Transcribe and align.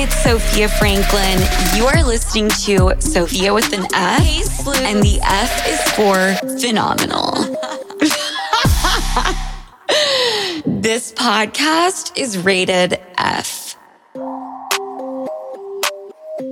it's 0.00 0.14
Sofia 0.22 0.68
Franklyn. 0.68 1.38
You 1.74 1.86
are 1.86 2.04
listening 2.04 2.48
to 2.50 2.94
Sophia 3.00 3.52
with 3.52 3.72
an 3.72 3.84
F, 3.92 4.68
and 4.84 5.02
the 5.02 5.18
F 5.24 5.66
is 5.66 5.80
for 5.94 6.34
phenomenal. 6.60 7.32
this 10.80 11.12
podcast 11.14 12.16
is 12.16 12.38
rated 12.38 13.00
F. 13.18 13.76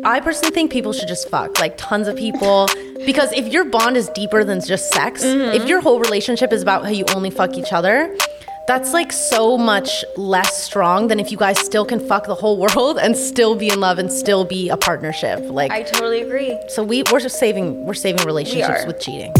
I 0.04 0.20
personally 0.20 0.52
think 0.52 0.72
people 0.72 0.92
should 0.92 1.06
just 1.06 1.28
fuck, 1.28 1.60
like 1.60 1.76
tons 1.76 2.08
of 2.08 2.16
people. 2.16 2.66
Because 3.04 3.32
if 3.32 3.52
your 3.52 3.64
bond 3.64 3.96
is 3.96 4.08
deeper 4.08 4.42
than 4.42 4.60
just 4.60 4.92
sex, 4.92 5.22
if 5.22 5.36
mm-hmm. 5.38 5.68
your 5.68 5.80
whole 5.80 6.00
relationship 6.00 6.52
is 6.52 6.62
about 6.62 6.82
how 6.82 6.90
you 6.90 7.04
only 7.14 7.30
fuck 7.30 7.56
each 7.56 7.72
other, 7.72 8.12
that's 8.66 8.92
like 8.92 9.12
so 9.12 9.56
much 9.56 10.04
less 10.16 10.64
strong 10.64 11.06
than 11.06 11.20
if 11.20 11.30
you 11.30 11.38
guys 11.38 11.58
still 11.58 11.84
can 11.84 12.00
fuck 12.00 12.26
the 12.26 12.34
whole 12.34 12.58
world 12.58 12.98
and 12.98 13.16
still 13.16 13.54
be 13.54 13.70
in 13.70 13.78
love 13.78 13.98
and 13.98 14.12
still 14.12 14.44
be 14.44 14.68
a 14.68 14.76
partnership. 14.76 15.38
Like 15.44 15.70
I 15.70 15.82
totally 15.82 16.22
agree. 16.22 16.58
so 16.68 16.82
we 16.82 17.04
we're 17.12 17.20
just 17.20 17.38
saving 17.38 17.86
we're 17.86 17.94
saving 17.94 18.26
relationships 18.26 18.82
are. 18.82 18.86
with 18.86 19.00
cheating. 19.00 19.32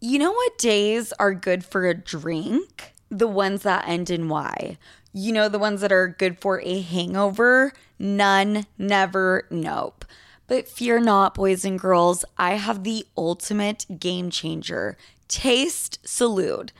You 0.00 0.18
know 0.18 0.32
what 0.32 0.58
days 0.58 1.12
are 1.18 1.34
good 1.34 1.64
for 1.64 1.86
a 1.86 1.94
drink? 1.94 2.92
The 3.10 3.28
ones 3.28 3.62
that 3.62 3.86
end 3.86 4.10
in 4.10 4.28
Y. 4.28 4.78
You 5.12 5.32
know, 5.32 5.48
the 5.48 5.58
ones 5.58 5.80
that 5.80 5.92
are 5.92 6.08
good 6.08 6.38
for 6.38 6.60
a 6.60 6.80
hangover? 6.80 7.72
None, 7.98 8.66
never, 8.76 9.46
nope. 9.50 10.04
But 10.46 10.68
fear 10.68 11.00
not, 11.00 11.34
boys 11.34 11.64
and 11.64 11.78
girls, 11.78 12.24
I 12.36 12.54
have 12.54 12.84
the 12.84 13.06
ultimate 13.16 13.86
game 13.98 14.30
changer 14.30 14.96
Taste 15.26 15.98
Salute. 16.06 16.72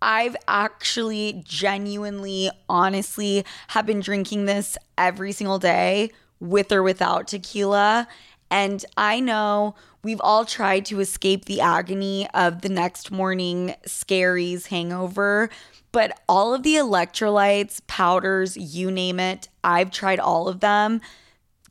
I've 0.00 0.36
actually 0.46 1.42
genuinely, 1.44 2.50
honestly, 2.68 3.44
have 3.68 3.86
been 3.86 4.00
drinking 4.00 4.44
this 4.44 4.78
every 4.96 5.32
single 5.32 5.58
day 5.58 6.12
with 6.38 6.70
or 6.70 6.82
without 6.84 7.26
tequila. 7.26 8.06
And 8.50 8.84
I 8.96 9.18
know 9.18 9.74
we've 10.04 10.20
all 10.22 10.44
tried 10.44 10.86
to 10.86 11.00
escape 11.00 11.44
the 11.44 11.60
agony 11.60 12.28
of 12.32 12.62
the 12.62 12.68
next 12.68 13.10
morning 13.10 13.74
scaries 13.86 14.68
hangover, 14.68 15.50
but 15.90 16.18
all 16.28 16.54
of 16.54 16.62
the 16.62 16.76
electrolytes, 16.76 17.80
powders, 17.88 18.56
you 18.56 18.90
name 18.90 19.18
it, 19.18 19.48
I've 19.64 19.90
tried 19.90 20.20
all 20.20 20.48
of 20.48 20.60
them. 20.60 21.00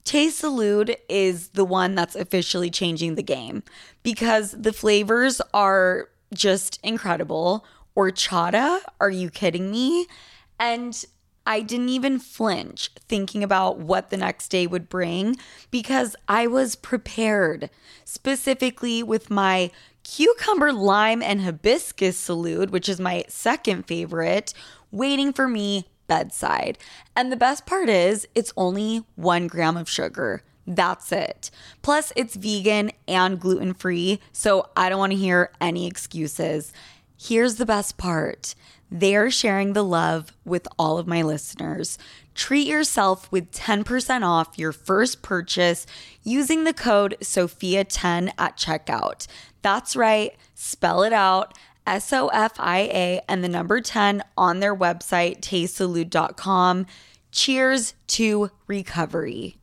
Taste 0.08 0.39
Salute 0.39 0.95
is 1.09 1.50
the 1.50 1.66
one 1.66 1.94
that's 1.94 2.16
officially 2.16 2.69
changing 2.69 3.16
the 3.16 3.22
game 3.23 3.61
because 4.03 4.53
the 4.53 4.72
flavors 4.72 5.41
are 5.53 6.08
just 6.33 6.80
incredible. 6.81 7.66
Horchata, 7.94 8.80
are 9.02 9.09
you 9.09 9.30
kidding 9.30 9.69
me? 9.69 10.08
And 10.61 11.03
I 11.45 11.59
didn't 11.59 11.89
even 11.89 12.19
flinch 12.19 12.89
thinking 13.09 13.44
about 13.44 13.80
what 13.80 14.09
the 14.09 14.16
next 14.16 14.47
day 14.47 14.66
would 14.66 14.88
bring 14.88 15.36
because 15.72 16.16
I 16.30 16.47
was 16.47 16.77
prepared, 16.77 17.69
specifically 18.05 19.03
with 19.03 19.30
my 19.30 19.71
cucumber, 20.03 20.71
lime, 20.71 21.21
and 21.21 21.42
hibiscus 21.42 22.17
salute, 22.17 22.71
which 22.71 22.88
is 22.88 23.02
my 23.02 23.25
second 23.27 23.88
favorite, 23.88 24.53
waiting 24.89 25.33
for 25.33 25.49
me 25.49 25.86
bedside. 26.08 26.77
And 27.16 27.31
the 27.31 27.36
best 27.36 27.66
part 27.66 27.89
is, 27.89 28.27
it's 28.36 28.53
only 28.58 29.03
one 29.16 29.47
gram 29.47 29.77
of 29.77 29.89
sugar. 29.89 30.44
That's 30.66 31.11
it. 31.11 31.49
Plus, 31.81 32.11
it's 32.16 32.36
vegan 32.36 32.91
and 33.08 33.39
gluten 33.39 33.73
free, 33.73 34.19
so 34.33 34.69
I 34.75 34.89
don't 34.89 34.99
want 34.99 35.14
to 35.14 35.17
hear 35.17 35.52
any 35.61 35.88
excuses. 35.88 36.73
Here's 37.17 37.55
the 37.55 37.66
best 37.66 37.97
part 37.97 38.53
they're 38.89 39.30
sharing 39.30 39.73
the 39.73 39.83
love 39.83 40.31
with 40.45 40.67
all 40.80 40.97
of 40.97 41.08
my 41.08 41.22
listeners. 41.22 41.97
Treat 42.36 42.67
yourself 42.67 43.30
with 43.31 43.52
10% 43.52 44.23
off 44.23 44.58
your 44.58 44.71
first 44.71 45.21
purchase 45.21 45.86
using 46.23 46.64
the 46.64 46.73
code 46.73 47.17
SOFIA10 47.21 48.31
at 48.37 48.58
checkout. 48.58 49.27
That's 49.61 49.95
right, 49.95 50.37
spell 50.54 51.04
it 51.04 51.11
out 51.11 51.58
S 51.87 52.11
O 52.11 52.27
F 52.27 52.53
I 52.59 52.80
A 52.80 53.21
and 53.30 53.42
the 53.42 53.48
number 53.48 53.80
10 53.80 54.21
on 54.37 54.59
their 54.59 54.75
website, 54.75 55.39
tastesalute.com. 55.39 56.86
Cheers 57.31 57.93
to 58.08 58.52
recovery. 58.67 59.55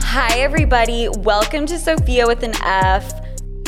Hi, 0.00 0.40
everybody. 0.40 1.08
Welcome 1.18 1.66
to 1.66 1.78
Sofia 1.78 2.26
with 2.26 2.42
an 2.42 2.54
F. 2.64 3.12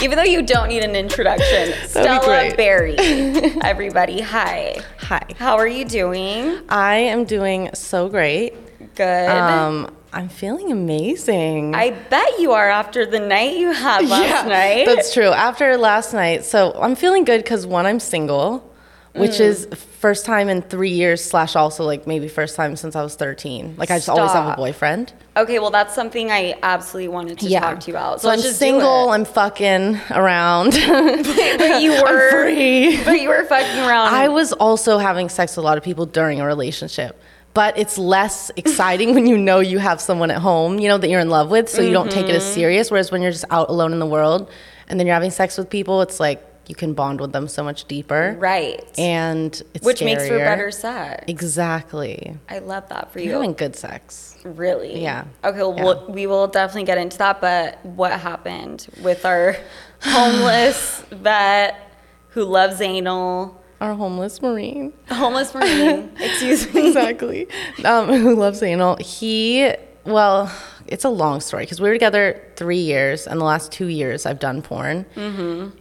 Even 0.03 0.17
though 0.17 0.25
you 0.25 0.43
don't 0.43 0.69
need 0.69 0.83
an 0.83 0.97
introduction, 0.97 1.75
Stella 1.87 2.25
great. 2.25 2.57
Barey. 2.57 2.97
everybody, 3.63 4.21
hi. 4.21 4.83
Hi. 4.99 5.23
How 5.39 5.57
are 5.57 5.69
you 5.69 5.85
doing? 5.85 6.59
I 6.69 6.97
am 6.97 7.25
doing 7.25 7.71
so 7.75 8.09
great. 8.09 8.55
Good. 8.97 9.29
Um 9.29 9.95
I'm 10.13 10.29
feeling 10.29 10.73
amazing. 10.73 11.75
I 11.75 11.91
bet 11.91 12.41
you 12.41 12.53
are 12.53 12.69
after 12.69 13.07
the 13.07 13.21
night 13.21 13.57
you 13.59 13.71
had 13.73 14.09
last 14.09 14.47
night. 14.49 14.87
That's 14.87 15.15
true. 15.15 15.29
After 15.29 15.77
last 15.77 16.13
night, 16.13 16.45
so 16.45 16.73
I'm 16.81 16.97
feeling 16.97 17.25
good 17.25 17.43
because 17.43 17.67
one, 17.67 17.87
I'm 17.87 18.01
single, 18.01 18.69
which 19.15 19.33
Mm. 19.33 19.41
is 19.41 19.69
first 20.01 20.25
time 20.25 20.49
in 20.49 20.63
three 20.63 20.91
years, 20.91 21.23
slash 21.25 21.55
also 21.55 21.85
like 21.85 22.07
maybe 22.09 22.27
first 22.27 22.57
time 22.57 22.75
since 22.75 22.97
I 22.97 23.03
was 23.03 23.15
13. 23.15 23.75
Like 23.77 23.91
I 23.93 23.99
just 23.99 24.09
always 24.09 24.33
have 24.33 24.53
a 24.53 24.57
boyfriend. 24.57 25.13
Okay, 25.37 25.59
well, 25.61 25.71
that's 25.71 25.95
something 25.95 26.31
I 26.33 26.59
absolutely 26.63 27.09
wanted 27.09 27.39
to 27.39 27.51
talk 27.51 27.81
to 27.81 27.87
you 27.91 27.97
about. 27.97 28.21
So, 28.21 28.29
let's 28.29 28.45
I'm 28.45 28.53
single. 28.53 29.11
I'm 29.11 29.25
fucking 29.25 29.97
around. 30.11 30.71
but 30.89 31.83
you 31.83 31.93
were 32.03 32.31
free. 32.33 33.03
But 33.05 33.21
you 33.21 33.29
were 33.29 33.45
fucking 33.45 33.79
around. 33.81 34.13
I 34.13 34.29
was 34.29 34.53
also 34.55 34.99
having 34.99 35.29
sex 35.29 35.57
with 35.57 35.63
a 35.65 35.67
lot 35.67 35.79
of 35.79 35.85
people 35.85 36.05
during 36.07 36.41
a 36.41 36.47
relationship. 36.47 37.21
But 37.53 37.77
it's 37.79 37.99
less 37.99 38.51
exciting 38.57 39.15
when 39.17 39.27
you 39.27 39.37
know 39.37 39.59
you 39.61 39.79
have 39.79 40.01
someone 40.01 40.31
at 40.31 40.39
home, 40.39 40.79
you 40.79 40.89
know, 40.89 40.99
that 40.99 41.09
you're 41.11 41.21
in 41.21 41.31
love 41.31 41.51
with, 41.51 41.69
so 41.69 41.83
you 41.83 41.93
don't 41.93 42.11
take 42.11 42.29
it 42.29 42.35
as 42.35 42.43
Mm-hmm. 42.45 42.55
serious. 42.55 42.91
Whereas 42.91 43.11
when 43.11 43.23
you're 43.23 43.33
just 43.33 43.45
out 43.51 43.69
alone 43.71 43.93
in 43.93 43.99
the 43.99 44.07
world 44.07 44.51
and 44.89 44.99
then 44.99 45.07
you're 45.07 45.15
having 45.15 45.31
sex 45.31 45.59
with 45.59 45.69
people, 45.69 46.01
it's 46.03 46.21
like 46.21 46.45
you 46.69 46.75
can 46.77 46.95
bond 46.95 47.21
with 47.21 47.33
them 47.33 47.49
so 47.49 47.65
much 47.65 47.87
deeper. 47.87 48.37
right. 48.39 48.81
And 48.97 49.61
it's 49.75 49.85
Which 49.85 50.03
makes 50.05 50.29
for 50.29 50.35
scarier. 50.35 50.45
better 50.45 50.71
sex. 50.71 51.25
Exactly. 51.27 52.37
I 52.49 52.61
love 52.61 52.89
that 52.91 53.13
for 53.13 53.19
you. 53.19 53.25
You're 53.25 53.35
you. 53.35 53.41
having 53.41 53.55
good 53.55 53.75
sex. 53.75 54.37
really? 54.45 55.03
Yeah. 55.03 55.25
Okay, 55.43 55.59
well, 55.59 55.75
Yeah. 55.77 55.83
we'll, 55.85 56.07
we 56.13 56.27
will 56.29 56.47
definitely 56.47 56.85
get 56.85 56.99
into 56.99 57.19
that. 57.19 57.41
But 57.41 57.85
what 57.85 58.13
happened 58.13 58.87
with 59.03 59.25
our 59.27 59.57
homeless 60.03 61.01
vet 61.11 61.91
who 62.29 62.45
loves 62.45 62.81
anal? 62.81 63.60
Our 63.81 63.95
homeless 63.95 64.43
Marine. 64.43 64.93
Homeless 65.09 65.55
Marine, 65.55 66.11
excuse 66.21 66.73
me. 66.75 66.89
exactly. 66.89 67.49
Um, 67.85 68.09
who 68.09 68.35
loves 68.35 68.63
anal. 68.63 68.97
He, 68.97 69.73
well, 70.05 70.53
it's 70.87 71.05
a 71.05 71.09
long 71.09 71.41
story 71.41 71.65
because 71.65 71.81
we 71.81 71.89
were 71.89 71.95
together 71.95 72.43
three 72.57 72.79
years, 72.81 73.27
and 73.27 73.41
the 73.41 73.45
last 73.45 73.73
two 73.73 73.87
years 73.87 74.27
I've 74.27 74.39
done 74.39 74.61
porn. 74.61 75.07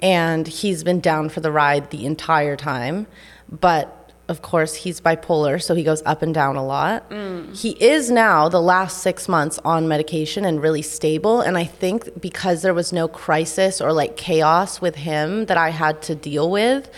And 0.01 0.47
he's 0.47 0.83
been 0.83 1.01
down 1.01 1.27
for 1.29 1.41
the 1.41 1.51
ride 1.51 1.89
the 1.91 2.05
entire 2.05 2.55
time. 2.55 3.05
But 3.49 3.95
of 4.29 4.43
course, 4.43 4.75
he's 4.75 5.01
bipolar, 5.01 5.61
so 5.61 5.73
he 5.73 5.83
goes 5.83 6.03
up 6.05 6.21
and 6.21 6.33
down 6.33 6.55
a 6.55 6.63
lot. 6.63 7.11
He 7.53 7.71
is 7.83 8.11
now, 8.11 8.47
the 8.47 8.61
last 8.61 8.99
six 8.99 9.27
months, 9.27 9.59
on 9.65 9.87
medication 9.87 10.45
and 10.45 10.61
really 10.61 10.83
stable. 10.83 11.41
And 11.41 11.57
I 11.57 11.63
think 11.65 12.21
because 12.21 12.61
there 12.61 12.75
was 12.75 12.93
no 12.93 13.07
crisis 13.07 13.81
or 13.81 13.91
like 13.91 14.15
chaos 14.17 14.79
with 14.79 14.95
him 14.95 15.47
that 15.47 15.57
I 15.57 15.69
had 15.71 16.01
to 16.03 16.15
deal 16.15 16.49
with, 16.51 16.91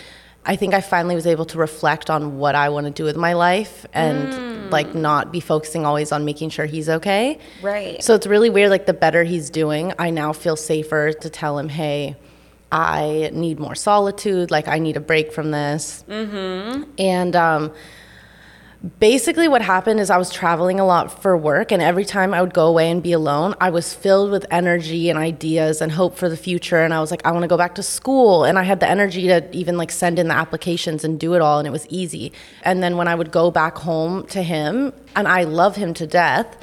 I 0.46 0.56
think 0.56 0.74
I 0.74 0.82
finally 0.82 1.16
was 1.16 1.28
able 1.28 1.46
to 1.46 1.58
reflect 1.60 2.10
on 2.10 2.38
what 2.38 2.56
I 2.56 2.70
want 2.70 2.88
to 2.88 2.92
do 2.92 3.04
with 3.04 3.16
my 3.16 3.34
life 3.34 3.86
and 3.94 4.72
like 4.72 4.96
not 4.96 5.32
be 5.32 5.40
focusing 5.40 5.86
always 5.86 6.12
on 6.12 6.26
making 6.26 6.50
sure 6.50 6.66
he's 6.66 6.90
okay. 6.90 7.38
Right. 7.62 8.04
So 8.04 8.16
it's 8.16 8.26
really 8.26 8.50
weird. 8.50 8.72
Like 8.72 8.86
the 8.86 8.94
better 8.94 9.24
he's 9.24 9.50
doing, 9.50 9.94
I 10.00 10.10
now 10.10 10.34
feel 10.34 10.56
safer 10.56 11.14
to 11.14 11.30
tell 11.30 11.60
him, 11.60 11.70
hey, 11.70 12.16
I 12.72 13.30
need 13.34 13.60
more 13.60 13.76
solitude. 13.76 14.50
Like 14.50 14.68
I 14.68 14.80
need 14.80 14.98
a 14.98 15.02
break 15.02 15.32
from 15.32 15.52
this. 15.52 16.04
Mm-hmm. 16.08 16.90
And 16.98 17.36
um, 17.36 17.72
basically, 19.00 19.48
what 19.48 19.62
happened 19.62 20.00
is 20.00 20.10
I 20.10 20.18
was 20.18 20.32
traveling 20.32 20.80
a 20.80 20.86
lot 20.86 21.22
for 21.22 21.38
work, 21.38 21.72
and 21.72 21.82
every 21.82 22.06
time 22.06 22.34
I 22.34 22.42
would 22.42 22.54
go 22.54 22.68
away 22.68 22.90
and 22.90 23.02
be 23.02 23.12
alone, 23.12 23.54
I 23.62 23.70
was 23.70 23.94
filled 23.94 24.32
with 24.32 24.46
energy 24.50 25.10
and 25.10 25.20
ideas 25.20 25.82
and 25.82 25.92
hope 25.92 26.16
for 26.16 26.30
the 26.30 26.38
future. 26.38 26.80
And 26.82 26.94
I 26.94 27.00
was 27.00 27.12
like, 27.12 27.26
I 27.26 27.32
want 27.32 27.44
to 27.44 27.48
go 27.48 27.58
back 27.58 27.76
to 27.76 27.84
school, 27.84 28.44
and 28.44 28.58
I 28.58 28.64
had 28.64 28.80
the 28.80 28.90
energy 28.90 29.28
to 29.28 29.48
even 29.56 29.78
like 29.78 29.92
send 29.92 30.18
in 30.18 30.28
the 30.28 30.36
applications 30.36 31.04
and 31.04 31.20
do 31.20 31.36
it 31.36 31.42
all, 31.42 31.60
and 31.60 31.68
it 31.68 31.72
was 31.72 31.88
easy. 31.90 32.32
And 32.64 32.82
then 32.82 32.98
when 32.98 33.08
I 33.08 33.16
would 33.16 33.32
go 33.32 33.52
back 33.52 33.78
home 33.78 34.26
to 34.28 34.42
him, 34.42 34.94
and 35.16 35.28
I 35.28 35.44
love 35.44 35.76
him 35.76 35.94
to 35.96 36.08
death. 36.08 36.58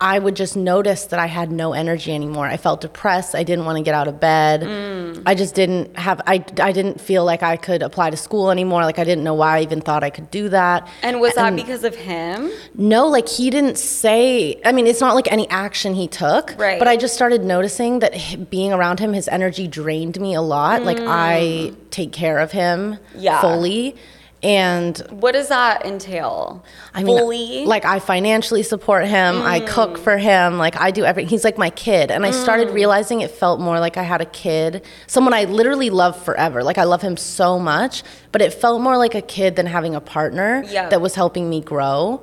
I 0.00 0.18
would 0.18 0.34
just 0.34 0.56
notice 0.56 1.04
that 1.06 1.20
I 1.20 1.26
had 1.26 1.52
no 1.52 1.72
energy 1.74 2.14
anymore. 2.14 2.46
I 2.46 2.56
felt 2.56 2.80
depressed. 2.80 3.34
I 3.34 3.42
didn't 3.42 3.66
want 3.66 3.76
to 3.76 3.82
get 3.82 3.94
out 3.94 4.08
of 4.08 4.18
bed. 4.18 4.62
Mm. 4.62 5.22
I 5.26 5.34
just 5.34 5.54
didn't 5.54 5.96
have, 5.98 6.22
I, 6.26 6.42
I 6.58 6.72
didn't 6.72 7.00
feel 7.00 7.24
like 7.24 7.42
I 7.42 7.56
could 7.56 7.82
apply 7.82 8.08
to 8.10 8.16
school 8.16 8.50
anymore. 8.50 8.82
Like 8.84 8.98
I 8.98 9.04
didn't 9.04 9.24
know 9.24 9.34
why 9.34 9.58
I 9.58 9.60
even 9.62 9.80
thought 9.82 10.02
I 10.02 10.08
could 10.10 10.30
do 10.30 10.48
that. 10.48 10.88
And 11.02 11.20
was 11.20 11.34
that 11.34 11.54
because 11.54 11.84
of 11.84 11.94
him? 11.94 12.50
No, 12.74 13.06
like 13.08 13.28
he 13.28 13.50
didn't 13.50 13.76
say, 13.76 14.60
I 14.64 14.72
mean, 14.72 14.86
it's 14.86 15.00
not 15.02 15.14
like 15.14 15.30
any 15.30 15.48
action 15.50 15.94
he 15.94 16.08
took. 16.08 16.54
Right. 16.58 16.78
But 16.78 16.88
I 16.88 16.96
just 16.96 17.14
started 17.14 17.44
noticing 17.44 17.98
that 17.98 18.48
being 18.50 18.72
around 18.72 19.00
him, 19.00 19.12
his 19.12 19.28
energy 19.28 19.68
drained 19.68 20.18
me 20.18 20.34
a 20.34 20.42
lot. 20.42 20.82
Like 20.82 20.98
I 21.00 21.72
take 21.90 22.12
care 22.12 22.38
of 22.38 22.52
him 22.52 22.70
Mm. 22.70 22.98
Yeah. 23.16 23.40
fully. 23.40 23.96
And 24.42 24.96
What 25.10 25.32
does 25.32 25.48
that 25.48 25.84
entail? 25.84 26.64
I 26.94 27.02
mean, 27.02 27.18
Fully? 27.18 27.66
like 27.66 27.84
I 27.84 27.98
financially 27.98 28.62
support 28.62 29.06
him. 29.06 29.42
I 29.42 29.60
cook 29.60 29.98
for 29.98 30.16
him. 30.16 30.56
Like 30.56 30.80
I 30.80 30.90
do 30.90 31.04
everything. 31.04 31.28
He's 31.28 31.44
like 31.44 31.58
my 31.58 31.68
kid, 31.70 32.10
and 32.10 32.24
I 32.24 32.30
started 32.30 32.68
Mm. 32.68 32.72
realizing 32.74 33.20
it 33.20 33.30
felt 33.30 33.60
more 33.60 33.78
like 33.80 33.96
I 33.98 34.02
had 34.02 34.20
a 34.22 34.24
kid, 34.26 34.82
someone 35.06 35.34
I 35.34 35.44
literally 35.44 35.90
love 35.90 36.16
forever. 36.16 36.62
Like 36.64 36.78
I 36.78 36.84
love 36.84 37.02
him 37.02 37.16
so 37.18 37.58
much, 37.58 38.02
but 38.32 38.40
it 38.40 38.54
felt 38.54 38.80
more 38.80 38.96
like 38.96 39.14
a 39.14 39.20
kid 39.22 39.56
than 39.56 39.66
having 39.66 39.94
a 39.94 40.00
partner 40.00 40.62
that 40.88 41.00
was 41.02 41.14
helping 41.16 41.50
me 41.50 41.60
grow. 41.60 42.22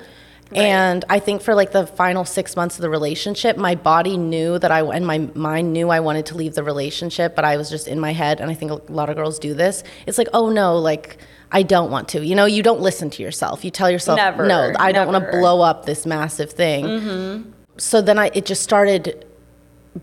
And 0.56 1.04
I 1.10 1.20
think 1.20 1.42
for 1.42 1.54
like 1.54 1.72
the 1.74 1.86
final 1.86 2.24
six 2.24 2.56
months 2.56 2.78
of 2.78 2.82
the 2.82 2.90
relationship, 2.90 3.58
my 3.58 3.76
body 3.76 4.16
knew 4.18 4.58
that 4.60 4.72
I 4.72 4.82
and 4.82 5.06
my 5.06 5.20
mind 5.36 5.74
knew 5.74 5.90
I 5.90 6.00
wanted 6.00 6.26
to 6.28 6.38
leave 6.38 6.56
the 6.56 6.64
relationship, 6.64 7.36
but 7.36 7.44
I 7.46 7.58
was 7.58 7.70
just 7.70 7.86
in 7.88 8.00
my 8.00 8.14
head, 8.14 8.40
and 8.40 8.50
I 8.50 8.54
think 8.56 8.72
a 8.72 8.80
lot 8.92 9.10
of 9.10 9.18
girls 9.18 9.38
do 9.40 9.54
this. 9.54 9.84
It's 10.08 10.18
like, 10.18 10.30
oh 10.34 10.50
no, 10.50 10.80
like. 10.80 11.18
I 11.52 11.64
don't 11.64 11.92
want 11.92 12.10
to. 12.10 12.26
You 12.26 12.36
know, 12.36 12.46
you 12.46 12.64
don't 12.64 12.82
listen 12.82 13.10
to 13.12 13.24
yourself. 13.24 13.64
You 13.64 13.72
tell 13.72 13.90
yourself, 13.90 14.18
Never, 14.18 14.46
no, 14.48 14.74
I 14.80 14.92
don't 14.92 15.12
want 15.12 15.24
to 15.24 15.32
blow 15.32 15.62
up 15.62 15.86
this 15.86 16.06
massive 16.06 16.52
thing. 16.52 17.54
So 17.78 18.02
then 18.02 18.18
I, 18.18 18.32
it 18.34 18.46
just 18.46 18.64
started 18.64 19.26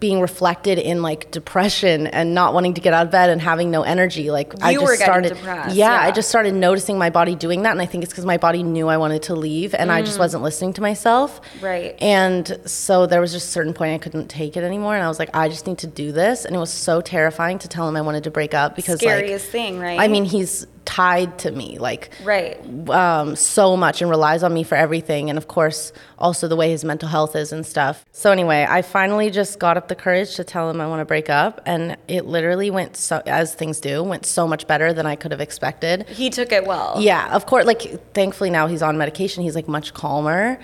being 0.00 0.20
reflected 0.20 0.78
in 0.78 1.02
like 1.02 1.30
depression 1.30 2.06
and 2.08 2.34
not 2.34 2.54
wanting 2.54 2.74
to 2.74 2.80
get 2.80 2.92
out 2.92 3.06
of 3.06 3.12
bed 3.12 3.30
and 3.30 3.40
having 3.40 3.70
no 3.70 3.82
energy. 3.82 4.30
Like 4.30 4.52
I 4.62 4.74
just 4.74 4.84
were 4.84 4.96
started, 4.96 5.34
depressed, 5.34 5.74
yeah, 5.76 6.00
yeah. 6.00 6.06
I 6.06 6.10
just 6.10 6.28
started 6.28 6.54
noticing 6.54 6.98
my 6.98 7.10
body 7.10 7.34
doing 7.34 7.62
that, 7.62 7.72
and 7.72 7.80
I 7.80 7.86
think 7.86 8.02
it's 8.02 8.12
because 8.12 8.24
my 8.24 8.36
body 8.36 8.62
knew 8.62 8.88
I 8.88 8.96
wanted 8.96 9.22
to 9.24 9.34
leave, 9.34 9.74
and 9.74 9.92
I 9.92 10.02
just 10.02 10.18
wasn't 10.18 10.42
listening 10.42 10.72
to 10.74 10.80
myself. 10.80 11.40
Mm. 11.58 11.62
Right. 11.62 12.02
And 12.02 12.60
so 12.64 13.06
there 13.06 13.20
was 13.20 13.32
just 13.32 13.48
a 13.48 13.50
certain 13.50 13.74
point 13.74 13.94
I 13.94 13.98
couldn't 13.98 14.28
take 14.28 14.56
it 14.56 14.64
anymore, 14.64 14.94
and 14.94 15.04
I 15.04 15.08
was 15.08 15.18
like, 15.18 15.30
I 15.34 15.48
just 15.48 15.66
need 15.66 15.78
to 15.78 15.86
do 15.86 16.12
this, 16.12 16.44
and 16.44 16.56
it 16.56 16.58
was 16.58 16.72
so 16.72 17.00
terrifying 17.00 17.58
to 17.60 17.68
tell 17.68 17.88
him 17.88 17.96
I 17.96 18.00
wanted 18.00 18.24
to 18.24 18.30
break 18.30 18.54
up 18.54 18.76
because 18.76 19.02
like, 19.02 19.16
Scariest 19.16 19.46
thing, 19.46 19.78
right? 19.78 20.00
I 20.00 20.08
mean, 20.08 20.24
he's 20.24 20.66
tied 20.84 21.38
to 21.40 21.50
me, 21.50 21.78
like 21.78 22.10
right. 22.22 22.58
um, 22.90 23.36
so 23.36 23.76
much 23.76 24.00
and 24.00 24.10
relies 24.10 24.42
on 24.42 24.52
me 24.52 24.62
for 24.62 24.74
everything. 24.74 25.28
And 25.28 25.36
of 25.38 25.48
course, 25.48 25.92
also 26.18 26.48
the 26.48 26.56
way 26.56 26.70
his 26.70 26.84
mental 26.84 27.08
health 27.08 27.36
is 27.36 27.52
and 27.52 27.64
stuff. 27.64 28.04
So, 28.12 28.30
anyway, 28.30 28.66
I 28.68 28.82
finally 28.82 29.30
just 29.30 29.58
got 29.58 29.76
up 29.76 29.88
the 29.88 29.94
courage 29.94 30.36
to 30.36 30.44
tell 30.44 30.70
him 30.70 30.80
I 30.80 30.86
want 30.86 31.00
to 31.00 31.04
break 31.04 31.28
up. 31.28 31.60
And 31.66 31.96
it 32.08 32.26
literally 32.26 32.70
went 32.70 32.96
so, 32.96 33.22
as 33.26 33.54
things 33.54 33.80
do, 33.80 34.02
went 34.02 34.26
so 34.26 34.46
much 34.46 34.66
better 34.66 34.92
than 34.92 35.06
I 35.06 35.16
could 35.16 35.32
have 35.32 35.40
expected. 35.40 36.08
He 36.08 36.30
took 36.30 36.52
it 36.52 36.66
well. 36.66 36.96
Yeah, 36.98 37.34
of 37.34 37.46
course. 37.46 37.66
Like, 37.66 38.12
thankfully 38.14 38.50
now 38.50 38.66
he's 38.66 38.82
on 38.82 38.98
medication. 38.98 39.42
He's 39.42 39.54
like 39.54 39.68
much 39.68 39.94
calmer 39.94 40.58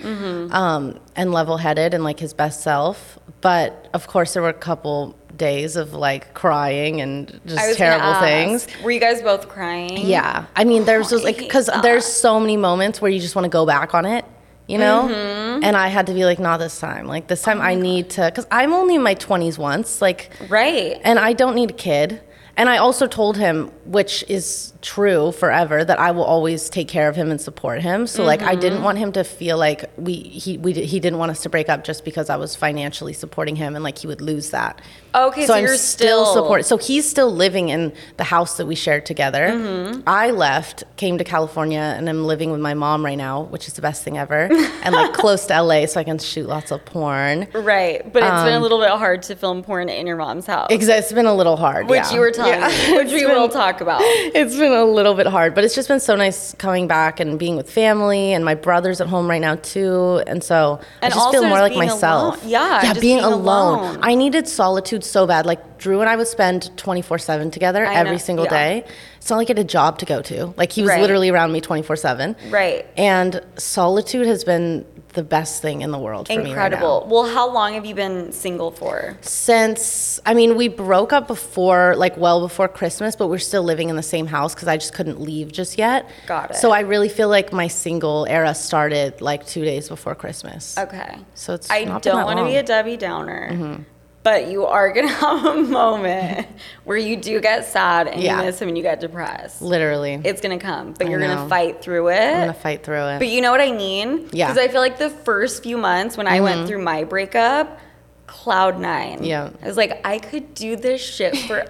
um, 0.51 0.99
and 1.15 1.31
level 1.31 1.57
headed 1.57 1.93
and 1.93 2.03
like 2.03 2.19
his 2.19 2.33
best 2.33 2.61
self. 2.61 3.19
But 3.41 3.89
of 3.93 4.07
course, 4.07 4.33
there 4.33 4.43
were 4.43 4.49
a 4.49 4.53
couple 4.53 5.15
days 5.37 5.75
of 5.75 5.93
like 5.93 6.33
crying 6.33 7.01
and 7.01 7.39
just 7.45 7.77
terrible 7.77 8.19
things. 8.19 8.67
Were 8.83 8.91
you 8.91 8.99
guys 8.99 9.21
both 9.21 9.47
crying? 9.47 9.97
Yeah, 10.05 10.45
I 10.55 10.63
mean, 10.63 10.85
there's 10.85 11.09
just 11.09 11.23
like 11.23 11.37
because 11.37 11.69
there's 11.81 12.05
so 12.05 12.39
many 12.39 12.57
moments 12.57 13.01
where 13.01 13.11
you 13.11 13.19
just 13.19 13.35
want 13.35 13.45
to 13.45 13.49
go 13.49 13.65
back 13.65 13.93
on 13.93 14.05
it, 14.05 14.25
you 14.67 14.77
know. 14.77 15.07
Mm-hmm. 15.09 15.63
And 15.63 15.75
I 15.77 15.87
had 15.89 16.07
to 16.07 16.13
be 16.13 16.25
like, 16.25 16.39
not 16.39 16.57
this 16.57 16.79
time. 16.79 17.07
Like 17.07 17.27
this 17.27 17.41
time, 17.41 17.59
Oh 17.59 17.63
I 17.63 17.75
need 17.75 18.09
to 18.11 18.25
because 18.25 18.47
I'm 18.51 18.73
only 18.73 18.95
in 18.95 19.03
my 19.03 19.15
20s 19.15 19.57
once, 19.57 20.01
like, 20.01 20.31
Right. 20.49 20.99
and 21.03 21.19
I 21.19 21.33
don't 21.33 21.55
need 21.55 21.71
a 21.71 21.75
kid. 21.75 22.21
And 22.57 22.69
I 22.69 22.77
also 22.77 23.07
told 23.07 23.37
him, 23.37 23.71
which 23.85 24.23
is 24.27 24.70
true 24.81 25.31
forever, 25.31 25.83
that 25.85 25.99
I 25.99 26.11
will 26.11 26.23
always 26.23 26.69
take 26.69 26.87
care 26.87 27.07
of 27.07 27.15
him 27.15 27.29
and 27.31 27.39
support 27.39 27.81
him. 27.81 28.07
So 28.07 28.23
like, 28.23 28.41
I 28.41 28.51
Mm-hmm. 28.51 28.59
didn't 28.61 28.83
want 28.83 28.97
him 28.97 29.11
to 29.13 29.23
feel 29.23 29.57
like 29.57 29.85
we 29.97 30.13
he 30.15 30.57
we 30.57 30.73
he 30.73 30.99
didn't 30.99 31.19
want 31.19 31.31
us 31.31 31.41
to 31.43 31.49
break 31.49 31.69
up 31.69 31.83
just 31.83 32.03
because 32.03 32.29
I 32.29 32.35
was 32.37 32.55
financially 32.55 33.13
supporting 33.13 33.55
him 33.55 33.75
and 33.75 33.83
like 33.83 33.97
he 33.99 34.07
would 34.07 34.21
lose 34.21 34.49
that. 34.51 34.81
Okay, 35.13 35.45
so 35.45 35.53
I'm 35.53 35.63
you're 35.63 35.75
still 35.77 36.25
still- 36.25 36.33
supporting. 36.43 36.63
So 36.65 36.77
he's 36.77 37.09
still 37.09 37.29
living 37.31 37.69
in 37.69 37.93
the 38.17 38.23
house 38.23 38.57
that 38.57 38.65
we 38.65 38.75
shared 38.75 39.05
together. 39.05 39.47
Mm-hmm. 39.49 40.01
I 40.07 40.31
left, 40.31 40.83
came 40.97 41.17
to 41.17 41.23
California, 41.23 41.79
and 41.97 42.09
I'm 42.09 42.25
living 42.25 42.51
with 42.51 42.61
my 42.61 42.73
mom 42.73 43.03
right 43.03 43.17
now, 43.17 43.41
which 43.43 43.67
is 43.67 43.73
the 43.73 43.81
best 43.81 44.03
thing 44.03 44.17
ever, 44.17 44.49
and 44.83 44.95
like 44.95 45.13
close 45.23 45.45
to 45.47 45.61
LA, 45.61 45.85
so 45.85 45.99
I 45.99 46.03
can 46.05 46.17
shoot 46.17 46.47
lots 46.47 46.71
of 46.71 46.83
porn. 46.85 47.47
Right. 47.53 48.01
But 48.13 48.23
it's 48.23 48.31
Um, 48.31 48.45
been 48.45 48.53
a 48.53 48.59
little 48.59 48.79
bit 48.79 48.89
hard 48.91 49.21
to 49.23 49.35
film 49.35 49.63
porn 49.63 49.89
in 49.89 50.07
your 50.07 50.17
mom's 50.17 50.45
house. 50.47 50.69
Exa- 50.71 50.99
It's 50.99 51.11
been 51.13 51.25
a 51.25 51.33
little 51.35 51.57
hard, 51.57 51.87
Which 51.89 51.97
yeah. 52.03 52.13
you 52.13 52.19
were 52.21 52.31
telling 52.31 52.53
Yeah. 52.59 52.67
me, 52.67 52.97
which 52.97 53.11
we 53.11 53.21
It's 53.25 53.27
will 53.29 53.49
talk 53.49 53.81
about. 53.81 54.01
It's 54.41 54.55
been 54.55 54.70
a 54.73 54.83
little 54.85 55.13
bit 55.13 55.27
hard, 55.27 55.55
but 55.55 55.63
it's 55.63 55.75
just 55.75 55.87
been 55.87 55.99
so 55.99 56.15
nice 56.15 56.53
coming 56.55 56.87
back 56.87 57.19
and 57.19 57.37
being 57.39 57.55
with 57.55 57.69
family, 57.69 58.33
and 58.33 58.43
my 58.45 58.55
brother's 58.55 59.01
at 59.01 59.07
home 59.07 59.29
right 59.29 59.41
now 59.41 59.55
too, 59.55 60.21
and 60.27 60.43
so 60.43 60.79
And 61.01 61.13
I 61.13 61.15
just 61.15 61.31
feel 61.31 61.43
more 61.43 61.57
just 61.59 61.75
like 61.75 61.77
myself. 61.89 62.37
alone. 62.37 62.49
Yeah, 62.49 62.81
yeah, 62.81 62.81
just 62.89 63.01
being, 63.01 63.17
being 63.19 63.25
alone. 63.25 63.79
alone. 63.79 63.99
I 64.01 64.15
needed 64.15 64.47
solitude 64.47 65.03
so 65.03 65.25
bad. 65.27 65.45
Like 65.45 65.77
Drew 65.77 65.99
and 66.01 66.09
I 66.09 66.15
would 66.15 66.27
spend 66.27 66.75
twenty 66.77 67.01
four 67.01 67.17
seven 67.17 67.51
together 67.51 67.85
I 67.85 67.95
every 67.95 68.13
know, 68.13 68.17
single 68.17 68.45
yeah. 68.45 68.51
day. 68.81 68.85
It's 69.21 69.29
not 69.29 69.37
like 69.37 69.49
I 69.49 69.51
had 69.51 69.59
a 69.59 69.63
job 69.63 69.99
to 69.99 70.05
go 70.05 70.21
to. 70.23 70.47
Like 70.57 70.71
he 70.71 70.81
was 70.81 70.89
Right. 70.89 70.99
literally 71.01 71.29
around 71.29 71.51
me 71.51 71.61
twenty 71.61 71.83
four 71.83 71.95
seven. 71.95 72.35
Right. 72.49 72.87
And 72.97 73.39
solitude 73.55 74.25
has 74.25 74.43
been 74.43 74.83
the 75.13 75.21
best 75.23 75.61
thing 75.61 75.81
in 75.81 75.91
the 75.91 75.99
world 75.99 76.27
for 76.27 76.31
me 76.33 76.37
right. 76.39 76.47
Incredible. 76.47 77.05
Well, 77.09 77.25
how 77.25 77.51
long 77.51 77.73
have 77.73 77.85
you 77.85 77.93
been 77.93 78.31
single 78.31 78.71
for? 78.71 79.17
since 79.21 80.19
I 80.25 80.33
mean 80.33 80.55
we 80.57 80.69
broke 80.69 81.13
up 81.13 81.27
before 81.27 81.95
like 81.97 82.17
well 82.17 82.41
before 82.41 82.67
Christmas, 82.67 83.15
but 83.15 83.27
we're 83.27 83.37
still 83.37 83.61
living 83.63 83.89
in 83.89 83.95
the 83.95 84.01
same 84.03 84.25
house 84.25 84.55
because 84.55 84.67
I 84.67 84.77
just 84.77 84.93
couldn't 84.93 85.21
leave 85.21 85.51
just 85.51 85.77
yet. 85.77 86.09
Got 86.25 86.51
it. 86.51 86.55
So 86.55 86.71
I 86.71 86.79
really 86.79 87.09
feel 87.09 87.29
like 87.29 87.53
my 87.53 87.67
single 87.67 88.25
era 88.27 88.55
started 88.55 89.21
like 89.21 89.45
two 89.45 89.63
days 89.63 89.87
before 89.87 90.15
Christmas. 90.15 90.77
Okay. 90.79 91.19
So 91.35 91.53
it's 91.53 91.69
I 91.69 91.83
don't 91.99 92.25
want 92.25 92.39
to 92.39 92.45
be. 92.45 92.51
Mm-hmm. 92.51 92.57
a 92.59 92.63
Debbie 92.63 92.97
Downer. 92.97 93.85
But 94.23 94.49
you 94.49 94.65
are 94.67 94.91
gonna 94.93 95.07
have 95.25 95.45
a 95.45 95.55
moment 95.63 96.47
where 96.83 96.97
you 96.97 97.17
do 97.17 97.39
get 97.41 97.65
sad 97.65 98.07
and 98.07 98.21
Yeah. 98.21 98.37
you 98.39 98.45
miss 98.45 98.61
him 98.61 98.67
and 98.67 98.77
you 98.77 98.83
get 98.83 98.99
depressed. 98.99 99.61
Literally, 99.61 100.21
It's 100.23 100.41
gonna 100.41 100.59
come, 100.59 100.93
but 100.93 101.07
I 101.07 101.09
you're 101.09 101.19
gonna 101.19 101.49
fight 101.49 101.81
through 101.81 102.09
it. 102.09 102.19
I'm 102.19 102.39
gonna 102.41 102.53
fight 102.53 102.83
through 102.83 103.07
it. 103.07 103.19
But 103.19 103.29
you 103.29 103.41
know 103.41 103.51
what 103.51 103.61
I 103.61 103.71
mean? 103.71 104.29
Yeah. 104.31 104.45
Mm-hmm. 104.47 104.53
Because 104.53 104.57
I 104.57 104.67
feel 104.67 104.81
like 104.81 104.99
the 104.99 105.09
first 105.09 105.63
few 105.63 105.77
months 105.77 106.17
when 106.17 106.27
I 106.27 106.39
went 106.41 106.67
through 106.67 106.83
my 106.83 107.03
breakup, 107.03 107.79
cloud 108.27 108.79
nine. 108.79 109.23
Yeah. 109.23 109.49
I 109.61 109.67
was 109.67 109.75
like, 109.77 109.99
I 110.05 110.19
could 110.19 110.53
do 110.53 110.75
this 110.75 111.01
shit 111.01 111.35
forever. 111.47 111.69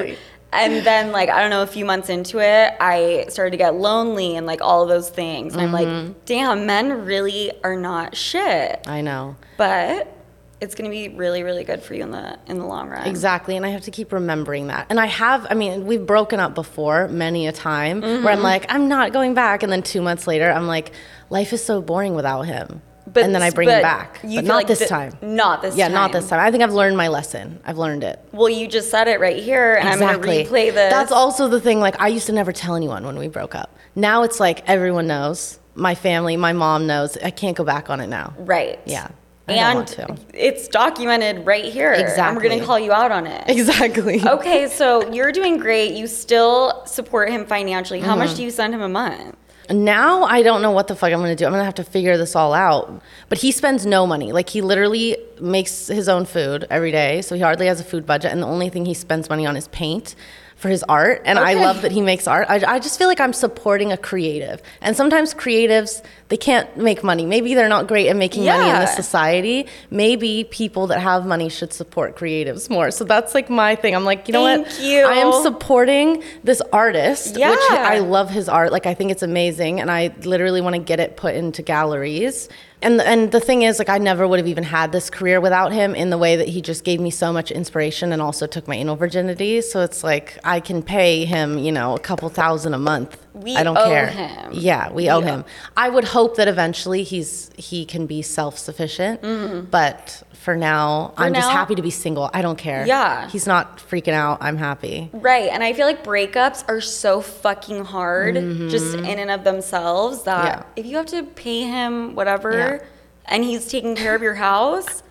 Exactly. 0.00 0.18
And 0.52 0.84
then, 0.84 1.12
like, 1.12 1.28
I 1.28 1.40
don't 1.40 1.50
know, 1.50 1.62
a 1.62 1.66
few 1.66 1.84
months 1.84 2.08
into 2.08 2.40
it, 2.40 2.74
I 2.80 3.26
started 3.28 3.52
to 3.52 3.56
get 3.56 3.76
lonely 3.76 4.34
and 4.36 4.46
like 4.48 4.60
all 4.60 4.82
of 4.82 4.88
those 4.88 5.08
things. 5.08 5.54
And 5.54 5.62
I'm 5.62 5.70
Mm-hmm. 5.72 6.06
like, 6.08 6.24
damn, 6.24 6.66
men 6.66 7.04
really 7.04 7.52
are 7.62 7.76
not 7.76 8.16
shit. 8.16 8.84
I 8.88 9.00
know. 9.00 9.36
But 9.56 10.12
it's 10.60 10.74
gonna 10.74 10.90
be 10.90 11.08
really, 11.08 11.42
really 11.42 11.64
good 11.64 11.82
for 11.82 11.94
you 11.94 12.02
in 12.02 12.10
the 12.10 12.38
in 12.46 12.58
the 12.58 12.66
long 12.66 12.88
run. 12.88 13.06
Exactly, 13.06 13.56
and 13.56 13.64
I 13.64 13.70
have 13.70 13.82
to 13.82 13.90
keep 13.90 14.12
remembering 14.12 14.66
that. 14.68 14.86
And 14.90 15.00
I 15.00 15.06
have, 15.06 15.46
I 15.50 15.54
mean, 15.54 15.86
we've 15.86 16.04
broken 16.04 16.38
up 16.40 16.54
before 16.54 17.08
many 17.08 17.46
a 17.46 17.52
time 17.52 18.00
where 18.00 18.10
Mm-hmm. 18.18 18.26
I'm 18.28 18.42
like, 18.42 18.66
I'm 18.68 18.88
not 18.88 19.12
going 19.12 19.34
back, 19.34 19.62
and 19.62 19.72
then 19.72 19.82
two 19.82 20.02
months 20.02 20.26
later, 20.26 20.50
I'm 20.50 20.66
like, 20.66 20.92
life 21.30 21.52
is 21.52 21.64
so 21.64 21.80
boring 21.80 22.14
without 22.14 22.42
him. 22.42 22.82
and 23.16 23.34
then 23.34 23.42
I 23.42 23.50
bring 23.50 23.68
him 23.68 23.82
back, 23.82 24.20
you 24.22 24.36
but 24.36 24.44
not 24.44 24.54
like 24.56 24.66
this 24.68 24.78
thi- 24.80 24.86
time. 24.86 25.16
Not 25.22 25.62
this 25.62 25.74
Yeah, 25.76 25.86
time. 25.86 25.92
Yeah, 25.92 25.98
not 26.00 26.12
this 26.12 26.28
time. 26.28 26.38
I 26.40 26.50
think 26.52 26.62
I've 26.62 26.72
learned 26.74 26.96
my 26.96 27.08
lesson. 27.08 27.58
I've 27.64 27.78
learned 27.78 28.04
it. 28.04 28.20
Well, 28.30 28.48
you 28.48 28.68
just 28.68 28.88
said 28.90 29.08
it 29.08 29.18
right 29.18 29.42
here, 29.42 29.74
and 29.74 29.88
I'm 29.88 29.98
gonna 29.98 30.18
replay 30.18 30.66
this. 30.72 30.92
That's 30.92 31.10
also 31.10 31.48
the 31.48 31.60
thing. 31.60 31.80
Like 31.80 31.98
I 32.00 32.08
used 32.08 32.26
to 32.26 32.32
never 32.32 32.52
tell 32.52 32.76
anyone 32.76 33.04
when 33.04 33.18
we 33.18 33.26
broke 33.26 33.54
up. 33.56 33.74
Now 33.96 34.22
it's 34.22 34.38
like 34.38 34.62
everyone 34.68 35.06
knows. 35.08 35.58
My 35.74 35.94
family, 35.94 36.36
my 36.36 36.52
mom 36.52 36.86
knows. 36.86 37.16
I 37.16 37.30
can't 37.30 37.56
go 37.56 37.64
back 37.64 37.90
on 37.90 38.00
it 38.00 38.06
now. 38.08 38.34
Right. 38.38 38.78
Yeah. 38.84 39.08
I 39.48 39.52
And 39.54 40.20
it's 40.32 40.68
documented 40.68 41.44
right 41.44 41.64
here. 41.64 41.92
Exactly. 41.92 42.22
And 42.22 42.36
we're 42.36 42.42
going 42.42 42.60
to 42.60 42.64
call 42.64 42.78
you 42.78 42.92
out 42.92 43.10
on 43.10 43.26
it. 43.26 43.44
Exactly. 43.48 44.20
Okay, 44.26 44.68
so 44.68 45.10
you're 45.12 45.32
doing 45.32 45.58
great. 45.58 45.94
You 45.94 46.06
still 46.06 46.84
support 46.86 47.30
him 47.30 47.44
financially. 47.46 48.00
How 48.00 48.10
Mm-hmm. 48.10 48.18
much 48.20 48.36
do 48.36 48.42
you 48.44 48.50
send 48.50 48.74
him 48.74 48.82
a 48.82 48.88
month? 48.88 49.36
Now 49.70 50.24
I 50.24 50.42
don't 50.42 50.62
know 50.62 50.72
what 50.72 50.88
the 50.88 50.96
fuck 50.96 51.12
I'm 51.12 51.20
gonna 51.20 51.36
do. 51.36 51.46
I'm 51.46 51.52
gonna 51.52 51.64
have 51.64 51.76
to 51.76 51.84
figure 51.84 52.16
this 52.18 52.34
all 52.34 52.52
out. 52.54 53.00
But 53.28 53.38
he 53.38 53.52
spends 53.52 53.86
no 53.86 54.04
money. 54.04 54.32
Like 54.32 54.48
he 54.48 54.62
literally 54.62 55.16
makes 55.40 55.86
his 55.86 56.08
own 56.08 56.24
food 56.26 56.66
every 56.70 56.90
day, 56.90 57.22
so 57.22 57.36
he 57.36 57.40
hardly 57.40 57.66
has 57.66 57.78
a 57.80 57.84
food 57.84 58.04
budget. 58.04 58.32
And 58.32 58.42
the 58.42 58.48
only 58.48 58.68
thing 58.68 58.84
he 58.84 58.94
spends 58.94 59.28
money 59.28 59.46
on 59.46 59.56
is 59.56 59.68
paint 59.68 60.16
for 60.60 60.68
his 60.68 60.82
art. 60.84 61.22
And 61.24 61.38
I 61.38 61.54
love 61.54 61.80
that 61.82 61.90
he 61.90 62.02
makes 62.02 62.28
art. 62.28 62.46
I, 62.50 62.74
I 62.74 62.78
just 62.78 62.98
feel 62.98 63.08
like 63.08 63.18
I'm 63.18 63.32
supporting 63.32 63.92
a 63.92 63.96
creative. 63.96 64.60
And 64.82 64.94
sometimes 64.94 65.32
creatives 65.32 66.02
they 66.28 66.36
can't 66.36 66.76
make 66.76 67.02
money. 67.02 67.26
Maybe 67.26 67.54
they're 67.54 67.68
not 67.68 67.88
great 67.88 68.08
at 68.08 68.14
making 68.14 68.44
money 68.44 68.68
in 68.70 68.78
this 68.78 68.94
society. 68.94 69.66
Maybe 69.90 70.44
people 70.44 70.86
that 70.88 71.00
have 71.00 71.26
money 71.26 71.48
should 71.48 71.72
support 71.72 72.14
creatives 72.14 72.70
more. 72.70 72.92
So 72.92 73.04
that's 73.04 73.34
like 73.34 73.50
my 73.50 73.74
thing. 73.74 73.96
I'm 73.96 74.04
like, 74.04 74.28
you 74.28 74.32
know 74.32 74.42
what? 74.42 74.80
You. 74.80 75.00
I 75.06 75.14
am 75.14 75.42
supporting 75.42 76.22
this 76.44 76.60
artist, 76.72 77.32
which 77.32 77.40
Yeah. 77.40 77.56
I 77.70 77.98
love 77.98 78.30
his 78.30 78.48
art. 78.48 78.70
Like 78.70 78.86
I 78.86 78.94
think 78.94 79.10
it's 79.10 79.24
amazing, 79.24 79.80
and 79.80 79.90
I 79.90 80.14
literally 80.22 80.60
want 80.60 80.76
to 80.76 80.80
get 80.80 81.00
it 81.00 81.16
put 81.16 81.34
into 81.34 81.62
galleries. 81.62 82.48
And 82.82 83.00
and 83.00 83.30
the 83.30 83.40
thing 83.40 83.62
is, 83.62 83.78
like, 83.78 83.90
I 83.90 83.98
never 83.98 84.26
would 84.26 84.38
have 84.38 84.48
even 84.48 84.64
had 84.64 84.90
this 84.92 85.10
career 85.10 85.40
without 85.40 85.72
him. 85.72 85.94
In 85.94 86.10
the 86.10 86.18
way 86.18 86.36
that 86.36 86.48
he 86.48 86.62
just 86.62 86.82
gave 86.84 87.00
me 87.00 87.10
so 87.10 87.32
much 87.32 87.50
inspiration 87.50 88.12
and 88.12 88.22
also 88.22 88.46
took 88.46 88.66
my 88.66 88.76
anal 88.76 88.96
virginity. 88.96 89.60
So 89.60 89.80
it's 89.82 90.02
like 90.02 90.38
I 90.44 90.60
can 90.60 90.82
pay 90.82 91.24
him, 91.24 91.58
you 91.58 91.72
know, 91.72 91.94
a 91.94 92.00
couple 92.00 92.28
thousand 92.30 92.74
a 92.74 92.78
month. 92.78 93.18
We 93.32 93.56
I 93.56 93.62
don't 93.62 93.76
owe 93.76 93.84
care. 93.86 94.06
him. 94.08 94.50
Yeah, 94.52 94.90
we 94.92 95.08
owe 95.08 95.20
We 95.20 95.26
him. 95.26 95.44
I 95.76 95.88
would 95.88 96.04
hope 96.04 96.36
that 96.36 96.48
eventually 96.48 97.02
he's 97.04 97.50
he 97.56 97.84
can 97.84 98.06
be 98.06 98.22
self 98.22 98.58
sufficient. 98.58 99.70
But 99.70 100.22
for 100.34 100.56
now, 100.56 101.12
I'm 101.16 101.34
just 101.34 101.46
Mm-hmm. 101.48 101.56
happy 101.56 101.74
to 101.74 101.82
be 101.82 101.90
single. 101.90 102.30
I 102.32 102.40
don't 102.42 102.56
care. 102.58 102.86
Yeah. 102.86 103.28
he's 103.28 103.46
not 103.46 103.78
freaking 103.78 104.14
out. 104.14 104.38
I'm 104.40 104.56
happy. 104.56 105.10
Right. 105.12 105.50
And 105.50 105.62
I 105.62 105.72
feel 105.74 105.86
like 105.86 106.02
breakups 106.02 106.64
are 106.68 106.80
so 106.80 107.20
fucking 107.20 107.84
hard 107.84 108.34
just 108.70 108.94
in 108.94 109.04
and 109.18 109.30
of 109.30 109.44
themselves 109.44 110.22
that 110.24 110.40
Mm-hmm. 110.40 110.60
Yeah. 110.60 110.80
if 110.80 110.86
you 110.86 110.96
have 110.96 111.06
to 111.06 111.22
pay 111.24 111.60
him 111.62 112.14
whatever 112.14 112.52
Yeah. 112.52 112.78
and 113.26 113.44
he's 113.44 113.66
taking 113.68 113.94
care 113.94 114.14
of 114.14 114.22
your 114.22 114.34
house, 114.34 115.02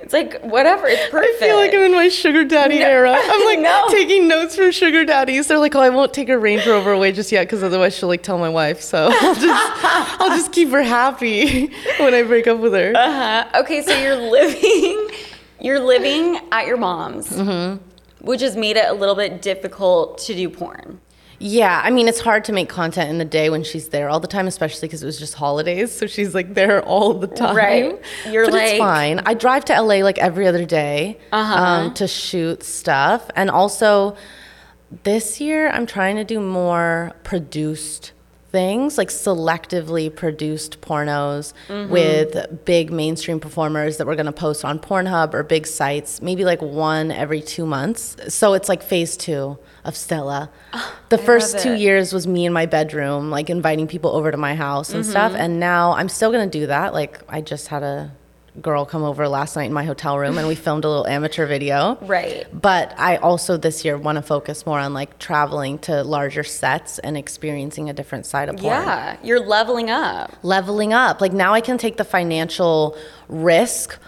it's 0.00 0.12
like 0.12 0.40
whatever. 0.42 0.86
It's 0.86 1.10
perfect. 1.10 1.42
I 1.42 1.46
feel 1.46 1.56
like 1.56 1.72
I'm 1.74 1.80
in 1.82 1.92
my 1.92 2.08
sugar 2.08 2.44
daddy 2.44 2.78
era. 2.78 3.12
I'm 3.20 3.44
like 3.44 3.58
No. 3.60 3.86
taking 3.90 4.28
notes 4.28 4.56
from 4.56 4.70
sugar 4.70 5.04
daddies. 5.04 5.46
They're 5.48 5.58
like, 5.58 5.74
oh, 5.74 5.80
I 5.80 5.90
won't 5.90 6.14
take 6.14 6.28
her 6.28 6.38
Range 6.38 6.66
Rover 6.66 6.92
away 6.92 7.12
just 7.12 7.30
yet 7.32 7.44
because 7.44 7.62
otherwise 7.62 7.96
she'll 7.96 8.08
like 8.08 8.22
tell 8.22 8.38
my 8.38 8.48
wife. 8.48 8.80
So 8.80 9.08
I'll 9.12 9.34
just, 9.34 9.84
I'll 10.20 10.30
just 10.30 10.52
keep 10.52 10.70
her 10.70 10.82
happy 10.82 11.66
when 11.98 12.14
I 12.14 12.22
break 12.22 12.46
up 12.46 12.58
with 12.58 12.72
her. 12.74 12.92
Uh-huh. 12.94 13.60
Okay, 13.62 13.82
so 13.82 13.96
you're 13.98 14.16
living 14.16 15.08
you're 15.60 15.80
living 15.80 16.38
at 16.52 16.66
your 16.66 16.76
mom's. 16.76 17.28
Mm-hmm. 17.30 17.84
Which 18.24 18.40
has 18.42 18.56
made 18.56 18.76
it 18.76 18.86
a 18.88 18.92
little 18.92 19.14
bit 19.14 19.42
difficult 19.42 20.18
to 20.18 20.34
do 20.34 20.48
porn. 20.48 21.00
Yeah, 21.40 21.80
I 21.84 21.90
mean, 21.90 22.08
it's 22.08 22.18
hard 22.20 22.44
to 22.46 22.52
make 22.52 22.68
content 22.68 23.10
in 23.10 23.18
the 23.18 23.24
day 23.24 23.48
when 23.48 23.62
she's 23.62 23.90
there 23.90 24.08
all 24.08 24.18
the 24.18 24.26
time, 24.26 24.48
especially 24.48 24.88
because 24.88 25.04
it 25.04 25.06
was 25.06 25.18
just 25.20 25.34
holidays. 25.34 25.92
So 25.92 26.06
she's 26.08 26.34
like 26.34 26.54
there 26.54 26.82
all 26.82 27.14
the 27.14 27.28
time. 27.28 27.54
Right. 27.56 28.00
You're 28.28 28.46
but 28.50 28.54
it's 28.60 28.78
fine. 28.78 29.20
I 29.24 29.34
drive 29.34 29.64
to 29.66 29.80
LA 29.80 29.96
like 30.02 30.18
every 30.18 30.46
other 30.48 30.64
day 30.64 31.18
Uh-huh. 31.30 31.54
um, 31.54 31.94
to 31.94 32.08
shoot 32.08 32.64
stuff. 32.64 33.30
And 33.36 33.50
also, 33.50 34.16
this 35.04 35.40
year, 35.40 35.68
I'm 35.70 35.86
trying 35.86 36.16
to 36.16 36.24
do 36.24 36.40
more 36.40 37.12
produced 37.22 38.12
things, 38.50 38.96
like 38.96 39.08
selectively 39.08 40.14
produced 40.14 40.80
pornos 40.80 41.52
Mm-hmm. 41.68 41.92
with 41.92 42.64
big 42.64 42.90
mainstream 42.90 43.40
performers 43.40 43.96
that 43.98 44.06
we're 44.06 44.14
going 44.14 44.26
to 44.26 44.32
post 44.32 44.64
on 44.64 44.78
Pornhub 44.78 45.34
or 45.34 45.42
big 45.42 45.66
sites, 45.66 46.22
maybe 46.22 46.44
like 46.44 46.62
one 46.62 47.10
every 47.10 47.40
two 47.40 47.66
months. 47.66 48.16
So 48.28 48.54
it's 48.54 48.68
like 48.68 48.82
phase 48.82 49.16
two 49.16 49.58
of 49.84 49.96
Stella. 49.96 50.50
the 51.08 51.18
first 51.18 51.58
two 51.58 51.74
years 51.74 52.12
was 52.12 52.26
me 52.26 52.46
in 52.46 52.52
my 52.52 52.66
bedroom, 52.66 53.30
like 53.30 53.50
inviting 53.50 53.86
people 53.86 54.10
over 54.10 54.30
to 54.30 54.36
my 54.36 54.54
house 54.54 54.92
and 54.94 55.04
stuff. 55.04 55.32
Mm-hmm. 55.32 55.40
And 55.40 55.60
now 55.60 55.92
I'm 55.92 56.08
still 56.08 56.30
going 56.32 56.48
to 56.48 56.58
do 56.58 56.66
that. 56.68 56.94
Like, 56.94 57.20
I 57.28 57.40
just 57.40 57.68
had 57.68 57.82
a 57.82 58.12
girl 58.60 58.84
come 58.84 59.02
over 59.02 59.28
last 59.28 59.56
night 59.56 59.64
in 59.64 59.72
my 59.72 59.84
hotel 59.84 60.18
room 60.18 60.38
and 60.38 60.48
we 60.48 60.54
filmed 60.54 60.84
a 60.84 60.88
little 60.88 61.06
amateur 61.06 61.46
video. 61.46 61.98
Right. 62.02 62.46
But 62.52 62.94
I 62.98 63.16
also 63.16 63.56
this 63.56 63.84
year 63.84 63.96
want 63.96 64.16
to 64.16 64.22
focus 64.22 64.66
more 64.66 64.78
on 64.78 64.94
like 64.94 65.18
traveling 65.18 65.78
to 65.80 66.02
larger 66.02 66.44
sets 66.44 66.98
and 66.98 67.16
experiencing 67.16 67.90
a 67.90 67.92
different 67.92 68.26
side 68.26 68.48
of 68.48 68.56
porn. 68.56 68.72
Yeah, 68.72 69.16
you're 69.22 69.40
leveling 69.40 69.90
up. 69.90 70.34
Leveling 70.42 70.92
up. 70.92 71.20
Like 71.20 71.32
now 71.32 71.54
I 71.54 71.60
can 71.60 71.78
take 71.78 71.96
the 71.96 72.04
financial 72.04 72.96
risk 73.28 73.98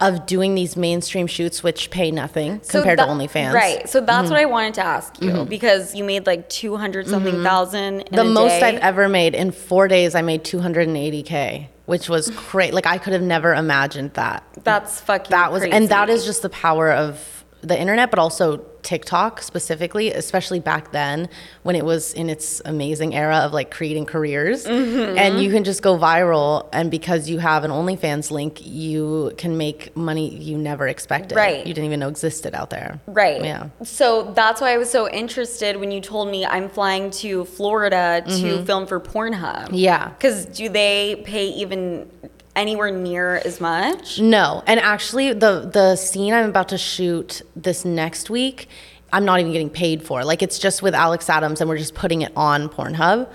of 0.00 0.24
doing 0.26 0.54
these 0.54 0.76
mainstream 0.76 1.26
shoots 1.26 1.62
which 1.62 1.90
pay 1.90 2.10
nothing 2.10 2.60
So 2.62 2.78
compared 2.80 2.98
that- 2.98 3.06
to 3.06 3.12
OnlyFans. 3.12 3.30
Mm-hmm. 3.48 3.54
Right. 3.54 3.88
So 3.88 4.00
that's 4.00 4.30
what 4.30 4.38
I 4.38 4.46
wanted 4.46 4.74
to 4.74 4.80
ask 4.84 5.20
you 5.20 5.44
because 5.44 5.94
you 5.94 6.04
made 6.04 6.26
like 6.26 6.48
200 6.48 7.06
something 7.06 7.42
thousand 7.42 8.00
in 8.00 8.06
Mm-hmm. 8.06 8.14
The 8.16 8.22
a 8.22 8.24
most 8.24 8.60
day. 8.60 8.62
I've 8.62 8.80
ever 8.80 9.08
made 9.08 9.34
in 9.34 9.50
four 9.50 9.88
days 9.88 10.14
I 10.14 10.22
made 10.22 10.42
280k, 10.44 11.66
which 11.86 12.08
was 12.08 12.30
great. 12.50 12.74
Like 12.74 12.86
I 12.86 12.98
could 12.98 13.12
have 13.12 13.22
never 13.22 13.54
imagined 13.54 14.14
that. 14.14 14.44
That's 14.64 15.00
fucking 15.02 15.30
that 15.30 15.52
was 15.52 15.62
and 15.64 15.88
that 15.90 16.08
is 16.10 16.24
just 16.24 16.42
the 16.42 16.50
power 16.50 16.90
of 16.92 17.39
the 17.62 17.78
internet 17.78 18.10
but 18.10 18.18
also 18.18 18.58
tiktok 18.82 19.42
specifically 19.42 20.10
especially 20.10 20.58
back 20.58 20.90
then 20.92 21.28
when 21.64 21.76
it 21.76 21.84
was 21.84 22.14
in 22.14 22.30
its 22.30 22.62
amazing 22.64 23.14
era 23.14 23.36
of 23.38 23.52
like 23.52 23.70
creating 23.70 24.06
careers 24.06 24.64
Mm-hmm. 24.66 25.18
and 25.18 25.42
you 25.42 25.50
can 25.50 25.64
just 25.64 25.82
go 25.82 25.98
viral 25.98 26.66
and 26.72 26.90
because 26.90 27.28
you 27.28 27.38
have 27.38 27.62
an 27.64 27.70
onlyfans 27.70 28.30
link 28.30 28.64
you 28.64 29.32
can 29.36 29.58
make 29.58 29.94
money 29.96 30.34
you 30.34 30.56
never 30.56 30.88
expected 30.88 31.36
Right. 31.36 31.66
you 31.66 31.74
didn't 31.74 31.84
even 31.86 32.00
know 32.00 32.08
existed 32.08 32.54
out 32.54 32.70
there 32.70 33.00
Right. 33.06 33.44
yeah 33.44 33.68
So 33.84 34.32
that's 34.34 34.60
why 34.62 34.72
I 34.72 34.78
was 34.78 34.90
so 34.90 35.08
interested 35.10 35.76
when 35.76 35.90
you 35.90 36.00
told 36.00 36.30
me 36.30 36.46
I'm 36.46 36.68
flying 36.70 37.10
to 37.22 37.44
Florida 37.44 38.22
to 38.26 38.64
film 38.64 38.86
for 38.86 38.98
Pornhub. 39.00 39.66
Mm-hmm. 39.66 39.74
yeah 39.74 40.08
Because 40.08 40.46
do 40.46 40.68
they 40.70 41.22
pay 41.26 41.48
even 41.48 42.10
anywhere 42.56 42.90
near 42.90 43.36
as 43.44 43.60
much? 43.60 44.20
No, 44.20 44.62
and 44.66 44.80
actually, 44.80 45.32
the 45.32 45.70
the 45.72 45.96
scene 45.96 46.32
I'm 46.32 46.48
about 46.48 46.68
to 46.70 46.78
shoot 46.78 47.42
this 47.56 47.84
next 47.84 48.30
week, 48.30 48.68
I'm 49.12 49.24
not 49.24 49.40
even 49.40 49.52
getting 49.52 49.70
paid 49.70 50.02
for. 50.02 50.24
Like 50.24 50.42
it's 50.42 50.58
just 50.58 50.82
with 50.82 50.94
Alex 50.94 51.28
Adams, 51.28 51.60
and 51.60 51.68
we're 51.68 51.78
just 51.78 51.94
putting 51.94 52.22
it 52.22 52.32
on 52.36 52.68
Pornhub, 52.68 53.28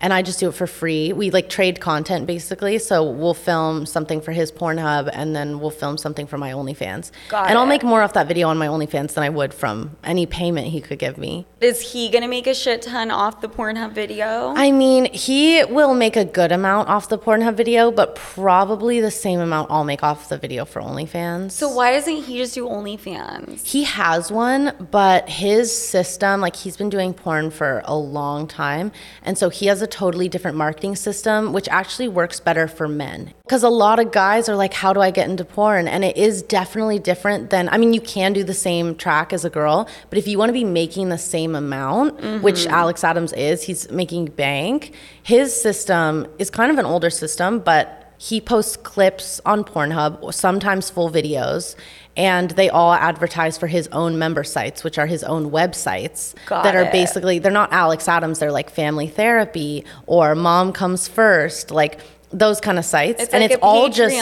and 0.00 0.12
I 0.12 0.22
just 0.22 0.40
do 0.40 0.48
it 0.48 0.54
for 0.54 0.66
free. 0.66 1.12
We 1.12 1.30
like 1.30 1.48
trade 1.48 1.80
content 1.80 2.26
basically. 2.26 2.78
So 2.78 3.04
we'll 3.04 3.34
film 3.34 3.86
something 3.86 4.20
for 4.20 4.32
his 4.32 4.50
Pornhub, 4.50 5.10
and 5.12 5.34
then 5.34 5.60
we'll 5.60 5.70
film 5.70 5.98
something 5.98 6.26
for 6.26 6.38
my 6.38 6.52
OnlyFans. 6.52 7.10
Got 7.28 7.48
and 7.48 7.58
I'll 7.58 7.66
make 7.66 7.82
more 7.82 8.02
off 8.02 8.14
that 8.14 8.26
video 8.26 8.48
on 8.48 8.58
my 8.58 8.66
OnlyFans 8.66 9.14
than 9.14 9.24
I 9.24 9.28
would 9.28 9.52
from 9.52 9.96
any 10.04 10.26
payment 10.26 10.68
he 10.68 10.80
could 10.80 10.98
give 10.98 11.18
me. 11.18 11.46
Is 11.60 11.92
he 11.92 12.08
gonna 12.08 12.28
make 12.28 12.46
a 12.46 12.54
shit 12.54 12.82
ton 12.82 13.10
off 13.10 13.40
the 13.40 13.48
Pornhub 13.48 13.92
video? 13.92 14.54
I 14.56 14.72
mean, 14.72 15.12
he 15.12 15.64
will 15.64 15.94
make 15.94 16.16
a 16.16 16.24
good 16.24 16.52
amount 16.52 16.88
off 16.88 17.08
the 17.08 17.18
Pornhub 17.18 17.54
video, 17.54 17.90
but 17.90 18.14
probably 18.14 19.00
the 19.00 19.10
same 19.10 19.40
amount 19.40 19.70
I'll 19.70 19.84
make 19.84 20.02
off 20.02 20.28
the 20.28 20.38
video 20.38 20.64
for 20.64 20.80
OnlyFans. 20.80 21.52
so 21.52 21.68
why 21.68 21.92
doesn't 21.92 22.24
he 22.24 22.38
just 22.38 22.54
do 22.54 22.66
OnlyFans? 22.66 23.66
He 23.66 23.84
has 23.84 24.32
one, 24.32 24.88
but 24.90 25.28
his 25.28 25.76
system, 25.76 26.40
like 26.40 26.56
he's 26.56 26.76
been 26.76 26.88
doing 26.88 27.12
porn 27.12 27.50
for 27.50 27.82
a 27.84 27.96
long 27.96 28.46
time. 28.46 28.92
And 29.22 29.36
so 29.36 29.50
he 29.50 29.66
has 29.66 29.82
a 29.82 29.86
totally 29.90 30.28
different 30.28 30.56
marketing 30.56 30.96
system, 30.96 31.52
which 31.52 31.68
actually 31.68 32.08
works 32.08 32.40
better 32.40 32.68
for 32.68 32.88
men. 32.88 33.32
Because 33.42 33.62
a 33.62 33.68
lot 33.68 33.98
of 33.98 34.12
guys 34.12 34.48
are 34.48 34.56
like, 34.56 34.72
how 34.72 34.92
do 34.92 35.00
I 35.00 35.10
get 35.10 35.28
into 35.28 35.44
porn? 35.44 35.88
And 35.88 36.04
it 36.04 36.16
is 36.16 36.42
definitely 36.42 36.98
different 36.98 37.50
than, 37.50 37.68
I 37.68 37.78
mean, 37.78 37.92
you 37.92 38.00
can 38.00 38.32
do 38.32 38.44
the 38.44 38.54
same 38.54 38.94
track 38.94 39.32
as 39.32 39.44
a 39.44 39.50
girl, 39.50 39.88
but 40.08 40.18
if 40.18 40.28
you 40.28 40.38
want 40.38 40.48
to 40.50 40.54
be 40.54 40.64
making 40.64 41.08
the 41.08 41.18
same 41.18 41.54
amount, 41.54 42.18
mm-hmm. 42.18 42.42
which 42.42 42.66
Alex 42.66 43.04
Adams 43.04 43.32
is, 43.32 43.62
he's 43.62 43.90
making 43.90 44.26
bank, 44.26 44.94
his 45.22 45.58
system 45.60 46.26
is 46.38 46.50
kind 46.50 46.70
of 46.70 46.78
an 46.78 46.86
older 46.86 47.10
system, 47.10 47.58
but 47.58 47.96
he 48.20 48.38
posts 48.38 48.76
clips 48.76 49.40
on 49.46 49.64
Pornhub, 49.64 50.34
sometimes 50.34 50.90
full 50.90 51.10
videos, 51.10 51.74
and 52.20 52.50
they 52.50 52.68
all 52.68 52.92
advertise 52.92 53.56
for 53.56 53.66
his 53.66 53.88
own 53.88 54.18
member 54.18 54.44
sites, 54.44 54.84
which 54.84 54.98
are 54.98 55.06
his 55.06 55.24
own 55.24 55.50
websites 55.50 56.34
Got 56.44 56.64
that 56.64 56.76
are 56.76 56.82
it. 56.82 56.92
basically 56.92 57.38
they're 57.38 57.50
not 57.50 57.72
Alex 57.72 58.06
Adams, 58.08 58.38
they're 58.40 58.52
like 58.52 58.68
family 58.68 59.08
therapy 59.08 59.86
or 60.06 60.34
mom 60.34 60.72
comes 60.72 61.08
first, 61.08 61.70
like 61.70 61.98
those 62.32 62.60
kind 62.60 62.78
of 62.78 62.84
sites. 62.84 63.22
It's 63.22 63.32
and 63.32 63.42
like 63.42 63.52
it's 63.52 63.60
all 63.62 63.88
just 63.88 64.14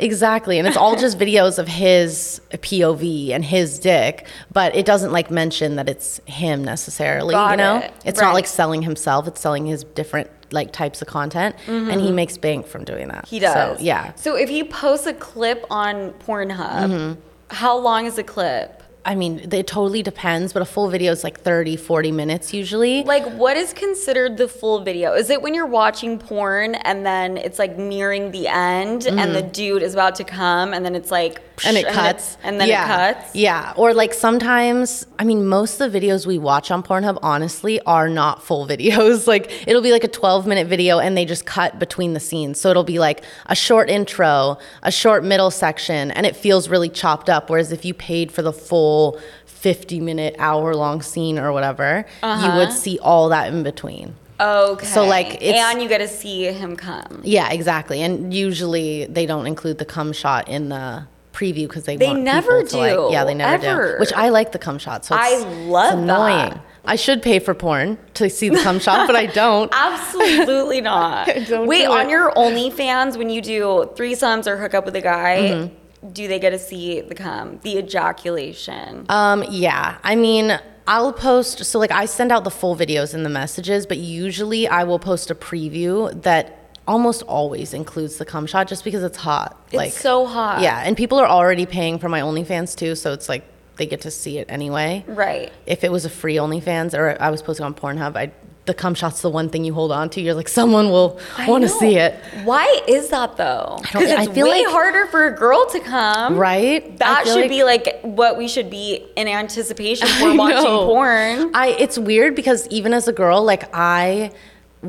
exactly, 0.00 0.58
and 0.58 0.66
it's 0.66 0.76
all 0.76 0.96
just 0.96 1.18
videos 1.24 1.58
of 1.60 1.68
his 1.68 2.40
POV 2.50 3.30
and 3.30 3.44
his 3.44 3.78
dick, 3.78 4.26
but 4.52 4.74
it 4.74 4.84
doesn't 4.84 5.12
like 5.12 5.30
mention 5.30 5.76
that 5.76 5.88
it's 5.88 6.20
him 6.26 6.64
necessarily, 6.64 7.32
Got 7.32 7.52
you 7.52 7.56
know? 7.58 7.78
it. 7.78 7.92
It's 8.04 8.20
not 8.20 8.34
like 8.34 8.46
selling 8.48 8.82
himself, 8.82 9.28
it's 9.28 9.40
selling 9.40 9.66
his 9.66 9.84
different 9.84 10.28
like 10.52 10.72
types 10.72 11.00
of 11.02 11.08
content 11.08 11.56
and 11.66 12.00
he 12.00 12.12
makes 12.12 12.38
bank 12.38 12.66
from 12.66 12.84
doing 12.84 13.08
that. 13.08 13.24
Mm-hmm. 13.24 13.34
He 13.34 13.38
does. 13.40 13.78
So, 13.78 13.84
yeah. 13.84 14.14
So 14.14 14.36
if 14.36 14.48
he 14.48 14.62
posts 14.64 15.06
a 15.06 15.14
clip 15.14 15.64
on 15.70 16.10
Pornhub, 16.26 16.90
Mm-hmm. 16.90 17.20
How 17.50 17.76
long 17.76 18.06
is 18.06 18.18
a 18.18 18.22
clip? 18.22 18.82
I 19.04 19.14
mean, 19.14 19.38
it 19.52 19.68
totally 19.68 20.02
depends, 20.02 20.52
but 20.52 20.62
a 20.62 20.64
full 20.64 20.88
video 20.88 21.12
is 21.12 21.22
like 21.22 21.40
30, 21.40 21.76
40 21.76 22.10
minutes 22.10 22.52
usually. 22.52 23.04
Like, 23.04 23.24
what 23.34 23.56
is 23.56 23.72
considered 23.72 24.36
the 24.36 24.48
full 24.48 24.80
video? 24.80 25.14
Is 25.14 25.30
it 25.30 25.40
when 25.42 25.54
you're 25.54 25.64
watching 25.64 26.18
porn 26.18 26.74
and 26.74 27.06
then 27.06 27.36
it's 27.36 27.60
like 27.60 27.78
nearing 27.78 28.32
the 28.32 28.48
end 28.48 29.06
and 29.06 29.32
the 29.32 29.42
dude 29.42 29.82
is 29.82 29.94
about 29.94 30.16
to 30.16 30.24
come 30.24 30.74
and 30.74 30.84
then 30.84 30.96
it's 30.96 31.12
like, 31.12 31.40
Mm-hmm. 31.55 31.55
And 31.64 31.76
it 31.76 31.86
cuts. 31.88 32.36
and 32.42 32.60
then 32.60 32.68
yeah. 32.68 33.10
it 33.10 33.14
cuts? 33.14 33.34
Yeah. 33.34 33.72
Or 33.76 33.94
like 33.94 34.12
sometimes, 34.12 35.06
I 35.18 35.24
mean, 35.24 35.46
most 35.46 35.80
of 35.80 35.92
the 35.92 36.00
videos 36.00 36.26
we 36.26 36.38
watch 36.38 36.70
on 36.70 36.82
Pornhub, 36.82 37.18
honestly, 37.22 37.80
are 37.82 38.08
not 38.08 38.42
full 38.42 38.66
videos. 38.68 39.26
Like 39.26 39.50
it'll 39.66 39.82
be 39.82 39.92
like 39.92 40.04
a 40.04 40.08
12 40.08 40.46
minute 40.46 40.66
video 40.66 40.98
and 40.98 41.16
they 41.16 41.24
just 41.24 41.46
cut 41.46 41.78
between 41.78 42.12
the 42.12 42.20
scenes. 42.20 42.60
So 42.60 42.70
it'll 42.70 42.84
be 42.84 42.98
like 42.98 43.24
a 43.46 43.54
short 43.54 43.88
intro, 43.88 44.58
a 44.82 44.92
short 44.92 45.24
middle 45.24 45.50
section, 45.50 46.10
and 46.10 46.26
it 46.26 46.36
feels 46.36 46.68
really 46.68 46.88
chopped 46.88 47.30
up. 47.30 47.48
Whereas 47.48 47.72
if 47.72 47.84
you 47.84 47.94
paid 47.94 48.32
for 48.32 48.42
the 48.42 48.52
full 48.52 49.20
50 49.46 50.00
minute, 50.00 50.36
hour 50.38 50.74
long 50.74 51.02
scene 51.02 51.38
or 51.38 51.52
whatever, 51.52 52.04
you 52.22 52.28
would 52.28 52.68
uh-huh. 52.68 52.70
see 52.70 52.98
all 53.00 53.30
that 53.30 53.52
in 53.52 53.62
between. 53.62 54.14
Okay. 54.38 54.86
So, 54.86 55.04
like, 55.04 55.42
it's- 55.42 55.54
and 55.54 55.82
you 55.82 55.88
get 55.88 55.98
to 55.98 56.08
see 56.08 56.44
him 56.44 56.76
come. 56.76 57.22
Yeah, 57.24 57.50
exactly. 57.50 58.02
And 58.02 58.34
usually 58.34 59.06
they 59.06 59.26
don't 59.26 59.46
include 59.46 59.78
the 59.78 59.84
cum 59.84 60.12
shot 60.12 60.48
in 60.48 60.68
the 60.68 61.06
preview 61.36 61.68
because 61.68 61.84
they 61.84 61.96
They 61.96 62.06
want 62.08 62.22
never 62.22 62.62
to, 62.62 62.76
like- 62.78 62.92
do, 62.94 63.08
yeah, 63.12 63.24
they 63.24 63.34
never 63.34 63.66
ever. 63.66 63.92
do. 63.94 64.00
Which 64.00 64.12
I 64.14 64.30
like 64.30 64.52
the 64.52 64.58
cum 64.58 64.78
shot. 64.78 65.04
So 65.04 65.14
I 65.18 65.36
love 65.66 65.94
it's 65.94 66.02
annoying. 66.02 66.50
that. 66.50 66.64
I 66.88 66.96
should 66.96 67.20
pay 67.20 67.38
for 67.40 67.52
porn 67.52 67.98
to 68.14 68.30
see 68.30 68.48
the 68.48 68.58
cum 68.62 68.78
shot, 68.78 69.06
but 69.08 69.16
I 69.16 69.26
don't. 69.26 69.70
Absolutely 69.74 70.80
not. 70.80 71.26
don't 71.48 71.66
Wait, 71.66 71.86
on 71.86 72.08
your 72.08 72.30
OnlyFans, 72.32 73.16
when 73.16 73.28
you 73.28 73.42
do 73.42 73.90
threesomes 73.96 74.46
or 74.46 74.56
hook 74.56 74.72
up 74.74 74.84
with 74.84 74.94
a 74.96 75.00
guy, 75.00 75.36
Mm-hmm. 75.38 76.12
do 76.12 76.28
they 76.28 76.38
get 76.38 76.50
to 76.50 76.58
see 76.58 77.00
the 77.00 77.14
cum, 77.14 77.58
the 77.62 77.76
ejaculation? 77.78 79.06
Um, 79.08 79.44
yeah. 79.50 79.98
I 80.04 80.14
mean, 80.14 80.58
I'll 80.86 81.12
post 81.12 81.64
so 81.64 81.78
like 81.80 81.90
I 81.90 82.04
send 82.06 82.30
out 82.30 82.44
the 82.44 82.50
full 82.50 82.76
videos 82.76 83.14
in 83.14 83.22
the 83.24 83.28
messages, 83.30 83.86
but 83.86 83.98
usually 83.98 84.68
I 84.68 84.84
will 84.84 84.98
post 85.00 85.30
a 85.30 85.34
preview 85.34 86.22
that 86.22 86.65
almost 86.86 87.22
always 87.22 87.74
includes 87.74 88.16
the 88.16 88.24
cum 88.24 88.46
shot 88.46 88.68
just 88.68 88.84
because 88.84 89.02
it's 89.02 89.16
hot. 89.18 89.60
It's 89.72 89.98
so 90.00 90.26
hot. 90.26 90.60
Yeah, 90.62 90.82
and 90.84 90.96
people 90.96 91.18
are 91.18 91.26
already 91.26 91.66
paying 91.66 91.98
for 91.98 92.08
my 92.08 92.20
OnlyFans 92.20 92.76
too, 92.76 92.94
so 92.94 93.12
it's 93.12 93.28
like 93.28 93.44
they 93.76 93.86
get 93.86 94.02
to 94.02 94.10
see 94.10 94.38
it 94.38 94.46
anyway. 94.48 95.04
right. 95.06 95.52
If 95.66 95.84
it 95.84 95.92
was 95.92 96.04
a 96.04 96.10
free 96.10 96.36
OnlyFans 96.36 96.96
or 96.98 97.16
I 97.20 97.30
was 97.30 97.42
posting 97.42 97.66
on 97.66 97.74
Pornhub, 97.74 98.16
I 98.16 98.32
the 98.64 98.74
cum 98.74 98.94
shot's 98.94 99.20
the 99.22 99.30
one 99.30 99.48
thing 99.48 99.64
you 99.64 99.72
hold 99.72 99.92
on 99.92 100.10
to. 100.10 100.20
You're 100.20 100.34
like 100.34 100.48
someone 100.48 100.90
will 100.90 101.20
want 101.46 101.62
to 101.62 101.68
see 101.68 101.96
it, 101.98 102.16
Why 102.42 102.80
is 102.88 103.10
that 103.10 103.36
though? 103.36 103.76
don't- 103.78 103.82
Because 103.82 104.10
I 104.10 104.22
it's 104.24 104.32
feel 104.32 104.46
way 104.48 104.64
like- 104.64 104.72
harder 104.72 105.06
for 105.06 105.26
a 105.28 105.30
girl 105.36 105.66
to 105.70 105.78
come. 105.78 106.36
right? 106.36 106.96
That 106.98 107.26
should 107.26 107.36
like- 107.42 107.48
be 107.50 107.62
like 107.62 108.00
what 108.02 108.36
we 108.36 108.48
should 108.48 108.68
be 108.70 109.06
in 109.14 109.28
anticipation 109.28 110.08
for 110.18 110.30
I 110.30 110.34
watching 110.36 110.64
know. 110.64 110.86
porn. 110.86 111.50
I 111.54 111.76
it's 111.78 111.96
weird 111.96 112.34
because 112.34 112.66
even 112.68 112.92
as 112.92 113.06
a 113.06 113.12
girl, 113.12 113.44
like 113.44 113.68
I 113.72 114.32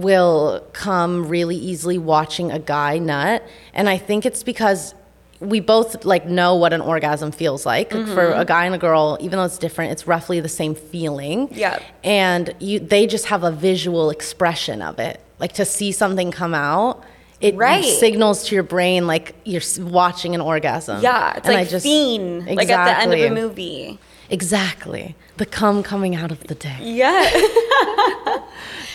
will 0.01 0.65
come 0.73 1.27
really 1.27 1.55
easily 1.55 1.97
watching 1.97 2.51
a 2.51 2.59
guy 2.59 2.97
nut, 2.99 3.43
and 3.73 3.89
I 3.89 3.97
think 3.97 4.25
it's 4.25 4.43
because 4.43 4.93
we 5.39 5.59
both 5.59 6.03
like 6.03 6.25
know 6.25 6.55
what 6.55 6.73
an 6.73 6.81
orgasm 6.81 7.31
feels 7.31 7.63
like 7.63 7.93
Like, 7.93 8.07
for 8.07 8.23
Mm-hmm. 8.29 8.39
a 8.39 8.45
guy 8.45 8.65
and 8.65 8.73
a 8.73 8.79
girl 8.79 9.17
even 9.21 9.37
though 9.37 9.45
it's 9.45 9.59
different 9.59 9.91
it's 9.91 10.07
roughly 10.07 10.39
the 10.39 10.49
same 10.49 10.73
feeling 10.73 11.47
Yeah. 11.51 11.77
and 12.03 12.55
you 12.59 12.79
they 12.79 13.05
just 13.05 13.25
have 13.27 13.43
a 13.43 13.51
visual 13.51 14.09
expression 14.09 14.81
of 14.81 14.97
it 14.97 15.21
like 15.39 15.53
to 15.53 15.63
see 15.65 15.91
something 15.91 16.31
come 16.31 16.55
out 16.55 17.03
it 17.39 17.53
Right. 17.55 17.85
signals 17.85 18.45
to 18.47 18.55
your 18.55 18.63
brain 18.63 19.05
like 19.05 19.35
you're 19.45 19.61
watching 19.79 20.33
an 20.33 20.41
orgasm 20.41 21.03
Yeah, 21.03 21.35
it's 21.37 21.45
And 21.47 21.55
I 21.55 21.59
like 21.59 21.69
just- 21.69 21.85
fiend, 21.85 22.47
like 22.47 22.67
at 22.71 22.85
the 22.85 22.99
end 23.03 23.13
of 23.13 23.19
a 23.19 23.29
movie. 23.29 23.99
exactly 24.31 25.15
the 25.37 25.45
cum 25.45 25.83
coming 25.83 26.15
out 26.15 26.31
of 26.31 26.47
the 26.47 26.55
dick 26.55 26.77
Yeah. 26.81 27.29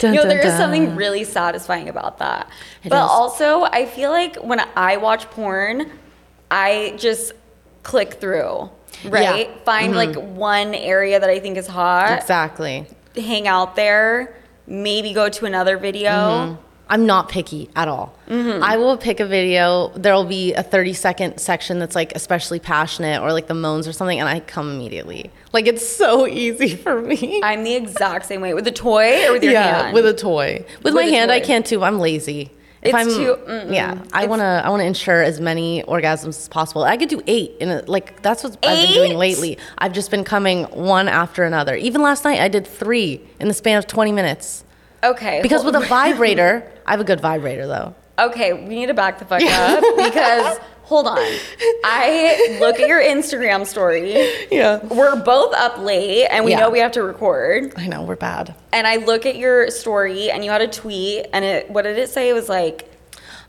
Dun, 0.03 0.13
you 0.13 0.21
know, 0.21 0.25
dun, 0.25 0.29
there 0.29 0.41
is 0.41 0.53
dun. 0.53 0.59
something 0.59 0.97
really 0.97 1.25
satisfying 1.25 1.89
about 1.89 2.19
that. 2.19 2.51
It 2.85 2.91
but 2.91 3.05
is. 3.05 3.11
also, 3.11 3.63
I 3.63 3.87
feel 3.87 4.11
like 4.11 4.37
when 4.37 4.61
I 4.77 4.99
watch 4.99 5.31
porn, 5.31 5.91
I 6.51 6.95
just 6.99 7.33
click 7.83 8.15
through, 8.15 8.71
right? 9.05 9.49
Yeah. 9.49 9.65
Find 9.65 9.97
like 9.97 10.15
one 10.17 10.75
area 10.75 11.19
that 11.19 11.31
I 11.31 11.39
think 11.41 11.57
is 11.57 11.67
hot, 11.67 12.19
exactly 12.19 12.87
hang 13.21 13.47
out 13.47 13.77
there, 13.77 14.35
maybe 14.67 15.13
go 15.13 15.29
to 15.29 15.45
another 15.45 15.77
video. 15.77 16.11
Mm-hmm. 16.11 16.63
I'm 16.93 17.07
not 17.07 17.31
picky 17.31 17.71
at 17.75 17.89
all. 17.89 18.15
Mm-hmm. 18.29 18.63
I 18.63 18.77
will 18.77 18.99
pick 18.99 19.19
a 19.19 19.25
video. 19.25 19.89
There 19.97 20.13
will 20.13 20.27
be 20.27 20.53
a 20.53 20.63
30 20.63 20.93
second 20.93 21.39
section 21.39 21.79
that's 21.79 21.95
like 21.95 22.15
especially 22.15 22.61
passionate 22.61 23.23
or 23.23 23.33
like 23.33 23.47
the 23.47 23.55
moans 23.55 23.89
or 23.89 23.93
something, 23.93 24.21
and 24.21 24.29
I 24.29 24.41
come 24.41 24.71
immediately. 24.71 25.31
Like 25.55 25.67
it's 25.67 25.89
so 25.89 26.27
easy 26.43 26.77
for 26.77 27.01
me. 27.01 27.41
I'm 27.43 27.65
the 27.65 27.77
exact 27.77 28.27
same 28.27 28.43
way 28.43 28.53
with 28.53 28.67
a 28.67 28.71
toy 28.73 29.27
or 29.27 29.33
with 29.33 29.43
your 29.43 29.55
yeah, 29.55 29.85
hand. 29.85 29.95
with 29.95 30.05
a 30.05 30.13
toy. 30.13 30.67
With, 30.83 30.93
my 30.93 31.05
With 31.05 31.13
a 31.15 31.17
hand, 31.17 31.33
I 31.33 31.41
can 31.41 31.63
too. 31.63 31.83
I'm 31.83 31.99
lazy. 31.99 32.51
It's 32.83 32.95
I'm, 32.95 33.07
too- 33.09 33.39
mm-mm. 33.49 33.73
yeah. 33.73 33.93
I 34.13 34.25
It's- 34.25 34.29
wanna, 34.29 34.61
I 34.63 34.69
wanna 34.69 34.85
ensure 34.85 35.23
as 35.23 35.41
many 35.41 35.83
orgasms 35.85 36.29
as 36.41 36.49
possible. 36.49 36.83
I 36.85 36.99
could 36.99 37.09
do 37.09 37.23
eight, 37.27 37.55
in 37.59 37.71
a, 37.71 37.83
like 37.87 38.21
that's 38.21 38.45
what 38.45 38.59
I've 38.63 38.87
been 38.87 38.93
doing 38.93 39.17
lately. 39.17 39.57
I've 39.79 39.95
just 39.95 40.11
been 40.11 40.25
coming 40.25 40.65
one 40.65 41.09
after 41.09 41.45
another. 41.45 41.75
Even 41.75 42.03
last 42.03 42.25
night, 42.25 42.39
I 42.41 42.49
did 42.49 42.67
three 42.67 43.23
in 43.41 43.49
the 43.49 43.55
span 43.55 43.79
of 43.79 43.87
20 43.87 44.13
minutes. 44.13 44.62
Okay, 45.05 45.41
Because 45.43 45.65
with 45.65 45.75
a 45.77 45.81
vibrator, 45.89 46.71
I 46.87 46.91
have 46.93 47.01
a 47.01 47.05
good 47.05 47.21
vibrator 47.21 47.67
though. 47.67 47.95
Okay, 48.19 48.53
we 48.53 48.75
need 48.75 48.87
to 48.87 48.95
back 48.95 49.19
the 49.19 49.25
fuck 49.25 49.43
up 49.43 49.81
because 49.97 50.59
hold 50.83 51.07
on. 51.07 51.17
I 51.85 52.59
look 52.61 52.79
at 52.79 52.87
your 52.87 53.01
Instagram 53.03 53.67
story. 53.67 54.13
Yeah. 54.51 54.85
We're 54.85 55.17
both 55.17 55.55
up 55.55 55.79
late 55.79 56.27
and 56.27 56.45
we 56.45 56.51
Yeah. 56.53 56.61
know 56.61 56.71
we 56.71 56.79
have 56.81 56.93
to 56.93 57.03
record. 57.03 57.73
I 57.77 57.87
know 57.87 58.03
we're 58.03 58.17
bad. 58.17 58.55
And 58.73 58.87
I 58.87 58.97
look 58.97 59.25
at 59.27 59.37
your 59.37 59.71
story 59.71 60.31
and 60.31 60.45
you 60.45 60.51
had 60.51 60.61
a 60.61 60.69
tweet 60.69 61.27
and 61.33 61.45
it 61.45 61.71
what 61.71 61.83
did 61.83 61.99
it 61.99 62.11
say? 62.11 62.29
It 62.29 62.35
was 62.35 62.49
like, 62.51 62.91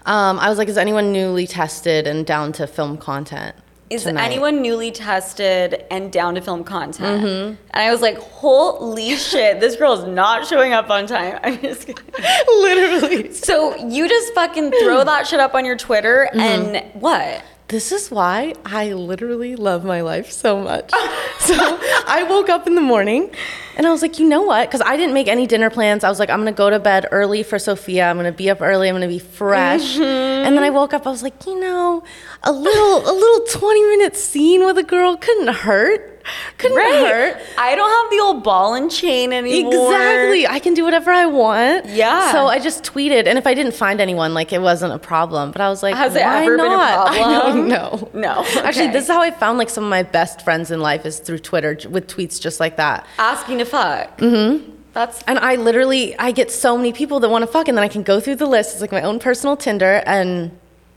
Um, 0.06 0.40
I 0.40 0.50
was 0.50 0.58
like, 0.58 0.70
is 0.70 0.78
anyone 0.78 1.12
newly 1.12 1.46
tested 1.46 2.08
and 2.08 2.26
down 2.26 2.54
to 2.54 2.66
film 2.68 2.98
content? 2.98 3.56
Is 3.94 4.04
tonight? 4.04 4.26
anyone 4.26 4.62
newly 4.62 4.92
tested 4.92 5.84
and 5.92 6.12
down 6.12 6.36
to 6.36 6.42
film 6.42 6.64
content? 6.64 7.24
Mm-hmm. 7.24 7.48
And 7.50 7.58
I 7.72 7.92
was 7.92 8.02
like, 8.02 8.18
holy 8.18 9.16
shit, 9.18 9.60
this 9.60 9.76
girl 9.76 9.94
is 9.94 10.06
not 10.06 10.46
showing 10.48 10.74
up 10.74 10.90
on 10.90 11.06
time. 11.08 11.40
I'm 11.44 11.60
just 11.62 11.88
kidding. 11.88 12.04
Literally. 12.48 13.34
So 13.34 13.76
you 13.76 14.08
just 14.10 14.34
fucking 14.34 14.72
throw 14.84 15.04
that 15.04 15.28
shit 15.28 15.40
up 15.40 15.54
on 15.56 15.66
your 15.66 15.78
Twitter 15.78 16.30
Mm-hmm. 16.34 16.40
and 16.76 17.02
what? 17.02 17.44
This 17.74 17.92
is 17.92 18.12
why 18.12 18.54
I 18.64 18.94
literally 18.94 19.56
love 19.56 19.84
my 19.84 20.02
life 20.02 20.32
so 20.32 20.62
much. 20.62 20.92
so 21.40 21.56
I 21.58 22.24
woke 22.30 22.48
up 22.48 22.68
in 22.68 22.76
the 22.76 22.82
morning 22.82 23.32
and 23.76 23.88
I 23.88 23.90
was 23.90 24.04
like, 24.04 24.20
you 24.20 24.30
know 24.30 24.44
what? 24.44 24.70
Because 24.70 24.82
I 24.86 24.96
didn't 24.96 25.16
make 25.16 25.28
any 25.28 25.48
dinner 25.48 25.72
plans. 25.72 26.04
I 26.04 26.10
was 26.10 26.20
like, 26.20 26.30
I'm 26.30 26.38
gonna 26.38 26.52
go 26.52 26.70
to 26.70 26.78
bed 26.78 27.08
early 27.10 27.42
for 27.42 27.58
Sofia. 27.58 28.12
I'm 28.12 28.16
gonna 28.16 28.32
be 28.32 28.52
up 28.52 28.62
early. 28.62 28.90
I'm 28.90 28.94
gonna 28.94 29.08
be 29.08 29.18
fresh. 29.18 29.96
Mm-hmm. 29.96 30.04
And 30.04 30.56
then 30.56 30.64
I 30.64 30.70
woke 30.70 30.94
up. 30.94 31.08
I 31.08 31.10
was 31.10 31.24
like, 31.24 31.48
you 31.48 31.60
know, 31.60 32.04
a 32.44 32.52
little, 32.52 32.98
a 33.10 33.12
little 33.12 33.48
20 33.48 33.82
minute 33.82 34.16
scene 34.18 34.64
with 34.64 34.78
a 34.78 34.84
girl 34.84 35.18
couldn't 35.18 35.48
hurt. 35.48 36.13
Couldn't 36.58 36.78
hurt. 36.78 37.38
I 37.58 37.76
don't 37.76 37.90
have 37.90 38.12
the 38.12 38.20
old 38.24 38.44
ball 38.44 38.74
and 38.76 38.90
chain 38.90 39.34
anymore. 39.34 39.74
Exactly. 39.94 40.48
I 40.48 40.60
can 40.60 40.74
do 40.74 40.84
whatever 40.84 41.12
I 41.12 41.26
want. 41.26 41.88
Yeah. 41.88 42.32
So 42.32 42.48
I 42.48 42.60
just 42.60 42.84
tweeted, 42.84 43.28
and 43.28 43.38
if 43.38 43.46
I 43.48 43.54
didn't 43.54 43.74
find 43.76 44.00
anyone, 44.00 44.34
like 44.34 44.54
it 44.54 44.62
wasn't 44.62 44.94
a 44.94 45.00
problem. 45.00 45.52
But 45.52 45.62
I 45.62 45.70
was 45.70 45.84
like, 45.84 45.96
Has 45.96 46.16
it 46.16 46.22
ever 46.22 46.58
been 46.58 46.66
a 46.66 46.70
not? 46.70 47.08
I 47.12 47.18
problem? 47.20 47.68
know. 47.68 48.10
No. 48.14 48.44
Actually, 48.64 48.84
Okay. 48.86 48.92
this 48.92 49.04
is 49.06 49.10
how 49.10 49.22
I 49.22 49.32
found 49.32 49.58
like 49.58 49.70
some 49.70 49.84
of 49.84 49.90
my 49.90 50.04
best 50.04 50.42
friends 50.42 50.72
in 50.72 50.80
life 50.80 51.06
is 51.06 51.20
through 51.20 51.40
Twitter 51.40 51.78
with 51.90 52.08
tweets 52.08 52.40
just 52.40 52.60
like 52.60 52.78
that. 52.78 53.06
Asking 53.18 53.58
to 53.60 53.66
fuck. 53.66 54.18
Mm-hmm. 54.20 54.72
That's 54.94 55.24
And 55.24 55.40
I 55.40 55.56
literally, 55.56 56.18
I 56.20 56.32
get 56.32 56.52
so 56.52 56.78
many 56.78 56.94
people 56.94 57.20
that 57.22 57.30
want 57.30 57.42
to 57.42 57.48
fuck, 57.48 57.68
and 57.68 57.76
then 57.78 57.84
I 57.84 57.88
can 57.88 58.04
go 58.04 58.20
through 58.20 58.36
the 58.36 58.46
list. 58.46 58.74
It's 58.74 58.82
like 58.82 58.92
my 58.92 59.02
own 59.02 59.18
personal 59.20 59.58
Tinder, 59.58 60.04
and 60.06 60.52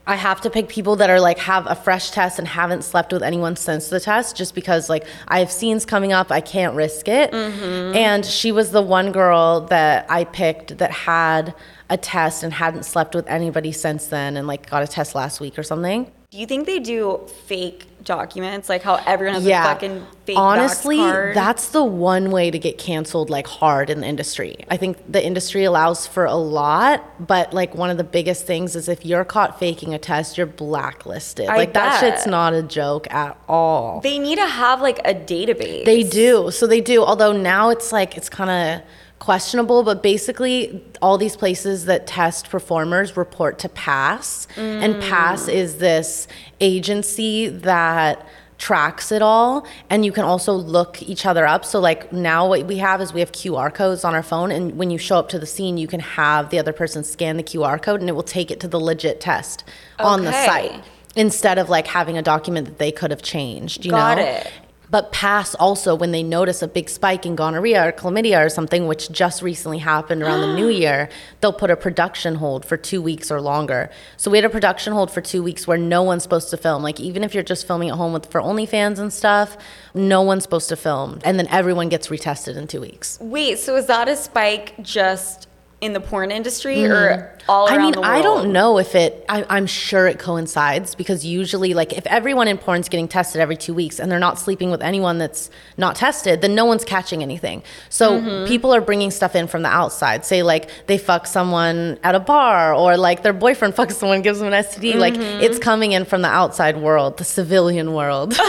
I 0.08 0.14
have 0.14 0.40
to 0.42 0.50
pick 0.50 0.68
people 0.68 0.96
that 0.96 1.10
are 1.10 1.20
like 1.20 1.38
have 1.38 1.66
a 1.66 1.74
fresh 1.74 2.10
test 2.10 2.38
and 2.38 2.46
haven't 2.46 2.82
slept 2.82 3.12
with 3.12 3.22
anyone 3.22 3.56
since 3.56 3.88
the 3.88 3.98
test, 3.98 4.36
just 4.36 4.54
because 4.54 4.88
like 4.88 5.04
I 5.26 5.40
have 5.40 5.50
scenes 5.50 5.84
coming 5.84 6.12
up, 6.12 6.30
I 6.30 6.40
can't 6.40 6.74
risk 6.76 7.08
it. 7.08 7.32
Mm-hmm. 7.32 7.96
And 7.96 8.24
she 8.24 8.52
was 8.52 8.70
the 8.70 8.82
one 8.82 9.10
girl 9.10 9.62
that 9.62 10.06
I 10.08 10.24
picked 10.24 10.78
that 10.78 10.92
had 10.92 11.54
a 11.90 11.96
test 11.96 12.42
and 12.42 12.52
hadn't 12.52 12.84
slept 12.84 13.14
with 13.14 13.26
anybody 13.26 13.72
since 13.72 14.06
then, 14.06 14.36
and 14.36 14.46
like 14.46 14.70
got 14.70 14.82
a 14.82 14.86
test 14.86 15.14
last 15.14 15.40
week 15.40 15.58
or 15.58 15.62
something. 15.62 16.10
Do 16.30 16.38
you 16.38 16.46
think 16.46 16.66
they 16.66 16.80
do 16.80 17.26
fake 17.46 17.86
documents, 18.06 18.68
like 18.70 18.82
how 18.82 18.94
everyone 19.06 19.34
has 19.34 19.44
yeah. 19.44 19.64
a 19.64 19.74
fucking 19.74 20.06
fake 20.24 20.38
Honestly, 20.38 20.96
card? 20.96 21.36
that's 21.36 21.68
the 21.68 21.84
one 21.84 22.30
way 22.30 22.50
to 22.50 22.58
get 22.58 22.78
canceled 22.78 23.28
like 23.28 23.46
hard 23.46 23.90
in 23.90 24.00
the 24.00 24.06
industry. 24.06 24.64
I 24.70 24.78
think 24.78 24.96
the 25.10 25.24
industry 25.24 25.64
allows 25.64 26.06
for 26.06 26.24
a 26.24 26.34
lot, 26.34 27.26
but 27.26 27.52
like 27.52 27.74
one 27.74 27.90
of 27.90 27.98
the 27.98 28.04
biggest 28.04 28.46
things 28.46 28.74
is 28.74 28.88
if 28.88 29.04
you're 29.04 29.24
caught 29.24 29.58
faking 29.58 29.92
a 29.92 29.98
test, 29.98 30.38
you're 30.38 30.46
blacklisted. 30.46 31.48
I 31.48 31.56
like 31.56 31.74
that 31.74 32.00
shit's 32.00 32.26
not 32.26 32.54
a 32.54 32.62
joke 32.62 33.12
at 33.12 33.38
all. 33.48 34.00
they 34.00 34.18
need 34.18 34.36
to 34.36 34.46
have 34.46 34.80
like 34.80 35.00
a 35.00 35.14
database. 35.14 35.84
They 35.84 36.02
do. 36.02 36.50
So 36.50 36.66
they 36.66 36.80
do. 36.80 37.04
Although 37.04 37.32
now 37.32 37.68
it's 37.68 37.92
like 37.92 38.16
it's 38.16 38.30
kind 38.30 38.50
of 38.50 38.86
questionable, 39.18 39.83
but 39.83 40.02
basically 40.02 40.85
all 41.00 41.18
these 41.18 41.37
places 41.37 41.87
that 41.87 42.07
test 42.07 42.50
performers 42.50 43.16
report 43.16 43.59
to 43.61 43.68
PASS, 43.68 44.46
and 44.57 44.96
mm. 44.96 45.09
PASS 45.09 45.48
is 45.48 45.79
this 45.79 46.29
agency 46.61 47.48
that 47.48 48.26
tracks 48.59 49.12
it 49.12 49.20
all 49.20 49.66
and 49.90 50.05
you 50.05 50.11
can 50.11 50.24
also 50.24 50.55
look 50.55 51.02
each 51.02 51.26
other 51.26 51.46
up. 51.46 51.64
So 51.64 51.79
like 51.79 52.12
now 52.12 52.48
what 52.48 52.66
we 52.66 52.79
have 52.79 53.00
is 53.00 53.12
we 53.12 53.20
have 53.20 53.33
qr 53.33 53.72
codes 53.74 54.05
on 54.05 54.14
our 54.14 54.22
phone 54.22 54.50
and 54.50 54.76
when 54.79 54.90
you 54.90 54.98
show 54.98 55.18
up 55.18 55.29
to 55.31 55.38
the 55.38 55.46
scene 55.46 55.76
you 55.76 55.87
can 55.87 56.00
have 56.00 56.50
the 56.50 56.59
other 56.59 56.72
person 56.72 57.05
scan 57.05 57.37
the 57.37 57.42
qr 57.42 57.81
code 57.81 58.00
and 58.00 58.09
it 58.09 58.14
will 58.14 58.22
take 58.22 58.50
it 58.50 58.59
to 58.61 58.68
the 58.68 58.81
legit 58.81 59.20
test 59.20 59.64
on 59.98 60.24
the 60.24 60.33
site 60.33 60.83
instead 61.16 61.59
of 61.59 61.68
like 61.68 61.87
having 61.87 62.16
a 62.16 62.22
document 62.22 62.66
that 62.66 62.79
they 62.79 62.90
could 62.90 63.11
have 63.11 63.22
changed 63.22 63.85
you 63.85 63.90
Got 63.90 64.16
know? 64.16 64.24
it. 64.24 64.50
But 64.90 65.12
pass 65.12 65.55
also 65.57 65.94
when 65.94 66.12
they 66.12 66.22
notice 66.22 66.62
a 66.62 66.68
big 66.68 66.88
spike 66.88 67.27
in 67.27 67.37
gonorrhea 67.37 67.88
or 67.88 67.92
chlamydia 67.92 68.44
or 68.44 68.49
something, 68.49 68.87
which 68.87 69.11
just 69.11 69.42
recently 69.42 69.79
happened 69.79 70.22
around 70.22 70.40
the 70.40 70.55
new 70.55 70.68
year, 70.85 71.09
they'll 71.40 71.53
put 71.53 71.70
a 71.70 71.77
production 71.77 72.37
hold 72.37 72.64
for 72.64 72.77
two 72.77 73.03
weeks 73.03 73.31
or 73.31 73.40
longer. 73.40 73.90
So 74.16 74.31
we 74.31 74.38
had 74.38 74.44
a 74.44 74.51
production 74.51 74.92
hold 74.92 75.11
for 75.11 75.20
two 75.20 75.42
weeks 75.42 75.66
where 75.66 75.79
no 75.79 76.03
one's 76.03 76.22
supposed 76.22 76.51
to 76.51 76.57
film. 76.57 76.83
Like 76.83 77.01
even 77.01 77.25
if 77.25 77.35
you're 77.35 77.42
just 77.42 77.66
filming 77.66 77.90
at 77.90 77.96
home 77.96 78.12
with 78.12 78.27
for 78.27 78.40
OnlyFans 78.40 78.99
and 78.99 79.12
stuff, 79.12 79.57
no 79.94 80.22
one's 80.22 80.42
supposed 80.42 80.68
to 80.68 80.77
film. 80.77 81.20
And 81.25 81.38
then 81.38 81.49
everyone 81.49 81.88
gets 81.88 82.09
retested 82.09 82.57
in 82.57 82.66
two 82.66 82.81
weeks. 82.81 83.18
Wait, 83.20 83.59
so 83.59 83.77
is 83.77 83.87
that 83.87 84.09
a 84.09 84.16
spike 84.16 84.75
just 84.83 85.49
in 85.82 85.92
the 85.92 86.00
porn 86.00 86.30
industry 86.30 86.86
or 86.86 87.36
all. 87.50 87.68
I 87.68 87.76
mean, 87.76 87.92
the 87.92 88.00
world? 88.00 88.10
I 88.12 88.22
don't 88.22 88.50
know 88.50 88.78
if 88.78 88.94
it, 88.94 89.24
I, 89.28 89.44
I'm 89.50 89.66
sure 89.66 90.06
it 90.06 90.18
coincides 90.18 90.94
because 90.94 91.24
usually, 91.26 91.74
like, 91.74 91.92
if 91.92 92.06
everyone 92.06 92.48
in 92.48 92.56
porn's 92.56 92.88
getting 92.88 93.06
tested 93.08 93.42
every 93.42 93.56
two 93.58 93.74
weeks 93.74 94.00
and 94.00 94.10
they're 94.10 94.18
not 94.18 94.38
sleeping 94.38 94.70
with 94.70 94.80
anyone 94.80 95.18
that's 95.18 95.50
not 95.76 95.94
tested, 95.94 96.40
then 96.40 96.54
no 96.54 96.64
one's 96.64 96.84
catching 96.84 97.22
anything. 97.22 97.62
So 97.90 98.18
Mm-hmm. 98.20 98.46
people 98.46 98.74
are 98.74 98.80
bringing 98.80 99.10
stuff 99.10 99.36
in 99.36 99.46
from 99.48 99.60
the 99.62 99.68
outside. 99.68 100.24
Say, 100.24 100.42
like, 100.42 100.70
they 100.86 100.96
fuck 100.96 101.26
someone 101.26 101.98
at 102.02 102.14
a 102.14 102.20
bar 102.20 102.72
or, 102.74 102.96
like, 102.96 103.22
their 103.22 103.34
boyfriend 103.34 103.74
fucks 103.76 103.92
someone, 103.92 104.22
gives 104.22 104.38
them 104.38 104.50
an 104.52 104.64
STD. 104.64 104.94
Like, 104.94 105.12
Mm-hmm. 105.14 105.42
it's 105.42 105.58
coming 105.58 105.92
in 105.92 106.06
from 106.06 106.22
the 106.22 106.28
outside 106.28 106.78
world, 106.78 107.18
the 107.18 107.24
civilian 107.24 107.92
world. 107.92 108.34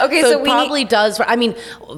Okay, 0.00 0.20
so, 0.22 0.30
so, 0.30 0.44
probably 0.44 0.84
does. 0.84 1.20
I 1.26 1.34
mean, 1.34 1.56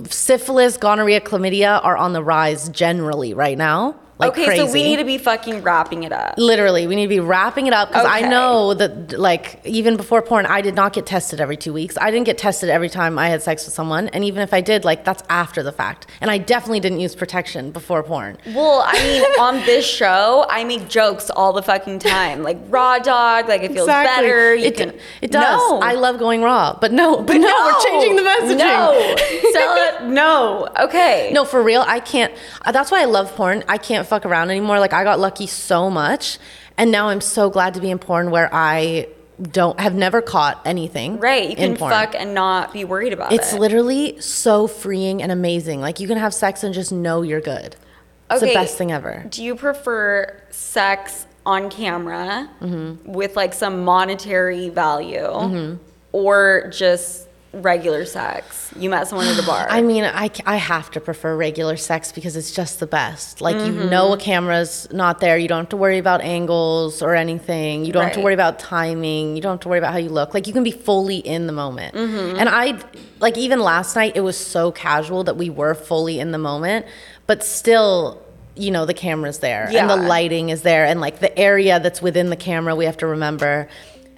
syphilis, 0.08 0.78
gonorrhea, 0.78 1.20
chlamydia 1.20 1.84
are 1.84 1.98
on 1.98 2.14
the 2.14 2.22
rise 2.22 2.70
generally 2.70 3.34
right 3.34 3.58
now. 3.58 3.94
Like 4.18 4.33
okay, 4.33 4.46
crazy. 4.46 4.66
so 4.66 4.72
we 4.72 4.83
need 4.83 4.96
to 4.96 5.04
be 5.04 5.16
fucking 5.16 5.62
wrapping 5.62 6.02
it 6.02 6.12
up. 6.12 6.35
Literally, 6.38 6.88
we 6.88 6.96
need 6.96 7.04
to 7.04 7.09
be 7.09 7.20
wrapping 7.20 7.68
it 7.68 7.72
up 7.72 7.88
because 7.88 8.04
I 8.04 8.22
know 8.22 8.74
that, 8.74 9.16
like, 9.16 9.61
even 9.64 9.96
before 9.96 10.22
porn, 10.22 10.44
I 10.44 10.61
did 10.61 10.74
not 10.74 10.92
get 10.92 11.07
tested 11.07 11.40
every 11.40 11.57
two 11.57 11.72
weeks. 11.72 11.96
I 12.00 12.11
didn't 12.11 12.26
get 12.26 12.37
tested 12.37 12.68
every 12.68 12.88
time 12.88 13.16
I 13.16 13.28
had 13.28 13.42
sex 13.42 13.64
with 13.64 13.74
someone. 13.74 14.09
And 14.09 14.24
even 14.24 14.42
if 14.42 14.52
I 14.52 14.61
did, 14.61 14.85
like, 14.85 15.04
that's 15.04 15.22
after 15.31 15.62
the 15.62 15.70
fact. 15.70 16.09
And 16.20 16.33
I 16.33 16.38
definitely 16.38 16.81
didn't 16.81 16.98
use 16.98 17.14
protection 17.14 17.70
before 17.70 18.02
porn. 18.02 18.38
Well, 18.46 18.83
I 18.85 18.94
mean, 18.94 19.22
on 19.40 19.54
this 19.66 19.87
show, 19.87 20.44
I 20.50 20.64
make 20.64 20.88
jokes 20.88 21.31
all 21.31 21.52
the 21.52 21.62
fucking 21.62 22.00
time, 22.00 22.42
like 22.42 22.59
raw 22.68 22.98
dog, 22.98 23.48
like 23.48 23.62
it 23.62 23.72
feels 23.72 23.87
better. 23.87 24.54
You 24.54 24.66
it, 24.66 24.76
can. 24.76 24.98
it 25.22 25.31
does. 25.31 25.70
No. 25.70 25.81
I 25.81 25.94
love 25.94 26.18
going 26.18 26.42
raw, 26.42 26.76
but 26.81 26.92
no, 26.92 27.22
but 27.22 27.37
no, 27.37 27.46
we're 27.46 27.85
changing 27.85 28.16
the 28.16 28.22
messaging. 28.22 28.59
No, 28.59 29.16
Stella, 29.50 30.09
no. 30.09 30.68
Okay. 30.81 31.31
No, 31.33 31.44
for 31.44 31.62
real, 31.62 31.85
I 31.87 32.00
can't. 32.00 32.35
That's 32.72 32.90
why 32.90 33.02
I 33.02 33.04
love 33.04 33.33
porn. 33.37 33.62
I 33.68 33.78
can't 33.78 34.08
fuck 34.09 34.27
around 34.27 34.51
anymore. 34.51 34.79
Like 34.81 34.92
I 34.92 35.05
got 35.05 35.21
lucky 35.21 35.47
so 35.47 35.90
much, 35.90 36.38
and 36.77 36.90
now 36.90 37.09
I'm 37.09 37.21
so 37.21 37.51
glad 37.51 37.75
to 37.75 37.81
be 37.81 37.90
in 37.90 37.99
porn 37.99 38.31
where 38.31 38.49
I 38.53 39.09
don't 39.40 39.79
have 39.79 39.94
never 39.94 40.21
caught 40.21 40.61
anything. 40.64 41.18
Right, 41.21 41.49
you 41.51 41.55
can 41.55 41.77
porn. 41.77 41.92
fuck 41.92 42.14
and 42.16 42.35
not 42.35 42.73
be 42.73 42.85
worried 42.85 43.12
about 43.12 43.33
It's 43.33 43.53
it. 43.53 43.55
It's 43.55 43.59
literally 43.61 44.21
so 44.21 44.66
freeing 44.66 45.23
and 45.23 45.31
amazing. 45.31 45.81
Like 45.81 46.01
you 46.01 46.09
can 46.09 46.18
have 46.18 46.35
sex 46.35 46.64
and 46.64 46.75
just 46.75 46.90
know 46.90 47.23
you're 47.23 47.40
good. 47.40 47.77
It's 48.31 48.40
the 48.40 48.53
best 48.53 48.77
thing 48.77 48.90
ever. 48.92 49.25
Do 49.31 49.42
you 49.44 49.55
prefer 49.55 50.42
sex 50.51 51.27
on 51.47 51.71
camera 51.71 52.51
Mm-hmm. 52.61 53.12
with 53.12 53.37
like 53.37 53.55
some 53.55 53.85
monetary 53.85 54.68
value, 54.71 55.18
Mm-hmm. 55.21 55.77
or 56.12 56.71
just 56.75 57.27
regular 57.52 58.04
sex? 58.04 58.72
You 58.76 58.90
met 58.90 59.08
someone 59.08 59.26
at 59.26 59.38
a 59.42 59.46
bar. 59.46 59.66
I 59.70 59.80
mean, 59.80 60.04
I, 60.04 60.30
I 60.44 60.56
have 60.56 60.90
to 60.92 61.00
prefer 61.00 61.37
regular 61.37 61.76
sex 61.76 62.12
because 62.12 62.37
it's 62.37 62.52
just 62.52 62.78
the 62.78 62.87
best. 62.87 63.40
Like, 63.40 63.56
you 63.56 63.72
Mm-hmm. 63.72 63.88
know, 63.88 64.12
a 64.12 64.18
camera's 64.18 64.87
not 64.92 65.20
there. 65.20 65.38
You 65.38 65.48
don't 65.48 65.61
have 65.61 65.68
to 65.70 65.76
worry 65.76 65.98
about 65.98 66.20
angles 66.20 67.00
or 67.02 67.14
anything. 67.14 67.84
You 67.84 67.92
don't 67.92 68.04
have 68.04 68.12
to 68.14 68.20
worry 68.20 68.34
about 68.34 68.58
timing. 68.58 69.34
You 69.37 69.42
don't 69.42 69.54
have 69.54 69.61
to 69.61 69.68
worry 69.68 69.78
about 69.78 69.92
how 69.92 69.98
you 69.98 70.11
look. 70.11 70.34
Like, 70.34 70.46
you 70.46 70.52
can 70.52 70.62
be 70.62 70.70
fully 70.70 71.18
in 71.18 71.46
the 71.46 71.52
moment. 71.52 71.94
Mm-hmm. 71.94 72.38
And 72.38 72.48
I, 72.48 72.78
like, 73.20 73.38
even 73.38 73.61
last 73.61 73.96
night, 73.96 74.12
it 74.14 74.20
was 74.20 74.37
so 74.37 74.70
casual 74.70 75.24
that 75.24 75.37
we 75.37 75.48
were 75.50 75.74
fully 75.74 76.20
in 76.20 76.32
the 76.32 76.38
moment, 76.38 76.87
but 77.26 77.42
still. 77.42 78.22
You 78.61 78.72
know, 78.72 78.87
the 78.87 78.94
camera's 78.94 79.38
there 79.38 79.68
and 79.72 79.88
the 79.88 79.94
lighting 79.94 80.48
is 80.48 80.62
there, 80.62 80.84
and 80.84 81.00
like 81.00 81.20
the 81.20 81.38
area 81.38 81.78
that's 81.78 82.02
within 82.02 82.28
the 82.28 82.34
camera, 82.34 82.74
we 82.74 82.87
have 82.87 82.96
to 82.96 83.06
remember. 83.06 83.68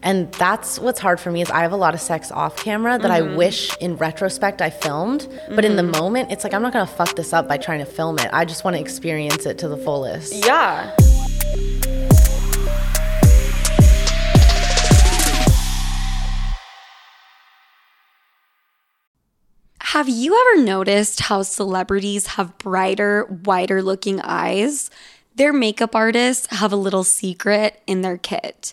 And 0.02 0.32
that's 0.34 0.78
what's 0.78 0.98
hard 0.98 1.20
for 1.20 1.30
me 1.30 1.42
is 1.42 1.50
I 1.50 1.60
have 1.60 1.72
a 1.72 1.76
lot 1.76 1.92
of 1.94 2.00
sex 2.00 2.32
off 2.32 2.56
camera 2.56 2.98
that 2.98 3.10
Mm-hmm. 3.10 3.32
I 3.32 3.36
wish 3.36 3.76
in 3.78 3.96
retrospect 3.96 4.62
I 4.62 4.70
filmed, 4.70 5.28
but 5.50 5.64
in 5.64 5.76
the 5.76 5.82
moment 5.82 6.30
it's 6.32 6.44
like 6.44 6.54
I'm 6.54 6.62
not 6.62 6.72
gonna 6.72 6.86
fuck 6.86 7.16
this 7.16 7.32
up 7.32 7.48
by 7.48 7.58
trying 7.58 7.80
to 7.80 7.84
film 7.84 8.18
it. 8.18 8.30
I 8.32 8.44
just 8.44 8.64
want 8.64 8.76
to 8.76 8.80
experience 8.80 9.46
it 9.46 9.58
to 9.58 9.68
the 9.68 9.76
fullest. 9.76 10.32
yeah. 10.46 10.94
Have 19.80 20.08
you 20.08 20.38
ever 20.38 20.62
noticed 20.64 21.20
how 21.20 21.42
celebrities 21.42 22.28
have 22.28 22.56
brighter, 22.58 23.24
wider 23.44 23.82
looking 23.82 24.20
eyes? 24.20 24.88
Their 25.34 25.52
makeup 25.52 25.94
artists 25.96 26.46
have 26.56 26.72
a 26.72 26.76
little 26.76 27.02
secret 27.04 27.82
in 27.86 28.02
their 28.02 28.16
kit 28.18 28.72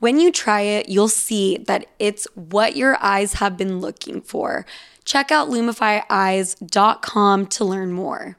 When 0.00 0.20
you 0.20 0.30
try 0.30 0.60
it, 0.60 0.88
you'll 0.88 1.08
see 1.08 1.58
that 1.66 1.86
it's 1.98 2.26
what 2.36 2.76
your 2.76 2.96
eyes 3.02 3.34
have 3.34 3.56
been 3.56 3.80
looking 3.80 4.20
for. 4.20 4.64
Check 5.04 5.32
out 5.32 5.48
lumifyeyes.com 5.48 7.46
to 7.46 7.64
learn 7.64 7.92
more. 7.92 8.36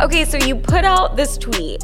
Okay, 0.00 0.24
so 0.26 0.36
you 0.36 0.54
put 0.54 0.84
out 0.84 1.16
this 1.16 1.38
tweet, 1.38 1.82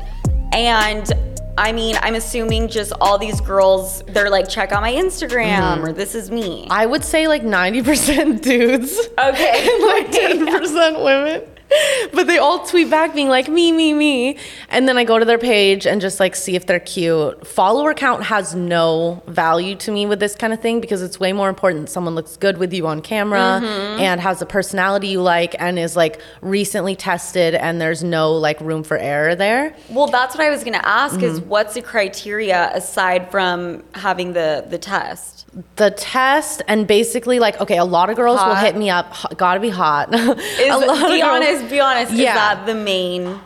and 0.52 1.10
I 1.56 1.72
mean, 1.72 1.96
I'm 2.02 2.14
assuming 2.14 2.68
just 2.68 2.92
all 3.00 3.16
these 3.16 3.40
girls, 3.40 4.02
they're 4.08 4.30
like, 4.30 4.48
check 4.48 4.70
out 4.72 4.82
my 4.82 4.92
Instagram 4.92 5.58
mm-hmm. 5.58 5.84
or 5.84 5.92
this 5.92 6.14
is 6.14 6.30
me. 6.30 6.66
I 6.70 6.84
would 6.84 7.04
say 7.04 7.26
like 7.26 7.42
90% 7.42 8.42
dudes. 8.42 8.98
Okay. 9.18 9.68
and 9.72 9.84
like 9.84 10.10
10% 10.10 11.04
women. 11.04 11.53
But 12.12 12.26
they 12.28 12.38
all 12.38 12.64
tweet 12.64 12.90
back 12.90 13.14
being 13.14 13.28
like, 13.28 13.48
me, 13.48 13.72
me, 13.72 13.92
me. 13.92 14.38
And 14.68 14.86
then 14.88 14.96
I 14.96 15.04
go 15.04 15.18
to 15.18 15.24
their 15.24 15.38
page 15.38 15.86
and 15.86 16.00
just 16.00 16.20
like 16.20 16.36
see 16.36 16.54
if 16.54 16.66
they're 16.66 16.78
cute. 16.78 17.44
Follower 17.46 17.92
count 17.94 18.22
has 18.24 18.54
no 18.54 19.22
value 19.26 19.74
to 19.76 19.90
me 19.90 20.06
with 20.06 20.20
this 20.20 20.34
kind 20.36 20.52
of 20.52 20.60
thing 20.60 20.80
because 20.80 21.02
it's 21.02 21.18
way 21.18 21.32
more 21.32 21.48
important 21.48 21.88
someone 21.90 22.14
looks 22.14 22.36
good 22.36 22.58
with 22.58 22.72
you 22.72 22.86
on 22.86 23.00
camera 23.02 23.60
and 23.98 24.20
has 24.20 24.40
a 24.42 24.46
personality 24.46 25.08
you 25.08 25.22
like 25.22 25.56
and 25.58 25.78
is 25.78 25.96
like 25.96 26.20
recently 26.40 26.94
tested 26.94 27.54
and 27.54 27.80
there's 27.80 28.04
no 28.04 28.32
like 28.32 28.60
room 28.60 28.84
for 28.84 28.96
error 28.98 29.34
there. 29.34 29.74
Well, 29.90 30.06
that's 30.06 30.36
what 30.36 30.44
I 30.46 30.50
was 30.50 30.62
gonna 30.62 30.80
ask 30.84 31.20
is 31.22 31.40
Mm-hmm. 31.40 31.48
what's 31.48 31.74
the 31.74 31.82
criteria 31.82 32.70
aside 32.74 33.30
from 33.30 33.82
having 33.94 34.34
the 34.34 34.64
the 34.68 34.78
test? 34.78 35.46
The 35.76 35.90
test 35.92 36.62
and 36.68 36.86
basically 36.86 37.38
like, 37.38 37.60
okay, 37.60 37.78
a 37.78 37.84
lot 37.84 38.10
of 38.10 38.16
girls 38.16 38.40
will 38.44 38.54
hit 38.56 38.76
me 38.76 38.90
up, 38.90 39.14
gotta 39.36 39.60
be 39.60 39.68
hot. 39.70 40.12
Is, 40.14 40.20
a 40.20 40.76
lot 40.78 40.90
of 40.90 41.20
girls- 41.20 41.63
be 41.70 41.80
honest. 41.80 42.12
Is 42.12 42.18
Yeah. 42.18 42.34
that 42.34 42.66
the 42.66 42.74
main? 42.74 43.40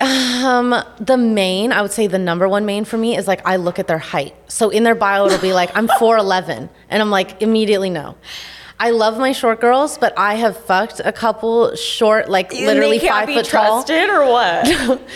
Um, 0.00 0.74
the 1.00 1.16
main, 1.16 1.72
I 1.72 1.80
would 1.80 1.92
say 1.92 2.06
the 2.08 2.18
number 2.18 2.48
one 2.48 2.66
main 2.66 2.84
for 2.84 2.98
me 2.98 3.16
is 3.16 3.26
like 3.28 3.40
I 3.46 3.56
look 3.56 3.78
at 3.78 3.86
their 3.86 3.98
height. 3.98 4.34
So 4.48 4.70
in 4.70 4.82
their 4.82 4.94
bio, 4.96 5.26
it'll 5.26 5.38
be 5.38 5.52
like 5.52 5.70
I'm 5.76 5.88
4'11, 6.00 6.68
and 6.90 7.02
I'm 7.02 7.10
like 7.10 7.40
immediately 7.40 7.90
no. 7.90 8.16
I 8.78 8.90
love 8.90 9.18
my 9.18 9.30
short 9.32 9.60
girls, 9.60 9.98
but 9.98 10.12
I 10.18 10.34
have 10.34 10.56
fucked 10.56 11.00
a 11.04 11.12
couple 11.12 11.74
short, 11.76 12.28
like 12.28 12.52
literally 12.52 12.98
they 12.98 13.06
can't 13.06 13.14
five 13.20 13.26
be 13.28 13.34
foot 13.36 13.44
tall. 13.46 13.84
trusted 13.84 14.10
or 14.10 14.26
what? 14.26 14.66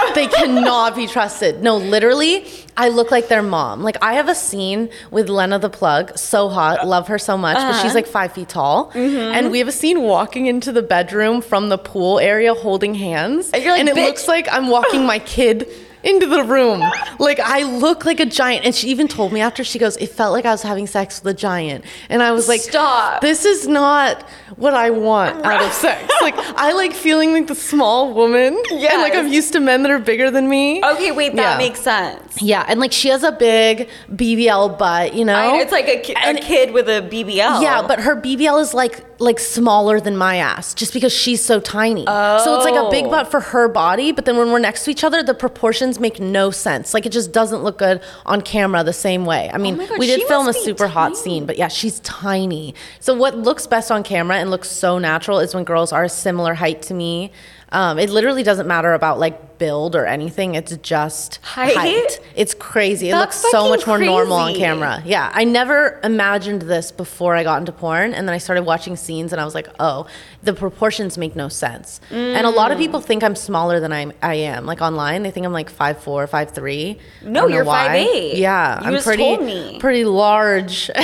they 0.14 0.28
cannot 0.28 0.94
be 0.94 1.08
trusted. 1.08 1.60
No, 1.60 1.76
literally, 1.76 2.46
I 2.76 2.88
look 2.88 3.10
like 3.10 3.26
their 3.28 3.42
mom. 3.42 3.82
Like 3.82 3.96
I 4.00 4.14
have 4.14 4.28
a 4.28 4.34
scene 4.34 4.90
with 5.10 5.28
Lena 5.28 5.58
the 5.58 5.68
plug, 5.68 6.16
so 6.16 6.48
hot, 6.48 6.86
love 6.86 7.08
her 7.08 7.18
so 7.18 7.36
much, 7.36 7.56
but 7.56 7.64
Uh-huh. 7.64 7.82
she's 7.82 7.94
like 7.94 8.06
five 8.06 8.32
feet 8.32 8.48
tall, 8.48 8.92
Mm-hmm. 8.92 9.34
and 9.36 9.50
we 9.50 9.58
have 9.58 9.68
a 9.68 9.72
scene 9.72 10.02
walking 10.02 10.46
into 10.46 10.70
the 10.70 10.82
bedroom 10.82 11.40
from 11.42 11.68
the 11.68 11.78
pool 11.78 12.20
area, 12.20 12.54
holding 12.54 12.94
hands, 12.94 13.50
And 13.52 13.64
like, 13.64 13.80
and 13.80 13.88
it 13.88 13.96
looks 13.96 14.28
like 14.28 14.46
I'm 14.52 14.68
walking 14.68 15.04
my 15.04 15.18
kid 15.18 15.68
into 16.02 16.26
the 16.26 16.42
room. 16.44 16.82
Like 17.18 17.40
I 17.40 17.62
look 17.62 18.04
like 18.04 18.20
a 18.20 18.26
giant. 18.26 18.64
And 18.64 18.74
she 18.74 18.88
even 18.88 19.08
told 19.08 19.32
me 19.32 19.40
after 19.40 19.64
she 19.64 19.78
goes, 19.78 19.96
it 19.96 20.08
felt 20.10 20.32
like 20.32 20.44
I 20.46 20.50
was 20.52 20.62
having 20.62 20.86
sex 20.86 21.22
with 21.22 21.34
a 21.34 21.38
giant. 21.38 21.84
And 22.08 22.22
I 22.22 22.32
was 22.32 22.48
like, 22.48 22.60
Stop. 22.60 23.20
This 23.20 23.44
is 23.44 23.66
not 23.68 24.22
what 24.56 24.74
I 24.74 24.90
want 24.90 25.44
out 25.44 25.62
of 25.62 25.72
sex. 25.72 26.10
Like 26.22 26.34
I 26.38 26.72
like 26.72 26.92
feeling 26.92 27.32
like 27.32 27.46
the 27.48 27.54
small 27.54 28.12
woman. 28.14 28.60
And 28.70 29.02
like 29.02 29.14
I'm 29.14 29.28
used 29.28 29.52
to 29.54 29.60
men 29.60 29.82
that 29.82 29.90
are 29.90 29.98
bigger 29.98 30.30
than 30.30 30.48
me. 30.48 30.82
Okay, 30.84 31.12
wait, 31.12 31.34
that 31.36 31.52
Yeah. 31.52 31.58
makes 31.58 31.80
sense. 31.80 32.40
Yeah, 32.40 32.64
and 32.68 32.78
like 32.80 32.92
she 32.92 33.08
has 33.08 33.22
a 33.22 33.32
big 33.32 33.88
BBL 34.12 34.78
butt, 34.78 35.14
you 35.14 35.24
know. 35.24 35.34
I- 35.34 35.58
it's 35.60 35.72
like 35.72 35.88
a, 35.88 36.00
ki- 36.00 36.14
a 36.24 36.34
kid 36.34 36.72
with 36.72 36.88
a 36.88 37.02
BBL. 37.02 37.62
Yeah, 37.62 37.84
but 37.86 38.00
her 38.00 38.14
BBL 38.16 38.60
is 38.60 38.74
like 38.74 39.04
like 39.20 39.40
smaller 39.40 40.00
than 40.00 40.16
my 40.16 40.36
ass, 40.36 40.74
just 40.74 40.92
because 40.92 41.12
she's 41.12 41.44
so 41.44 41.60
tiny. 41.60 42.04
Oh. 42.06 42.44
So 42.44 42.56
it's 42.56 42.64
like 42.64 42.74
a 42.74 42.88
big 42.90 43.10
butt 43.10 43.30
for 43.30 43.40
her 43.40 43.68
body, 43.68 44.12
but 44.12 44.24
then 44.24 44.36
when 44.36 44.52
we're 44.52 44.58
next 44.58 44.84
to 44.84 44.90
each 44.90 45.02
other, 45.02 45.22
the 45.22 45.34
proportions 45.34 45.98
make 45.98 46.20
no 46.20 46.50
sense. 46.50 46.94
Like 46.94 47.04
it 47.04 47.10
just 47.10 47.32
doesn't 47.32 47.62
look 47.62 47.78
good 47.78 48.00
on 48.26 48.42
camera 48.42 48.84
the 48.84 48.92
same 48.92 49.24
way. 49.24 49.50
I 49.52 49.58
mean, 49.58 49.80
Oh 49.80 49.86
God, 49.86 49.98
we 49.98 50.06
did 50.06 50.22
film 50.28 50.48
a 50.48 50.52
super 50.52 50.86
hot 50.86 51.16
scene, 51.16 51.46
but 51.46 51.58
yeah, 51.58 51.68
she's 51.68 52.00
tiny. 52.00 52.74
So 53.00 53.14
what 53.14 53.36
looks 53.36 53.66
best 53.66 53.90
on 53.90 54.02
camera 54.02 54.36
and 54.36 54.50
looks 54.50 54.70
so 54.70 54.98
natural 54.98 55.40
is 55.40 55.54
when 55.54 55.64
girls 55.64 55.92
are 55.92 56.04
a 56.04 56.08
similar 56.08 56.54
height 56.54 56.82
to 56.82 56.94
me. 56.94 57.32
Um, 57.70 57.98
it 57.98 58.10
literally 58.10 58.42
doesn't 58.42 58.66
matter 58.66 58.94
about 58.94 59.18
like 59.18 59.58
build 59.58 59.94
or 59.94 60.06
anything. 60.06 60.54
It's 60.54 60.76
just 60.78 61.36
Height? 61.42 62.20
It's 62.34 62.54
crazy. 62.54 63.10
It 63.10 63.16
looks 63.16 63.36
so 63.50 63.68
much 63.68 63.86
more 63.86 63.98
normal 63.98 64.36
on 64.36 64.54
camera. 64.54 65.02
Yeah, 65.04 65.30
I 65.34 65.44
never 65.44 66.00
imagined 66.02 66.62
this 66.62 66.92
before 66.92 67.34
I 67.34 67.42
got 67.44 67.58
into 67.60 67.72
porn, 67.72 68.14
and 68.14 68.26
then 68.26 68.34
I 68.34 68.38
started 68.38 68.62
watching 68.62 68.96
scenes, 68.96 69.32
and 69.32 69.40
I 69.40 69.44
was 69.44 69.54
like, 69.54 69.68
oh, 69.78 70.06
the 70.42 70.52
proportions 70.52 71.18
make 71.18 71.34
no 71.34 71.48
sense. 71.48 72.00
And 72.10 72.46
a 72.46 72.50
lot 72.50 72.70
of 72.70 72.78
people 72.78 73.00
think 73.00 73.24
I'm 73.24 73.34
smaller 73.34 73.80
than 73.80 73.92
I, 73.92 74.12
I 74.22 74.34
am. 74.34 74.66
Like 74.66 74.80
online, 74.80 75.22
they 75.24 75.30
think 75.32 75.44
I'm 75.46 75.52
like 75.52 75.70
5'4", 75.70 76.28
5'3". 76.28 76.96
I 76.96 77.24
No, 77.24 77.40
don't 77.42 77.50
know 77.50 77.56
you're 77.56 77.64
why. 77.64 78.06
5'8". 78.08 78.36
Yeah, 78.38 78.80
You 78.90 78.96
I'm 78.96 79.02
pretty 79.02 79.22
told 79.22 79.42
me. 79.42 79.78
pretty 79.80 80.04
large. 80.04 80.90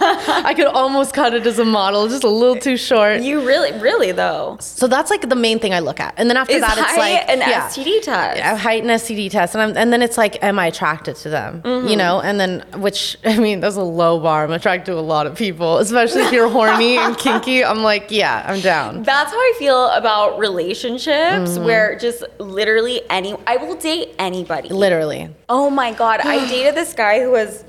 I 0.00 0.52
could 0.54 0.66
almost 0.66 1.14
cut 1.14 1.32
it 1.34 1.46
as 1.46 1.58
a 1.58 1.64
model, 1.64 2.08
just 2.08 2.24
a 2.24 2.28
little 2.28 2.56
too 2.56 2.76
short. 2.76 3.22
you 3.22 3.46
really, 3.46 3.72
really 3.80 4.12
though, 4.12 4.58
So 4.60 4.86
that's 4.86 5.10
like 5.10 5.28
the 5.28 5.36
main 5.36 5.58
thing 5.58 5.72
I 5.72 5.78
look 5.78 5.98
at, 6.00 6.14
and 6.18 6.28
then 6.28 6.36
after 6.36 6.52
is 6.54 6.60
that, 6.60 6.76
it's 6.76 6.96
like 6.98 7.28
an 7.28 7.38
yeah. 7.38 7.68
STD 7.68 8.02
test. 8.02 8.40
a 8.40 8.56
height 8.56 8.82
and 8.82 8.90
STD 8.90 9.30
test, 9.30 9.54
and 9.54 9.62
I'm, 9.62 9.76
and 9.76 9.92
then 9.92 10.02
it's 10.02 10.18
like, 10.18 10.42
am 10.42 10.58
I 10.58 10.66
attracted 10.66 11.16
to 11.16 11.30
them? 11.30 11.62
Mm-hmm. 11.62 11.88
You 11.88 11.96
know, 11.96 12.20
and 12.20 12.38
then 12.38 12.64
which 12.76 13.16
I 13.24 13.38
mean, 13.38 13.60
that's 13.60 13.76
a 13.76 13.82
low 13.82 14.20
bar. 14.20 14.44
I'm 14.44 14.52
attracted 14.52 14.92
to 14.92 14.98
a 14.98 15.00
lot 15.00 15.26
of 15.26 15.36
people, 15.36 15.78
especially 15.78 16.22
if 16.22 16.32
you're 16.32 16.50
horny 16.50 16.98
and 16.98 17.16
kinky. 17.16 17.64
I'm 17.64 17.82
like, 17.82 18.10
yeah, 18.10 18.44
I'm 18.46 18.60
down. 18.60 18.73
That's 19.04 19.30
how 19.32 19.38
I 19.38 19.52
feel 19.58 19.88
about 19.90 20.38
relationships, 20.38 21.52
Mm-hmm. 21.52 21.64
where 21.64 21.98
just 21.98 22.24
literally 22.38 23.02
any, 23.10 23.34
I 23.46 23.56
will 23.56 23.74
date 23.76 24.14
anybody. 24.18 24.68
Literally, 24.70 25.28
Oh 25.48 25.70
my 25.70 25.92
god, 25.92 26.20
I 26.20 26.46
dated 26.54 26.74
this 26.74 26.92
guy 26.94 27.20
who 27.20 27.30
was 27.30 27.64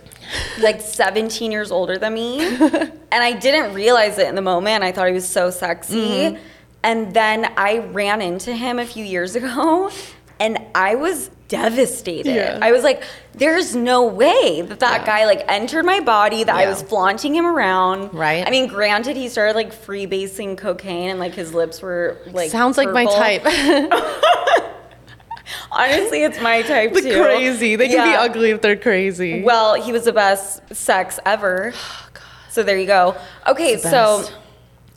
like 0.59 0.81
17 0.81 1.51
years 1.51 1.71
older 1.71 1.97
than 1.97 2.13
me, 2.13 2.39
and 2.59 2.93
I 3.11 3.33
didn't 3.33 3.73
realize 3.73 4.17
it 4.17 4.27
in 4.27 4.35
the 4.35 4.41
moment. 4.41 4.83
I 4.83 4.91
thought 4.91 5.07
he 5.07 5.13
was 5.13 5.27
so 5.27 5.49
sexy, 5.51 5.95
Mm-hmm. 5.95 6.37
and 6.83 7.13
then 7.13 7.51
I 7.57 7.79
ran 7.79 8.21
into 8.21 8.53
him 8.53 8.79
a 8.79 8.85
few 8.85 9.03
years 9.05 9.35
ago, 9.35 9.91
and 10.39 10.57
I 10.73 10.95
was 10.95 11.29
devastated. 11.47 12.33
Yeah. 12.33 12.59
I 12.61 12.71
was 12.71 12.83
like, 12.83 13.03
"There's 13.33 13.75
no 13.75 14.05
way 14.05 14.61
that 14.61 14.79
that 14.79 15.05
guy 15.05 15.25
like 15.25 15.43
entered 15.47 15.85
my 15.85 15.99
body. 15.99 16.43
That 16.43 16.55
I 16.55 16.67
was 16.67 16.81
flaunting 16.81 17.35
him 17.35 17.45
around." 17.45 18.13
Right. 18.13 18.45
I 18.45 18.51
mean, 18.51 18.67
granted, 18.67 19.15
he 19.15 19.29
started 19.29 19.55
like 19.55 19.73
freebasing 19.73 20.57
cocaine, 20.57 21.11
and 21.11 21.19
like 21.19 21.33
his 21.33 21.53
lips 21.53 21.81
were 21.81 22.17
like 22.27 22.51
sounds 22.51 22.77
like 22.77 22.91
my 22.91 23.05
type. 23.05 23.43
Honestly, 25.71 26.23
it's 26.23 26.41
my 26.41 26.61
type 26.61 26.93
too. 26.93 27.01
the 27.01 27.09
too. 27.09 27.21
crazy. 27.21 27.75
They 27.75 27.89
can 27.89 28.07
be 28.07 28.15
ugly 28.15 28.51
if 28.51 28.61
they're 28.61 28.75
crazy. 28.77 29.43
Well, 29.43 29.75
he 29.75 29.91
was 29.91 30.05
the 30.05 30.13
best 30.13 30.75
sex 30.75 31.19
ever. 31.25 31.73
Oh, 32.17 32.57
so 32.61 32.63
there 32.63 32.77
you 32.77 32.87
go. 32.87 33.17
Okay, 33.45 33.75
so 33.77 34.25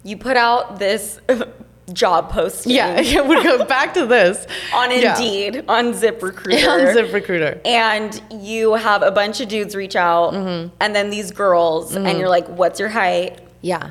you 0.04 0.16
put 0.16 0.36
out 0.36 0.78
this 0.78 1.20
job 1.92 2.30
posting 2.30 2.72
yeah, 2.72 3.00
yeah. 3.00 3.20
We 3.20 3.42
go 3.42 3.64
back 3.64 3.94
to 3.94 4.06
this 4.06 4.46
on 4.74 4.90
Yeah. 4.90 5.16
Indeed, 5.18 5.64
on 5.68 5.92
ZipRecruiter. 5.92 6.68
on 6.68 6.80
ZipRecruiter. 6.96 7.60
and 7.66 8.22
you 8.42 8.74
have 8.74 9.02
a 9.02 9.10
bunch 9.10 9.40
of 9.40 9.48
dudes 9.48 9.74
reach 9.74 9.96
out 9.96 10.32
Mm-hmm. 10.32 10.74
and 10.80 10.94
then 10.94 11.10
these 11.10 11.30
girls 11.30 11.94
and 11.94 12.18
you're 12.18 12.28
like, 12.28 12.46
"What's 12.48 12.78
your 12.80 12.88
height?" 12.88 13.40
Yeah. 13.60 13.90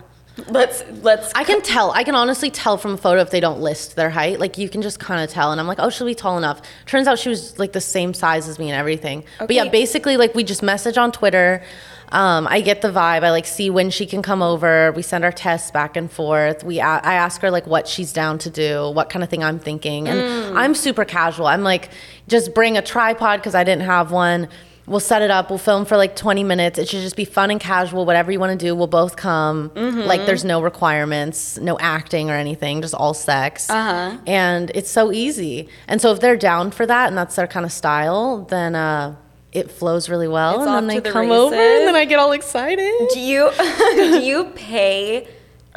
Let's 0.50 0.84
let's 1.02 1.32
I 1.34 1.44
can 1.44 1.64
tell. 1.64 1.92
I 1.92 2.04
can 2.04 2.14
honestly 2.14 2.52
tell 2.52 2.78
from 2.78 2.94
a 2.94 2.98
photo 2.98 3.22
if 3.22 3.32
they 3.32 3.40
don't 3.40 3.60
list 3.60 3.96
their 3.96 4.12
height. 4.12 4.40
Like 4.40 4.60
you 4.60 4.70
can 4.70 4.84
just 4.84 5.00
kind 5.00 5.24
of 5.24 5.32
tell. 5.32 5.52
And 5.52 5.60
I'm 5.60 5.66
like, 5.66 5.80
oh, 5.80 5.90
she'll 5.90 6.06
be 6.06 6.14
tall 6.14 6.38
enough. 6.38 6.62
Turns 6.86 7.08
out 7.08 7.18
she 7.18 7.30
was 7.30 7.58
like 7.58 7.74
the 7.74 7.82
same 7.82 8.14
size 8.14 8.48
as 8.48 8.60
me 8.60 8.70
and 8.70 8.78
everything. 8.80 9.20
Okay. 9.38 9.48
But 9.48 9.56
yeah, 9.56 9.68
basically, 9.70 10.16
like 10.16 10.36
we 10.36 10.44
just 10.44 10.62
message 10.62 10.96
on 10.96 11.12
Twitter. 11.12 11.64
Um, 12.10 12.48
I 12.50 12.62
get 12.62 12.82
the 12.82 12.90
vibe. 12.90 13.24
I 13.24 13.32
like 13.32 13.46
see 13.46 13.70
when 13.70 13.90
she 13.90 14.06
can 14.06 14.22
come 14.22 14.42
over. 14.42 14.92
We 14.94 15.02
send 15.02 15.24
our 15.24 15.32
tests 15.32 15.72
back 15.72 15.98
and 15.98 16.12
forth. 16.12 16.64
We 16.64 16.80
a- 16.80 16.84
I 16.84 17.14
ask 17.16 17.42
her 17.42 17.52
like 17.52 17.68
what 17.68 17.88
she's 17.88 18.14
down 18.14 18.38
to 18.40 18.50
do, 18.50 18.90
what 18.92 19.10
kind 19.10 19.24
of 19.24 19.30
thing 19.30 19.44
I'm 19.44 19.60
thinking, 19.60 20.08
and 20.08 20.58
I'm 20.58 20.74
super 20.76 21.06
casual. 21.06 21.48
I'm 21.48 21.64
like, 21.64 21.90
just 22.28 22.54
bring 22.54 22.78
a 22.78 22.82
tripod 22.82 23.40
because 23.40 23.56
I 23.56 23.64
didn't 23.64 23.86
have 23.86 24.12
one. 24.12 24.48
We'll 24.86 25.02
set 25.02 25.22
it 25.22 25.30
up. 25.30 25.50
We'll 25.50 25.60
film 25.60 25.84
for 25.84 25.98
like 25.98 26.16
20 26.16 26.46
minutes. 26.46 26.80
It 26.80 26.88
should 26.88 27.02
just 27.02 27.18
be 27.18 27.26
fun 27.26 27.52
and 27.52 27.60
casual. 27.60 28.06
Whatever 28.06 28.32
you 28.32 28.40
want 28.40 28.58
to 28.58 28.66
do, 28.66 28.74
we'll 28.74 28.88
both 28.88 29.18
come. 29.18 29.70
Like, 29.76 30.26
there's 30.26 30.46
no 30.46 30.62
requirements, 30.62 31.58
no 31.58 31.78
acting 31.78 32.30
or 32.30 32.36
anything, 32.36 32.82
just 32.82 32.94
all 32.94 33.14
sex. 33.14 33.70
Uh-huh. 33.70 34.18
And 34.26 34.72
it's 34.74 34.90
so 34.90 35.12
easy. 35.12 35.68
And 35.90 36.00
so, 36.02 36.14
if 36.14 36.22
they're 36.22 36.38
down 36.38 36.72
for 36.72 36.86
that 36.86 37.08
and 37.10 37.18
that's 37.18 37.36
their 37.36 37.48
kind 37.48 37.66
of 37.66 37.74
style, 37.74 38.46
then 38.50 38.76
uh, 38.76 39.16
it 39.52 39.72
flows 39.72 40.10
really 40.10 40.28
well. 40.28 40.62
It's 40.62 40.68
and 40.68 40.76
then 40.76 40.88
they 40.88 41.00
the 41.00 41.12
come 41.12 41.32
over, 41.32 41.56
and 41.56 41.88
then 41.88 41.96
I 41.96 42.06
get 42.06 42.20
all 42.20 42.32
excited. 42.32 43.10
do 43.14 43.20
you 43.20 43.52
do 43.96 44.20
you 44.20 44.46
pay 44.56 45.28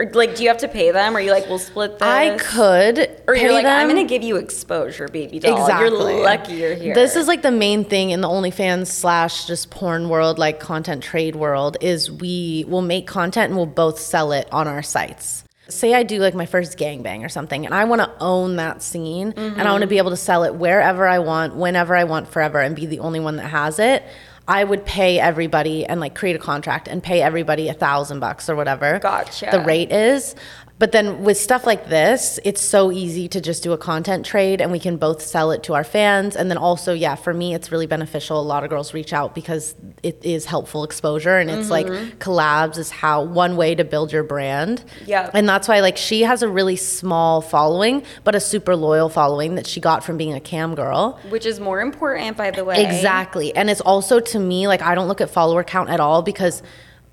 or 0.00 0.11
like 0.12 0.35
do 0.35 0.42
you 0.42 0.48
have 0.48 0.59
to 0.59 0.68
pay 0.68 0.90
them 0.90 1.14
or 1.14 1.18
are 1.18 1.20
you 1.20 1.30
like 1.30 1.46
we'll 1.48 1.59
split 1.59 1.98
this? 1.98 2.09
I 2.09 2.37
could. 2.38 2.98
Or 3.28 3.37
you're 3.37 3.48
pay 3.48 3.54
like, 3.54 3.66
I'm 3.66 3.87
gonna 3.87 4.04
give 4.04 4.22
you 4.22 4.37
exposure, 4.37 5.09
baby 5.09 5.38
doll. 5.38 5.61
Exactly. 5.61 6.14
You're 6.14 6.24
lucky 6.24 6.54
you're 6.54 6.74
here. 6.74 6.94
This 6.94 7.16
is 7.16 7.28
like 7.28 7.42
the 7.42 7.50
main 7.50 7.85
thing 7.85 8.11
in 8.11 8.22
the 8.22 8.28
OnlyFans 8.28 8.87
slash 8.87 9.46
just 9.46 9.70
porn 9.70 10.09
world, 10.09 10.38
like 10.38 10.59
content 10.59 11.02
trade 11.02 11.37
world, 11.37 11.76
is 11.83 12.11
we 12.11 12.64
will 12.66 12.83
make 12.83 13.06
content 13.06 13.50
and 13.50 13.56
we'll 13.56 13.66
both 13.66 13.98
sell 14.00 14.33
it 14.33 14.48
on 14.50 14.66
our 14.66 14.83
sites. 14.83 15.44
Say 15.70 15.94
I 15.94 16.02
do 16.02 16.18
like 16.18 16.35
my 16.35 16.46
first 16.46 16.78
gangbang 16.78 17.24
or 17.24 17.28
something, 17.28 17.64
and 17.64 17.74
I 17.74 17.85
want 17.85 18.02
to 18.02 18.11
own 18.20 18.56
that 18.56 18.83
scene, 18.83 19.33
and 19.37 19.62
I 19.62 19.70
want 19.70 19.83
to 19.83 19.88
be 19.88 19.98
able 19.98 20.11
to 20.11 20.16
sell 20.16 20.44
it 20.44 20.54
wherever 20.54 21.06
I 21.06 21.20
want, 21.20 21.54
whenever 21.54 21.94
I 21.96 22.04
want, 22.04 22.28
forever, 22.28 22.61
and 22.61 22.76
be 22.76 22.87
the 22.87 22.98
only 23.00 23.20
one 23.20 23.37
that 23.37 23.48
has 23.48 23.78
it. 23.78 24.02
I 24.48 24.64
would 24.64 24.85
pay 24.85 25.20
everybody 25.20 25.87
and 25.87 26.00
like 26.00 26.16
create 26.16 26.35
a 26.35 26.40
contract 26.40 26.88
and 26.88 27.00
pay 27.02 27.22
everybody 27.22 27.68
a 27.68 27.72
thousand 27.74 28.18
bucks 28.18 28.48
or 28.48 28.56
whatever 28.56 28.98
Gotcha. 28.98 29.48
the 29.52 29.61
rate 29.61 29.92
is. 29.92 30.35
But 30.80 30.92
then 30.92 31.22
with 31.22 31.36
stuff 31.36 31.66
like 31.66 31.90
this, 31.90 32.40
it's 32.42 32.62
so 32.62 32.90
easy 32.90 33.28
to 33.28 33.40
just 33.42 33.62
do 33.62 33.72
a 33.74 33.78
content 33.78 34.24
trade 34.24 34.62
and 34.62 34.72
we 34.72 34.78
can 34.78 34.96
both 34.96 35.20
sell 35.20 35.50
it 35.50 35.62
to 35.64 35.74
our 35.74 35.84
fans. 35.84 36.36
And 36.36 36.50
then 36.50 36.56
also, 36.56 36.94
yeah, 36.94 37.16
for 37.16 37.34
me, 37.34 37.52
it's 37.52 37.70
really 37.70 37.86
beneficial. 37.86 38.40
A 38.40 38.42
lot 38.42 38.64
of 38.64 38.70
girls 38.70 38.94
reach 38.94 39.12
out 39.12 39.34
because 39.34 39.74
it 40.02 40.24
is 40.24 40.46
helpful 40.46 40.82
exposure 40.82 41.36
and 41.36 41.50
it's 41.50 41.68
like 41.68 41.84
mm-hmm. 41.84 42.16
collabs 42.16 42.78
is 42.78 42.90
how 42.90 43.22
one 43.22 43.58
way 43.58 43.74
to 43.74 43.84
build 43.84 44.10
your 44.10 44.22
brand. 44.22 44.82
Yeah. 45.04 45.28
And 45.34 45.46
that's 45.46 45.68
why 45.68 45.80
like 45.80 45.98
she 45.98 46.22
has 46.22 46.42
a 46.42 46.48
really 46.48 46.76
small 46.76 47.42
following, 47.42 48.02
but 48.24 48.34
a 48.34 48.40
super 48.40 48.74
loyal 48.74 49.10
following 49.10 49.56
that 49.56 49.66
she 49.66 49.80
got 49.80 50.02
from 50.02 50.16
being 50.16 50.32
a 50.32 50.40
cam 50.40 50.74
girl. 50.74 51.20
which 51.28 51.44
is 51.44 51.60
more 51.60 51.82
important, 51.82 52.38
by 52.38 52.52
the 52.52 52.64
way. 52.64 52.82
Exactly. 52.82 53.54
And 53.54 53.68
it's 53.68 53.82
also 53.82 54.18
to 54.18 54.38
me 54.38 54.66
like 54.66 54.80
I 54.80 54.94
don't 54.94 55.08
look 55.08 55.20
at 55.20 55.28
follower 55.28 55.62
count 55.62 55.90
at 55.90 56.00
all 56.00 56.22
because 56.22 56.62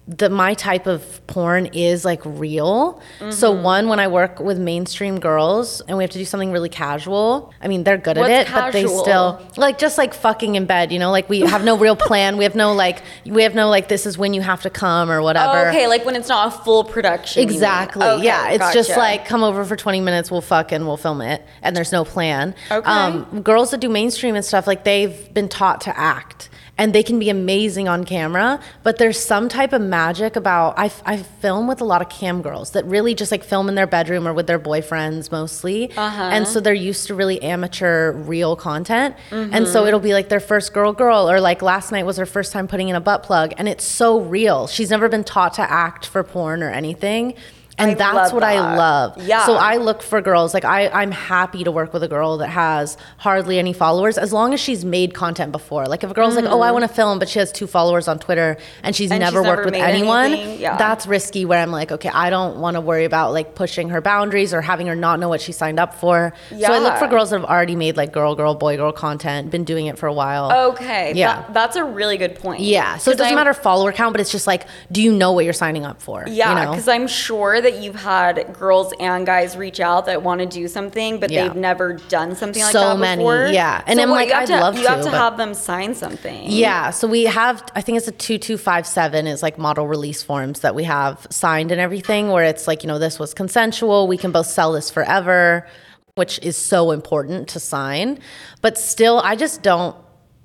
the 0.08 0.30
my 0.30 0.54
type 0.54 0.88
of 0.88 1.26
porn 1.28 1.65
is 1.67 2.06
like 2.06 2.22
real. 2.24 3.02
So 3.30 3.54
Mm-hmm. 3.54 3.63
one 3.63 3.88
when 3.89 4.00
I 4.00 4.08
work 4.08 4.39
with 4.39 4.58
mainstream 4.58 5.20
girls 5.20 5.82
and 5.82 5.98
we 5.98 6.04
have 6.04 6.12
to 6.12 6.17
do 6.17 6.24
something 6.24 6.52
really 6.52 6.70
casual. 6.70 7.54
I 7.62 7.67
mean, 7.67 7.84
they're 7.84 7.98
good 7.98 8.17
What's 8.17 8.30
at 8.30 8.48
it, 8.48 8.52
but 8.54 8.72
they 8.72 8.86
still 8.88 9.46
like 9.58 9.78
just 9.78 9.98
like 9.98 10.13
fucking 10.13 10.56
in 10.56 10.65
bed, 10.65 10.91
you 10.93 11.00
know? 11.00 11.12
Like 11.12 11.28
we 11.28 11.41
have 11.41 11.65
no 11.65 11.78
real 11.78 11.96
plan. 11.98 12.38
We 12.38 12.46
have 12.46 12.56
no 12.56 12.72
like 12.74 13.02
we 13.26 13.43
have 13.43 13.54
no 13.54 13.67
like 13.70 13.89
this 13.89 14.06
is 14.06 14.17
when 14.17 14.34
you 14.34 14.41
have 14.41 14.62
to 14.62 14.70
come 14.70 15.12
or 15.12 15.22
whatever. 15.22 15.58
Oh, 15.58 15.70
okay, 15.70 15.88
like 15.88 16.06
when 16.06 16.15
it's 16.15 16.30
not 16.30 16.48
a 16.54 16.58
full 16.63 16.86
production. 16.86 17.43
Exactly. 17.43 18.06
Okay, 18.06 18.24
yeah. 18.24 18.52
It's 18.52 18.74
just 18.74 18.91
like 18.91 19.26
come 19.26 19.43
over 19.43 19.65
for 19.65 19.76
20 19.76 20.00
minutes, 20.00 20.32
we'll 20.32 20.39
fuck 20.41 20.72
and 20.72 20.88
we'll 20.88 20.96
film 20.98 21.22
it. 21.22 21.43
And 21.62 21.76
there's 21.76 21.91
no 21.91 22.06
plan. 22.06 22.56
Okay. 22.72 22.89
Um, 22.89 23.41
girls 23.41 23.72
that 23.72 23.82
do 23.82 23.89
mainstream 23.89 24.36
and 24.36 24.46
stuff, 24.46 24.67
like 24.67 24.86
they've 24.86 25.34
been 25.34 25.50
taught 25.50 25.82
to 25.82 25.98
act 26.00 26.50
and 26.78 26.94
they 26.94 27.04
can 27.04 27.18
be 27.20 27.30
amazing 27.30 27.88
on 27.88 28.04
camera. 28.04 28.60
But 28.84 28.98
there's 28.98 29.20
some 29.20 29.50
type 29.50 29.74
of 29.74 29.82
magic 29.82 30.36
about, 30.36 30.78
I, 30.78 30.92
I 31.06 31.18
film 31.18 31.68
with 31.68 31.82
a 31.82 31.84
lot 31.84 32.02
of 32.02 32.10
cam 32.10 32.42
girls 32.42 32.72
that 32.72 32.86
really 32.86 33.16
just 33.16 33.32
like 33.32 33.44
film 33.44 33.70
in 33.70 33.76
their 33.76 33.88
bedroom 33.88 34.28
or 34.28 34.34
with 34.34 34.48
their 34.48 34.60
boyfriends 34.60 35.32
mostly. 35.32 35.92
Uh-huh. 35.98 36.24
And 36.24 36.48
so 36.48 36.60
they're 36.60 36.74
used 36.74 37.08
to 37.08 37.16
really 37.16 37.42
amateur, 37.42 38.12
real 38.12 38.56
content. 38.56 39.16
And 39.32 39.68
so 39.68 39.80
Mm-hmm. 39.80 39.88
it'll 39.88 40.00
be 40.00 40.13
like 40.13 40.30
their 40.30 40.40
first 40.40 40.74
girl 40.74 40.94
girl, 40.94 41.30
or 41.30 41.40
like 41.40 41.62
last 41.62 41.92
night 41.92 42.06
was 42.06 42.18
her 42.18 42.26
first 42.26 42.52
time 42.52 42.68
putting 42.68 42.90
in 42.90 42.96
a 42.96 43.02
butt 43.02 43.24
plug. 43.24 43.54
And 43.58 43.68
it's 43.68 43.84
so 43.86 44.20
real. 44.20 44.68
She's 44.68 44.90
never 44.90 45.10
been 45.10 45.24
taught 45.24 45.54
to 45.56 45.62
act 45.62 46.06
for 46.06 46.24
porn 46.24 46.62
or 46.63 46.70
anything. 46.70 47.34
And 47.80 47.92
I 47.92 47.94
that's 47.94 48.34
what 48.34 48.44
I 48.44 48.60
love. 48.76 49.22
Yeah. 49.22 49.46
So 49.46 49.56
I 49.56 49.78
look 49.78 50.02
for 50.02 50.22
girls 50.22 50.54
like 50.54 50.66
I, 50.66 50.88
I'm 50.90 51.12
happy 51.12 51.63
to 51.63 51.72
work 51.72 51.94
with 51.94 52.04
a 52.04 52.08
girl 52.08 52.38
that 52.38 52.50
has 52.50 52.98
hardly 53.18 53.60
any 53.60 53.74
followers 53.74 54.18
as 54.18 54.34
long 54.34 54.54
as 54.54 54.60
she's 54.60 54.84
made 54.84 55.13
content 55.13 55.52
before. 55.52 55.86
Like 55.86 56.04
if 56.04 56.12
a 56.12 56.13
girl's 56.13 56.36
like, 56.36 56.46
oh, 56.46 56.62
I 56.62 56.72
want 56.72 56.84
to 56.84 56.88
film, 56.88 57.20
but 57.20 57.30
she 57.30 57.40
has 57.40 57.52
two 57.52 57.68
followers 57.68 58.08
on 58.08 58.20
Twitter 58.20 58.58
and 58.84 58.96
she's 58.96 59.08
Mm-hmm. 59.08 59.13
And 59.13 59.22
never 59.22 59.40
she's 59.42 59.48
worked 59.48 59.66
never 59.66 59.72
with 59.72 59.76
anyone, 59.76 60.60
yeah. 60.60 60.76
that's 60.78 61.08
risky. 61.08 61.46
Where 61.46 61.62
I'm 61.62 61.72
like, 61.72 61.92
okay, 61.94 62.10
I 62.10 62.30
don't 62.30 62.58
want 62.60 62.76
to 62.76 62.82
worry 62.82 63.06
about 63.06 63.32
like 63.32 63.56
pushing 63.56 63.90
her 63.90 64.02
boundaries 64.02 64.54
or 64.54 64.62
having 64.62 64.88
her 64.88 64.96
not 64.96 65.20
know 65.20 65.30
what 65.30 65.40
she 65.40 65.52
signed 65.54 65.80
up 65.80 65.94
for. 65.94 66.34
Yeah. 66.52 66.68
So 66.68 66.74
I 66.74 66.80
look 66.80 66.98
for 66.98 67.08
girls 67.08 67.30
that 67.30 67.40
have 67.40 67.50
already 67.50 67.76
made 67.76 67.96
like 67.96 68.12
girl, 68.12 68.36
girl, 68.36 68.54
boy, 68.54 68.76
girl 68.76 68.92
content, 68.92 69.50
been 69.50 69.63
doing 69.63 69.86
it 69.86 69.98
for 69.98 70.08
a 70.08 70.13
while. 70.13 70.52
Okay. 70.72 71.13
Yeah. 71.16 71.42
that- 71.44 71.54
that's 71.54 71.76
a 71.78 71.84
really 71.84 72.18
good 72.18 72.36
point. 72.36 72.62
Yeah, 72.62 72.98
so 72.98 73.12
it 73.12 73.18
doesn't 73.18 73.28
I'm- 73.28 73.36
matter 73.36 73.54
follower 73.54 73.92
count, 73.92 74.13
but 74.13 74.22
it's 74.22 74.32
just 74.32 74.46
like, 74.48 74.68
do 74.92 75.02
you 75.02 75.13
know 75.13 75.32
what 75.32 75.44
you're 75.46 75.54
signing 75.54 75.86
up 75.86 76.02
for? 76.02 76.26
Yeah, 76.28 76.50
you 76.50 76.66
know? 76.66 76.72
because 76.72 76.88
I'm 76.88 77.08
sure 77.08 77.60
that 77.69 77.82
you've 77.84 77.95
had 77.95 78.53
girls 78.58 78.93
and 78.99 79.25
guys 79.25 79.58
reach 79.58 79.80
out 79.80 80.06
that 80.06 80.23
want 80.23 80.39
to 80.39 80.45
do 80.47 80.67
something, 80.67 81.19
but 81.19 81.30
Yeah. 81.30 81.43
they've 81.47 81.56
never 81.58 81.93
done 81.93 82.36
something 82.36 82.63
like 82.63 82.71
that. 82.73 82.80
So 82.80 82.89
that 82.89 82.99
many, 82.99 83.21
before. 83.23 83.47
yeah. 83.47 83.82
And 83.86 83.97
So 83.97 84.03
I'm 84.03 84.10
what, 84.10 84.15
like, 84.15 84.30
you 84.30 84.36
I'd 84.36 84.47
to, 84.47 84.60
love 84.60 84.77
you 84.77 84.88
have 84.88 85.03
to, 85.03 85.12
to 85.12 85.17
have 85.17 85.38
them 85.38 85.53
sign 85.53 85.93
something. 85.93 86.43
Yeah, 86.49 86.89
so 86.91 87.08
we 87.08 87.23
have 87.25 87.63
I 87.75 87.82
think 87.82 87.97
it's 87.97 88.08
a 88.08 88.12
2257 88.12 89.27
is 89.27 89.43
like 89.43 89.58
model 89.58 89.88
release 89.88 90.23
forms 90.23 90.62
that 90.62 90.73
we 90.75 90.86
have 90.86 91.27
signed 91.30 91.71
and 91.71 91.82
everything 91.82 92.30
where 92.30 92.43
it's 92.45 92.67
like, 92.67 92.84
you 92.84 92.88
know, 92.88 92.99
this 92.99 93.19
was 93.19 93.34
consensual, 93.34 94.08
we 94.08 94.17
can 94.17 94.32
both 94.32 94.47
sell 94.47 94.71
this 94.71 94.89
forever, 94.89 95.67
which 96.15 96.39
is 96.41 96.56
so 96.58 96.91
important 96.91 97.47
to 97.49 97.60
sign. 97.60 98.19
But 98.62 98.77
still 98.77 99.19
I 99.19 99.36
just 99.36 99.62
don't 99.62 99.95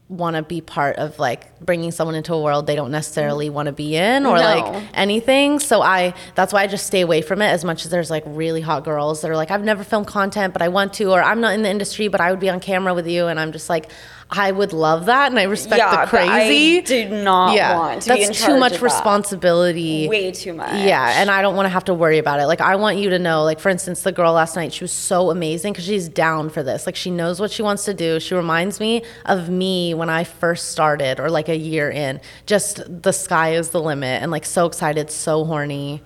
want 0.09 0.37
to 0.37 0.43
be 0.43 0.61
part 0.61 0.97
of 0.97 1.19
like 1.19 1.59
bringing 1.61 1.91
someone 1.91 2.15
into 2.15 2.35
a 2.35 2.41
world 2.43 2.67
they 2.67 2.77
don't 2.77 2.91
necessarily 2.91 3.49
want 3.49 3.65
to 3.67 3.73
be 3.73 3.97
in 3.97 4.27
or 4.27 4.37
No. 4.37 4.43
like 4.43 4.85
anything. 4.93 5.59
So 5.59 5.81
I 5.81 6.13
that's 6.35 6.53
why 6.53 6.63
I 6.63 6.67
just 6.67 6.87
stay 6.87 7.01
away 7.01 7.23
from 7.23 7.41
it 7.41 7.47
as 7.47 7.65
much 7.65 7.85
as 7.87 7.91
there's 7.91 8.11
like 8.11 8.23
really 8.27 8.61
hot 8.61 8.85
girls 8.85 9.23
that 9.23 9.31
are 9.31 9.37
like 9.37 9.51
I've 9.51 9.65
never 9.65 9.83
filmed 9.85 10.07
content 10.07 10.53
but 10.53 10.61
I 10.61 10.69
want 10.69 10.93
to 10.95 11.13
or 11.13 11.23
I'm 11.23 11.41
not 11.41 11.55
in 11.55 11.63
the 11.63 11.71
industry 11.71 12.09
but 12.09 12.21
I 12.21 12.31
would 12.31 12.41
be 12.41 12.51
on 12.51 12.61
camera 12.61 12.93
with 12.93 13.07
you 13.09 13.29
and 13.29 13.41
I'm 13.41 13.53
just 13.53 13.71
like 13.71 13.91
I 14.35 14.51
would 14.51 14.73
love 14.73 15.07
that 15.07 15.31
and 15.31 15.39
I 15.39 15.43
respect 15.45 15.79
Yeah, 15.79 15.91
the 15.91 15.97
but 15.99 16.09
crazy. 16.09 16.79
I 16.79 16.81
do 16.81 17.09
not 17.23 17.55
yeah, 17.55 17.79
want 17.79 18.03
to 18.03 18.09
that's 18.09 18.19
be 18.21 18.25
in 18.25 18.33
too 18.33 18.59
much 18.59 18.73
of 18.73 18.81
that. 18.81 18.85
responsibility. 18.85 20.09
Way 20.09 20.33
too 20.33 20.55
much. 20.55 20.73
Yeah, 20.73 21.21
and 21.21 21.31
I 21.31 21.43
don't 21.43 21.55
want 21.55 21.67
to 21.67 21.71
have 21.71 21.85
to 21.85 21.95
worry 21.95 22.19
about 22.19 22.41
it. 22.41 22.47
Like 22.47 22.61
I 22.61 22.77
want 22.77 22.97
you 22.97 23.11
to 23.11 23.19
know, 23.19 23.45
like 23.45 23.61
for 23.61 23.69
instance, 23.69 24.03
the 24.03 24.13
girl 24.13 24.33
last 24.33 24.57
night, 24.57 24.73
she 24.73 24.85
was 24.85 24.93
so 24.93 25.31
amazing 25.31 25.73
because 25.75 25.85
she's 25.85 26.09
down 26.09 26.49
for 26.51 26.63
this. 26.63 26.87
Like 26.87 26.97
she 26.97 27.11
knows 27.11 27.41
what 27.41 27.51
she 27.51 27.63
wants 27.63 27.85
to 27.85 27.95
do. 27.95 28.19
She 28.21 28.35
reminds 28.35 28.81
me 28.81 29.03
of 29.27 29.51
me 29.51 29.95
when 29.95 30.09
I 30.09 30.25
first 30.25 30.71
started 30.71 31.21
or 31.21 31.29
like 31.31 31.49
a 31.49 31.57
year 31.57 31.91
in. 31.91 32.21
Just 32.47 32.81
the 33.03 33.13
sky 33.13 33.53
is 33.55 33.71
the 33.71 33.81
limit 33.83 34.23
and 34.23 34.31
like 34.31 34.45
so 34.47 34.67
excited, 34.67 35.11
so 35.11 35.45
horny. 35.45 36.03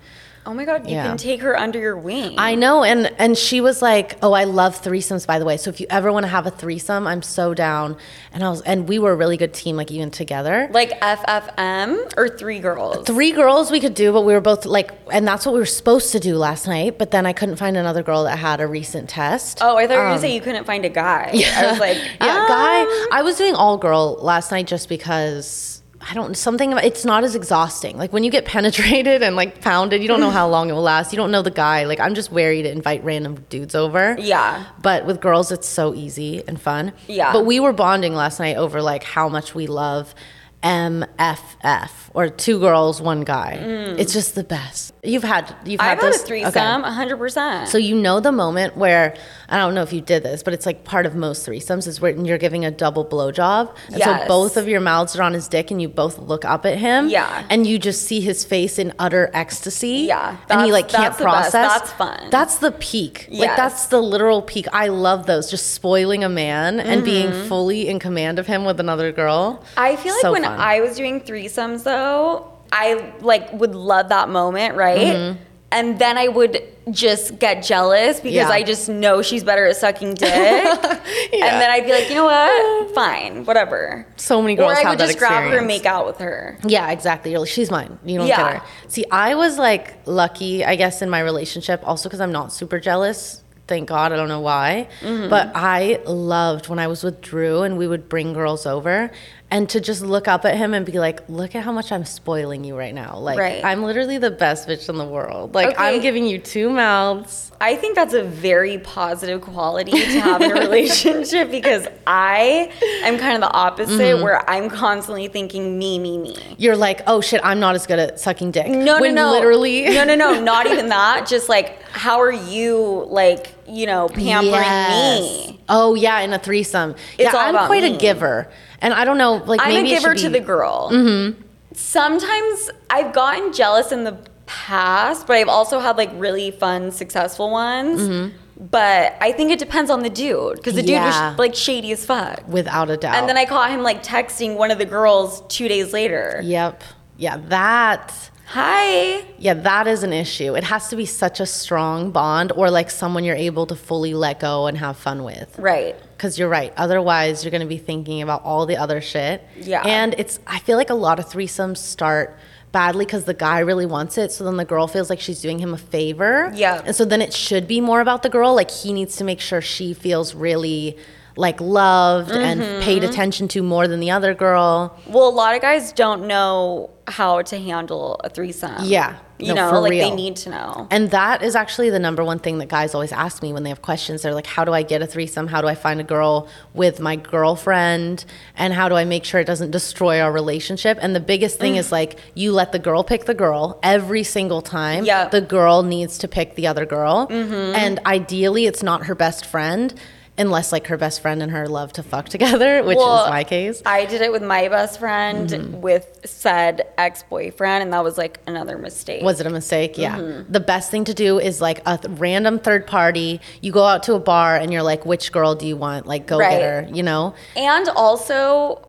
Oh 0.49 0.53
my 0.53 0.63
god, 0.63 0.87
you 0.87 0.95
Yeah. 0.95 1.03
can 1.07 1.17
take 1.17 1.41
her 1.41 1.59
under 1.59 1.77
your 1.77 1.97
wing. 1.97 2.35
I 2.37 2.55
know, 2.55 2.83
and 2.85 3.11
and 3.19 3.37
she 3.37 3.59
was 3.59 3.81
like, 3.81 4.15
"Oh, 4.23 4.31
I 4.31 4.45
love 4.45 4.81
threesomes, 4.81 5.27
by 5.27 5.39
the 5.39 5.45
way. 5.45 5.57
So 5.57 5.69
if 5.69 5.81
you 5.81 5.87
ever 5.89 6.09
want 6.11 6.23
to 6.23 6.29
have 6.29 6.47
a 6.47 6.51
threesome, 6.51 7.05
I'm 7.05 7.21
so 7.21 7.53
down." 7.53 7.97
And 8.33 8.45
I 8.45 8.49
was, 8.49 8.61
and 8.61 8.87
we 8.87 8.97
were 8.97 9.11
a 9.11 9.15
really 9.17 9.35
good 9.35 9.53
team, 9.53 9.75
like 9.75 9.91
even 9.91 10.09
together. 10.09 10.69
like 10.71 10.91
FFM 11.01 12.13
or 12.15 12.29
three 12.29 12.59
girls. 12.59 13.05
Three 13.05 13.31
girls 13.33 13.71
we 13.71 13.81
could 13.81 13.93
do, 13.93 14.13
but 14.13 14.21
we 14.21 14.31
were 14.31 14.39
both 14.41 14.65
like, 14.65 14.91
and 15.11 15.27
that's 15.27 15.45
what 15.45 15.51
we 15.53 15.59
were 15.59 15.65
supposed 15.65 16.13
to 16.13 16.19
do 16.19 16.37
last 16.37 16.65
night. 16.65 16.97
But 16.97 17.11
then 17.11 17.25
I 17.25 17.33
couldn't 17.33 17.57
find 17.57 17.75
another 17.75 18.01
girl 18.01 18.23
that 18.23 18.37
had 18.37 18.61
a 18.61 18.67
recent 18.67 19.09
test. 19.09 19.59
Oh, 19.61 19.75
I 19.75 19.85
thought 19.85 19.95
you 19.95 19.99
were 19.99 20.05
Um, 20.05 20.11
gonna 20.11 20.21
say 20.21 20.33
you 20.33 20.41
couldn't 20.41 20.63
find 20.65 20.85
a 20.85 20.89
guy. 20.89 21.31
I 21.57 21.67
was 21.71 21.79
like, 21.79 21.97
yeah, 22.21 22.27
um, 22.41 22.47
guy. 22.47 23.07
I 23.11 23.21
was 23.21 23.35
doing 23.37 23.53
all 23.53 23.77
girl 23.77 24.17
last 24.21 24.51
night 24.51 24.67
just 24.67 24.87
because 24.87 25.76
I 26.09 26.13
don't 26.13 26.37
something 26.37 26.71
about 26.71 26.85
it's 26.85 27.03
not 27.03 27.23
as 27.23 27.35
exhausting. 27.35 27.97
Like 27.97 28.13
when 28.13 28.23
you 28.23 28.31
get 28.31 28.45
penetrated 28.55 29.21
and 29.23 29.35
like 29.35 29.61
pounded, 29.61 30.01
you 30.01 30.07
don't 30.07 30.19
know 30.21 30.29
how 30.29 30.47
long 30.47 30.69
it 30.69 30.73
will 30.73 30.81
last. 30.81 31.11
You 31.11 31.17
don't 31.17 31.31
know 31.31 31.41
the 31.41 31.51
guy. 31.51 31.83
Like 31.85 31.99
I'm 31.99 32.13
just 32.15 32.31
wary 32.31 32.61
to 32.63 32.71
invite 32.71 33.03
random 33.03 33.45
dudes 33.49 33.75
over. 33.75 34.15
Yeah. 34.19 34.65
But 34.81 35.05
with 35.05 35.19
girls, 35.19 35.51
it's 35.51 35.67
so 35.67 35.93
easy 35.93 36.43
and 36.47 36.59
fun. 36.61 36.93
Yeah. 37.07 37.33
But 37.33 37.45
we 37.45 37.59
were 37.59 37.73
bonding 37.73 38.13
last 38.13 38.39
night 38.39 38.55
over 38.57 38.81
like 38.81 39.03
how 39.03 39.27
much 39.27 39.53
we 39.53 39.67
love 39.67 40.15
MFF 40.63 41.89
or 42.13 42.29
two 42.29 42.59
girls, 42.59 43.01
one 43.01 43.21
guy. 43.21 43.53
It's 43.97 44.13
just 44.13 44.35
the 44.35 44.43
best. 44.43 44.93
You've 45.03 45.23
had 45.23 45.53
you've 45.65 45.79
had 45.81 45.99
Mm. 45.99 46.03
I've 46.03 46.13
had 46.13 46.21
a 46.21 46.25
threesome, 46.25 46.81
Okay. 46.83 46.93
hundred 46.93 47.17
percent. 47.17 47.69
So 47.69 47.77
you 47.77 47.95
know 47.95 48.19
the 48.19 48.31
moment 48.31 48.75
where 48.75 49.15
I 49.49 49.57
don't 49.57 49.73
know 49.73 49.81
if 49.81 49.93
you 49.93 50.01
did 50.01 50.23
this, 50.23 50.43
but 50.43 50.53
it's 50.53 50.65
like 50.65 50.83
part 50.83 51.05
of 51.05 51.15
most 51.15 51.47
threesomes 51.47 51.87
is 51.87 52.01
when 52.01 52.25
you're 52.25 52.37
giving 52.37 52.65
a 52.65 52.71
double 52.71 53.05
blowjob. 53.05 53.73
And 53.93 54.01
so 54.03 54.25
both 54.27 54.57
of 54.57 54.67
your 54.67 54.81
mouths 54.81 55.15
are 55.15 55.23
on 55.23 55.33
his 55.33 55.47
dick 55.47 55.71
and 55.71 55.81
you 55.81 55.87
both 55.87 56.19
look 56.19 56.43
up 56.43 56.65
at 56.65 56.77
him. 56.77 57.07
Yeah. 57.07 57.45
And 57.49 57.65
you 57.65 57.79
just 57.79 58.03
see 58.05 58.19
his 58.19 58.43
face 58.43 58.77
in 58.77 58.93
utter 58.99 59.31
ecstasy. 59.33 60.05
Yeah, 60.09 60.35
And 60.49 60.61
he 60.65 60.71
like 60.73 60.89
can't 60.89 61.15
process. 61.15 61.51
That's 61.53 61.91
fun. 61.93 62.29
That's 62.29 62.57
the 62.57 62.73
peak. 62.73 63.27
Like 63.31 63.55
that's 63.55 63.87
the 63.87 64.01
literal 64.01 64.41
peak. 64.41 64.67
I 64.73 64.87
love 64.87 65.25
those. 65.27 65.49
Just 65.49 65.73
spoiling 65.73 66.23
a 66.25 66.29
man 66.29 66.79
and 66.79 67.03
being 67.05 67.27
Mm-hmm. 67.27 67.47
fully 67.47 67.87
in 67.87 67.99
command 67.99 68.39
of 68.39 68.47
him 68.47 68.65
with 68.65 68.79
another 68.79 69.11
girl. 69.11 69.63
I 69.77 69.95
feel 69.95 70.13
like 70.13 70.21
So 70.21 70.31
when 70.33 70.43
fun. 70.43 70.59
I 70.59 70.81
was 70.81 70.95
doing 70.97 71.21
threesomes 71.21 71.83
though, 71.83 72.51
I 72.71 73.13
like 73.21 73.51
would 73.53 73.73
love 73.75 74.09
that 74.09 74.27
moment, 74.29 74.75
right? 74.75 75.37
And 75.69 75.99
then 75.99 76.17
I 76.17 76.29
would 76.29 76.63
just 76.91 77.39
get 77.39 77.61
jealous 77.61 78.17
because. 78.21 78.33
Yeah. 78.33 78.47
I 78.49 78.63
just 78.63 78.87
know 78.87 79.21
she's 79.21 79.43
better 79.43 79.65
at 79.67 79.75
sucking 79.75 80.13
dick. 80.15 80.29
And 80.31 81.41
then 81.41 81.69
I'd 81.69 81.83
be 81.85 81.91
like, 81.91 82.07
you 82.07 82.15
know 82.15 82.23
what? 82.25 82.95
Fine, 82.95 83.43
whatever. 83.45 84.07
So 84.15 84.41
many 84.41 84.55
girls. 84.55 84.71
Or 84.71 84.87
I 84.87 84.89
would 84.89 84.99
just 84.99 85.17
grab 85.19 85.51
her 85.51 85.57
and 85.57 85.67
make 85.67 85.85
out 85.85 86.05
with 86.07 86.19
her. 86.19 86.57
Yeah, 86.65 86.89
exactly. 86.91 87.31
You're 87.31 87.41
like, 87.41 87.49
she's 87.49 87.69
mine. 87.69 87.99
You 88.05 88.19
don't 88.19 88.27
Yeah. 88.27 88.53
get 88.53 88.61
her. 88.61 88.67
See, 88.87 89.05
I 89.11 89.35
was 89.35 89.57
like 89.57 89.97
lucky, 90.07 90.63
I 90.63 90.75
guess, 90.77 91.01
in 91.01 91.09
my 91.09 91.19
relationship, 91.19 91.81
also 91.85 92.07
because 92.07 92.21
I'm 92.21 92.31
not 92.31 92.53
super 92.53 92.79
jealous. 92.79 93.43
Thank 93.67 93.89
God. 93.89 94.13
I 94.13 94.15
don't 94.15 94.29
know 94.29 94.39
why. 94.39 94.87
Mm-hmm. 95.01 95.29
But 95.29 95.51
I 95.53 95.99
loved 96.05 96.69
when 96.69 96.79
I 96.79 96.87
was 96.87 97.03
with 97.03 97.19
Drew 97.19 97.63
and 97.63 97.77
we 97.77 97.85
would 97.85 98.07
bring 98.07 98.31
girls 98.31 98.65
over 98.65 99.11
and 99.49 99.69
to 99.69 99.79
just 99.79 100.01
look 100.01 100.27
up 100.27 100.43
at 100.45 100.55
him 100.57 100.73
and 100.73 100.85
be 100.85 100.99
like, 100.99 101.21
look 101.29 101.55
at 101.55 101.63
how 101.63 101.71
much 101.71 101.91
I'm 101.91 102.03
spoiling 102.05 102.63
you 102.63 102.77
right 102.77 102.93
now. 102.93 103.17
Like, 103.17 103.39
Right. 103.39 103.63
I'm 103.63 103.83
literally 103.83 104.17
the 104.17 104.31
best 104.31 104.67
bitch 104.67 104.89
in 104.89 104.97
the 104.97 105.05
world. 105.05 105.55
Like, 105.55 105.79
I'm 105.79 106.01
giving 106.01 106.25
you 106.25 106.37
two 106.37 106.69
mouths. 106.69 107.51
I 107.59 107.75
think 107.75 107.95
that's 107.95 108.13
a 108.13 108.23
very 108.23 108.77
positive 108.77 109.41
quality 109.41 109.91
to 109.91 110.19
have 110.21 110.41
in 110.41 110.51
a 110.51 110.53
relationship 110.59 111.49
because 111.49 111.87
I 112.05 112.71
am 113.03 113.17
kind 113.17 113.35
of 113.35 113.41
the 113.41 113.51
opposite 113.51 113.87
Mm-hmm. 113.97 114.23
where 114.23 114.47
I'm 114.49 114.69
constantly 114.69 115.27
thinking 115.27 115.77
me, 115.79 115.97
me, 115.97 116.17
me. 116.19 116.37
You're 116.57 116.77
like, 116.77 117.01
oh 117.07 117.19
shit, 117.21 117.41
I'm 117.43 117.59
not 117.59 117.73
as 117.75 117.87
good 117.87 117.99
at 117.99 118.19
sucking 118.19 118.51
dick. 118.51 118.67
No, 118.67 118.99
when 119.01 119.15
no, 119.15 119.25
no. 119.27 119.31
Literally. 119.31 119.85
No, 119.89 120.03
no, 120.03 120.15
no. 120.15 120.39
Not 120.41 120.67
even 120.67 120.89
that. 120.89 121.25
Just 121.27 121.49
like, 121.49 121.81
how 121.91 122.19
are 122.21 122.31
you, 122.31 123.05
like, 123.09 123.53
you 123.67 123.85
know, 123.87 124.07
pampering 124.09 124.51
Yes. 124.53 125.19
me? 125.47 125.59
Oh 125.69 125.95
yeah, 125.95 126.19
in 126.21 126.31
a 126.33 126.39
threesome. 126.39 126.91
It's 127.17 127.31
yeah, 127.31 127.31
all 127.31 127.55
I'm 127.55 127.65
quite 127.67 127.83
me. 127.83 127.95
a 127.95 127.97
giver, 127.97 128.49
and 128.81 128.93
I 128.93 129.03
don't 129.03 129.17
know, 129.17 129.33
like 129.45 129.59
I'm 129.61 129.69
maybe 129.73 129.93
a 129.93 129.99
giver 129.99 130.15
to 130.15 130.29
the 130.29 130.39
girl. 130.39 130.89
Mm-hmm. 130.91 131.41
Sometimes 131.73 132.69
I've 132.89 133.13
gotten 133.13 133.51
jealous 133.53 133.91
in 133.91 134.03
the 134.03 134.17
past, 134.47 135.27
but 135.27 135.35
I've 135.35 135.47
also 135.49 135.79
had 135.79 135.97
like 135.97 136.09
really 136.15 136.51
fun, 136.51 136.91
successful 136.91 137.51
ones. 137.51 138.01
Mm-hmm. 138.01 138.35
But 138.71 139.15
I 139.21 139.33
think 139.33 139.51
it 139.51 139.59
depends 139.59 139.91
on 139.91 140.01
the 140.01 140.09
dude 140.09 140.55
because 140.55 140.73
the 140.73 140.81
dude 140.81 140.89
Yeah. 140.91 141.29
was 141.29 141.37
like 141.39 141.53
shady 141.53 141.91
as 141.91 142.03
fuck. 142.03 142.41
without 142.47 142.89
a 142.89 142.97
doubt. 142.97 143.13
And 143.15 143.29
then 143.29 143.37
I 143.37 143.45
caught 143.45 143.69
him 143.69 143.83
like 143.83 144.01
texting 144.03 144.55
one 144.57 144.71
of 144.71 144.79
the 144.79 144.85
girls 144.85 145.43
two 145.47 145.67
days 145.67 145.93
later. 145.93 146.41
Yep. 146.43 146.83
Yeah, 147.17 147.37
that. 147.49 148.31
Hi. 148.47 149.25
Yeah, 149.37 149.53
that 149.55 149.87
is 149.87 150.03
an 150.03 150.13
issue. 150.13 150.55
It 150.55 150.63
has 150.63 150.87
to 150.89 150.95
be 150.95 151.05
such 151.05 151.39
a 151.41 151.45
strong 151.45 152.11
bond, 152.11 152.53
or 152.53 152.71
like 152.71 152.89
someone 152.89 153.25
you're 153.25 153.35
able 153.35 153.65
to 153.67 153.75
fully 153.75 154.13
let 154.13 154.39
go 154.39 154.67
and 154.67 154.77
have 154.77 154.95
fun 154.97 155.23
with. 155.25 155.59
Right. 155.59 155.95
Because 156.15 156.39
you're 156.39 156.47
right. 156.49 156.73
Otherwise, 156.77 157.43
you're 157.43 157.51
going 157.51 157.61
to 157.61 157.67
be 157.67 157.77
thinking 157.77 158.21
about 158.21 158.43
all 158.43 158.65
the 158.65 158.77
other 158.77 159.01
shit. 159.01 159.43
Yeah. 159.57 159.81
And 159.85 160.15
it's, 160.17 160.39
I 160.47 160.59
feel 160.59 160.77
like 160.77 160.89
a 160.89 160.95
lot 160.95 161.19
of 161.19 161.25
threesomes 161.25 161.77
start 161.77 162.37
badly 162.71 163.05
because 163.05 163.23
the 163.25 163.33
guy 163.33 163.59
really 163.59 163.85
wants 163.85 164.17
it. 164.17 164.31
So 164.31 164.43
then 164.43 164.57
the 164.57 164.65
girl 164.65 164.87
feels 164.87 165.09
like 165.09 165.19
she's 165.19 165.41
doing 165.41 165.59
him 165.59 165.73
a 165.73 165.77
favor. 165.77 166.51
Yeah. 166.53 166.81
And 166.85 166.95
so 166.95 167.05
then 167.05 167.21
it 167.21 167.33
should 167.33 167.67
be 167.67 167.81
more 167.81 168.01
about 168.01 168.23
the 168.23 168.29
girl. 168.29 168.53
Like 168.55 168.69
he 168.71 168.93
needs 168.93 169.15
to 169.17 169.23
make 169.23 169.39
sure 169.39 169.61
she 169.61 169.93
feels 169.93 170.35
really 170.35 170.97
like 171.35 171.61
loved 171.61 172.31
and 172.31 172.59
Mm-hmm. 172.61 172.81
paid 172.83 173.03
attention 173.03 173.47
to 173.49 173.61
more 173.63 173.87
than 173.87 173.99
the 173.99 174.11
other 174.11 174.33
girl. 174.33 174.99
Well, 175.07 175.27
a 175.27 175.29
lot 175.29 175.55
of 175.55 175.61
guys 175.61 175.91
don't 175.93 176.27
know 176.27 176.89
how 177.07 177.41
to 177.41 177.57
handle 177.57 178.19
a 178.23 178.29
threesome. 178.29 178.83
Yeah. 178.83 179.17
You 179.39 179.53
No, 179.53 179.71
know, 179.71 179.81
like 179.81 179.91
real. 179.91 180.09
they 180.09 180.15
need 180.15 180.35
to 180.37 180.49
know. 180.49 180.87
And 180.89 181.11
that 181.11 181.43
is 181.43 181.55
actually 181.55 181.89
the 181.89 181.99
number 181.99 182.23
one 182.23 182.39
thing 182.39 182.57
that 182.57 182.69
guys 182.69 182.93
always 182.93 183.11
ask 183.11 183.41
me 183.41 183.53
when 183.53 183.63
they 183.63 183.69
have 183.69 183.81
questions. 183.81 184.23
They're 184.23 184.33
like, 184.33 184.47
how 184.47 184.65
do 184.65 184.73
I 184.73 184.81
get 184.81 185.01
a 185.01 185.07
threesome? 185.07 185.47
How 185.47 185.61
do 185.61 185.67
I 185.67 185.75
find 185.75 186.01
a 186.01 186.03
girl 186.03 186.49
with 186.73 186.99
my 186.99 187.15
girlfriend? 187.15 188.25
And 188.55 188.73
how 188.73 188.89
do 188.89 188.95
I 188.95 189.05
make 189.05 189.23
sure 189.25 189.39
it 189.39 189.47
doesn't 189.47 189.71
destroy 189.71 190.19
our 190.21 190.31
relationship? 190.31 190.97
And 191.01 191.15
the 191.15 191.19
biggest 191.19 191.59
thing 191.59 191.75
mm. 191.75 191.77
is 191.79 191.91
like, 191.91 192.19
you 192.33 192.51
let 192.51 192.71
the 192.71 192.79
girl 192.79 193.03
pick 193.03 193.25
the 193.25 193.35
girl 193.35 193.79
every 193.83 194.23
single 194.23 194.61
time. 194.61 195.05
Yeah. 195.05 195.29
The 195.29 195.41
girl 195.41 195.83
needs 195.83 196.17
to 196.19 196.27
pick 196.27 196.55
the 196.55 196.67
other 196.67 196.85
girl. 196.85 197.27
Mm-hmm. 197.27 197.75
And 197.75 197.99
ideally, 198.05 198.65
it's 198.65 198.83
not 198.83 199.05
her 199.05 199.15
best 199.15 199.45
friend. 199.45 199.93
Unless 200.37 200.71
like 200.71 200.87
her 200.87 200.97
best 200.97 201.21
friend 201.21 201.41
and 201.41 201.51
her 201.51 201.67
love 201.67 201.93
to 201.93 202.03
fuck 202.03 202.29
together, 202.29 202.83
which 202.85 202.97
Well, 202.97 203.25
is 203.25 203.29
my 203.29 203.43
case. 203.43 203.81
I 203.85 204.05
did 204.05 204.21
it 204.21 204.31
with 204.31 204.43
my 204.43 204.67
best 204.67 204.99
friend 204.99 205.49
Mm-hmm. 205.49 205.81
with 205.81 206.19
said 206.25 206.87
ex 206.97 207.23
boyfriend, 207.23 207.83
and 207.83 207.93
that 207.93 208.03
was 208.03 208.17
like 208.17 208.39
another 208.47 208.77
mistake. 208.77 209.23
Was 209.23 209.39
it 209.39 209.47
a 209.47 209.49
mistake? 209.49 209.97
Yeah. 209.97 210.17
Mm-hmm. 210.17 210.51
The 210.51 210.59
best 210.59 210.91
thing 210.91 211.03
to 211.05 211.13
do 211.13 211.39
is 211.39 211.61
like 211.61 211.81
a 211.85 211.97
th- 211.97 212.17
random 212.19 212.59
third 212.59 212.85
party. 212.87 213.41
You 213.61 213.71
go 213.71 213.83
out 213.85 214.03
to 214.03 214.13
a 214.13 214.19
bar 214.19 214.55
and 214.57 214.71
you're 214.73 214.83
like, 214.83 215.05
which 215.05 215.31
girl 215.31 215.55
do 215.55 215.65
you 215.67 215.77
want? 215.77 216.05
Like, 216.05 216.27
go 216.27 216.37
Right. 216.39 216.51
get 216.51 216.61
her, 216.61 216.89
you 216.95 217.03
know? 217.03 217.33
And 217.55 217.89
also, 217.89 218.86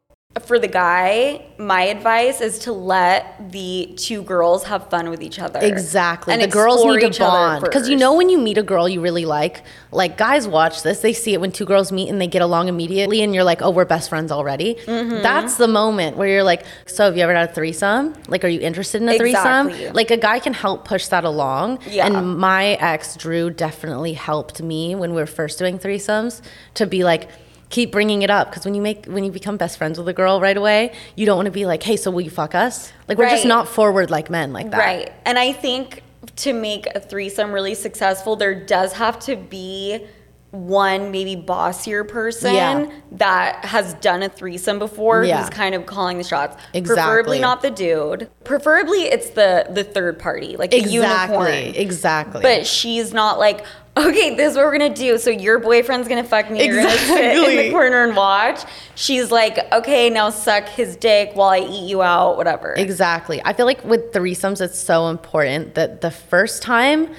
for 0.49 0.59
the 0.59 0.69
guy, 0.69 1.45
my 1.59 1.83
advice 1.83 2.41
is 2.41 2.59
to 2.61 2.73
let 2.73 3.51
the 3.53 3.93
two 3.97 4.23
girls 4.23 4.65
have 4.65 4.89
fun 4.91 5.11
with 5.11 5.23
each 5.23 5.39
other. 5.39 5.59
Exactly. 5.61 6.33
And 6.33 6.43
the 6.43 6.47
girls 6.47 6.85
need 6.85 7.13
to 7.13 7.19
bond. 7.19 7.63
Because 7.63 7.89
you 7.89 7.97
know, 7.97 8.15
when 8.15 8.29
you 8.29 8.39
meet 8.39 8.59
a 8.59 8.63
girl 8.63 8.89
you 8.89 9.01
really 9.01 9.25
like, 9.25 9.63
like 9.91 10.17
guys 10.17 10.47
watch 10.47 10.83
this, 10.83 11.01
they 11.01 11.13
see 11.13 11.35
it 11.35 11.41
when 11.41 11.53
two 11.53 11.65
girls 11.65 11.93
meet 11.93 12.09
and 12.09 12.21
they 12.21 12.27
get 12.27 12.43
along 12.43 12.69
immediately, 12.69 13.23
and 13.23 13.35
you're 13.35 13.45
like, 13.45 13.63
oh, 13.63 13.71
we're 13.71 13.85
best 13.85 14.09
friends 14.09 14.31
already. 14.31 14.75
Mm-hmm. 14.75 15.23
That's 15.23 15.57
the 15.57 15.69
moment 15.69 16.17
where 16.17 16.29
you're 16.29 16.43
like, 16.43 16.65
so 16.87 17.05
have 17.07 17.17
you 17.17 17.23
ever 17.23 17.35
had 17.35 17.51
a 17.51 17.53
threesome? 17.53 18.15
Like, 18.29 18.45
are 18.45 18.49
you 18.49 18.61
interested 18.61 19.03
in 19.03 19.09
a 19.09 19.19
threesome? 19.19 19.69
Like, 19.93 20.11
a 20.11 20.17
guy 20.17 20.39
can 20.39 20.55
help 20.55 20.87
push 20.87 21.07
that 21.09 21.25
along. 21.25 21.81
Yeah. 21.87 22.07
And 22.07 22.39
my 22.39 22.75
ex, 22.75 23.17
Drew, 23.17 23.51
definitely 23.51 24.13
helped 24.13 24.63
me 24.63 24.95
when 24.95 25.11
we 25.11 25.17
were 25.17 25.27
first 25.27 25.59
doing 25.59 25.79
threesomes 25.79 26.43
to 26.75 26.87
be 26.87 27.05
like, 27.05 27.29
keep 27.71 27.93
bringing 27.93 28.23
it 28.23 28.31
up 28.31 28.49
because 28.51 28.65
when 28.65 28.75
you 28.75 28.81
make 28.83 29.05
when 29.07 29.25
you 29.25 29.31
become 29.31 29.57
best 29.57 29.77
friends 29.79 29.99
with 29.99 30.09
a 30.09 30.13
girl 30.13 30.41
right 30.41 30.57
away 30.57 30.91
you 31.17 31.27
don't 31.27 31.37
want 31.37 31.47
to 31.47 31.53
be 31.53 31.67
like 31.67 31.83
hey 31.83 31.97
so 31.97 32.11
will 32.11 32.23
you 32.23 32.31
fuck 32.31 32.55
us 32.55 32.93
like 33.09 33.19
we're 33.19 33.29
just 33.29 33.45
not 33.45 33.69
forward 33.69 34.11
like 34.11 34.31
men 34.31 34.53
like 34.53 34.71
that 34.71 34.79
Right. 34.79 35.13
And 35.27 35.39
I 35.39 35.53
think 35.53 36.03
to 36.37 36.53
make 36.53 36.87
a 36.95 37.01
threesome 37.01 37.53
really 37.53 37.75
successful, 37.75 38.37
there 38.37 38.55
does 38.55 38.93
have 38.95 39.19
to 39.21 39.37
be 39.37 40.05
one 40.51 41.11
maybe 41.11 41.37
bossier 41.37 42.05
person 42.05 42.55
Yeah. 42.55 42.91
that 43.13 43.65
has 43.67 43.93
done 43.95 44.23
a 44.23 44.29
threesome 44.31 44.79
before 44.79 45.25
Yeah. 45.25 45.41
who's 45.43 45.51
kind 45.51 45.75
of 45.75 45.85
calling 45.85 46.17
the 46.17 46.25
shots. 46.25 46.57
Exactly. 46.73 47.05
Preferably 47.05 47.39
not 47.39 47.61
the 47.61 47.71
dude. 47.71 48.31
Preferably 48.45 49.03
it's 49.03 49.31
the 49.31 49.67
the 49.69 49.85
third 49.85 50.19
party, 50.19 50.57
like 50.57 50.71
the 50.71 50.81
unicorn. 50.81 51.49
Exactly. 51.49 51.79
Exactly. 51.79 52.43
But 52.43 52.67
she's 52.67 53.13
not 53.13 53.39
like, 53.39 53.63
okay, 53.99 54.35
this 54.35 54.53
is 54.53 54.57
what 54.57 54.65
we're 54.67 54.79
gonna 54.79 54.95
do. 54.95 55.19
So 55.19 55.31
your 55.31 55.59
boyfriend's 55.59 56.09
gonna 56.09 56.25
fuck 56.25 56.51
me. 56.51 56.61
Exactly. 56.63 56.67
You're 56.67 56.83
gonna 56.83 57.43
sit 57.43 57.51
in 57.51 57.57
the 57.67 57.71
corner 57.71 58.05
and 58.05 58.17
watch. 58.17 58.61
She's 58.95 59.31
like, 59.31 59.59
okay, 59.73 60.11
now 60.11 60.31
suck 60.31 60.69
his 60.69 60.97
dick 60.97 61.33
while 61.35 61.51
I 61.51 61.59
eat 61.61 61.89
you 61.89 62.03
out, 62.03 62.37
whatever. 62.37 62.75
exactly. 62.77 63.41
I 63.45 63.53
feel 63.53 63.67
like 63.67 63.85
with 63.85 64.13
threesomes, 64.13 64.61
it's 64.61 64.79
so 64.79 65.09
important 65.09 65.75
that 65.75 66.01
the 66.01 66.11
first 66.11 66.63
time, 66.63 67.11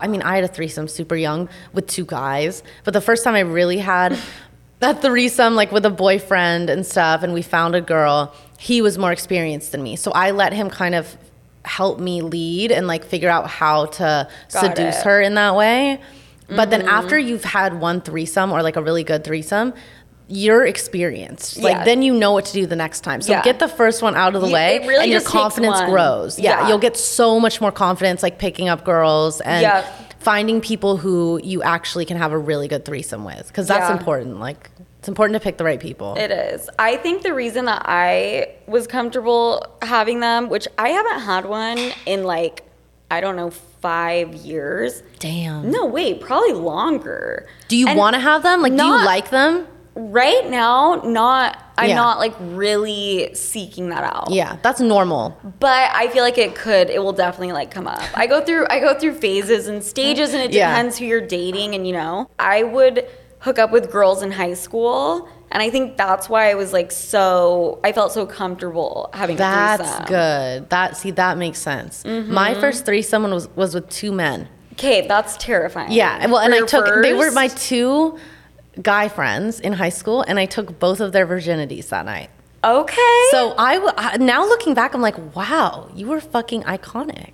I 0.00 0.08
mean, 0.08 0.22
I 0.22 0.34
had 0.34 0.44
a 0.44 0.48
threesome 0.48 0.88
super 0.88 1.16
young 1.16 1.48
with 1.72 1.86
two 1.86 2.04
guys, 2.04 2.62
but 2.84 2.94
the 2.94 3.00
first 3.00 3.24
time 3.24 3.34
I 3.34 3.40
really 3.40 3.78
had 3.78 4.18
that 4.80 5.00
threesome, 5.02 5.54
like 5.54 5.72
with 5.72 5.86
a 5.86 5.90
boyfriend 5.90 6.68
and 6.68 6.84
stuff, 6.84 7.22
and 7.22 7.32
we 7.32 7.42
found 7.42 7.74
a 7.74 7.80
girl, 7.80 8.34
he 8.58 8.82
was 8.82 8.98
more 8.98 9.12
experienced 9.12 9.72
than 9.72 9.82
me. 9.82 9.96
So 9.96 10.10
I 10.12 10.32
let 10.32 10.52
him 10.52 10.68
kind 10.68 10.94
of 10.94 11.16
help 11.64 11.98
me 11.98 12.20
lead 12.20 12.70
and 12.70 12.86
like 12.86 13.04
figure 13.04 13.30
out 13.30 13.48
how 13.48 13.86
to 13.86 14.28
Got 14.52 14.60
seduce 14.60 14.98
it. 14.98 15.04
Her 15.04 15.20
in 15.20 15.34
that 15.34 15.54
way. 15.54 16.00
But 16.48 16.70
then 16.70 16.80
mm-hmm. 16.80 16.88
after 16.88 17.18
you've 17.18 17.44
had 17.44 17.80
one 17.80 18.00
threesome 18.00 18.52
or 18.52 18.62
like 18.62 18.76
a 18.76 18.82
really 18.82 19.04
good 19.04 19.24
threesome, 19.24 19.74
you're 20.28 20.64
experienced. 20.64 21.58
Like 21.58 21.84
then 21.84 22.02
you 22.02 22.14
know 22.14 22.32
what 22.32 22.46
to 22.46 22.52
do 22.52 22.66
the 22.66 22.76
next 22.76 23.00
time. 23.00 23.20
So 23.20 23.32
Yeah. 23.32 23.42
get 23.42 23.58
the 23.58 23.68
first 23.68 24.02
one 24.02 24.14
out 24.14 24.34
of 24.34 24.40
the 24.40 24.48
You- 24.48 24.54
way 24.54 24.78
really 24.86 25.04
and 25.04 25.12
your 25.12 25.20
confidence 25.20 25.80
grows. 25.82 26.38
Yeah, 26.38 26.60
Yeah. 26.60 26.68
you'll 26.68 26.78
get 26.78 26.96
so 26.96 27.38
much 27.38 27.60
more 27.60 27.72
confidence 27.72 28.22
like 28.22 28.38
picking 28.38 28.68
up 28.68 28.84
girls 28.84 29.40
and 29.42 29.62
Yeah. 29.62 29.84
finding 30.20 30.60
people 30.60 30.96
who 30.96 31.40
you 31.42 31.62
actually 31.62 32.06
can 32.06 32.16
have 32.16 32.32
a 32.32 32.38
really 32.38 32.68
good 32.68 32.84
threesome 32.86 33.24
with 33.24 33.52
cuz 33.52 33.66
that's 33.66 33.90
Yeah. 33.90 33.98
important. 33.98 34.40
Like 34.40 34.70
it's 34.98 35.08
important 35.08 35.34
to 35.34 35.40
pick 35.40 35.58
the 35.58 35.64
right 35.64 35.80
people. 35.80 36.14
It 36.14 36.30
is. 36.30 36.70
I 36.78 36.96
think 36.96 37.22
the 37.22 37.34
reason 37.34 37.66
that 37.66 37.82
I 37.84 38.48
was 38.66 38.86
comfortable 38.86 39.66
having 39.82 40.20
them, 40.20 40.48
which 40.48 40.66
I 40.78 40.88
haven't 40.90 41.20
had 41.20 41.44
one 41.44 41.78
in 42.06 42.24
like, 42.24 42.62
I 43.10 43.20
don't 43.20 43.36
know, 43.36 43.50
five 43.84 44.34
years. 44.34 45.02
Damn. 45.18 45.70
No, 45.70 45.84
wait, 45.84 46.22
probably 46.22 46.54
longer. 46.54 47.46
Do 47.68 47.76
you 47.76 47.94
want 47.94 48.14
to 48.14 48.20
have 48.20 48.42
them? 48.42 48.62
Like 48.62 48.74
do 48.74 48.82
you 48.82 49.04
like 49.04 49.28
them? 49.28 49.66
Right 49.94 50.48
now, 50.48 51.02
not. 51.04 51.58
I'm 51.76 51.90
Yeah. 51.90 51.96
not 51.96 52.18
like 52.18 52.32
really 52.40 53.34
seeking 53.34 53.90
that 53.90 54.02
out. 54.02 54.30
Yeah, 54.30 54.56
that's 54.62 54.80
normal. 54.80 55.36
But 55.60 55.90
I 55.92 56.08
feel 56.08 56.22
like 56.22 56.38
it 56.38 56.54
could. 56.54 56.88
It 56.88 57.02
will 57.02 57.12
definitely 57.12 57.52
like 57.52 57.70
come 57.70 57.86
up. 57.86 58.00
I 58.14 58.26
go 58.26 58.40
through. 58.40 58.66
I 58.70 58.80
go 58.80 58.98
through 58.98 59.14
phases 59.16 59.68
and 59.68 59.84
stages, 59.84 60.32
and 60.32 60.42
it 60.42 60.50
Yeah. 60.52 60.70
depends 60.70 60.96
who 60.98 61.04
you're 61.04 61.20
dating. 61.20 61.74
And 61.74 61.86
you 61.86 61.92
know, 61.92 62.30
I 62.38 62.62
would 62.62 63.06
hook 63.40 63.58
up 63.58 63.70
with 63.70 63.90
girls 63.92 64.22
in 64.22 64.30
high 64.32 64.54
school, 64.54 65.28
and 65.54 65.62
I 65.62 65.70
think 65.70 65.96
that's 65.96 66.28
why 66.28 66.50
I 66.50 66.54
was 66.54 66.72
like 66.74 66.90
so. 66.92 67.80
I 67.82 67.92
felt 67.92 68.12
so 68.12 68.26
comfortable 68.26 69.08
having 69.14 69.36
That's 69.36 70.08
good. 70.10 70.68
That 70.68 70.96
see 70.96 71.12
that 71.12 71.38
makes 71.38 71.58
sense. 71.60 72.02
Mm-hmm. 72.02 72.34
My 72.34 72.54
first 72.54 72.84
threesome 72.84 73.22
was 73.30 73.48
was 73.56 73.74
with 73.74 73.88
two 73.88 74.12
men. 74.12 74.48
Okay, 74.72 75.06
that's 75.06 75.36
terrifying. 75.36 75.92
Yeah, 75.92 76.26
well, 76.26 76.40
and 76.40 76.52
I 76.52 76.66
took 76.66 76.84
they 77.02 77.14
were 77.14 77.30
my 77.30 77.46
two 77.48 78.18
guy 78.82 79.08
friends 79.08 79.60
in 79.60 79.72
high 79.72 79.88
school, 79.90 80.22
and 80.22 80.38
I 80.38 80.46
took 80.46 80.78
both 80.80 81.00
of 81.00 81.12
their 81.12 81.26
virginities 81.26 81.88
that 81.90 82.04
night. 82.04 82.28
Okay. 82.64 83.20
So 83.30 83.54
I 83.56 83.74
w- 83.74 83.92
I- 83.96 84.16
now 84.16 84.44
looking 84.46 84.74
back, 84.74 84.94
I'm 84.94 85.02
like, 85.02 85.36
wow, 85.36 85.88
you 85.94 86.08
were 86.08 86.20
fucking 86.20 86.62
iconic. 86.64 87.32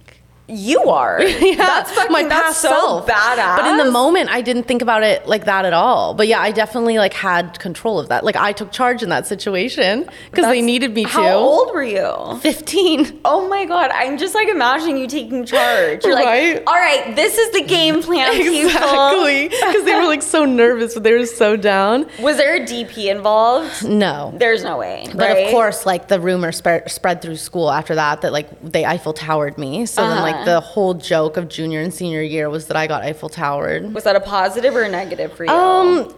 You 0.50 0.82
are. 0.84 1.20
Yeah, 1.40 1.54
that's 1.56 1.92
fucking. 1.92 2.28
that's 2.28 2.56
so 2.58 2.68
self. 2.68 3.06
badass. 3.06 3.56
But 3.56 3.66
in 3.66 3.76
the 3.78 3.90
moment, 3.90 4.28
I 4.30 4.40
didn't 4.42 4.64
think 4.64 4.82
about 4.82 5.02
it 5.02 5.26
like 5.26 5.44
that 5.46 5.64
at 5.64 5.72
all. 5.72 6.14
But 6.14 6.28
yeah, 6.28 6.40
I 6.40 6.52
definitely 6.52 6.98
like 6.98 7.12
had 7.14 7.58
control 7.58 7.98
of 7.98 8.08
that. 8.08 8.24
Like 8.24 8.36
I 8.36 8.52
took 8.52 8.70
charge 8.70 9.02
in 9.02 9.08
that 9.08 9.26
situation 9.26 10.08
because 10.30 10.44
they 10.46 10.60
needed 10.62 10.94
me 10.94 11.04
to. 11.04 11.08
How 11.08 11.32
old 11.38 11.72
were 11.74 11.82
you? 11.82 12.38
Fifteen. 12.40 13.20
Oh 13.24 13.48
my 13.48 13.64
god, 13.64 13.90
I'm 13.92 14.18
just 14.18 14.34
like 14.34 14.48
imagining 14.48 14.98
you 14.98 15.06
taking 15.06 15.44
charge. 15.46 16.04
You're 16.04 16.14
Right? 16.14 16.56
like, 16.56 16.64
all 16.68 16.74
right, 16.74 17.14
this 17.16 17.36
is 17.38 17.50
the 17.52 17.62
game 17.62 18.02
plan. 18.02 18.30
Exactly, 18.40 19.48
because 19.48 19.84
they 19.84 19.94
were 19.94 20.06
like 20.06 20.22
so 20.22 20.44
nervous, 20.44 20.94
but 20.94 21.02
they 21.02 21.12
were 21.12 21.26
so 21.26 21.56
down. 21.56 22.06
Was 22.20 22.36
there 22.36 22.56
a 22.56 22.60
DP 22.60 23.10
involved? 23.10 23.84
No, 23.88 24.32
There's 24.36 24.62
no 24.62 24.76
way. 24.78 25.04
But 25.08 25.18
right? 25.18 25.44
of 25.46 25.50
course, 25.50 25.86
like 25.86 26.08
the 26.08 26.20
rumor 26.20 26.52
spread, 26.52 26.90
spread 26.90 27.22
through 27.22 27.36
school 27.36 27.70
after 27.70 27.94
that 27.94 28.20
that 28.22 28.32
like 28.32 28.48
they 28.62 28.84
Eiffel 28.84 29.12
Towered 29.12 29.58
me. 29.58 29.86
So 29.86 30.06
then 30.06 30.20
like 30.22 30.39
The 30.44 30.60
whole 30.60 30.94
joke 30.94 31.36
of 31.36 31.48
junior 31.48 31.80
and 31.80 31.92
senior 31.92 32.22
year 32.22 32.48
was 32.50 32.66
that 32.68 32.76
I 32.76 32.86
got 32.86 33.02
Eiffel 33.02 33.28
Towered. 33.28 33.92
Was 33.94 34.04
that 34.04 34.16
a 34.16 34.20
positive 34.20 34.74
or 34.74 34.82
a 34.82 34.88
negative 34.88 35.32
for 35.32 35.44
you? 35.44 35.50
Um, 35.50 36.14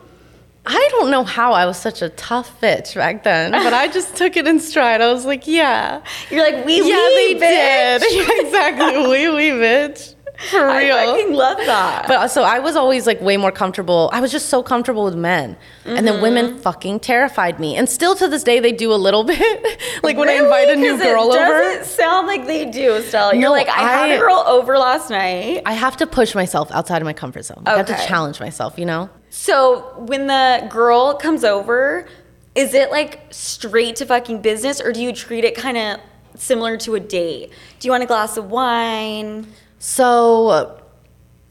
I 0.65 0.89
don't 0.93 1.11
know 1.11 1.25
how 1.25 1.53
I 1.53 1.67
was 1.67 1.77
such 1.77 2.03
a 2.03 2.09
tough 2.11 2.61
bitch 2.61 2.95
back 2.95 3.25
then, 3.25 3.51
but 3.65 3.73
I 3.75 3.89
just 3.89 4.17
took 4.17 4.37
it 4.37 4.47
in 4.47 4.61
stride. 4.61 5.01
I 5.01 5.13
was 5.13 5.27
like, 5.27 5.47
yeah, 5.47 6.03
You're 6.31 6.45
like, 6.45 6.65
we 6.65 6.77
yeah, 6.79 7.09
we, 7.09 7.35
they 7.35 7.41
bitch. 7.41 8.01
did. 8.01 8.47
Exactly, 8.47 8.99
we, 9.09 9.29
we, 9.29 9.51
bitch, 9.59 10.15
for 10.51 10.67
real. 10.67 10.97
I 10.97 11.07
fucking 11.07 11.33
love 11.33 11.59
that. 11.59 12.07
But 12.09 12.17
uh, 12.17 12.29
so 12.29 12.43
I 12.43 12.59
was 12.59 12.77
always 12.77 13.07
like 13.07 13.21
way 13.21 13.37
more 13.37 13.53
comfortable. 13.53 14.11
I 14.13 14.21
was 14.21 14.31
just 14.33 14.49
so 14.49 14.63
comfortable 14.63 15.05
with 15.05 15.15
men. 15.17 15.57
And 15.85 16.07
then 16.07 16.15
Mm-hmm. 16.15 16.23
women 16.23 16.59
fucking 16.59 17.01
terrified 17.01 17.59
me. 17.61 17.77
And 17.77 17.89
still 17.89 18.15
to 18.17 18.29
this 18.29 18.43
day 18.43 18.61
they 18.61 18.73
do 18.73 18.93
a 18.93 18.97
little 18.97 19.25
bit. 19.35 19.81
like 20.03 20.17
when 20.17 20.29
I 20.29 20.33
invite 20.35 20.69
a 20.69 20.77
new 20.77 20.97
girl 20.99 21.33
it 21.33 21.37
over. 21.41 21.47
doesn't 21.49 21.85
sound 21.87 22.27
like 22.27 22.47
they 22.47 22.65
do, 22.71 23.01
Stella. 23.03 23.33
You're 23.35 23.43
No, 23.43 23.51
like, 23.53 23.69
I, 23.69 23.81
had 24.09 24.11
a 24.13 24.19
girl 24.19 24.45
over 24.47 24.79
last 24.79 25.11
night. 25.11 25.63
I 25.67 25.73
have 25.73 25.97
to 25.99 26.07
push 26.07 26.35
myself 26.35 26.71
outside 26.73 27.01
of 27.03 27.07
my 27.07 27.13
comfort 27.13 27.45
zone. 27.45 27.63
I 27.67 27.77
have 27.77 27.87
to 27.87 27.95
challenge 28.07 28.41
myself, 28.41 28.79
you 28.79 28.85
know? 28.85 29.09
So 29.31 29.95
when 29.99 30.27
the 30.27 30.67
girl 30.71 31.15
comes 31.15 31.43
over, 31.45 32.07
is 32.55 32.75
it 32.75 32.91
like 32.91 33.21
straight 33.31 33.97
to 33.97 34.07
fucking 34.07 34.43
business 34.43 34.81
or 34.81 34.93
do 34.93 35.01
you 35.03 35.13
treat 35.13 35.45
it 35.45 35.55
kind 35.57 35.77
of 35.79 36.01
similar 36.35 36.77
to 36.79 36.95
a 36.97 37.01
date? 37.01 37.51
Do 37.79 37.89
you 37.89 37.93
want 37.93 38.03
a 38.03 38.07
glass 38.07 38.37
of 38.37 38.51
wine? 38.51 39.47
So 39.85 40.81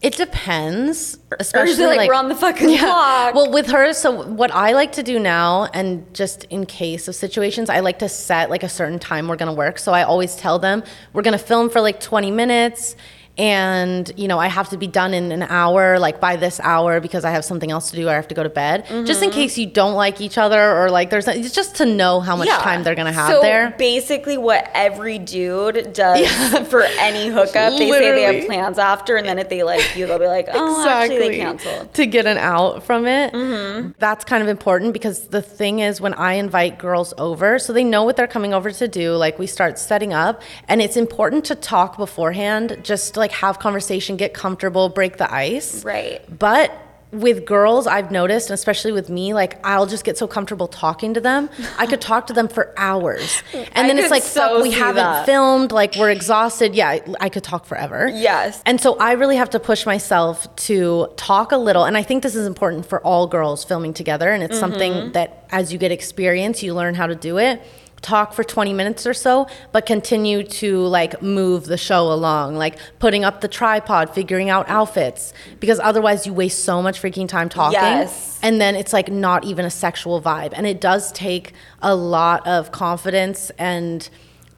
it 0.00 0.16
depends. 0.16 1.18
Especially 1.38 1.84
it 1.84 1.96
like, 1.98 2.08
we're 2.08 2.14
on 2.14 2.30
the 2.30 2.34
fucking 2.34 2.78
clock? 2.78 3.34
Well, 3.34 3.52
with 3.52 3.66
her, 3.66 3.92
so 3.92 4.22
what 4.24 4.50
I 4.50 4.72
like 4.72 4.92
to 4.92 5.02
do 5.02 5.18
now, 5.18 5.68
and 5.74 6.12
just 6.14 6.44
in 6.44 6.64
case 6.64 7.08
of 7.08 7.14
situations, 7.14 7.68
I 7.68 7.80
like 7.80 7.98
to 7.98 8.08
set 8.08 8.48
like 8.48 8.62
a 8.62 8.70
certain 8.70 8.98
time 8.98 9.28
we're 9.28 9.36
gonna 9.36 9.52
work. 9.52 9.78
So 9.78 9.92
I 9.92 10.04
always 10.04 10.34
tell 10.34 10.58
them 10.58 10.82
we're 11.12 11.20
gonna 11.20 11.36
film 11.36 11.68
for 11.68 11.82
like 11.82 12.00
20 12.00 12.30
minutes. 12.30 12.96
And 13.38 14.12
you 14.16 14.28
know, 14.28 14.38
I 14.38 14.48
have 14.48 14.68
to 14.70 14.76
be 14.76 14.86
done 14.86 15.14
in 15.14 15.32
an 15.32 15.42
hour, 15.42 15.98
like 15.98 16.20
by 16.20 16.36
this 16.36 16.60
hour, 16.60 17.00
because 17.00 17.24
I 17.24 17.30
have 17.30 17.44
something 17.46 17.70
else 17.70 17.90
to 17.90 17.96
do. 17.96 18.08
I 18.08 18.12
have 18.14 18.28
to 18.28 18.34
go 18.34 18.42
to 18.42 18.48
bed, 18.50 18.84
just 19.06 19.22
in 19.22 19.30
Mm-hmm. 19.32 19.40
case 19.40 19.56
you 19.56 19.66
don't 19.66 19.94
like 19.94 20.20
each 20.20 20.36
other, 20.36 20.60
or 20.76 20.90
like 20.90 21.08
there's 21.08 21.26
it's 21.26 21.54
just 21.54 21.76
to 21.76 21.86
know 21.86 22.20
how 22.20 22.36
much 22.36 22.48
time 22.48 22.82
they're 22.82 22.94
gonna 22.94 23.10
have 23.12 23.30
so 23.30 23.40
there. 23.40 23.74
basically, 23.78 24.36
what 24.36 24.70
every 24.74 25.18
dude 25.18 25.94
does 25.94 26.28
for 26.68 26.82
any 26.82 27.28
hookup, 27.28 27.72
they 27.72 27.88
say 27.90 28.10
they 28.12 28.22
have 28.38 28.46
plans 28.46 28.78
after, 28.78 29.16
and 29.16 29.26
then 29.26 29.38
if 29.38 29.48
they 29.48 29.62
like 29.62 29.96
you, 29.96 30.06
they'll 30.06 30.18
be 30.18 30.26
like, 30.26 30.48
oh, 30.52 30.86
actually, 30.86 31.18
they 31.18 31.36
canceled. 31.38 31.94
to 31.94 32.04
get 32.06 32.26
an 32.26 32.36
out 32.36 32.82
from 32.84 33.06
it. 33.06 33.32
Mm-hmm. 33.32 33.92
That's 33.98 34.24
kind 34.26 34.42
of 34.42 34.48
important 34.50 34.92
because 34.92 35.28
the 35.28 35.40
thing 35.42 35.78
is 35.78 36.00
when 36.02 36.12
I 36.14 36.34
invite 36.34 36.78
girls 36.78 37.14
over, 37.16 37.58
so 37.58 37.72
they 37.72 37.84
know 37.84 38.04
what 38.04 38.16
they're 38.16 38.26
coming 38.26 38.52
over 38.52 38.70
to 38.70 38.88
do. 38.88 39.14
Like 39.16 39.38
we 39.38 39.46
start 39.46 39.78
setting 39.78 40.12
up, 40.12 40.42
and 40.68 40.82
it's 40.82 40.98
important 40.98 41.46
to 41.46 41.54
talk 41.54 41.96
beforehand, 41.96 42.78
just 42.82 43.14
to, 43.14 43.20
like 43.22 43.32
have 43.32 43.58
conversation, 43.58 44.16
get 44.16 44.34
comfortable, 44.34 44.88
break 44.88 45.16
the 45.16 45.32
ice. 45.32 45.84
Right. 45.84 46.20
But 46.38 46.70
with 47.26 47.44
girls, 47.44 47.86
I've 47.86 48.10
noticed, 48.10 48.48
and 48.48 48.54
especially 48.54 48.90
with 48.90 49.10
me, 49.10 49.34
like 49.34 49.52
I'll 49.66 49.84
just 49.84 50.02
get 50.02 50.16
so 50.16 50.26
comfortable 50.26 50.66
talking 50.66 51.12
to 51.12 51.20
them. 51.20 51.50
I 51.76 51.84
could 51.86 52.00
talk 52.00 52.26
to 52.28 52.32
them 52.32 52.48
for 52.48 52.72
hours, 52.78 53.42
and 53.74 53.86
then 53.88 53.98
it's 53.98 54.10
like, 54.10 54.22
so 54.22 54.54
fuck, 54.54 54.62
we 54.62 54.70
haven't 54.70 54.96
that. 54.96 55.26
filmed. 55.26 55.72
Like 55.72 55.94
we're 55.96 56.10
exhausted. 56.10 56.74
Yeah, 56.74 57.00
I 57.20 57.28
could 57.28 57.44
talk 57.44 57.66
forever. 57.66 58.08
Yes. 58.10 58.62
And 58.64 58.80
so 58.80 58.96
I 58.98 59.12
really 59.12 59.36
have 59.36 59.50
to 59.50 59.60
push 59.60 59.84
myself 59.84 60.34
to 60.68 61.08
talk 61.18 61.52
a 61.52 61.58
little, 61.58 61.84
and 61.84 61.98
I 61.98 62.02
think 62.02 62.22
this 62.22 62.34
is 62.34 62.46
important 62.46 62.86
for 62.86 62.98
all 63.02 63.26
girls 63.26 63.62
filming 63.62 63.92
together, 63.92 64.30
and 64.30 64.42
it's 64.42 64.52
Mm-hmm. 64.56 64.72
something 64.72 65.12
that 65.12 65.46
as 65.50 65.70
you 65.70 65.78
get 65.78 65.92
experience, 65.92 66.62
you 66.62 66.72
learn 66.72 66.94
how 66.94 67.06
to 67.06 67.14
do 67.14 67.36
it. 67.38 67.60
Talk 68.02 68.32
for 68.32 68.42
20 68.44 68.72
minutes 68.72 69.06
or 69.06 69.14
so, 69.14 69.46
but 69.70 69.86
continue 69.86 70.42
to 70.42 70.80
like 70.86 71.22
move 71.22 71.66
the 71.66 71.78
show 71.78 72.12
along, 72.12 72.56
like 72.56 72.76
putting 72.98 73.24
up 73.24 73.40
the 73.40 73.48
tripod, 73.48 74.12
figuring 74.12 74.50
out 74.50 74.68
outfits, 74.68 75.32
because 75.60 75.78
otherwise 75.78 76.26
you 76.26 76.34
waste 76.34 76.64
so 76.64 76.82
much 76.82 77.00
freaking 77.00 77.28
time 77.28 77.48
talking. 77.48 77.74
Yes. 77.74 78.40
And 78.42 78.60
then 78.60 78.74
it's 78.74 78.92
like 78.92 79.08
not 79.10 79.44
even 79.44 79.64
a 79.64 79.70
sexual 79.70 80.20
vibe. 80.20 80.52
And 80.54 80.66
it 80.66 80.80
does 80.80 81.12
take 81.12 81.52
a 81.80 81.94
lot 81.94 82.44
of 82.46 82.72
confidence 82.72 83.50
and 83.56 84.08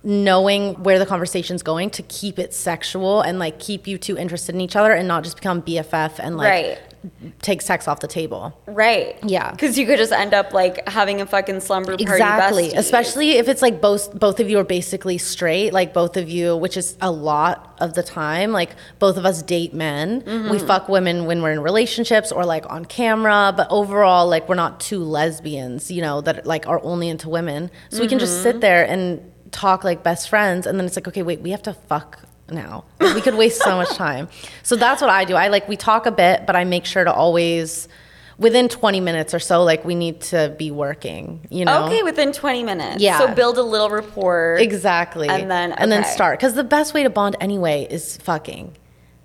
knowing 0.03 0.75
where 0.83 0.99
the 0.99 1.07
conversation's 1.07 1.63
going 1.63 1.91
to 1.91 2.03
keep 2.03 2.39
it 2.39 2.53
sexual 2.53 3.23
and 3.23 3.39
like 3.39 3.59
keep 3.59 3.87
you 3.87 3.97
two 3.97 4.19
interested 4.19 4.55
in 4.55 4.61
each 4.61 4.77
other 4.77 4.93
and 4.93 5.09
not 5.09 5.25
just 5.25 5.37
become 5.37 5.63
BFF 5.63 6.19
and 6.19 6.37
like 6.37 6.51
Right. 6.51 6.79
Take 7.43 7.63
sex 7.63 7.89
off 7.89 8.01
the 8.01 8.09
table. 8.09 8.59
Right. 8.67 9.19
Yeah. 9.25 9.51
Because 9.51 9.79
you 9.79 9.87
could 9.87 9.99
just 9.99 10.13
end 10.13 10.35
up 10.35 10.53
like 10.53 10.89
having 10.89 11.21
a 11.21 11.27
fucking 11.27 11.61
slumber 11.61 11.93
party. 11.93 12.05
Exactly. 12.05 12.69
besties. 12.71 12.77
Especially 12.79 13.33
if 13.33 13.49
it's 13.49 13.63
like 13.63 13.81
both 13.81 14.19
both 14.19 14.41
of 14.41 14.49
you 14.51 14.59
are 14.59 14.65
basically 14.65 15.19
straight, 15.19 15.73
like 15.73 15.93
both 15.95 16.17
of 16.17 16.29
you, 16.29 16.57
which 16.57 16.77
is 16.77 16.97
a 17.01 17.11
lot 17.11 17.75
of 17.79 17.95
the 17.95 18.03
time. 18.03 18.53
Like 18.53 18.71
both 18.99 19.17
of 19.17 19.25
us 19.27 19.43
date 19.43 19.75
men. 19.75 20.23
Mm-hmm. 20.23 20.51
We 20.51 20.59
fuck 20.59 20.89
women 20.89 21.27
when 21.27 21.43
we're 21.43 21.53
in 21.53 21.61
relationships 21.61 22.31
or 22.33 22.45
like 22.45 22.69
on 22.71 22.85
camera, 22.85 23.53
but 23.57 23.67
overall 23.71 24.27
like 24.29 24.49
we're 24.49 24.55
not 24.55 24.81
two 24.81 25.01
lesbians, 25.03 25.91
you 25.91 26.03
know, 26.03 26.21
that 26.23 26.47
like 26.47 26.67
are 26.67 26.83
only 26.83 27.09
into 27.09 27.29
women. 27.29 27.71
So 27.91 28.01
we 28.01 28.09
can 28.09 28.19
just 28.19 28.35
Mm-hmm. 28.35 28.43
sit 28.43 28.61
there 28.61 28.85
and 28.85 29.21
talk 29.53 29.85
like 29.85 30.03
best 30.03 30.29
friends 30.29 30.67
and 30.67 30.79
then 30.79 30.87
it's 30.87 30.97
like, 30.97 31.07
okay, 31.07 31.23
wait, 31.23 31.41
we 31.41 31.51
have 31.51 31.63
to 31.63 31.73
fuck 31.73 32.21
now. 32.55 32.85
We 33.01 33.21
could 33.21 33.35
waste 33.35 33.63
so 33.63 33.77
much 33.77 33.91
time. 33.91 34.29
So 34.63 34.77
that's 34.77 35.01
what 35.01 35.11
I 35.11 35.25
do. 35.25 35.35
I 35.35 35.49
like 35.49 35.69
we 35.69 35.77
talk 35.77 36.07
a 36.07 36.11
bit, 36.13 36.47
but 36.47 36.57
I 36.57 36.65
make 36.65 36.85
sure 36.87 37.05
to 37.05 37.13
always 37.13 37.89
within 38.39 38.69
20 38.69 39.01
minutes 39.01 39.33
or 39.33 39.39
so 39.39 39.63
like 39.63 39.85
we 39.85 39.95
need 39.95 40.21
to 40.21 40.55
be 40.59 40.71
working, 40.71 41.47
you 41.51 41.65
know. 41.65 41.85
Okay, 41.87 42.03
within 42.03 42.33
20 42.33 42.65
minutes. 42.65 43.01
Yeah. 43.01 43.19
So 43.19 43.33
build 43.35 43.59
a 43.59 43.63
little 43.63 43.91
rapport. 43.91 44.57
Exactly. 44.59 45.29
And 45.29 45.51
then- 45.51 45.73
and 45.73 45.93
then 45.93 46.05
start 46.05 46.39
because 46.39 46.55
the 46.55 46.65
best 46.65 46.95
way 46.95 47.03
to 47.05 47.11
bond 47.11 47.37
anyway 47.41 47.87
is 47.91 48.17
fucking. 48.19 48.77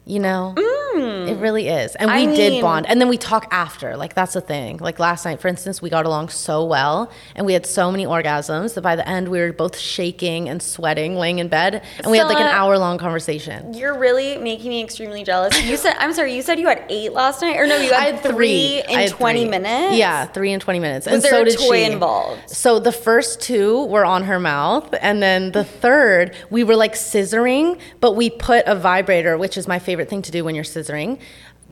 You 0.09 0.17
know, 0.17 0.55
it 0.57 1.37
really 1.37 1.67
is, 1.67 1.95
and 1.95 2.09
we 2.09 2.25
Mm. 2.25 2.31
I 2.31 2.35
did 2.35 2.61
bond, 2.63 2.87
and 2.89 2.99
then 2.99 3.09
we 3.09 3.17
talk 3.17 3.47
after. 3.51 3.95
Like 3.95 4.15
that's 4.15 4.33
the 4.33 4.41
thing. 4.41 4.77
Like 4.79 4.97
last 4.97 5.23
night, 5.23 5.39
for 5.39 5.47
instance, 5.47 5.83
we 5.83 5.89
got 5.91 6.07
along 6.07 6.29
so 6.29 6.65
well, 6.65 7.11
and 7.35 7.45
we 7.45 7.53
had 7.53 7.67
so 7.67 7.91
many 7.91 8.05
orgasms 8.07 8.73
that 8.73 8.81
by 8.81 8.95
the 8.95 9.07
end 9.07 9.27
we 9.29 9.39
were 9.39 9.53
both 9.53 9.77
shaking 9.77 10.49
and 10.49 10.63
sweating, 10.63 11.15
laying 11.15 11.37
in 11.37 11.47
bed, 11.47 11.83
and 11.99 12.09
we 12.09 12.17
had 12.17 12.25
like 12.25 12.39
an 12.39 12.47
hour 12.47 12.75
long 12.79 12.97
conversation. 12.97 13.71
You're 13.75 13.97
really 13.99 14.39
making 14.39 14.69
me 14.71 14.83
extremely 14.83 15.23
jealous. 15.23 15.53
You 15.63 15.77
said, 15.77 15.93
I'm 15.99 16.11
sorry, 16.13 16.33
you 16.35 16.41
said 16.41 16.59
you 16.59 16.67
had 16.67 16.83
eight 16.89 17.13
last 17.13 17.41
night? 17.43 17.57
Or 17.57 17.67
no, 17.67 17.77
you 17.77 17.93
had, 17.93 18.01
I 18.01 18.05
had 18.11 18.23
three, 18.23 18.81
three 18.81 18.83
in 18.91 18.99
had 19.01 19.09
20 19.11 19.41
three. 19.41 19.49
minutes? 19.49 19.95
Yeah, 19.95 20.25
three 20.25 20.51
in 20.51 20.59
twenty 20.59 20.79
minutes. 20.79 21.05
Was 21.05 21.13
and 21.13 21.23
there 21.23 21.31
so 21.31 21.41
a 21.43 21.45
did 21.45 21.59
toy 21.59 21.85
she. 21.85 21.91
involved? 21.91 22.49
So 22.49 22.79
the 22.79 22.91
first 22.91 23.41
two 23.41 23.85
were 23.85 24.05
on 24.05 24.23
her 24.23 24.39
mouth, 24.39 24.91
and 25.01 25.21
then 25.21 25.51
the 25.51 25.63
third 25.63 26.35
we 26.49 26.63
were 26.63 26.75
like 26.75 26.93
scissoring, 26.95 27.79
but 28.01 28.13
we 28.15 28.31
put 28.31 28.65
a 28.65 28.73
vibrator, 28.75 29.37
which 29.37 29.55
is 29.55 29.67
my 29.67 29.77
favorite 29.77 29.98
thing 30.07 30.21
to 30.21 30.31
do 30.31 30.43
when 30.45 30.55
you're 30.55 30.63
scissoring. 30.63 31.19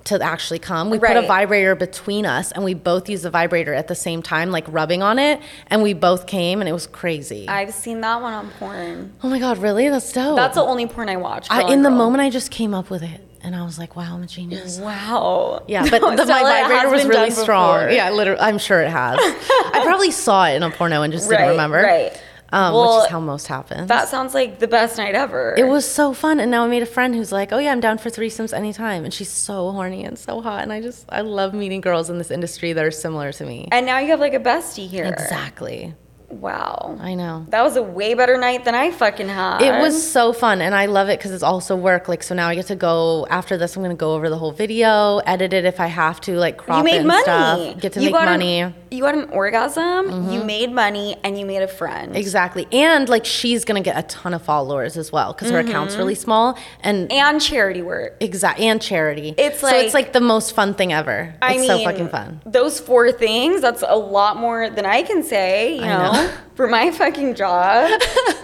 To 0.06 0.22
actually 0.24 0.60
come, 0.60 0.90
we 0.90 1.00
put 1.00 1.18
a 1.18 1.22
vibrator 1.24 1.76
between 1.76 2.26
us, 2.26 2.54
and 2.54 2.64
we 2.64 2.74
both 2.74 3.10
used 3.10 3.24
the 3.24 3.30
vibrator 3.30 3.74
at 3.74 3.90
the 3.90 3.96
same 3.96 4.22
time, 4.22 4.52
like 4.52 4.64
rubbing 4.70 5.04
on 5.04 5.20
it, 5.20 5.42
and 5.68 5.84
we 5.84 5.92
both 5.94 6.28
came, 6.28 6.62
and 6.62 6.70
it 6.70 6.72
was 6.72 6.88
crazy. 6.88 7.46
I've 7.50 7.74
seen 7.74 8.00
that 8.02 8.22
one 8.22 8.34
on 8.34 8.50
porn. 8.52 9.12
oh 9.22 9.30
my 9.30 9.38
god, 9.38 9.58
really? 9.58 9.90
That's 9.90 10.10
dope. 10.14 10.38
That's 10.38 10.56
the 10.56 10.62
only 10.62 10.86
porn 10.88 11.10
I 11.10 11.18
watch. 11.18 11.48
I, 11.50 11.70
in 11.74 11.82
the 11.82 11.90
girl. 11.90 11.98
moment, 11.98 12.22
I 12.22 12.30
just 12.30 12.52
came 12.52 12.74
up 12.74 12.90
with 12.90 13.04
it, 13.04 13.20
and 13.42 13.54
I 13.54 13.66
was 13.66 13.78
like, 13.78 13.98
"Wow, 13.98 14.14
I'm 14.16 14.24
a 14.24 14.28
genius." 14.28 14.80
Wow. 14.80 15.64
Yeah, 15.68 15.86
but 15.90 16.00
No, 16.02 16.16
the, 16.16 16.26
my 16.26 16.42
vibrator 16.42 16.90
was 16.90 17.06
really 17.06 17.32
strong. 17.32 17.80
before. 17.82 17.90
Yeah, 17.94 18.10
literally, 18.12 18.40
I'm 18.40 18.60
sure 18.60 18.80
it 18.82 18.90
has. 18.90 19.18
I 19.20 19.82
probably 19.84 20.12
saw 20.12 20.46
it 20.48 20.56
in 20.56 20.64
a 20.64 20.72
porno 20.72 21.02
and 21.02 21.12
just 21.12 21.30
Right, 21.30 21.36
didn't 21.40 21.52
remember. 21.52 21.82
right. 21.82 22.22
Um, 22.52 22.74
Well, 22.74 22.98
which 23.00 23.06
is 23.08 23.12
how 23.12 23.20
most 23.20 23.48
happens. 23.48 23.88
That 23.90 24.08
sounds 24.08 24.34
like 24.34 24.60
the 24.60 24.68
best 24.68 24.98
night 24.98 25.16
ever. 25.16 25.54
it 25.58 25.68
was 25.68 25.86
so 25.86 26.14
fun, 26.14 26.40
and 26.40 26.50
now 26.50 26.64
I 26.64 26.68
made 26.68 26.84
a 26.84 26.86
friend 26.86 27.14
who's 27.16 27.32
like, 27.32 27.52
"Oh 27.52 27.58
yeah, 27.60 27.72
I'm 27.72 27.80
down 27.82 27.98
for 27.98 28.10
threesomes 28.10 28.54
anytime," 28.54 29.04
and 29.04 29.14
she's 29.14 29.30
so 29.30 29.72
horny 29.72 30.04
and 30.06 30.18
so 30.18 30.42
hot, 30.42 30.64
and 30.64 30.72
I 30.72 30.82
just 30.82 31.06
I 31.10 31.22
love 31.22 31.54
meeting 31.54 31.82
girls 31.82 32.10
in 32.10 32.18
this 32.18 32.32
industry 32.32 32.74
that 32.74 32.84
are 32.84 32.92
similar 32.92 33.32
to 33.34 33.46
me. 33.46 33.68
And 33.72 33.86
now 33.86 34.00
you 34.00 34.10
have 34.12 34.20
like 34.22 34.34
a 34.34 34.40
bestie 34.40 34.88
here. 34.88 35.06
Exactly, 35.06 35.94
Wow. 36.30 36.98
I 37.00 37.14
know. 37.16 37.46
That 37.50 37.64
was 37.64 37.78
a 37.78 37.84
way 37.84 38.14
better 38.14 38.38
night 38.38 38.66
than 38.66 38.76
I 38.76 38.92
fucking 38.92 39.30
had. 39.30 39.62
It 39.62 39.82
was 39.82 40.10
so 40.12 40.34
fun, 40.34 40.62
and 40.62 40.76
I 40.76 40.88
love 40.88 41.08
it 41.10 41.20
because 41.20 41.32
it's 41.32 41.44
also 41.44 41.76
work. 41.76 42.08
Like, 42.10 42.22
so 42.22 42.36
now 42.36 42.50
I 42.50 42.56
get 42.56 42.68
to 42.68 42.76
go 42.76 43.26
after 43.30 43.58
this. 43.58 43.76
I'm 43.76 43.82
gonna 43.82 43.96
go 43.96 44.14
over 44.14 44.30
the 44.30 44.38
whole 44.38 44.52
video, 44.52 45.20
edit 45.20 45.54
it 45.54 45.64
if 45.66 45.80
I 45.80 45.88
have 45.88 46.20
to, 46.22 46.36
like 46.36 46.58
crop 46.58 46.80
You 46.80 46.84
made 46.84 46.96
it 46.96 47.00
and 47.00 47.08
money. 47.08 47.24
stuff. 47.24 47.82
Get 47.82 47.94
to 47.94 48.00
you 48.02 48.08
make 48.08 48.14
money. 48.14 48.60
An, 48.60 48.76
you 48.92 49.02
got 49.02 49.16
an 49.16 49.30
orgasm. 49.30 50.06
You 50.06 50.12
mm-hmm. 50.12 50.46
made 50.46 50.72
money, 50.72 51.16
and 51.24 51.40
you 51.40 51.46
made 51.46 51.62
a 51.62 51.68
friend. 51.68 52.16
Exactly. 52.16 52.68
And 52.72 53.08
like 53.08 53.26
she's 53.26 53.64
going 53.64 53.82
to 53.82 53.86
get 53.86 53.98
a 53.98 54.06
ton 54.08 54.34
of 54.34 54.42
followers 54.42 54.98
as 54.98 55.12
well 55.12 55.34
because 55.34 55.50
her 55.50 55.60
account's 55.60 55.94
mm-hmm. 55.94 56.02
really 56.02 56.16
small 56.16 56.58
and 56.82 57.12
And 57.12 57.42
charity 57.42 57.82
work. 57.82 58.18
Exactly. 58.20 58.68
and 58.68 58.82
charity. 58.82 59.34
It's 59.38 59.60
so 59.62 59.68
it's 59.68 59.94
like- 59.94 60.08
like 60.08 60.14
the 60.14 60.22
most 60.22 60.54
fun 60.54 60.74
thing 60.74 60.94
ever. 60.94 61.36
I 61.42 61.54
it's 61.54 61.62
mean, 61.62 61.68
so 61.70 61.84
fucking 61.84 62.10
fun. 62.10 62.42
Those 62.46 62.80
four 62.80 63.12
things, 63.12 63.62
that's 63.62 63.84
a 63.86 63.96
lot 63.98 64.38
more 64.38 64.70
than 64.70 64.86
I 64.86 65.02
can 65.04 65.24
say, 65.24 65.76
you 65.78 65.82
I 65.84 65.88
know, 65.88 66.12
for 66.56 66.68
my 66.68 66.92
fucking 66.92 67.36
job. 67.36 67.90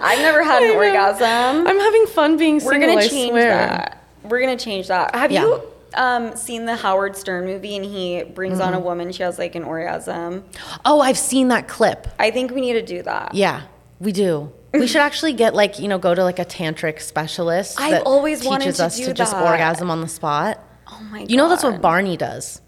I've 0.00 0.18
never 0.20 0.42
had 0.42 0.62
an 0.62 0.70
orgasm. 0.76 1.66
I'm 1.66 1.78
having 1.80 2.06
fun 2.06 2.36
being 2.36 2.60
single. 2.60 2.78
We're 2.80 2.86
going 2.86 2.98
I 2.98 3.02
to 3.02 3.08
change 3.08 3.30
swear. 3.30 3.48
that. 3.50 4.04
We're 4.24 4.40
going 4.40 4.56
to 4.56 4.64
change 4.64 4.88
that. 4.88 5.14
Have 5.14 5.30
Yeah. 5.32 5.42
you 5.44 5.62
um, 5.94 6.36
seen 6.36 6.64
the 6.64 6.76
Howard 6.76 7.16
Stern 7.16 7.44
movie 7.44 7.76
and 7.76 7.84
he 7.84 8.22
brings 8.24 8.58
on 8.60 8.72
a 8.72 8.76
Mm-hmm. 8.76 8.84
woman, 8.84 9.12
she 9.12 9.22
has 9.22 9.38
like 9.38 9.54
an 9.54 9.64
orgasm? 9.64 10.44
Oh, 10.84 11.00
I've 11.00 11.18
seen 11.18 11.48
that 11.48 11.68
clip. 11.68 12.08
I 12.18 12.30
think 12.30 12.50
we 12.52 12.60
need 12.60 12.72
to 12.74 12.82
do 12.82 13.02
that. 13.02 13.34
Yeah, 13.34 13.62
we 14.00 14.12
do. 14.12 14.52
We 14.72 14.88
should 14.88 15.02
actually 15.02 15.34
get 15.34 15.54
like 15.54 15.78
you 15.78 15.86
know 15.86 15.98
go 15.98 16.12
to 16.16 16.24
like 16.24 16.40
a 16.40 16.44
tantric 16.44 17.00
specialist. 17.00 17.80
I've 17.80 17.92
that 17.92 18.02
always 18.02 18.44
wanted 18.44 18.64
teaches 18.64 18.78
to 18.78 18.84
us 18.86 18.96
do 18.96 19.04
to 19.06 19.14
just 19.14 19.32
orgasm 19.32 19.88
on 19.88 20.00
the 20.00 20.08
spot. 20.08 20.58
Oh 20.90 21.00
my 21.12 21.20
god. 21.20 21.30
You 21.30 21.36
know 21.36 21.48
that's 21.48 21.62
what 21.62 21.80
Barney 21.80 22.16
does. 22.16 22.60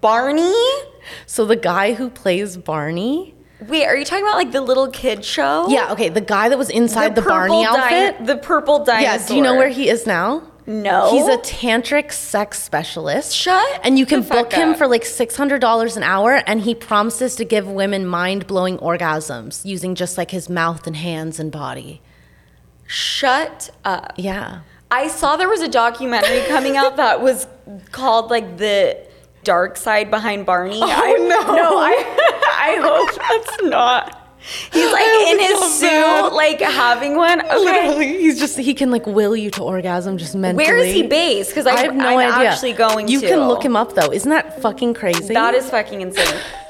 Barney? 0.00 0.54
So 1.26 1.44
the 1.44 1.56
guy 1.56 1.94
who 1.94 2.10
plays 2.10 2.56
Barney. 2.56 3.34
Wait, 3.68 3.84
are 3.86 3.96
you 3.96 4.04
talking 4.04 4.24
about 4.24 4.36
like 4.36 4.52
the 4.52 4.60
little 4.60 4.88
kid 4.88 5.24
show? 5.24 5.66
Yeah, 5.68 5.92
okay, 5.92 6.08
the 6.08 6.20
guy 6.20 6.48
that 6.48 6.58
was 6.58 6.68
inside 6.70 7.14
the, 7.14 7.22
Barney 7.22 7.64
purple 7.64 7.76
di- 7.76 8.06
outfit. 8.08 8.26
the 8.26 8.36
purple 8.36 8.84
dinosaur. 8.84 9.02
Yeah, 9.20 9.26
do 9.28 9.36
you 9.36 9.42
know 9.42 9.54
where 9.56 9.68
he 9.68 9.88
is 9.88 10.06
now? 10.06 10.42
No. 10.64 11.10
He's 11.10 11.26
a 11.26 11.38
tantric 11.38 12.12
sex 12.12 12.62
specialist. 12.62 13.34
Shut 13.34 13.80
And 13.82 13.98
you 13.98 14.06
can 14.06 14.22
the 14.22 14.28
book 14.28 14.52
him 14.52 14.70
up. 14.70 14.78
for 14.78 14.86
like 14.86 15.02
$600 15.02 15.96
an 15.96 16.02
hour, 16.04 16.42
and 16.46 16.60
he 16.60 16.74
promises 16.74 17.34
to 17.36 17.44
give 17.44 17.66
women 17.66 18.06
mind 18.06 18.46
blowing 18.46 18.78
orgasms 18.78 19.64
using 19.64 19.94
just 19.96 20.16
like 20.16 20.30
his 20.30 20.48
mouth 20.48 20.86
and 20.86 20.96
hands 20.96 21.40
and 21.40 21.50
body. 21.50 22.00
Shut 22.86 23.70
up. 23.84 24.12
Yeah. 24.16 24.60
I 24.90 25.08
saw 25.08 25.36
there 25.36 25.48
was 25.48 25.62
a 25.62 25.68
documentary 25.68 26.42
coming 26.48 26.76
out 26.76 26.96
that 26.96 27.20
was 27.22 27.46
called 27.90 28.30
like 28.30 28.58
the 28.58 28.98
dark 29.44 29.76
side 29.76 30.10
behind 30.10 30.46
Barney. 30.46 30.80
Oh 30.82 30.90
I, 30.90 31.12
no. 31.14 31.42
No, 31.56 31.78
I 31.78 31.94
I 32.58 32.78
hope 32.82 33.44
that's 33.46 33.62
not. 33.64 34.18
He's 34.72 34.92
like 34.92 35.06
in 35.06 35.38
his 35.38 35.74
suit, 35.78 35.86
bad. 35.88 36.32
like 36.32 36.60
having 36.60 37.14
one. 37.16 37.40
Okay. 37.42 37.54
Literally, 37.54 38.08
he's 38.20 38.40
just, 38.40 38.58
he 38.58 38.74
can 38.74 38.90
like 38.90 39.06
will 39.06 39.36
you 39.36 39.50
to 39.52 39.62
orgasm 39.62 40.18
just 40.18 40.34
mentally. 40.34 40.64
Where 40.64 40.76
is 40.78 40.92
he 40.92 41.04
based? 41.04 41.50
Because 41.50 41.66
I 41.66 41.76
have 41.80 41.94
no 41.94 42.18
I'm 42.18 42.32
idea. 42.32 42.50
actually 42.50 42.72
going 42.72 43.06
you 43.06 43.20
to. 43.20 43.28
can 43.28 43.46
look 43.46 43.64
him 43.64 43.76
up 43.76 43.94
though. 43.94 44.10
Isn't 44.12 44.30
that 44.30 44.60
fucking 44.60 44.94
crazy? 44.94 45.32
That 45.32 45.54
is 45.54 45.70
fucking 45.70 46.00
insane. 46.00 46.40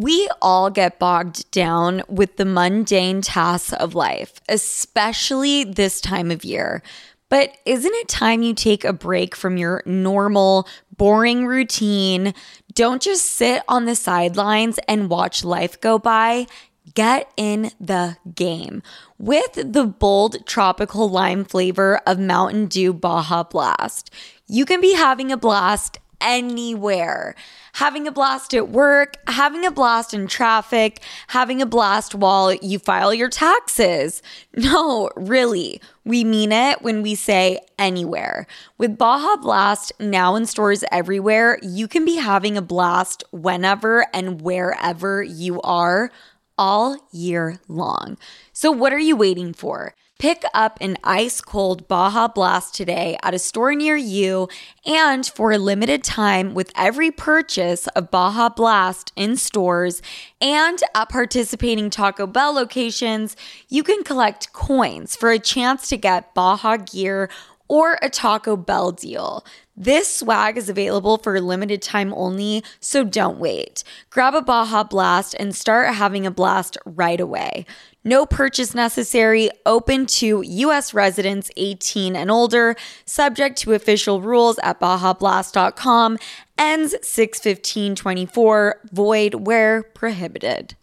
We 0.00 0.30
all 0.40 0.70
get 0.70 0.98
bogged 0.98 1.50
down 1.50 2.00
with 2.08 2.38
the 2.38 2.46
mundane 2.46 3.20
tasks 3.20 3.74
of 3.74 3.94
life, 3.94 4.40
especially 4.48 5.62
this 5.62 6.00
time 6.00 6.30
of 6.30 6.42
year. 6.42 6.82
But 7.28 7.58
isn't 7.66 7.92
it 7.92 8.08
time 8.08 8.40
you 8.40 8.54
take 8.54 8.82
a 8.82 8.94
break 8.94 9.36
from 9.36 9.58
your 9.58 9.82
normal, 9.84 10.66
boring 10.96 11.46
routine? 11.46 12.32
Don't 12.72 13.02
just 13.02 13.26
sit 13.26 13.62
on 13.68 13.84
the 13.84 13.94
sidelines 13.94 14.78
and 14.88 15.10
watch 15.10 15.44
life 15.44 15.78
go 15.78 15.98
by. 15.98 16.46
Get 16.94 17.30
in 17.36 17.70
the 17.78 18.16
game 18.34 18.82
with 19.18 19.52
the 19.52 19.84
bold 19.84 20.46
tropical 20.46 21.10
lime 21.10 21.44
flavor 21.44 22.00
of 22.06 22.18
Mountain 22.18 22.68
Dew 22.68 22.94
Baja 22.94 23.42
Blast. 23.42 24.10
You 24.46 24.64
can 24.64 24.80
be 24.80 24.94
having 24.94 25.30
a 25.30 25.36
blast 25.36 25.98
anywhere. 26.22 27.34
Having 27.74 28.06
a 28.06 28.12
blast 28.12 28.54
at 28.54 28.68
work, 28.68 29.14
having 29.26 29.64
a 29.64 29.70
blast 29.70 30.12
in 30.12 30.26
traffic, 30.26 31.02
having 31.28 31.62
a 31.62 31.66
blast 31.66 32.14
while 32.14 32.52
you 32.54 32.78
file 32.78 33.14
your 33.14 33.28
taxes. 33.28 34.22
No, 34.56 35.10
really, 35.16 35.80
we 36.04 36.24
mean 36.24 36.52
it 36.52 36.82
when 36.82 37.02
we 37.02 37.14
say 37.14 37.60
anywhere. 37.78 38.46
With 38.78 38.98
Baja 38.98 39.36
Blast 39.36 39.92
now 40.00 40.34
in 40.34 40.44
stores 40.44 40.84
everywhere, 40.90 41.58
you 41.62 41.88
can 41.88 42.04
be 42.04 42.16
having 42.16 42.56
a 42.56 42.62
blast 42.62 43.22
whenever 43.30 44.06
and 44.12 44.40
wherever 44.42 45.22
you 45.22 45.60
are 45.62 46.10
all 46.58 46.96
year 47.12 47.60
long. 47.68 48.18
So, 48.52 48.70
what 48.70 48.92
are 48.92 48.98
you 48.98 49.16
waiting 49.16 49.54
for? 49.54 49.94
Pick 50.20 50.44
up 50.52 50.76
an 50.82 50.98
ice 51.02 51.40
cold 51.40 51.88
Baja 51.88 52.28
Blast 52.28 52.74
today 52.74 53.16
at 53.22 53.32
a 53.32 53.38
store 53.38 53.74
near 53.74 53.96
you, 53.96 54.50
and 54.84 55.24
for 55.24 55.50
a 55.50 55.56
limited 55.56 56.04
time, 56.04 56.52
with 56.52 56.70
every 56.76 57.10
purchase 57.10 57.86
of 57.96 58.10
Baja 58.10 58.50
Blast 58.50 59.14
in 59.16 59.38
stores 59.38 60.02
and 60.38 60.78
at 60.94 61.08
participating 61.08 61.88
Taco 61.88 62.26
Bell 62.26 62.52
locations, 62.52 63.34
you 63.70 63.82
can 63.82 64.04
collect 64.04 64.52
coins 64.52 65.16
for 65.16 65.30
a 65.30 65.38
chance 65.38 65.88
to 65.88 65.96
get 65.96 66.34
Baja 66.34 66.76
gear 66.76 67.30
or 67.66 67.98
a 68.02 68.10
Taco 68.10 68.58
Bell 68.58 68.92
deal. 68.92 69.42
This 69.76 70.16
swag 70.16 70.58
is 70.58 70.68
available 70.68 71.16
for 71.16 71.36
a 71.36 71.40
limited 71.40 71.80
time 71.80 72.12
only, 72.14 72.62
so 72.80 73.04
don't 73.04 73.38
wait. 73.38 73.82
Grab 74.10 74.34
a 74.34 74.42
Baja 74.42 74.82
Blast 74.82 75.34
and 75.38 75.54
start 75.54 75.94
having 75.94 76.26
a 76.26 76.30
blast 76.30 76.76
right 76.84 77.20
away. 77.20 77.64
No 78.02 78.26
purchase 78.26 78.74
necessary, 78.74 79.50
open 79.64 80.06
to 80.06 80.42
US 80.42 80.92
residents 80.92 81.50
18 81.56 82.16
and 82.16 82.30
older, 82.30 82.74
subject 83.04 83.58
to 83.58 83.72
official 83.74 84.20
rules 84.20 84.58
at 84.62 84.80
bajablast.com, 84.80 86.18
ends 86.58 86.94
61524, 87.02 88.80
void 88.92 89.34
where 89.34 89.82
prohibited. 89.82 90.76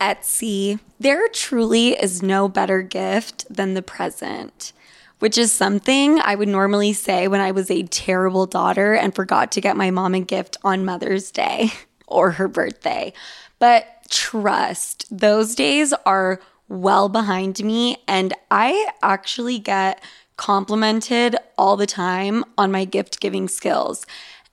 Etsy. 0.00 0.80
There 0.98 1.28
truly 1.28 1.90
is 1.90 2.22
no 2.22 2.48
better 2.48 2.82
gift 2.82 3.44
than 3.54 3.74
the 3.74 3.82
present 3.82 4.72
which 5.20 5.38
is 5.38 5.52
something 5.52 6.18
I 6.18 6.34
would 6.34 6.48
normally 6.48 6.92
say 6.92 7.28
when 7.28 7.40
I 7.40 7.52
was 7.52 7.70
a 7.70 7.84
terrible 7.84 8.46
daughter 8.46 8.94
and 8.94 9.14
forgot 9.14 9.52
to 9.52 9.60
get 9.60 9.76
my 9.76 9.90
mom 9.90 10.14
a 10.14 10.20
gift 10.20 10.56
on 10.64 10.84
Mother's 10.84 11.30
Day 11.30 11.70
or 12.06 12.32
her 12.32 12.48
birthday. 12.48 13.12
But 13.58 13.86
trust, 14.10 15.06
those 15.10 15.54
days 15.54 15.94
are 16.04 16.40
well 16.68 17.08
behind 17.08 17.62
me, 17.62 17.98
and 18.08 18.32
I 18.50 18.88
actually 19.02 19.58
get 19.58 20.02
complimented 20.36 21.36
all 21.58 21.76
the 21.76 21.86
time 21.86 22.44
on 22.56 22.72
my 22.72 22.84
gift 22.84 23.20
giving 23.20 23.48
skills. 23.48 24.06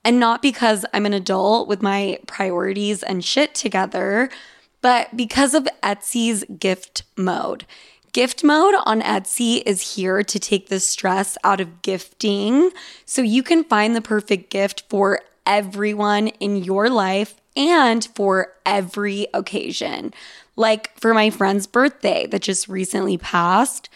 And 0.03 0.19
not 0.19 0.41
because 0.41 0.85
I'm 0.93 1.05
an 1.05 1.13
adult 1.13 1.67
with 1.67 1.81
my 1.81 2.19
priorities 2.27 3.03
and 3.03 3.23
shit 3.23 3.55
together, 3.55 4.29
but 4.81 5.15
because 5.15 5.53
of 5.53 5.67
Etsy's 5.81 6.43
gift 6.59 7.03
mode. 7.15 7.65
Gift 8.17 8.43
mode 8.43 8.73
on 8.87 9.03
Etsy 9.03 9.61
is 9.63 9.93
here 9.93 10.23
to 10.23 10.39
take 10.39 10.69
the 10.69 10.79
stress 10.79 11.37
out 11.43 11.61
of 11.61 11.83
gifting 11.83 12.71
so 13.05 13.21
you 13.21 13.43
can 13.43 13.63
find 13.63 13.95
the 13.95 14.01
perfect 14.01 14.49
gift 14.49 14.85
for 14.89 15.19
everyone 15.45 16.29
in 16.29 16.55
your 16.55 16.89
life 16.89 17.39
and 17.55 18.09
for 18.15 18.53
every 18.65 19.27
occasion. 19.35 20.15
Like 20.55 20.99
for 20.99 21.13
my 21.13 21.29
friend's 21.29 21.67
birthday 21.67 22.25
that 22.31 22.41
just 22.41 22.67
recently 22.67 23.19
passed, 23.19 23.87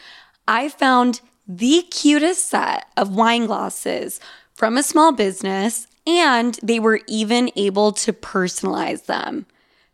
I 0.47 0.69
found 0.69 1.21
the 1.47 1.81
cutest 1.89 2.47
set 2.47 2.85
of 2.95 3.15
wine 3.15 3.47
glasses 3.47 4.19
from 4.53 4.77
a 4.77 4.83
small 4.83 5.11
business, 5.13 5.87
and 6.05 6.59
they 6.61 6.79
were 6.79 6.99
even 7.07 7.49
able 7.55 7.91
to 7.93 8.13
personalize 8.13 9.07
them. 9.07 9.47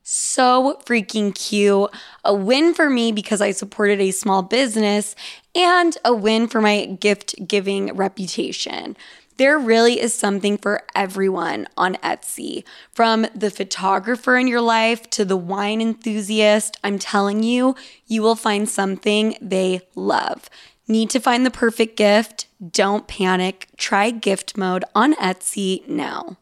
So 0.10 0.80
freaking 0.86 1.36
cute. 1.36 1.90
A 2.24 2.34
win 2.34 2.74
for 2.74 2.90
me 2.90 3.12
because 3.12 3.42
I 3.42 3.52
supported 3.52 4.00
a 4.00 4.12
small 4.12 4.42
business 4.42 5.18
and 5.54 5.98
a 6.06 6.14
win 6.16 6.48
for 6.48 6.62
my 6.62 6.86
gift 6.86 7.36
giving 7.46 7.94
reputation. 7.94 8.96
There 9.36 9.60
really 9.60 10.00
is 10.00 10.14
something 10.14 10.58
for 10.58 10.84
everyone 10.96 11.68
on 11.76 11.96
Etsy. 11.96 12.64
From 12.94 13.28
the 13.36 13.52
photographer 13.52 14.38
in 14.38 14.48
your 14.48 14.62
life 14.62 15.10
to 15.10 15.26
the 15.26 15.36
wine 15.36 15.82
enthusiast, 15.82 16.78
I'm 16.86 17.00
telling 17.00 17.44
you, 17.44 17.76
you 18.06 18.22
will 18.22 18.38
find 18.38 18.70
something 18.70 19.36
they 19.42 19.82
love. 19.94 20.50
Need 20.88 21.10
to 21.10 21.20
find 21.20 21.46
the 21.46 21.52
perfect 21.52 21.98
gift? 21.98 22.48
Don't 22.72 23.10
panic. 23.10 23.68
Try 23.76 24.12
gift 24.12 24.56
mode 24.56 24.86
on 24.96 25.16
Etsy 25.16 25.86
now. 25.86 26.38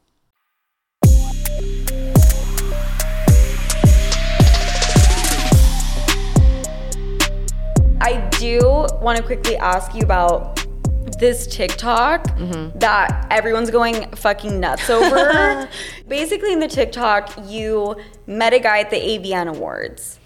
I 8.05 8.17
do 8.37 8.59
want 9.01 9.17
to 9.17 9.23
quickly 9.23 9.57
ask 9.57 9.95
you 9.95 10.03
about 10.03 10.63
this 11.17 11.47
TikTok 11.47 12.23
mm-hmm. 12.37 12.77
that 12.77 13.25
everyone's 13.31 13.71
going 13.71 14.11
fucking 14.11 14.59
nuts 14.59 14.91
over. 14.91 15.67
Basically, 16.07 16.53
in 16.53 16.59
the 16.59 16.67
TikTok, 16.67 17.33
you 17.45 17.95
met 18.27 18.53
a 18.53 18.59
guy 18.59 18.81
at 18.81 18.91
the 18.91 18.97
AVN 18.97 19.47
Awards. 19.47 20.19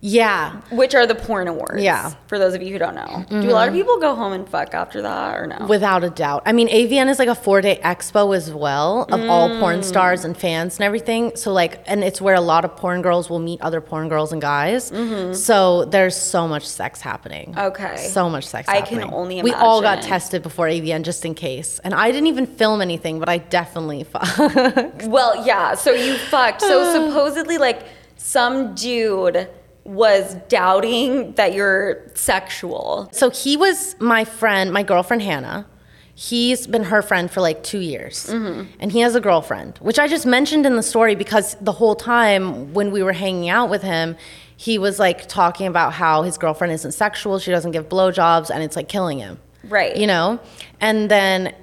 Yeah. 0.00 0.60
Which 0.70 0.94
are 0.94 1.06
the 1.06 1.14
porn 1.14 1.46
awards. 1.46 1.82
Yeah. 1.82 2.14
For 2.26 2.38
those 2.38 2.54
of 2.54 2.62
you 2.62 2.72
who 2.72 2.78
don't 2.78 2.94
know. 2.94 3.02
Mm-hmm. 3.02 3.42
Do 3.42 3.50
a 3.50 3.52
lot 3.52 3.68
of 3.68 3.74
people 3.74 3.98
go 3.98 4.14
home 4.14 4.32
and 4.32 4.48
fuck 4.48 4.72
after 4.72 5.02
that 5.02 5.36
or 5.36 5.46
no? 5.46 5.66
Without 5.66 6.04
a 6.04 6.10
doubt. 6.10 6.42
I 6.46 6.52
mean, 6.52 6.68
AVN 6.68 7.10
is 7.10 7.18
like 7.18 7.28
a 7.28 7.34
four 7.34 7.60
day 7.60 7.78
expo 7.84 8.34
as 8.34 8.52
well 8.52 9.02
of 9.02 9.20
mm. 9.20 9.28
all 9.28 9.48
porn 9.60 9.80
mm. 9.80 9.84
stars 9.84 10.24
and 10.24 10.36
fans 10.36 10.78
and 10.78 10.84
everything. 10.84 11.36
So, 11.36 11.52
like, 11.52 11.82
and 11.86 12.02
it's 12.02 12.20
where 12.20 12.34
a 12.34 12.40
lot 12.40 12.64
of 12.64 12.76
porn 12.76 13.02
girls 13.02 13.28
will 13.28 13.38
meet 13.40 13.60
other 13.60 13.80
porn 13.80 14.08
girls 14.08 14.32
and 14.32 14.40
guys. 14.40 14.90
Mm-hmm. 14.90 15.34
So, 15.34 15.84
there's 15.84 16.16
so 16.16 16.48
much 16.48 16.66
sex 16.66 17.00
happening. 17.00 17.54
Okay. 17.56 17.96
So 17.98 18.30
much 18.30 18.46
sex 18.46 18.68
I 18.68 18.76
happening. 18.76 19.00
can 19.00 19.14
only 19.14 19.38
imagine. 19.38 19.58
We 19.58 19.64
all 19.64 19.82
got 19.82 20.02
tested 20.02 20.42
before 20.42 20.66
AVN 20.66 21.02
just 21.02 21.24
in 21.26 21.34
case. 21.34 21.78
And 21.80 21.94
I 21.94 22.10
didn't 22.10 22.28
even 22.28 22.46
film 22.46 22.80
anything, 22.80 23.18
but 23.18 23.28
I 23.28 23.38
definitely 23.38 24.04
fucked. 24.04 25.04
Well, 25.04 25.44
yeah. 25.46 25.74
So, 25.74 25.92
you 25.92 26.16
fucked. 26.16 26.62
So, 26.62 27.08
supposedly, 27.08 27.58
like, 27.58 27.82
some 28.16 28.74
dude 28.74 29.48
was 29.84 30.34
doubting 30.48 31.32
that 31.32 31.54
you're 31.54 32.02
sexual. 32.14 33.08
So 33.12 33.30
he 33.30 33.56
was 33.56 33.96
my 33.98 34.24
friend, 34.24 34.72
my 34.72 34.82
girlfriend 34.82 35.22
Hannah. 35.22 35.66
He's 36.14 36.66
been 36.66 36.84
her 36.84 37.00
friend 37.00 37.30
for 37.30 37.40
like 37.40 37.62
two 37.62 37.78
years. 37.78 38.26
Mm-hmm. 38.26 38.72
And 38.78 38.92
he 38.92 39.00
has 39.00 39.14
a 39.14 39.20
girlfriend, 39.20 39.78
which 39.78 39.98
I 39.98 40.06
just 40.06 40.26
mentioned 40.26 40.66
in 40.66 40.76
the 40.76 40.82
story 40.82 41.14
because 41.14 41.54
the 41.62 41.72
whole 41.72 41.94
time 41.94 42.74
when 42.74 42.90
we 42.90 43.02
were 43.02 43.14
hanging 43.14 43.48
out 43.48 43.70
with 43.70 43.82
him, 43.82 44.16
he 44.56 44.78
was 44.78 44.98
like 44.98 45.26
talking 45.28 45.66
about 45.66 45.94
how 45.94 46.22
his 46.22 46.36
girlfriend 46.36 46.74
isn't 46.74 46.92
sexual, 46.92 47.38
she 47.38 47.50
doesn't 47.50 47.70
give 47.70 47.88
blowjobs, 47.88 48.50
and 48.50 48.62
it's 48.62 48.76
like 48.76 48.88
killing 48.88 49.18
him. 49.18 49.38
Right. 49.64 49.96
You 49.96 50.06
know? 50.06 50.38
And 50.80 51.10
then 51.10 51.54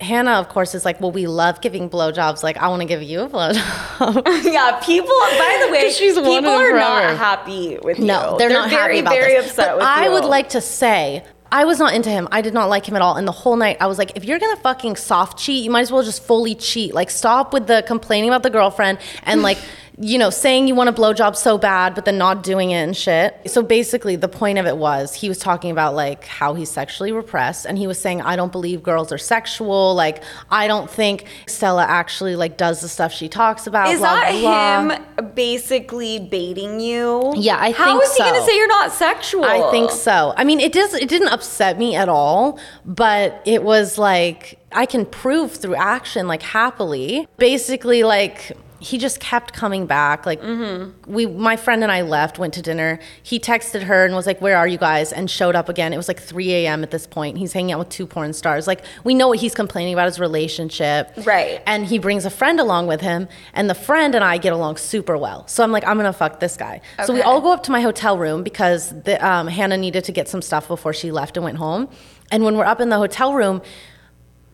Hannah, 0.00 0.32
of 0.32 0.48
course, 0.48 0.74
is 0.74 0.84
like, 0.84 1.00
well, 1.00 1.10
we 1.10 1.26
love 1.26 1.60
giving 1.62 1.88
blowjobs. 1.88 2.42
Like, 2.42 2.58
I 2.58 2.68
want 2.68 2.82
to 2.82 2.88
give 2.88 3.02
you 3.02 3.22
a 3.22 3.28
blowjob. 3.28 4.44
yeah, 4.52 4.78
people. 4.84 5.08
By 5.08 5.64
the 5.64 5.72
way, 5.72 5.90
she's 5.90 6.14
people 6.16 6.50
are 6.50 6.72
not 6.72 7.16
happy 7.16 7.78
with 7.82 7.98
you. 7.98 8.04
No, 8.04 8.36
they're, 8.36 8.50
they're 8.50 8.58
not 8.58 8.68
very, 8.68 8.98
happy 8.98 9.00
about 9.00 9.14
very 9.14 9.34
this. 9.34 9.50
upset 9.50 9.68
but 9.68 9.76
with 9.78 9.86
I 9.86 10.04
you. 10.04 10.10
I 10.10 10.14
would 10.14 10.24
like 10.24 10.50
to 10.50 10.60
say. 10.60 11.24
I 11.52 11.64
was 11.64 11.78
not 11.78 11.94
into 11.94 12.10
him. 12.10 12.26
I 12.32 12.40
did 12.42 12.52
not 12.52 12.68
like 12.68 12.86
him 12.86 12.96
at 12.96 13.02
all. 13.02 13.16
And 13.16 13.26
the 13.26 13.32
whole 13.32 13.56
night, 13.56 13.76
I 13.80 13.86
was 13.86 13.98
like, 13.98 14.16
if 14.16 14.24
you're 14.24 14.38
gonna 14.38 14.56
fucking 14.56 14.96
soft 14.96 15.38
cheat, 15.38 15.64
you 15.64 15.70
might 15.70 15.82
as 15.82 15.92
well 15.92 16.02
just 16.02 16.22
fully 16.24 16.56
cheat. 16.56 16.92
Like, 16.92 17.08
stop 17.08 17.52
with 17.52 17.68
the 17.68 17.84
complaining 17.86 18.28
about 18.28 18.42
the 18.42 18.50
girlfriend 18.50 18.98
and 19.22 19.42
like 19.42 19.58
you 19.98 20.18
know, 20.18 20.28
saying 20.28 20.68
you 20.68 20.74
want 20.74 20.90
a 20.90 20.92
blowjob 20.92 21.34
so 21.36 21.56
bad, 21.56 21.94
but 21.94 22.04
then 22.04 22.18
not 22.18 22.42
doing 22.42 22.70
it 22.70 22.76
and 22.82 22.96
shit. 22.96 23.34
So 23.46 23.62
basically, 23.62 24.16
the 24.16 24.28
point 24.28 24.58
of 24.58 24.66
it 24.66 24.76
was 24.76 25.14
he 25.14 25.28
was 25.28 25.38
talking 25.38 25.70
about 25.70 25.94
like 25.94 26.24
how 26.24 26.54
he's 26.54 26.70
sexually 26.70 27.12
repressed, 27.12 27.64
and 27.64 27.78
he 27.78 27.86
was 27.86 27.98
saying, 27.98 28.20
I 28.20 28.36
don't 28.36 28.52
believe 28.52 28.82
girls 28.82 29.10
are 29.10 29.18
sexual. 29.18 29.94
Like, 29.94 30.22
I 30.50 30.66
don't 30.66 30.90
think 30.90 31.24
Stella 31.46 31.84
actually 31.84 32.36
like 32.36 32.58
does 32.58 32.82
the 32.82 32.88
stuff 32.88 33.12
she 33.12 33.28
talks 33.28 33.66
about. 33.66 33.88
Is 33.88 34.00
blah, 34.00 34.14
that 34.16 34.40
blah. 34.40 34.96
him 34.96 35.34
basically 35.34 36.18
baiting 36.18 36.78
you? 36.78 37.32
Yeah, 37.34 37.56
I 37.58 37.70
how 37.70 37.86
think 37.86 38.04
is 38.04 38.16
he 38.16 38.18
so. 38.18 38.24
gonna 38.24 38.44
say 38.44 38.56
you're 38.56 38.68
not 38.68 38.92
sexual? 38.92 39.44
I 39.44 39.70
think 39.70 39.90
so. 39.90 40.34
I 40.36 40.44
mean, 40.44 40.60
it 40.60 40.72
does. 40.72 40.92
It 40.92 41.08
didn't 41.08 41.28
upset 41.28 41.78
me 41.78 41.94
at 41.94 42.08
all, 42.08 42.58
but 42.84 43.40
it 43.46 43.62
was 43.62 43.96
like. 43.96 44.58
I 44.72 44.84
can 44.84 45.06
prove 45.06 45.52
through 45.52 45.76
action, 45.76 46.28
like 46.28 46.42
happily. 46.42 47.26
Basically, 47.38 48.02
like 48.02 48.54
he 48.86 48.98
just 48.98 49.18
kept 49.18 49.52
coming 49.52 49.84
back. 49.86 50.24
Like 50.26 50.40
mm-hmm. 50.40 51.12
we, 51.12 51.26
my 51.26 51.56
friend 51.56 51.82
and 51.82 51.90
I 51.90 52.02
left, 52.02 52.38
went 52.38 52.54
to 52.54 52.62
dinner. 52.62 53.00
He 53.20 53.40
texted 53.40 53.82
her 53.82 54.04
and 54.04 54.14
was 54.14 54.26
like, 54.26 54.40
"Where 54.40 54.56
are 54.56 54.68
you 54.68 54.78
guys?" 54.78 55.12
and 55.12 55.28
showed 55.28 55.56
up 55.56 55.68
again. 55.68 55.92
It 55.92 55.96
was 55.96 56.06
like 56.06 56.20
3 56.20 56.52
a.m. 56.54 56.84
at 56.84 56.92
this 56.92 57.06
point. 57.06 57.36
He's 57.36 57.52
hanging 57.52 57.72
out 57.72 57.80
with 57.80 57.88
two 57.88 58.06
porn 58.06 58.32
stars. 58.32 58.68
Like 58.68 58.84
we 59.02 59.12
know 59.12 59.28
what 59.28 59.40
he's 59.40 59.54
complaining 59.54 59.92
about 59.92 60.06
his 60.06 60.20
relationship, 60.20 61.12
right? 61.24 61.60
And 61.66 61.84
he 61.84 61.98
brings 61.98 62.24
a 62.24 62.30
friend 62.30 62.60
along 62.60 62.86
with 62.86 63.00
him, 63.00 63.28
and 63.54 63.68
the 63.68 63.74
friend 63.74 64.14
and 64.14 64.22
I 64.22 64.38
get 64.38 64.52
along 64.52 64.76
super 64.76 65.18
well. 65.18 65.48
So 65.48 65.64
I'm 65.64 65.72
like, 65.72 65.84
I'm 65.84 65.96
gonna 65.96 66.12
fuck 66.12 66.38
this 66.38 66.56
guy. 66.56 66.80
Okay. 66.94 67.06
So 67.06 67.12
we 67.12 67.22
all 67.22 67.40
go 67.40 67.52
up 67.52 67.64
to 67.64 67.72
my 67.72 67.80
hotel 67.80 68.16
room 68.16 68.44
because 68.44 68.90
the, 69.02 69.24
um, 69.26 69.48
Hannah 69.48 69.76
needed 69.76 70.04
to 70.04 70.12
get 70.12 70.28
some 70.28 70.42
stuff 70.42 70.68
before 70.68 70.92
she 70.92 71.10
left 71.10 71.36
and 71.36 71.42
went 71.42 71.58
home. 71.58 71.88
And 72.30 72.44
when 72.44 72.56
we're 72.56 72.64
up 72.64 72.80
in 72.80 72.88
the 72.88 72.98
hotel 72.98 73.34
room 73.34 73.62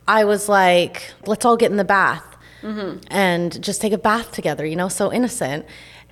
I 0.08 0.24
was 0.24 0.48
like, 0.48 1.14
let's 1.26 1.44
all 1.44 1.56
get 1.56 1.70
in 1.70 1.76
the 1.76 1.84
bath 1.84 2.31
Mm-hmm. 2.62 2.98
and 3.08 3.62
just 3.62 3.80
take 3.80 3.92
a 3.92 3.98
bath 3.98 4.32
together, 4.32 4.64
you 4.64 4.76
know, 4.76 4.88
so 4.88 5.12
innocent. 5.12 5.66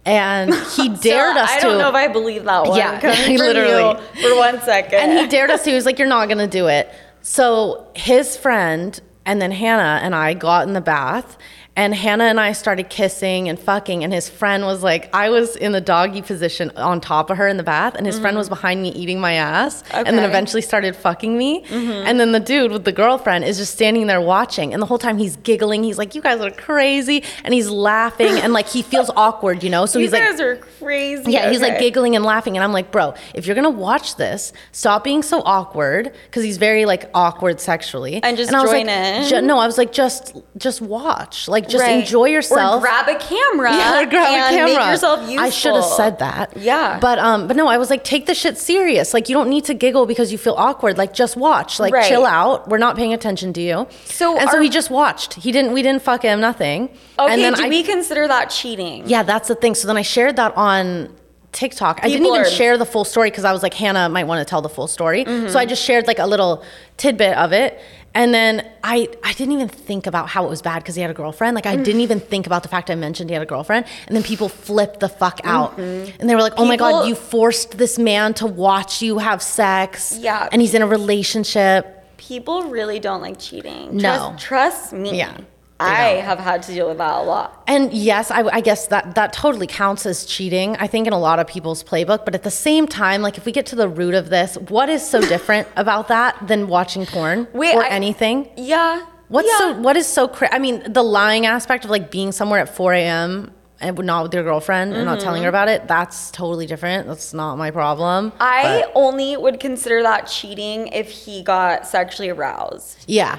And 0.05 0.55
he 0.77 0.89
dared 0.89 1.37
us 1.37 1.51
I 1.51 1.61
don't 1.61 1.79
know 1.79 1.89
if 1.89 1.95
I 1.95 2.09
believe 2.09 2.45
that 2.45 2.65
one. 2.65 2.79
Yeah, 2.79 3.01
literally. 3.29 4.01
for 4.21 4.37
one 4.37 4.61
second. 4.63 4.99
and 4.99 5.19
he 5.19 5.27
dared 5.29 5.51
us 5.51 5.65
to. 5.65 5.71
He 5.71 5.77
was 5.77 5.87
like, 5.87 5.99
"You're 5.99 6.09
not 6.09 6.29
gonna 6.29 6.47
do 6.47 6.69
it." 6.69 6.91
So 7.23 7.87
his 7.95 8.37
friend 8.37 8.99
and 9.27 9.41
then 9.41 9.53
Hannah 9.53 10.01
and 10.03 10.15
I 10.15 10.35
got 10.35 10.67
in 10.67 10.73
the 10.73 10.81
bath, 10.81 11.37
and 11.77 11.95
Hannah 11.95 12.25
and 12.25 12.39
I 12.41 12.53
started 12.53 12.91
kissing 12.91 13.49
and 13.49 13.59
fucking. 13.59 14.03
And 14.05 14.13
his 14.13 14.29
friend 14.29 14.65
was 14.67 14.83
like, 14.83 15.09
I 15.15 15.31
was 15.31 15.57
in 15.57 15.73
the 15.73 15.81
doggy 15.81 16.21
position 16.21 16.71
on 16.77 17.01
top 17.01 17.31
of 17.31 17.37
her 17.39 17.47
in 17.49 17.57
the 17.57 17.63
bath, 17.63 17.95
and 17.95 18.05
his 18.07 18.19
friend 18.19 18.37
was 18.37 18.49
behind 18.49 18.83
me 18.83 18.91
eating 18.91 19.21
my 19.21 19.35
ass, 19.35 19.83
and 19.93 20.07
then 20.19 20.29
eventually 20.29 20.63
started 20.63 20.97
fucking 20.97 21.39
me. 21.39 21.65
And 21.71 22.19
then 22.21 22.33
the 22.33 22.41
dude 22.41 22.73
with 22.73 22.85
the 22.85 22.93
girlfriend 22.93 23.45
is 23.45 23.57
just 23.59 23.73
standing 23.73 24.09
there 24.09 24.21
watching, 24.21 24.73
and 24.75 24.83
the 24.83 24.87
whole 24.87 24.99
time 24.99 25.17
he's 25.17 25.37
giggling. 25.37 25.85
He's 25.85 25.97
like, 25.97 26.15
"You 26.15 26.21
guys 26.23 26.41
are 26.41 26.51
crazy," 26.51 27.23
and 27.45 27.55
he's 27.55 27.69
laughing, 27.71 28.39
and 28.39 28.53
like 28.53 28.69
he 28.69 28.83
feels 28.83 29.11
awkward, 29.17 29.63
you 29.63 29.71
know. 29.71 29.87
So 29.87 29.99
you 29.99 30.05
he's 30.07 30.13
like, 30.13 30.23
You 30.23 30.31
guys 30.31 30.41
are 30.41 30.57
crazy. 30.57 31.31
yeah, 31.33 31.51
he's 31.51 31.61
like 31.63 31.79
giggling 31.79 32.17
and 32.17 32.25
laughing, 32.25 32.57
and 32.57 32.65
I'm 32.65 32.73
like, 32.73 32.91
bro, 32.91 33.15
if 33.35 33.47
you're 33.47 33.55
gonna 33.57 33.71
watch 33.71 34.17
this, 34.17 34.53
stop 34.73 35.05
being 35.05 35.23
so 35.23 35.41
awkward, 35.47 36.13
because 36.27 36.43
he's 36.43 36.57
very 36.59 36.85
like 36.85 37.09
awkward 37.15 37.61
sexually, 37.61 38.21
And 38.23 38.37
just 38.37 38.53
I 38.53 38.61
was 38.61 38.71
join 38.71 38.87
like, 38.87 38.97
in. 38.97 39.29
ju- 39.29 39.41
no, 39.43 39.59
I 39.59 39.67
was 39.67 39.79
like, 39.79 39.93
just 39.93 40.37
just 40.57 40.81
watch, 40.83 41.47
like 41.49 41.60
just 41.69 41.83
Right. 41.83 42.01
enjoy 42.01 42.27
yourself. 42.27 42.77
Or 42.79 42.81
grab 42.81 43.09
a 43.09 43.17
camera. 43.19 43.71
yeah, 43.77 44.05
grab 44.05 44.29
and 44.29 44.55
a 44.55 44.57
camera. 44.59 44.75
Make 44.77 44.91
yourself 44.91 45.21
useful. 45.29 45.41
I 45.41 45.51
should 45.51 45.75
have 45.75 45.85
said 45.85 46.19
that. 46.21 46.57
Yeah. 46.57 46.99
but 47.01 47.19
um, 47.19 47.47
but 47.49 47.57
no, 47.57 47.67
I 47.69 47.79
was 47.79 47.91
like, 47.91 48.05
take 48.05 48.27
the 48.27 48.35
shit 48.35 48.59
serious. 48.59 49.13
Like, 49.15 49.29
you 49.29 49.35
don't 49.35 49.49
need 49.51 49.65
to 49.67 49.75
giggle 49.75 50.07
because 50.07 50.33
you 50.33 50.39
feel 50.39 50.55
awkward. 50.57 50.99
Like, 50.99 51.13
just 51.13 51.37
watch. 51.37 51.79
Like, 51.81 51.93
Right. 51.93 52.09
chill 52.09 52.25
out. 52.27 52.69
We're 52.69 52.79
not 52.79 52.97
paying 52.97 53.13
attention 53.13 53.53
to 53.55 53.61
you. 53.61 53.87
So 54.05 54.39
and 54.39 54.49
so 54.51 54.61
he 54.61 54.69
just 54.69 54.91
watched. 54.91 55.35
He 55.35 55.53
didn't. 55.53 55.73
We 55.73 55.83
didn't 55.83 56.03
fuck 56.03 56.23
him. 56.23 56.41
Nothing. 56.41 56.89
Okay, 57.19 57.33
and 57.35 57.43
then 57.43 57.55
do 57.55 57.65
I, 57.65 57.69
we 57.69 57.83
consider 57.83 58.27
that 58.29 58.51
cheating? 58.51 59.03
yeah, 59.07 59.23
that's 59.23 59.49
the 59.49 59.55
thing. 59.55 59.75
So 59.75 59.87
then 59.89 59.97
I 59.97 60.03
shared 60.03 60.37
that 60.37 60.57
on 60.57 61.15
TikTok. 61.53 62.01
I 62.03 62.09
didn't 62.09 62.27
even 62.27 62.43
are- 62.43 62.45
share 62.45 62.79
the 62.79 62.87
full 62.87 63.05
story 63.05 63.29
because 63.31 63.45
I 63.45 63.53
was 63.53 63.63
like, 63.63 63.75
Hannah 63.75 64.09
might 64.09 64.25
want 64.25 64.39
to 64.47 64.49
tell 64.49 64.63
the 64.63 64.69
full 64.69 64.87
story. 64.87 65.25
Mm-hmm. 65.25 65.49
So 65.49 65.59
I 65.59 65.67
just 65.67 65.83
shared 65.83 66.07
like 66.07 66.19
a 66.21 66.27
little 66.27 66.63
tidbit 66.97 67.37
of 67.37 67.53
it. 67.53 67.81
And 68.13 68.35
then 68.35 68.69
I, 68.83 69.09
I 69.23 69.33
didn't 69.35 69.53
even 69.53 69.69
think 69.69 70.07
about 70.09 70.29
how 70.29 70.45
it 70.45 70.49
was 70.51 70.63
bad 70.63 70.81
because 70.83 70.97
he 70.97 71.01
had 71.01 71.11
a 71.13 71.15
girlfriend. 71.15 71.55
Like 71.55 71.67
I 71.67 71.77
Mm. 71.77 71.85
didn't 71.85 72.01
even 72.01 72.19
think 72.19 72.47
about 72.47 72.63
the 72.65 72.69
fact 72.69 72.91
I 72.91 72.97
mentioned 72.97 73.31
he 73.31 73.35
had 73.35 73.43
a 73.43 73.47
girlfriend. 73.47 73.87
And 74.09 74.17
then 74.17 74.25
people 74.25 74.49
flipped 74.49 74.99
the 75.01 75.09
fuck 75.09 75.41
out. 75.45 75.79
And 75.79 76.29
they 76.29 76.35
were 76.35 76.41
like, 76.43 76.55
oh 76.57 76.65
my 76.65 76.77
God, 76.77 76.91
Mm-hmm. 76.95 77.09
You 77.11 77.15
forced 77.15 77.79
this 77.79 77.99
man 77.99 78.35
to 78.35 78.47
watch 78.47 79.01
you 79.01 79.19
have 79.19 79.41
sex. 79.43 80.17
Yeah. 80.19 80.49
And 80.51 80.61
he's 80.61 80.75
in 80.75 80.83
a 80.83 80.87
relationship. 80.89 81.97
People 82.17 82.65
really 82.65 82.99
don't 83.01 83.23
like 83.23 83.39
cheating. 83.39 83.97
No. 83.97 84.35
Trust, 84.39 84.45
trust 84.45 84.93
me. 84.93 85.17
Yeah, 85.17 85.37
I 85.81 86.15
don't. 86.15 86.25
have 86.25 86.39
had 86.39 86.63
to 86.65 86.73
deal 86.75 86.89
with 86.89 86.99
that 86.99 87.15
a 87.19 87.23
lot. 87.23 87.63
And 87.67 87.93
yes, 87.93 88.31
I, 88.31 88.43
I 88.43 88.61
guess 88.61 88.87
that 88.89 89.15
that 89.15 89.33
totally 89.33 89.67
counts 89.67 90.07
as 90.07 90.25
cheating. 90.27 90.77
I 90.77 90.87
think 90.87 91.07
in 91.07 91.13
a 91.13 91.19
lot 91.19 91.39
of 91.39 91.47
people's 91.47 91.83
playbook, 91.83 92.25
but 92.25 92.35
at 92.35 92.43
the 92.43 92.51
same 92.51 92.87
time, 92.87 93.23
like 93.23 93.37
if 93.39 93.45
we 93.45 93.53
get 93.53 93.67
to 93.67 93.77
the 93.77 93.89
root 93.89 94.15
of 94.15 94.31
this, 94.31 94.57
what 94.69 94.89
is 94.89 95.07
so 95.09 95.21
different 95.21 95.69
about 95.77 96.09
that 96.09 96.47
than 96.47 96.69
watching 96.69 97.07
porn 97.07 97.49
Wait, 97.53 97.75
or 97.75 97.83
I- 97.85 97.89
anything? 97.89 98.49
Yeah. 98.57 99.07
What's 99.29 99.49
yeah. 99.49 99.59
so 99.59 99.81
what 99.81 99.97
is 99.97 100.07
so 100.09 100.27
cra- 100.27 100.53
I 100.53 100.59
mean, 100.59 100.83
the 100.93 101.05
lying 101.05 101.47
aspect 101.47 101.85
of 101.85 101.91
like 101.91 102.11
being 102.11 102.33
somewhere 102.33 102.59
at 102.61 102.75
4 102.75 102.95
a.m. 102.95 103.53
and 103.81 103.97
not 104.01 104.25
with 104.25 104.35
your 104.35 104.43
girlfriend 104.43 104.93
and 104.93 105.05
not 105.05 105.21
telling 105.21 105.43
her 105.45 105.49
Mm-hmm. 105.51 105.55
about 105.55 105.69
it. 105.69 105.87
That's 105.87 106.33
totally 106.33 106.67
different. 106.67 107.07
That's 107.07 107.33
not 107.33 107.57
my 107.57 107.71
problem. 107.71 108.33
I 108.41 108.83
But, 108.87 108.93
only 108.97 109.37
would 109.37 109.61
consider 109.61 110.03
that 110.03 110.27
cheating 110.27 110.89
if 110.89 111.09
he 111.11 111.43
got 111.45 111.87
sexually 111.87 112.29
aroused. 112.29 113.05
yeah. 113.07 113.39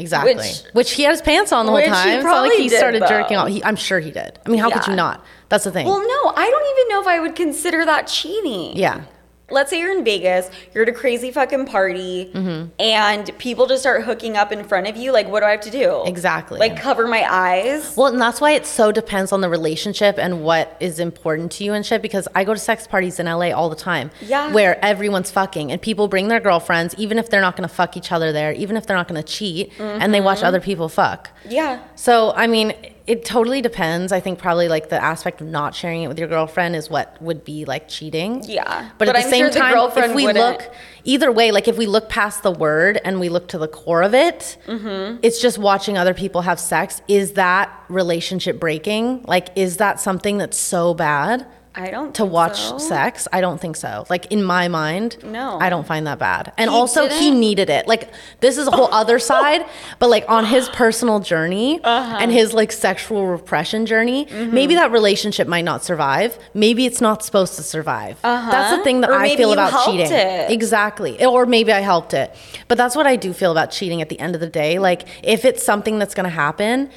Exactly. 0.00 0.34
Which- 0.34 0.62
Which, 0.72 0.92
he 0.92 1.02
had 1.04 1.12
his 1.12 1.22
pants 1.22 1.52
on 1.52 1.66
the 1.66 1.72
whole 1.72 1.76
which 1.80 1.86
he 1.86 1.90
time. 1.92 2.08
It's 2.16 2.24
not 2.24 2.42
like 2.42 2.52
he 2.52 2.68
did, 2.68 2.78
started 2.78 3.02
jerking 3.08 3.36
off. 3.36 3.48
He, 3.48 3.62
I'm 3.64 3.76
sure 3.76 4.00
he 4.00 4.10
did. 4.10 4.38
I 4.44 4.48
mean, 4.48 4.58
how 4.60 4.70
could 4.70 4.86
you 4.86 4.96
not? 4.96 5.24
That's 5.48 5.64
the 5.64 5.70
thing. 5.72 5.86
Well, 5.86 6.00
no, 6.00 6.32
I 6.36 6.48
don't 6.50 6.78
even 6.78 6.88
know 6.90 7.00
if 7.00 7.06
I 7.06 7.20
would 7.20 7.34
consider 7.36 7.84
that 7.84 8.06
cheating. 8.06 8.76
yeah. 8.76 9.02
Let's 9.50 9.70
say 9.70 9.80
you're 9.80 9.96
in 9.96 10.04
Vegas, 10.04 10.50
you're 10.74 10.82
at 10.84 10.88
a 10.88 10.92
crazy 10.92 11.30
fucking 11.30 11.66
party, 11.66 12.30
Mm-hmm. 12.34 12.68
and 12.78 13.38
people 13.38 13.66
just 13.66 13.82
start 13.82 14.04
hooking 14.04 14.36
up 14.36 14.52
in 14.52 14.64
front 14.64 14.86
of 14.86 14.96
you. 14.96 15.12
Like, 15.12 15.28
what 15.28 15.40
do 15.40 15.46
I 15.46 15.50
have 15.50 15.60
to 15.62 15.70
do? 15.70 16.02
Exactly. 16.06 16.58
Like, 16.58 16.76
cover 16.80 17.06
my 17.06 17.24
eyes? 17.30 17.94
Well, 17.96 18.08
and 18.12 18.20
that's 18.20 18.40
why 18.40 18.52
it 18.52 18.66
so 18.66 18.92
depends 18.92 19.32
on 19.32 19.40
the 19.40 19.48
relationship 19.48 20.16
and 20.18 20.42
what 20.42 20.76
is 20.80 20.98
important 20.98 21.52
to 21.52 21.64
you 21.64 21.72
and 21.72 21.84
shit. 21.84 22.02
Because 22.02 22.28
I 22.34 22.44
go 22.44 22.54
to 22.54 22.60
sex 22.60 22.86
parties 22.86 23.18
in 23.18 23.26
LA 23.26 23.50
all 23.50 23.68
the 23.68 23.76
time, 23.76 24.10
Yeah. 24.20 24.52
where 24.52 24.82
everyone's 24.84 25.30
fucking 25.30 25.70
and 25.72 25.80
people 25.80 26.08
bring 26.08 26.28
their 26.28 26.40
girlfriends, 26.40 26.94
even 26.98 27.18
if 27.18 27.28
they're 27.30 27.40
not 27.40 27.56
going 27.56 27.68
to 27.68 27.74
fuck 27.74 27.96
each 27.96 28.12
other 28.12 28.32
there, 28.32 28.52
even 28.52 28.76
if 28.76 28.86
they're 28.86 28.96
not 28.96 29.08
going 29.08 29.22
to 29.22 29.26
cheat, 29.32 29.72
and 29.78 30.14
they 30.14 30.20
watch 30.20 30.42
other 30.42 30.60
people 30.60 30.88
fuck. 30.88 31.30
Yeah. 31.48 31.80
So, 31.96 32.32
I 32.34 32.46
mean, 32.46 32.72
it 33.06 33.24
totally 33.24 33.60
depends. 33.62 34.12
I 34.12 34.20
think 34.20 34.38
probably 34.38 34.68
like 34.68 34.88
the 34.88 35.02
aspect 35.02 35.40
of 35.40 35.46
not 35.48 35.74
sharing 35.74 36.02
it 36.02 36.08
with 36.08 36.18
your 36.18 36.28
girlfriend 36.28 36.76
is 36.76 36.88
what 36.90 37.20
would 37.20 37.44
be 37.44 37.64
like 37.64 37.88
cheating. 37.88 38.42
Yeah. 38.44 38.90
But, 38.98 39.06
But 39.06 39.08
at 39.08 39.14
the 39.16 39.24
I'm 39.24 39.30
same 39.30 39.44
sure 39.52 39.60
time, 39.62 39.90
if 39.96 40.14
we 40.14 40.26
wouldn't- 40.26 40.44
look 40.62 40.70
either 41.04 41.32
way, 41.32 41.50
like 41.50 41.66
if 41.68 41.76
we 41.78 41.86
look 41.86 42.08
past 42.08 42.42
the 42.42 42.50
word 42.52 43.00
and 43.04 43.18
we 43.20 43.28
look 43.28 43.48
to 43.48 43.58
the 43.58 43.68
core 43.68 44.02
of 44.02 44.14
it, 44.14 44.56
Mm-hmm. 44.66 45.18
it's 45.22 45.40
just 45.40 45.58
watching 45.58 45.96
other 45.98 46.14
people 46.14 46.42
have 46.42 46.60
sex. 46.60 47.00
Is 47.08 47.32
that 47.32 47.70
relationship 47.88 48.60
breaking? 48.60 49.24
Like, 49.26 49.48
is 49.56 49.78
that 49.78 49.98
something 50.00 50.38
that's 50.38 50.58
so 50.58 50.94
bad? 50.94 51.46
I 51.72 51.90
don't 51.90 52.12
to 52.16 52.24
watch 52.24 52.58
so. 52.60 52.78
sex 52.78 53.28
i 53.32 53.40
don't 53.40 53.60
think 53.60 53.76
so 53.76 54.04
like 54.10 54.26
in 54.32 54.42
my 54.42 54.66
mind 54.66 55.16
No. 55.22 55.56
i 55.60 55.70
don't 55.70 55.86
find 55.86 56.04
that 56.08 56.18
bad 56.18 56.52
and 56.58 56.68
He 56.68 56.76
also 56.76 57.02
he 57.08 57.26
didn't? 57.30 57.40
needed 57.40 57.70
it 57.70 57.86
like 57.86 58.10
this 58.40 58.58
is 58.58 58.66
a 58.66 58.72
whole 58.72 58.88
other 58.92 59.18
side 59.32 59.64
but 60.00 60.10
like 60.10 60.24
on 60.28 60.44
his 60.46 60.68
personal 60.70 61.20
journey 61.20 61.80
Uh-huh. 61.84 62.18
and 62.20 62.32
his 62.32 62.52
like 62.54 62.72
sexual 62.72 63.26
repression 63.26 63.86
journey 63.86 64.26
Mm-hmm. 64.26 64.52
maybe 64.52 64.74
that 64.74 64.90
relationship 64.90 65.46
might 65.46 65.64
not 65.64 65.84
survive 65.84 66.38
maybe 66.54 66.86
it's 66.86 67.00
not 67.00 67.22
supposed 67.24 67.54
to 67.54 67.62
survive 67.62 68.18
that's 68.22 68.76
the 68.76 68.82
thing 68.82 69.00
that 69.02 69.10
Uh-huh. 69.10 69.18
Or 69.20 69.22
i 69.22 69.36
feel 69.36 69.52
about 69.52 69.84
cheating 69.86 70.10
it. 70.10 70.50
exactly 70.50 71.24
or 71.24 71.46
maybe 71.46 71.72
i 71.72 71.80
helped 71.80 72.14
it 72.14 72.34
but 72.66 72.78
that's 72.78 72.96
what 72.96 73.06
i 73.06 73.14
do 73.14 73.32
feel 73.32 73.52
about 73.52 73.70
cheating 73.70 74.02
at 74.02 74.08
the 74.08 74.18
end 74.18 74.34
of 74.34 74.40
the 74.40 74.48
day 74.48 74.78
like 74.80 75.06
if 75.22 75.44
it's 75.44 75.62
something 75.64 75.98
that's 76.00 76.14
going 76.14 76.24
to 76.24 76.30
happen 76.46 76.90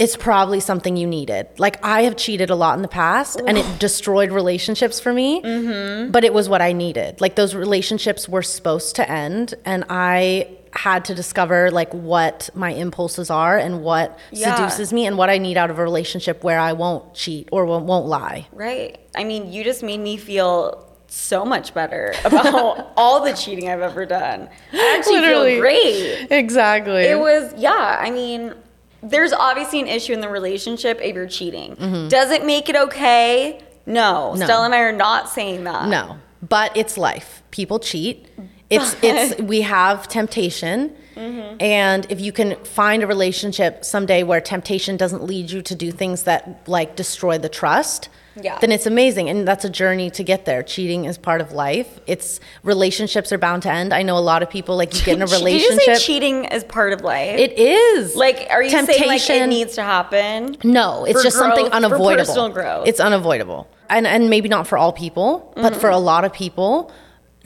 it's 0.00 0.16
probably 0.16 0.58
something 0.60 0.96
you 0.96 1.06
needed. 1.06 1.46
Like 1.58 1.76
I 1.84 2.02
have 2.04 2.16
cheated 2.16 2.48
a 2.50 2.54
lot 2.56 2.74
in 2.76 2.82
the 2.82 2.88
past 2.88 3.40
and 3.46 3.58
it 3.58 3.78
destroyed 3.78 4.32
relationships 4.32 4.98
for 4.98 5.12
me, 5.12 5.42
Mm-hmm. 5.42 6.10
but 6.10 6.24
it 6.24 6.32
was 6.34 6.48
what 6.48 6.62
I 6.62 6.72
needed. 6.72 7.20
Like 7.20 7.34
those 7.36 7.54
relationships 7.54 8.26
were 8.28 8.42
supposed 8.42 8.96
to 8.96 9.08
end 9.08 9.54
and 9.66 9.84
I 9.90 10.56
had 10.72 11.04
to 11.04 11.14
discover 11.14 11.70
like 11.70 11.92
what 11.92 12.48
my 12.54 12.70
impulses 12.70 13.28
are 13.28 13.58
and 13.58 13.82
what 13.82 14.18
Yeah. 14.30 14.54
seduces 14.54 14.92
me 14.92 15.04
and 15.04 15.18
what 15.18 15.28
I 15.28 15.36
need 15.36 15.56
out 15.58 15.68
of 15.70 15.78
a 15.78 15.82
relationship 15.82 16.42
where 16.42 16.58
I 16.58 16.72
won't 16.72 17.12
cheat 17.12 17.48
or 17.52 17.66
won't, 17.66 17.84
won't 17.84 18.06
lie. 18.06 18.46
Right. 18.52 18.98
I 19.14 19.24
mean, 19.24 19.52
you 19.52 19.64
just 19.64 19.82
made 19.82 20.00
me 20.00 20.16
feel 20.16 20.86
so 21.08 21.44
much 21.44 21.74
better 21.74 22.14
about 22.24 22.92
all 22.96 23.22
the 23.24 23.32
cheating 23.34 23.68
I've 23.68 23.80
ever 23.82 24.06
done. 24.06 24.48
I 24.72 24.94
actually 24.96 25.20
Literally. 25.20 25.52
feel 25.54 25.60
great. 25.60 26.28
Exactly. 26.30 27.02
It 27.02 27.18
was, 27.18 27.52
yeah, 27.58 27.98
I 28.00 28.10
mean, 28.12 28.54
there's 29.02 29.32
obviously 29.32 29.80
an 29.80 29.86
issue 29.86 30.12
in 30.12 30.20
the 30.20 30.28
relationship 30.28 31.00
if 31.00 31.14
you're 31.14 31.26
cheating. 31.26 31.74
Does 32.08 32.30
it 32.30 32.44
make 32.44 32.68
it 32.68 32.76
okay? 32.76 33.60
No. 33.86 34.30
Mm-hmm. 34.30 34.40
No. 34.40 34.46
Stella 34.46 34.64
and 34.66 34.74
I 34.74 34.80
are 34.80 34.92
not 34.92 35.28
saying 35.28 35.64
that. 35.64 35.88
No, 35.88 36.18
but 36.46 36.76
it's 36.76 36.96
life. 36.96 37.42
People 37.50 37.78
cheat. 37.78 38.26
It's 38.70 38.94
it's 39.02 39.42
we 39.42 39.62
have 39.62 40.06
temptation. 40.06 40.94
Mm-hmm. 41.16 41.60
And 41.60 42.06
if 42.08 42.20
you 42.20 42.30
can 42.30 42.54
find 42.64 43.02
a 43.02 43.06
relationship 43.08 43.84
someday 43.84 44.22
where 44.22 44.40
temptation 44.40 44.96
doesn't 44.96 45.24
lead 45.24 45.50
you 45.50 45.60
to 45.62 45.74
do 45.74 45.90
things 45.90 46.22
that 46.22 46.62
like 46.68 46.94
destroy 46.94 47.36
the 47.36 47.48
trust, 47.48 48.08
Yeah. 48.40 48.58
then 48.60 48.70
it's 48.72 48.86
amazing. 48.86 49.28
And 49.28 49.46
that's 49.46 49.64
a 49.64 49.70
journey 49.70 50.10
to 50.10 50.22
get 50.22 50.44
there. 50.44 50.62
Cheating 50.62 51.04
is 51.04 51.18
part 51.18 51.40
of 51.40 51.52
life. 51.52 52.00
It's 52.06 52.40
relationships 52.62 53.32
are 53.32 53.38
bound 53.38 53.62
to 53.64 53.70
end. 53.72 53.92
I 53.92 54.02
know 54.02 54.16
a 54.16 54.20
lot 54.20 54.42
of 54.42 54.48
people 54.50 54.76
like 54.76 54.94
you 54.94 55.02
get 55.04 55.16
in 55.16 55.22
a 55.22 55.26
Did 55.26 55.32
you 55.40 55.44
relationship. 55.46 55.96
say 55.96 55.98
cheating 55.98 56.44
is 56.46 56.64
part 56.64 56.92
of 56.92 57.00
life? 57.00 57.38
it 57.38 57.58
is. 57.58 58.14
like, 58.16 58.46
are 58.50 58.62
you 58.62 58.70
saying 58.70 59.08
like 59.08 59.28
it 59.28 59.46
needs 59.48 59.74
to 59.74 59.82
happen? 59.82 60.56
No, 60.64 61.04
it's 61.04 61.18
For 61.18 61.24
just 61.24 61.36
something 61.36 61.64
growth, 61.68 61.70
for 61.72 61.76
unavoidable. 61.76 62.24
personal 62.26 62.48
growth. 62.50 62.86
It's 62.88 63.00
unavoidable. 63.00 63.68
And 63.88 64.06
and 64.06 64.30
maybe 64.30 64.48
not 64.48 64.66
for 64.68 64.78
all 64.78 64.92
people, 64.92 65.52
but 65.56 65.72
Mm-hmm. 65.72 65.80
for 65.80 65.90
a 65.90 65.98
lot 65.98 66.24
of 66.24 66.32
people, 66.32 66.92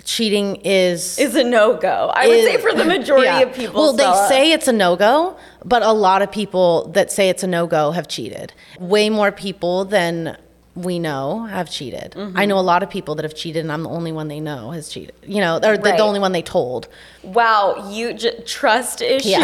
cheating 0.04 0.56
is 0.64 1.18
Is 1.18 1.34
a 1.34 1.44
no 1.44 1.76
go. 1.76 2.10
I 2.14 2.28
would 2.28 2.44
say 2.44 2.56
for 2.58 2.72
the 2.74 2.84
majority 2.84 3.26
Yeah. 3.26 3.40
of 3.40 3.54
people. 3.54 3.80
Well, 3.80 3.92
they 3.94 4.28
say 4.28 4.52
it's 4.52 4.68
a 4.68 4.72
no 4.72 4.96
go, 4.96 5.36
but 5.64 5.82
a 5.82 5.92
lot 5.92 6.20
of 6.20 6.30
people 6.30 6.88
that 6.88 7.10
say 7.10 7.30
it's 7.30 7.42
a 7.42 7.46
no 7.46 7.66
go 7.66 7.92
have 7.92 8.06
cheated. 8.08 8.52
Way 8.78 9.08
more 9.08 9.32
people 9.32 9.86
than 9.86 10.36
we 10.76 10.98
know 10.98 11.44
have 11.44 11.70
cheated. 11.70 12.12
Mm-hmm. 12.16 12.36
I 12.36 12.46
know 12.46 12.58
a 12.58 12.60
lot 12.60 12.82
of 12.82 12.90
people 12.90 13.14
that 13.14 13.22
have 13.24 13.34
cheated, 13.34 13.62
and 13.62 13.70
I'm 13.70 13.84
the 13.84 13.88
only 13.90 14.10
one 14.12 14.28
they 14.28 14.40
know 14.40 14.70
has 14.72 14.88
cheated. 14.88 15.14
You 15.24 15.40
know, 15.40 15.56
or 15.56 15.60
the, 15.60 15.68
Right. 15.68 15.96
the 15.96 16.02
only 16.02 16.18
one 16.20 16.32
they 16.32 16.42
told. 16.42 16.88
Wow, 17.22 17.88
you 17.90 18.12
j- 18.14 18.40
trust 18.44 19.00
issues 19.00 19.34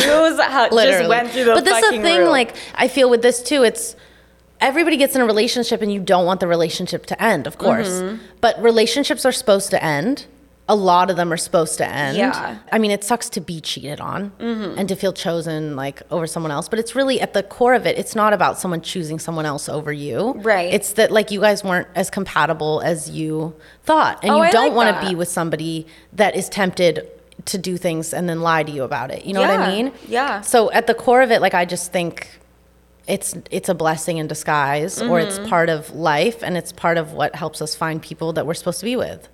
how, 0.41 0.69
just 0.73 1.09
went 1.09 1.31
through 1.31 1.45
the 1.45 1.55
but 1.55 1.65
this 1.65 1.83
is 1.85 1.91
the 1.93 2.03
thing. 2.03 2.19
roof. 2.21 2.29
Like 2.31 2.57
I 2.75 2.89
feel 2.89 3.09
with 3.09 3.23
this 3.23 3.43
too, 3.43 3.63
it's 3.63 3.95
everybody 4.61 4.97
gets 4.97 5.15
in 5.15 5.21
a 5.23 5.25
relationship 5.25 5.81
and 5.83 5.93
you 5.93 6.01
don't 6.01 6.27
want 6.27 6.41
the 6.41 6.47
relationship 6.47 7.07
to 7.07 7.23
end, 7.23 7.47
of 7.47 7.59
course. 7.59 7.89
Mm-hmm. 7.89 8.23
But 8.41 8.61
relationships 8.63 9.25
are 9.25 9.33
supposed 9.33 9.71
to 9.71 9.83
end. 9.83 10.27
A 10.71 10.77
lot 10.77 11.11
of 11.11 11.17
them 11.17 11.33
are 11.33 11.37
supposed 11.37 11.79
to 11.79 11.87
end. 11.87 12.17
Yeah. 12.17 12.59
I 12.71 12.79
mean, 12.79 12.93
it 12.93 13.03
sucks 13.03 13.29
to 13.31 13.41
be 13.41 13.61
cheated 13.61 14.01
on 14.01 14.31
and 14.39 14.89
to 14.89 14.95
feel 14.95 15.13
chosen 15.13 15.75
like 15.75 16.01
over 16.13 16.27
someone 16.29 16.53
else, 16.53 16.69
but 16.69 16.79
it's 16.79 16.95
really 16.95 17.21
at 17.21 17.33
the 17.35 17.43
core 17.43 17.75
of 17.75 17.87
it, 17.87 17.99
it's 17.99 18.15
not 18.15 18.33
about 18.33 18.59
someone 18.59 18.81
choosing 18.81 19.19
someone 19.19 19.47
else 19.47 19.69
over 19.69 19.93
you. 19.93 20.33
Right. 20.37 20.73
It's 20.73 20.93
that 20.93 21.11
like 21.11 21.31
you 21.33 21.41
guys 21.41 21.65
weren't 21.65 21.89
as 21.97 22.09
compatible 22.09 22.81
as 22.85 23.11
you 23.11 23.55
thought. 23.83 24.21
And 24.23 24.31
Oh, 24.33 24.37
you 24.37 24.43
I 24.45 24.51
don't 24.53 24.69
like 24.69 24.77
want 24.77 25.01
to 25.01 25.09
be 25.09 25.15
with 25.17 25.29
somebody 25.29 25.87
that 26.13 26.37
is 26.37 26.49
tempted 26.49 27.09
to 27.47 27.59
do 27.59 27.77
things 27.77 28.15
and 28.15 28.29
then 28.29 28.41
lie 28.43 28.63
to 28.63 28.71
you 28.71 28.85
about 28.85 29.11
it. 29.11 29.25
You 29.27 29.33
know 29.35 29.41
what 29.41 29.51
I 29.51 29.73
mean? 29.75 29.93
Yeah. 30.07 30.41
So 30.43 30.71
at 30.73 30.87
the 30.87 30.95
core 30.95 31.23
of 31.23 31.31
it, 31.33 31.41
like 31.41 31.55
I 31.55 31.65
just 31.65 31.91
think 31.91 32.29
it's 33.09 33.35
it's 33.51 33.69
a 33.69 33.75
blessing 33.75 34.19
in 34.19 34.29
disguise 34.29 35.03
or 35.03 35.19
it's 35.19 35.39
Mm-hmm. 35.39 35.49
part 35.49 35.69
of 35.69 35.91
life 35.95 36.45
and 36.45 36.57
it's 36.57 36.71
part 36.71 36.97
of 36.99 37.13
what 37.13 37.35
helps 37.35 37.61
us 37.61 37.75
find 37.75 38.01
people 38.01 38.33
that 38.35 38.47
we're 38.47 38.55
supposed 38.55 38.79
to 38.81 38.85
be 38.87 38.95
with. 38.95 39.29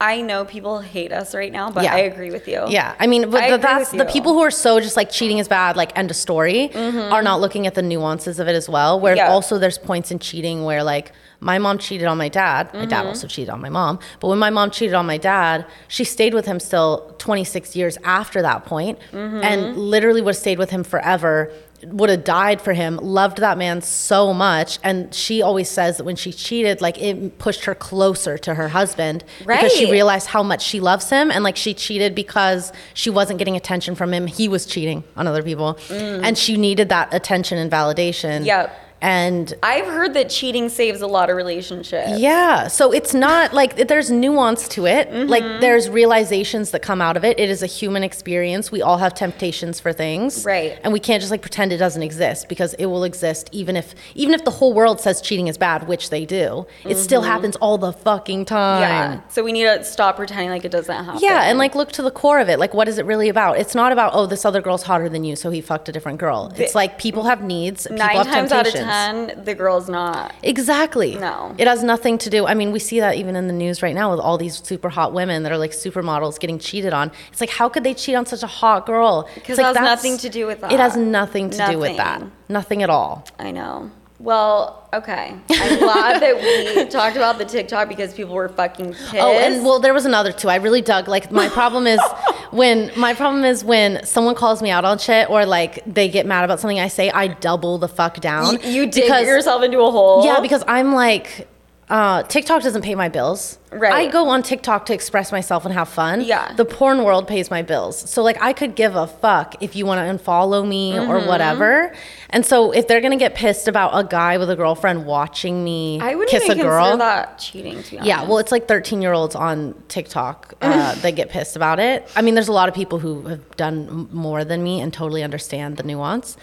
I 0.00 0.20
know 0.22 0.44
people 0.44 0.78
hate 0.78 1.10
us 1.12 1.34
right 1.34 1.50
now, 1.50 1.70
but 1.72 1.82
Yeah. 1.82 1.94
I 1.96 1.98
agree 2.00 2.30
with 2.30 2.46
you. 2.46 2.64
Yeah, 2.68 2.94
I 3.00 3.08
mean, 3.08 3.30
but 3.30 3.42
I 3.42 3.50
the, 3.50 3.58
that's 3.58 3.90
the 3.90 4.04
people 4.04 4.32
who 4.32 4.40
are 4.40 4.50
so 4.50 4.78
just 4.78 4.96
like 4.96 5.10
cheating 5.10 5.38
is 5.38 5.48
bad, 5.48 5.76
like 5.76 5.96
end 5.98 6.10
of 6.10 6.16
story, 6.16 6.72
are 6.74 7.22
not 7.22 7.40
looking 7.40 7.66
at 7.66 7.74
the 7.74 7.82
nuances 7.82 8.38
of 8.38 8.46
it 8.46 8.54
as 8.54 8.68
well. 8.68 9.00
Where 9.00 9.14
Mm-hmm. 9.16 9.26
Yeah. 9.26 9.32
also 9.32 9.58
there's 9.58 9.76
points 9.78 10.10
in 10.12 10.20
cheating 10.20 10.64
where 10.64 10.84
like 10.84 11.10
my 11.40 11.58
mom 11.58 11.78
cheated 11.78 12.06
on 12.06 12.16
my 12.18 12.28
dad, 12.28 12.72
my 12.72 12.80
Mm-hmm. 12.80 12.88
dad 12.90 13.06
also 13.06 13.26
cheated 13.26 13.50
on 13.50 13.60
my 13.60 13.68
mom, 13.70 13.98
but 14.20 14.28
when 14.28 14.38
my 14.38 14.50
mom 14.50 14.70
cheated 14.70 14.94
on 14.94 15.06
my 15.06 15.18
dad, 15.18 15.66
she 15.88 16.04
stayed 16.04 16.32
with 16.34 16.46
him 16.46 16.60
still 16.60 17.14
26 17.18 17.74
years 17.74 17.98
after 18.04 18.40
that 18.42 18.64
point, 18.66 18.98
Mm-hmm. 19.12 19.40
and 19.42 19.76
literally 19.76 20.20
would 20.22 20.34
have 20.34 20.40
stayed 20.40 20.58
with 20.58 20.70
him 20.70 20.84
forever. 20.84 21.52
Would 21.84 22.10
have 22.10 22.24
died 22.24 22.60
for 22.60 22.72
him, 22.72 22.96
loved 22.96 23.38
that 23.38 23.56
man 23.56 23.82
so 23.82 24.34
much. 24.34 24.78
And 24.82 25.14
she 25.14 25.42
always 25.42 25.68
says 25.70 25.98
that 25.98 26.04
when 26.04 26.16
she 26.16 26.32
cheated, 26.32 26.80
like 26.80 27.00
it 27.00 27.38
pushed 27.38 27.64
her 27.66 27.74
closer 27.74 28.36
to 28.38 28.54
her 28.54 28.68
husband 28.68 29.22
because 29.60 29.72
she 29.72 29.90
realized 29.90 30.26
how 30.26 30.42
much 30.42 30.62
she 30.62 30.80
loves 30.80 31.08
him 31.08 31.30
and 31.30 31.44
like 31.44 31.56
she 31.56 31.74
cheated 31.74 32.14
because 32.16 32.72
she 32.94 33.10
wasn't 33.10 33.38
getting 33.38 33.56
attention 33.56 33.94
from 33.94 34.12
him 34.12 34.26
he 34.26 34.48
was 34.48 34.66
cheating 34.66 35.04
on 35.16 35.26
other 35.28 35.42
people 35.42 35.78
and 35.90 36.36
she 36.36 36.56
needed 36.56 36.88
that 36.88 37.14
attention 37.14 37.58
and 37.58 37.70
validation 37.70 38.42
Mm. 38.42 38.46
Yep. 38.46 38.80
And 39.00 39.54
I've 39.62 39.86
heard 39.86 40.14
that 40.14 40.28
cheating 40.30 40.68
saves 40.68 41.00
a 41.02 41.06
lot 41.06 41.30
of 41.30 41.36
relationships. 41.36 42.18
yeah 42.18 42.68
so 42.68 42.92
it's 42.92 43.14
not 43.14 43.52
like 43.52 43.88
there's 43.88 44.10
nuance 44.10 44.68
to 44.68 44.86
it 44.86 45.08
Mm-hmm. 45.08 45.28
like 45.30 45.42
there's 45.60 45.88
realizations 45.88 46.70
that 46.72 46.82
come 46.82 47.00
out 47.00 47.16
of 47.16 47.24
it 47.24 47.38
it 47.38 47.48
is 47.48 47.62
a 47.62 47.66
human 47.66 48.02
experience 48.02 48.70
we 48.72 48.82
all 48.82 48.98
have 48.98 49.14
temptations 49.14 49.78
for 49.80 49.92
things 49.92 50.44
Right. 50.44 50.78
and 50.82 50.92
we 50.92 51.00
can't 51.00 51.20
just 51.20 51.30
like 51.30 51.40
pretend 51.42 51.72
it 51.72 51.78
doesn't 51.78 52.02
exist 52.02 52.48
because 52.48 52.74
it 52.74 52.86
will 52.86 53.04
exist 53.04 53.48
even 53.52 53.76
if 53.76 53.94
even 54.14 54.34
if 54.34 54.44
the 54.44 54.50
whole 54.50 54.72
world 54.74 55.00
says 55.00 55.20
cheating 55.20 55.46
is 55.48 55.56
bad 55.56 55.86
which 55.88 56.10
they 56.10 56.24
do 56.24 56.66
it 56.84 56.96
still 56.96 57.22
happens 57.22 57.56
all 57.56 57.78
the 57.78 57.92
fucking 57.92 58.44
time 58.44 58.58
Mm-hmm. 58.58 58.82
Yeah. 58.82 59.20
So 59.28 59.42
we 59.44 59.52
need 59.52 59.64
to 59.64 59.84
stop 59.84 60.16
pretending 60.16 60.50
like 60.50 60.64
it 60.64 60.70
doesn't 60.70 61.04
happen. 61.04 61.20
Yeah, 61.22 61.42
and 61.44 61.58
like 61.58 61.74
look 61.74 61.92
to 61.92 62.02
the 62.02 62.10
core 62.10 62.38
of 62.40 62.48
it. 62.48 62.58
Like, 62.58 62.74
what 62.74 62.88
is 62.88 62.98
it 62.98 63.06
really 63.06 63.28
about? 63.28 63.58
It's 63.58 63.74
not 63.74 63.92
about 63.92 64.12
oh, 64.14 64.26
this 64.26 64.44
other 64.44 64.60
girl's 64.60 64.82
hotter 64.82 65.08
than 65.08 65.22
you, 65.24 65.36
so 65.36 65.50
he 65.50 65.60
fucked 65.60 65.88
a 65.88 65.92
different 65.92 66.18
girl. 66.18 66.52
It's 66.56 66.74
like 66.74 66.98
people 66.98 67.24
have 67.24 67.42
needs. 67.42 67.84
People 67.84 67.98
nine 67.98 68.16
have 68.16 68.26
times 68.26 68.52
out 68.52 68.66
of 68.66 68.72
temptations. 68.72 68.87
Ten, 68.88 69.44
the 69.44 69.54
girl's 69.54 69.88
not. 69.88 70.34
Exactly. 70.42 71.16
No. 71.16 71.54
It 71.58 71.66
has 71.66 71.82
nothing 71.82 72.18
to 72.18 72.30
do. 72.30 72.46
I 72.46 72.54
mean, 72.54 72.72
we 72.72 72.78
see 72.78 73.00
that 73.00 73.16
even 73.16 73.36
in 73.36 73.46
the 73.46 73.52
news 73.52 73.82
right 73.82 73.94
now 73.94 74.10
with 74.10 74.20
all 74.20 74.38
these 74.38 74.56
super 74.62 74.88
hot 74.88 75.12
women 75.12 75.42
that 75.44 75.52
are 75.52 75.58
like 75.58 75.72
supermodels 75.72 76.38
getting 76.40 76.58
cheated 76.58 76.92
on. 76.92 77.10
It's 77.32 77.40
like, 77.40 77.50
how 77.50 77.68
could 77.68 77.84
they 77.84 77.94
cheat 77.94 78.14
on 78.16 78.26
such 78.26 78.42
a 78.42 78.46
hot 78.46 78.86
girl? 78.86 79.28
It's 79.36 79.46
'Cause 79.46 79.58
like, 79.58 79.74
it 79.74 79.78
has 79.78 79.84
nothing 79.84 80.18
to 80.18 80.28
do 80.28 80.46
with 80.46 80.60
that. 80.62 80.72
It 80.72 80.80
has 80.80 80.96
nothing 80.96 81.50
to 81.50 81.66
do 81.70 81.78
with 81.78 81.96
that. 81.96 82.20
Nothing. 82.20 82.32
Nothing 82.48 82.82
at 82.82 82.90
all. 82.90 83.24
I 83.38 83.50
know. 83.50 83.90
Well, 84.20 84.88
okay. 84.92 85.32
I'm 85.50 85.78
glad 85.78 86.20
that 86.22 86.36
we 86.76 86.86
talked 86.86 87.16
about 87.16 87.38
the 87.38 87.44
TikTok 87.44 87.88
because 87.88 88.12
people 88.14 88.34
were 88.34 88.48
fucking 88.48 88.92
pissed. 88.92 89.14
Oh, 89.14 89.38
and 89.38 89.64
well, 89.64 89.78
there 89.78 89.94
was 89.94 90.06
another 90.06 90.32
too. 90.32 90.48
I 90.48 90.56
really 90.56 90.82
dug. 90.82 91.06
Like, 91.06 91.30
my 91.30 91.48
problem 91.48 91.86
is 91.86 92.00
when 92.50 92.90
my 92.96 93.14
problem 93.14 93.44
is 93.44 93.64
when 93.64 94.04
someone 94.04 94.34
calls 94.34 94.60
me 94.60 94.70
out 94.70 94.84
on 94.84 94.98
shit 94.98 95.30
or 95.30 95.46
like 95.46 95.82
they 95.86 96.08
get 96.08 96.26
mad 96.26 96.44
about 96.44 96.58
something 96.58 96.80
I 96.80 96.88
say, 96.88 97.10
I 97.10 97.28
double 97.28 97.78
the 97.78 97.88
fuck 97.88 98.18
down. 98.20 98.60
you, 98.62 98.82
you 98.82 98.90
dig 98.90 99.08
yourself 99.08 99.62
into 99.62 99.80
a 99.80 99.90
hole. 99.90 100.24
Yeah, 100.24 100.40
because 100.40 100.64
I'm 100.66 100.94
like, 100.94 101.46
uh, 101.88 102.24
TikTok 102.24 102.62
doesn't 102.62 102.82
pay 102.82 102.96
my 102.96 103.08
bills. 103.08 103.58
Right. 103.70 103.92
I 103.92 104.06
go 104.10 104.28
on 104.28 104.42
TikTok 104.42 104.86
to 104.86 104.94
express 104.94 105.30
myself 105.32 105.64
and 105.64 105.74
have 105.74 105.88
fun. 105.88 106.22
Yeah. 106.22 106.52
The 106.54 106.64
porn 106.64 107.04
world 107.04 107.28
pays 107.28 107.50
my 107.50 107.62
bills. 107.62 107.98
So 108.10 108.22
like 108.22 108.40
I 108.42 108.52
could 108.52 108.74
give 108.74 108.96
a 108.96 109.06
fuck 109.06 109.62
if 109.62 109.76
you 109.76 109.84
want 109.86 109.98
to 110.18 110.24
unfollow 110.24 110.66
me 110.66 110.96
or 110.98 111.18
Mm-hmm. 111.18 111.26
whatever. 111.28 111.92
And 112.30 112.44
so 112.44 112.70
if 112.72 112.86
they're 112.88 113.00
gonna 113.00 113.16
get 113.16 113.34
pissed 113.34 113.68
about 113.68 113.90
a 113.94 114.04
guy 114.04 114.38
with 114.38 114.50
a 114.50 114.56
girlfriend 114.56 115.06
watching 115.06 115.64
me 115.64 115.98
I 116.00 116.14
wouldn't 116.14 116.30
kiss 116.30 116.44
even 116.44 116.60
a 116.60 116.62
girl. 116.62 116.84
consider 116.84 116.98
that 116.98 117.38
cheating. 117.38 117.82
To 117.82 117.90
be. 118.00 118.06
Yeah, 118.06 118.24
well, 118.24 118.38
it's 118.38 118.52
like 118.52 118.68
13 118.68 119.02
year 119.02 119.12
olds 119.12 119.34
on 119.34 119.74
TikTok 119.88 120.54
uh, 120.62 120.94
that 120.96 121.10
get 121.16 121.30
pissed 121.30 121.56
about 121.56 121.78
it. 121.80 122.10
I 122.16 122.22
mean, 122.22 122.34
there's 122.34 122.48
a 122.48 122.52
lot 122.52 122.68
of 122.68 122.74
people 122.74 122.98
who 122.98 123.22
have 123.28 123.56
done 123.56 124.08
more 124.12 124.44
than 124.44 124.62
me 124.62 124.80
and 124.80 124.92
totally 124.92 125.22
understand 125.22 125.76
the 125.76 125.82
nuance. 125.82 126.36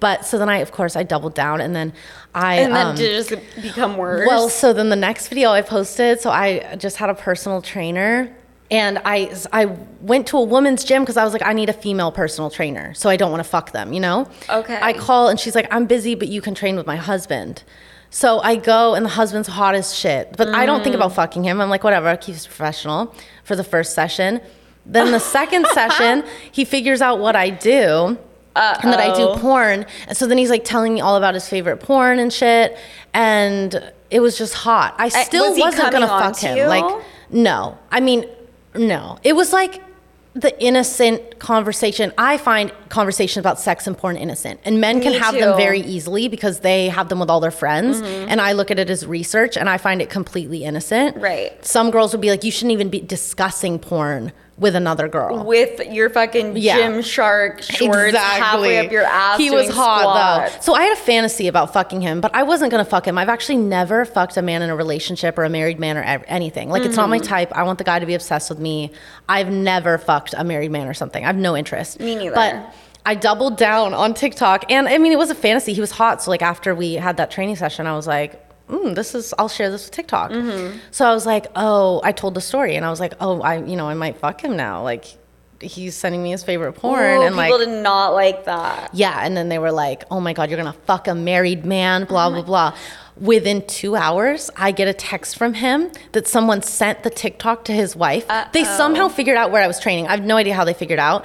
But 0.00 0.24
so 0.24 0.38
then 0.38 0.48
I, 0.48 0.58
of 0.58 0.72
course, 0.72 0.96
I 0.96 1.02
doubled 1.02 1.34
down 1.34 1.60
and 1.60 1.74
then 1.74 1.92
I. 2.34 2.56
Mm-hmm. 2.58 2.64
and 2.64 2.74
then 2.74 2.86
um, 2.88 2.96
to 2.96 3.22
just 3.22 3.30
become 3.62 3.96
worse. 3.96 4.26
well, 4.26 4.48
so 4.48 4.72
then 4.72 4.88
the 4.88 4.96
next 4.96 5.28
video 5.28 5.50
I 5.50 5.62
posted, 5.62 6.20
so 6.20 6.30
I 6.30 6.63
just 6.76 6.96
had 6.96 7.10
a 7.10 7.14
personal 7.14 7.62
trainer. 7.62 8.34
And 8.70 9.00
I, 9.04 9.34
I 9.52 9.66
went 10.00 10.26
to 10.28 10.38
a 10.38 10.42
woman's 10.42 10.84
gym 10.84 11.02
because 11.02 11.16
I 11.16 11.24
was 11.24 11.32
like, 11.32 11.44
I 11.44 11.52
need 11.52 11.68
a 11.68 11.72
female 11.72 12.10
personal 12.10 12.50
trainer. 12.50 12.94
So 12.94 13.10
I 13.10 13.16
don't 13.16 13.30
want 13.30 13.42
to 13.42 13.48
fuck 13.48 13.72
them, 13.72 13.92
you 13.92 14.00
know? 14.00 14.28
Okay. 14.48 14.78
I 14.80 14.94
call 14.94 15.28
and 15.28 15.38
she's 15.38 15.54
like, 15.54 15.68
I'm 15.70 15.86
busy, 15.86 16.14
but 16.14 16.28
you 16.28 16.40
can 16.40 16.54
train 16.54 16.76
with 16.76 16.86
my 16.86 16.96
husband. 16.96 17.62
So 18.10 18.40
I 18.40 18.56
go 18.56 18.94
and 18.94 19.04
the 19.04 19.10
husband's 19.10 19.48
hot 19.48 19.74
as 19.74 19.94
shit. 19.94 20.36
But 20.36 20.48
I 20.48 20.66
don't 20.66 20.82
think 20.82 20.94
about 20.94 21.10
mm. 21.10 21.16
fucking 21.16 21.44
him. 21.44 21.60
I'm 21.60 21.68
like, 21.68 21.84
whatever, 21.84 22.08
I'll 22.08 22.16
keep 22.16 22.36
it 22.36 22.44
professional 22.44 23.14
for 23.42 23.54
the 23.54 23.64
first 23.64 23.92
session. 23.94 24.40
Then 24.86 25.10
the 25.10 25.18
second 25.18 25.66
session, 25.72 26.24
he 26.50 26.64
figures 26.64 27.02
out 27.02 27.18
what 27.18 27.36
I 27.36 27.50
do. 27.50 28.16
And 28.56 28.92
that 28.92 29.00
I 29.00 29.12
do 29.16 29.34
porn. 29.40 29.84
And 30.06 30.16
so 30.16 30.28
then 30.28 30.38
he's 30.38 30.50
like 30.50 30.64
telling 30.64 30.94
me 30.94 31.00
all 31.00 31.16
about 31.16 31.34
his 31.34 31.48
favorite 31.48 31.78
porn 31.78 32.20
and 32.20 32.32
shit. 32.32 32.78
And 33.12 33.92
it 34.14 34.20
was 34.20 34.38
just 34.38 34.54
hot. 34.54 34.94
I 34.96 35.08
still 35.08 35.50
was 35.50 35.58
wasn't 35.58 35.90
gonna 35.90 36.06
fuck 36.06 36.38
him. 36.38 36.56
you? 36.56 36.66
Like, 36.66 37.04
no. 37.30 37.76
I 37.90 37.98
mean, 37.98 38.24
no. 38.72 39.18
It 39.24 39.34
was 39.34 39.52
like 39.52 39.82
the 40.34 40.56
innocent 40.62 41.40
conversation. 41.40 42.12
I 42.16 42.38
find 42.38 42.72
conversations 42.90 43.42
about 43.42 43.58
sex 43.58 43.88
and 43.88 43.98
porn 43.98 44.16
innocent. 44.16 44.60
And 44.64 44.80
men 44.80 45.00
can 45.00 45.12
Me 45.12 45.18
have 45.18 45.34
too. 45.34 45.40
them 45.40 45.56
very 45.56 45.80
easily 45.80 46.28
because 46.28 46.60
they 46.60 46.90
have 46.90 47.08
them 47.08 47.18
with 47.18 47.28
all 47.28 47.40
their 47.40 47.50
friends. 47.50 48.00
Mm-hmm. 48.00 48.28
And 48.28 48.40
I 48.40 48.52
look 48.52 48.70
at 48.70 48.78
it 48.78 48.88
as 48.88 49.04
research 49.04 49.56
and 49.56 49.68
I 49.68 49.78
find 49.78 50.00
it 50.00 50.10
completely 50.10 50.62
innocent. 50.62 51.16
Right. 51.16 51.52
Some 51.66 51.90
girls 51.90 52.12
would 52.12 52.20
be 52.20 52.30
like, 52.30 52.44
you 52.44 52.52
shouldn't 52.52 52.72
even 52.72 52.90
be 52.90 53.00
discussing 53.00 53.80
porn 53.80 54.30
with 54.56 54.76
another 54.76 55.08
girl. 55.08 55.42
with 55.44 55.80
your 55.90 56.08
fucking 56.10 56.56
Yeah. 56.56 56.78
Gymshark 56.78 57.60
shorts 57.62 58.16
halfway 58.16 58.78
up 58.78 58.92
your 58.92 59.02
ass. 59.02 59.38
He 59.38 59.50
was 59.50 59.68
hot 59.68 60.48
though. 60.52 60.60
So 60.60 60.74
I 60.74 60.84
had 60.84 60.92
a 60.92 61.00
fantasy 61.00 61.48
about 61.48 61.72
fucking 61.72 62.00
him, 62.02 62.20
but 62.20 62.34
I 62.34 62.44
wasn't 62.44 62.70
gonna 62.70 62.84
fuck 62.84 63.06
him. 63.08 63.18
I've 63.18 63.28
actually 63.28 63.56
never 63.56 64.04
fucked 64.04 64.36
a 64.36 64.42
man 64.42 64.62
in 64.62 64.70
a 64.70 64.76
relationship 64.76 65.36
or 65.38 65.44
a 65.44 65.50
married 65.50 65.80
man 65.80 65.96
or 65.98 66.02
anything. 66.02 66.70
Like 66.70 66.84
it's 66.84 66.96
not 66.96 67.08
my 67.08 67.18
Mm. 67.18 67.26
type. 67.26 67.52
I 67.52 67.64
want 67.64 67.78
the 67.78 67.84
guy 67.84 67.98
to 67.98 68.06
be 68.06 68.14
obsessed 68.14 68.48
with 68.48 68.58
me. 68.60 68.92
I've 69.28 69.50
never 69.50 69.98
fucked 69.98 70.34
a 70.36 70.44
married 70.44 70.70
man 70.70 70.86
or 70.86 70.94
something. 70.94 71.24
I 71.24 71.26
have 71.26 71.36
no 71.36 71.56
interest. 71.56 71.98
Me 71.98 72.14
neither. 72.14 72.34
But 72.34 72.72
I 73.06 73.14
doubled 73.16 73.56
down 73.56 73.92
on 73.92 74.14
TikTok, 74.14 74.70
and 74.70 74.88
I 74.88 74.98
mean 74.98 75.12
it 75.12 75.18
was 75.18 75.30
a 75.30 75.34
fantasy. 75.34 75.72
He 75.74 75.80
was 75.80 75.90
hot, 75.90 76.22
so 76.22 76.30
like 76.30 76.42
after 76.42 76.74
we 76.74 76.94
had 76.94 77.16
that 77.16 77.30
training 77.30 77.56
session, 77.56 77.86
I 77.86 77.94
was 77.96 78.06
like. 78.06 78.40
Mm, 78.68 78.94
this 78.94 79.14
is 79.14 79.34
I'll 79.38 79.48
share 79.48 79.70
this 79.70 79.84
with 79.84 79.92
TikTok. 79.92 80.30
Mm-hmm. 80.30 80.78
So 80.90 81.04
I 81.06 81.12
was 81.12 81.26
like, 81.26 81.46
oh, 81.54 82.00
I 82.02 82.12
told 82.12 82.34
the 82.34 82.40
story 82.40 82.76
and 82.76 82.84
I 82.84 82.90
was 82.90 83.00
like, 83.00 83.14
oh, 83.20 83.40
I 83.42 83.62
you 83.62 83.76
know, 83.76 83.88
I 83.88 83.94
might 83.94 84.16
fuck 84.16 84.40
him 84.42 84.56
now. 84.56 84.82
Like 84.82 85.04
he's 85.60 85.96
sending 85.96 86.22
me 86.22 86.30
his 86.30 86.44
favorite 86.44 86.74
porn 86.74 87.02
Ooh, 87.20 87.22
and 87.22 87.36
like 87.36 87.50
people 87.50 87.64
did 87.64 87.82
not 87.82 88.12
like 88.14 88.44
that. 88.44 88.90
yeah, 88.92 89.20
and 89.22 89.36
then 89.36 89.48
they 89.48 89.58
were 89.58 89.72
like, 89.72 90.04
"Oh 90.10 90.20
my 90.20 90.32
god, 90.32 90.50
you're 90.50 90.58
gonna 90.58 90.74
fuck 90.84 91.08
a 91.08 91.14
married 91.14 91.64
man," 91.64 92.04
blah 92.04 92.28
blah 92.30 92.42
blah. 92.42 92.76
Within 93.16 93.64
two 93.68 93.94
hours, 93.94 94.50
I 94.56 94.72
get 94.72 94.88
a 94.88 94.92
text 94.92 95.38
from 95.38 95.54
him 95.54 95.90
that 96.12 96.26
someone 96.26 96.62
sent 96.62 97.04
the 97.04 97.10
TikTok 97.10 97.64
to 97.66 97.72
his 97.72 97.94
wife. 97.94 98.26
They 98.52 98.64
somehow 98.64 99.06
figured 99.08 99.36
out 99.36 99.52
where 99.52 99.62
I 99.62 99.68
was 99.68 99.78
training. 99.78 100.08
I 100.08 100.10
have 100.10 100.24
no 100.24 100.36
idea 100.36 100.52
how 100.54 100.64
they 100.64 100.74
figured 100.74 100.98
out. 100.98 101.24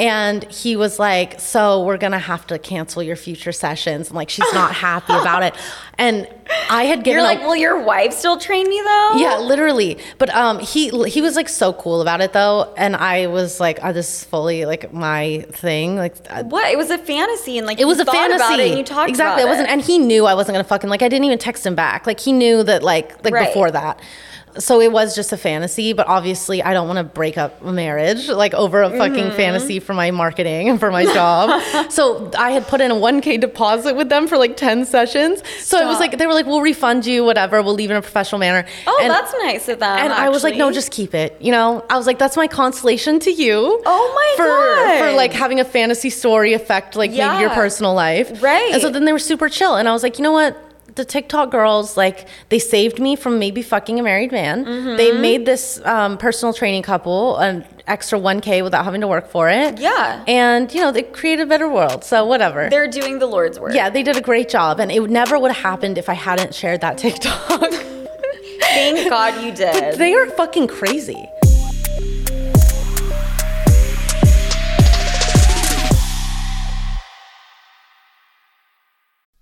And 0.00 0.44
he 0.50 0.76
was 0.76 0.98
like, 0.98 1.38
"So 1.40 1.84
we're 1.84 1.98
gonna 1.98 2.18
have 2.18 2.46
to 2.48 2.58
cancel 2.58 3.02
your 3.02 3.16
future 3.16 3.52
sessions." 3.52 4.08
And 4.08 4.16
like, 4.16 4.30
she's 4.30 4.50
not 4.54 4.74
happy 4.74 5.12
about 5.12 5.42
it. 5.42 5.54
And 5.98 6.26
I 6.70 6.84
had 6.84 7.04
given 7.04 7.18
You're 7.22 7.30
a- 7.30 7.34
like, 7.34 7.40
will 7.42 7.54
your 7.54 7.82
wife 7.84 8.14
still 8.14 8.38
train 8.38 8.66
me 8.66 8.80
though? 8.82 9.10
yeah, 9.16 9.36
literally. 9.38 9.98
But 10.16 10.30
um, 10.34 10.58
he 10.58 10.88
he 11.10 11.20
was 11.20 11.36
like 11.36 11.50
so 11.50 11.74
cool 11.74 12.00
about 12.00 12.22
it 12.22 12.32
though, 12.32 12.72
and 12.78 12.96
I 12.96 13.26
was 13.26 13.60
like, 13.60 13.78
oh, 13.82 13.92
this 13.92 14.08
is 14.08 14.24
fully 14.24 14.64
like 14.64 14.90
my 14.94 15.44
thing. 15.50 15.96
Like, 15.96 16.14
uh, 16.30 16.44
What? 16.44 16.72
It 16.72 16.78
was 16.78 16.88
a 16.88 16.96
fantasy, 16.96 17.58
and 17.58 17.66
like 17.66 17.78
it 17.78 17.84
was 17.84 18.00
a 18.00 18.06
fantasy. 18.06 18.36
about 18.36 18.58
it 18.60 18.68
and 18.70 18.78
you 18.78 18.84
talked 18.84 19.10
exactly. 19.10 19.42
about 19.42 19.46
it 19.46 19.50
wasn't, 19.50 19.68
it. 19.68 19.72
and 19.72 19.82
he 19.82 19.98
knew 19.98 20.24
I 20.24 20.32
wasn't 20.32 20.54
gonna 20.54 20.64
fucking 20.64 20.88
like. 20.88 21.02
I 21.02 21.08
didn't 21.08 21.26
even 21.26 21.38
text 21.38 21.66
him 21.66 21.74
back. 21.74 22.06
Like 22.06 22.18
he 22.18 22.32
knew 22.32 22.62
that 22.62 22.82
like 22.82 23.22
like 23.22 23.34
Right. 23.34 23.48
before 23.48 23.70
that. 23.72 24.00
So 24.58 24.80
it 24.80 24.90
was 24.92 25.14
just 25.14 25.32
a 25.32 25.36
fantasy, 25.36 25.92
but 25.92 26.06
obviously 26.08 26.62
I 26.62 26.72
don't 26.72 26.86
want 26.88 26.98
to 26.98 27.04
break 27.04 27.38
up 27.38 27.64
a 27.64 27.72
marriage 27.72 28.28
like 28.28 28.54
over 28.54 28.82
a 28.82 28.90
fucking 28.90 29.10
Mm-hmm. 29.24 29.36
fantasy 29.36 29.80
for 29.80 29.94
my 29.94 30.10
marketing 30.10 30.68
and 30.68 30.80
for 30.80 30.90
my 30.90 31.04
job. 31.04 31.62
so 31.90 32.30
I 32.36 32.50
had 32.50 32.66
put 32.66 32.80
in 32.80 32.90
a 32.90 32.94
1k 32.94 33.40
deposit 33.40 33.94
with 33.96 34.08
them 34.08 34.26
for 34.26 34.36
like 34.38 34.56
10 34.56 34.84
sessions. 34.86 35.42
So 35.60 35.78
it 35.78 35.86
was 35.86 35.98
like 36.00 36.18
they 36.18 36.26
were 36.26 36.34
like, 36.34 36.46
we'll 36.46 36.62
refund 36.62 37.06
you, 37.06 37.24
whatever. 37.24 37.62
We'll 37.62 37.74
leave 37.74 37.90
in 37.90 37.96
a 37.96 38.02
professional 38.02 38.38
manner. 38.38 38.66
Oh, 38.86 38.98
And- 39.02 39.10
that's 39.10 39.32
nice 39.42 39.68
of 39.68 39.78
them. 39.78 39.98
and 39.98 40.12
I 40.12 40.28
was 40.30 40.42
like, 40.42 40.56
no, 40.56 40.72
just 40.72 40.90
keep 40.90 41.14
it. 41.14 41.36
You 41.40 41.52
know, 41.52 41.84
I 41.90 41.96
was 41.96 42.06
like, 42.06 42.18
that's 42.18 42.36
my 42.36 42.46
consolation 42.48 43.20
to 43.20 43.30
you. 43.30 43.80
Oh 43.86 44.12
my 44.14 44.34
for, 44.36 44.46
God. 44.46 44.98
For 45.10 45.16
like 45.16 45.32
having 45.32 45.60
a 45.60 45.64
fantasy 45.64 46.10
story 46.10 46.52
affect 46.54 46.96
like 46.96 47.10
maybe 47.10 47.40
your 47.40 47.50
personal 47.50 47.94
life. 47.94 48.42
Right. 48.42 48.70
And 48.72 48.82
so 48.82 48.90
then 48.90 49.04
they 49.04 49.12
were 49.12 49.18
super 49.18 49.48
chill. 49.48 49.76
And 49.76 49.88
I 49.88 49.92
was 49.92 50.02
like, 50.02 50.18
you 50.18 50.22
know 50.22 50.32
what? 50.32 50.56
The 51.00 51.06
TikTok 51.06 51.50
girls, 51.50 51.96
like, 51.96 52.28
they 52.50 52.58
saved 52.58 53.00
me 53.00 53.16
from 53.16 53.38
maybe 53.38 53.62
fucking 53.62 53.98
a 53.98 54.02
married 54.02 54.32
man. 54.32 54.66
Mm-hmm. 54.66 54.96
They 54.98 55.12
made 55.12 55.46
this 55.46 55.80
um, 55.86 56.18
personal 56.18 56.52
training 56.52 56.82
couple 56.82 57.38
an 57.38 57.64
extra 57.86 58.18
1K 58.20 58.62
without 58.62 58.84
having 58.84 59.00
to 59.00 59.08
work 59.08 59.26
for 59.30 59.48
it. 59.48 59.78
Yeah. 59.80 60.22
And, 60.28 60.70
you 60.74 60.82
know, 60.82 60.92
they 60.92 61.04
created 61.04 61.44
a 61.44 61.46
better 61.46 61.70
world. 61.70 62.04
So 62.04 62.26
whatever. 62.26 62.68
They're 62.68 62.86
doing 62.86 63.18
the 63.18 63.24
Lord's 63.24 63.58
work. 63.58 63.72
yeah, 63.74 63.88
they 63.88 64.02
did 64.02 64.18
a 64.18 64.20
great 64.20 64.50
job. 64.50 64.78
And 64.78 64.92
it 64.92 65.08
never 65.08 65.38
would 65.38 65.52
have 65.52 65.62
happened 65.62 65.96
if 65.96 66.10
I 66.10 66.12
hadn't 66.12 66.54
shared 66.54 66.82
that 66.82 66.98
TikTok. 67.04 67.72
Thank 68.60 69.08
God 69.08 69.42
you 69.42 69.52
did. 69.54 69.98
they 69.98 70.12
are 70.12 70.26
fucking 70.26 70.66
crazy. 70.68 71.30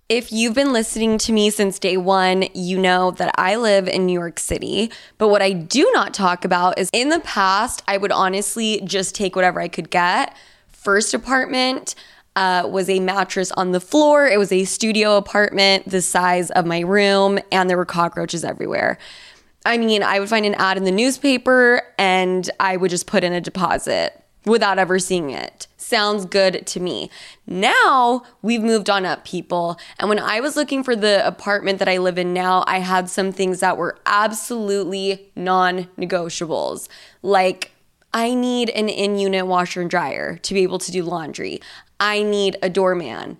If 0.09 0.33
you've 0.33 0.55
been 0.55 0.73
listening 0.73 1.19
to 1.19 1.33
me 1.33 1.51
since 1.51 1.79
day 1.79 1.99
one, 1.99 2.47
you 2.55 2.79
know 2.79 3.11
that 3.11 3.35
I 3.37 3.57
live 3.57 3.87
in 3.87 4.07
New 4.07 4.19
York 4.19 4.39
City. 4.39 4.91
But 5.19 5.29
what 5.29 5.43
I 5.43 5.53
do 5.53 5.87
not 5.93 6.15
talk 6.15 6.47
about 6.47 6.79
is 6.79 6.89
in 6.95 7.11
the 7.11 7.21
past, 7.21 7.83
I 7.87 7.99
would 7.99 8.11
honestly 8.11 8.81
just 8.85 9.15
take 9.15 9.37
whatever 9.37 9.61
I 9.61 9.69
could 9.69 9.91
get. 9.91 10.35
First 10.69 11.13
apartment 11.13 11.95
uh, 12.37 12.67
was 12.71 12.89
a 12.89 13.01
mattress 13.01 13.53
on 13.53 13.73
the 13.73 13.81
floor, 13.81 14.27
it 14.27 14.39
was 14.39 14.51
a 14.51 14.65
studio 14.65 15.19
apartment 15.19 15.87
the 15.91 16.01
size 16.01 16.51
of 16.53 16.65
my 16.65 16.81
room, 16.81 17.39
and 17.53 17.69
there 17.69 17.77
were 17.77 17.85
cockroaches 17.85 18.45
everywhere. 18.45 18.97
I 19.67 19.77
mean, 19.77 20.03
I 20.03 20.21
would 20.21 20.31
find 20.31 20.47
an 20.47 20.55
ad 20.55 20.79
in 20.79 20.85
the 20.85 20.91
newspaper 20.91 21.83
and 21.99 22.49
I 22.59 22.79
would 22.79 22.91
just 22.91 23.07
put 23.07 23.25
in 23.25 23.35
a 23.35 23.43
deposit 23.43 24.25
without 24.45 24.79
ever 24.79 24.99
seeing 24.99 25.31
it. 25.31 25.67
Sounds 25.77 26.25
good 26.25 26.67
to 26.67 26.81
me. 26.81 27.11
Now 27.47 28.23
we've 28.43 28.63
moved 28.63 28.91
on 28.91 29.05
up, 29.05 29.25
people. 29.25 29.79
And 29.99 30.09
when 30.09 30.19
I 30.19 30.41
was 30.41 30.57
looking 30.57 30.83
for 30.83 30.95
the 30.95 31.27
apartment 31.27 31.79
that 31.79 31.89
I 31.89 31.99
live 31.99 32.19
in 32.19 32.33
now, 32.33 32.65
I 32.67 32.79
had 32.79 33.09
some 33.09 33.33
things 33.33 33.61
that 33.61 33.77
were 33.77 33.99
absolutely 34.07 35.31
non 35.35 35.89
negotiables. 35.99 36.89
Like, 37.23 37.73
I 38.13 38.35
need 38.35 38.71
an 38.71 38.89
in 38.89 39.19
unit 39.19 39.47
washer 39.47 39.83
and 39.83 39.91
dryer 39.91 40.39
to 40.39 40.55
be 40.55 40.63
able 40.63 40.79
to 40.79 40.93
do 40.93 41.03
laundry, 41.03 41.61
I 42.01 42.23
need 42.23 42.57
a 42.63 42.71
doorman. 42.71 43.39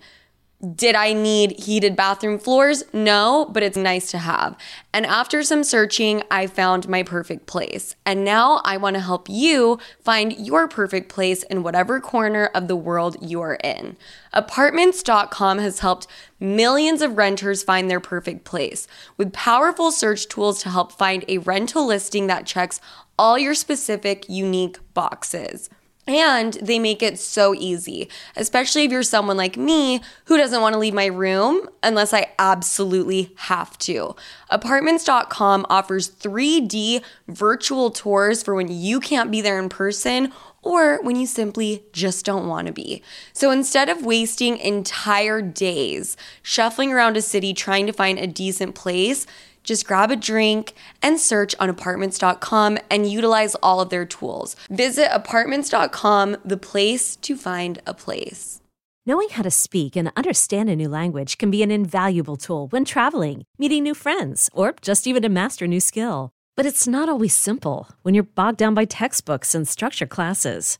Did 0.75 0.93
I 0.93 1.13
need 1.13 1.57
heated 1.57 1.95
bathroom 1.95 2.37
floors? 2.37 2.83
No, 2.91 3.47
but 3.49 3.63
it's 3.63 3.77
nice 3.77 4.11
to 4.11 4.17
have. 4.17 4.57
And 4.93 5.05
after 5.05 5.41
some 5.41 5.63
searching, 5.63 6.21
I 6.29 6.47
found 6.47 6.89
my 6.89 7.01
perfect 7.01 7.45
place. 7.45 7.95
And 8.05 8.25
now 8.25 8.59
I 8.65 8.75
want 8.75 8.95
to 8.95 9.01
help 9.01 9.29
you 9.29 9.79
find 10.01 10.33
your 10.33 10.67
perfect 10.67 11.07
place 11.07 11.43
in 11.43 11.63
whatever 11.63 12.01
corner 12.01 12.47
of 12.47 12.67
the 12.67 12.75
world 12.75 13.15
you 13.21 13.39
are 13.39 13.57
in. 13.63 13.95
Apartments.com 14.33 15.59
has 15.59 15.79
helped 15.79 16.07
millions 16.41 17.01
of 17.01 17.15
renters 17.15 17.63
find 17.63 17.89
their 17.89 18.01
perfect 18.01 18.43
place 18.43 18.85
with 19.15 19.31
powerful 19.31 19.91
search 19.91 20.27
tools 20.27 20.61
to 20.63 20.69
help 20.69 20.91
find 20.91 21.23
a 21.29 21.37
rental 21.37 21.85
listing 21.85 22.27
that 22.27 22.45
checks 22.45 22.81
all 23.17 23.39
your 23.39 23.53
specific, 23.53 24.25
unique 24.27 24.77
boxes. 24.93 25.69
And 26.09 26.55
they 26.55 26.79
make 26.79 27.03
it 27.03 27.19
so 27.19 27.53
easy, 27.53 28.09
especially 28.35 28.83
if 28.83 28.91
you're 28.91 29.03
someone 29.03 29.37
like 29.37 29.57
me 29.57 30.01
who 30.25 30.37
doesn't 30.37 30.59
want 30.59 30.73
to 30.73 30.79
leave 30.79 30.95
my 30.95 31.05
room 31.05 31.69
unless 31.83 32.15
I 32.15 32.31
absolutely 32.39 33.31
have 33.35 33.77
to. 33.79 34.15
Apartments.com 34.49 35.67
offers 35.69 36.09
3D 36.09 37.03
virtual 37.27 37.91
tours 37.91 38.41
for 38.41 38.55
when 38.55 38.69
you 38.69 38.99
can't 38.99 39.29
be 39.29 39.39
there 39.39 39.59
in 39.59 39.69
person 39.69 40.33
or 40.63 40.99
when 41.03 41.15
you 41.15 41.27
simply 41.27 41.83
just 41.93 42.25
don't 42.25 42.47
want 42.47 42.65
to 42.65 42.73
be. 42.73 43.03
So 43.31 43.51
instead 43.51 43.87
of 43.87 44.03
wasting 44.03 44.57
entire 44.57 45.43
days 45.43 46.17
shuffling 46.41 46.91
around 46.91 47.17
a 47.17 47.21
city 47.21 47.53
trying 47.53 47.85
to 47.85 47.93
find 47.93 48.17
a 48.17 48.25
decent 48.25 48.73
place, 48.73 49.27
just 49.69 49.85
grab 49.85 50.09
a 50.09 50.15
drink 50.15 50.73
and 51.01 51.19
search 51.19 51.53
on 51.59 51.69
apartments.com 51.69 52.79
and 52.89 53.09
utilize 53.09 53.53
all 53.61 53.79
of 53.79 53.89
their 53.89 54.03
tools. 54.03 54.55
Visit 54.69 55.13
apartments.com, 55.13 56.37
the 56.43 56.57
place 56.57 57.15
to 57.17 57.37
find 57.37 57.79
a 57.85 57.93
place. 57.93 58.61
Knowing 59.05 59.29
how 59.29 59.43
to 59.43 59.51
speak 59.51 59.95
and 59.95 60.11
understand 60.17 60.69
a 60.69 60.75
new 60.75 60.89
language 60.89 61.37
can 61.37 61.51
be 61.51 61.61
an 61.63 61.71
invaluable 61.71 62.35
tool 62.35 62.67
when 62.71 62.83
traveling, 62.83 63.45
meeting 63.59 63.83
new 63.83 63.93
friends, 63.93 64.49
or 64.53 64.73
just 64.81 65.05
even 65.07 65.21
to 65.21 65.29
master 65.29 65.65
a 65.65 65.67
new 65.67 65.79
skill. 65.79 66.31
But 66.57 66.65
it's 66.65 66.87
not 66.87 67.07
always 67.07 67.35
simple 67.35 67.87
when 68.01 68.15
you're 68.15 68.35
bogged 68.35 68.57
down 68.57 68.73
by 68.73 68.85
textbooks 68.85 69.55
and 69.55 69.67
structure 69.67 70.07
classes. 70.07 70.79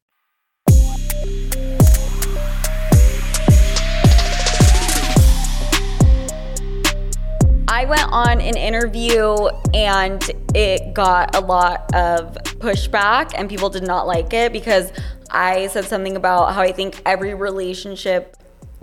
I 7.71 7.85
went 7.85 8.11
on 8.11 8.41
an 8.41 8.57
interview 8.57 9.47
and 9.73 10.21
it 10.53 10.93
got 10.93 11.37
a 11.37 11.39
lot 11.39 11.95
of 11.95 12.33
pushback, 12.59 13.31
and 13.33 13.49
people 13.49 13.69
did 13.69 13.83
not 13.83 14.05
like 14.07 14.33
it 14.33 14.51
because 14.51 14.91
I 15.29 15.67
said 15.67 15.85
something 15.85 16.17
about 16.17 16.53
how 16.53 16.63
I 16.63 16.73
think 16.73 17.01
every 17.05 17.33
relationship 17.33 18.35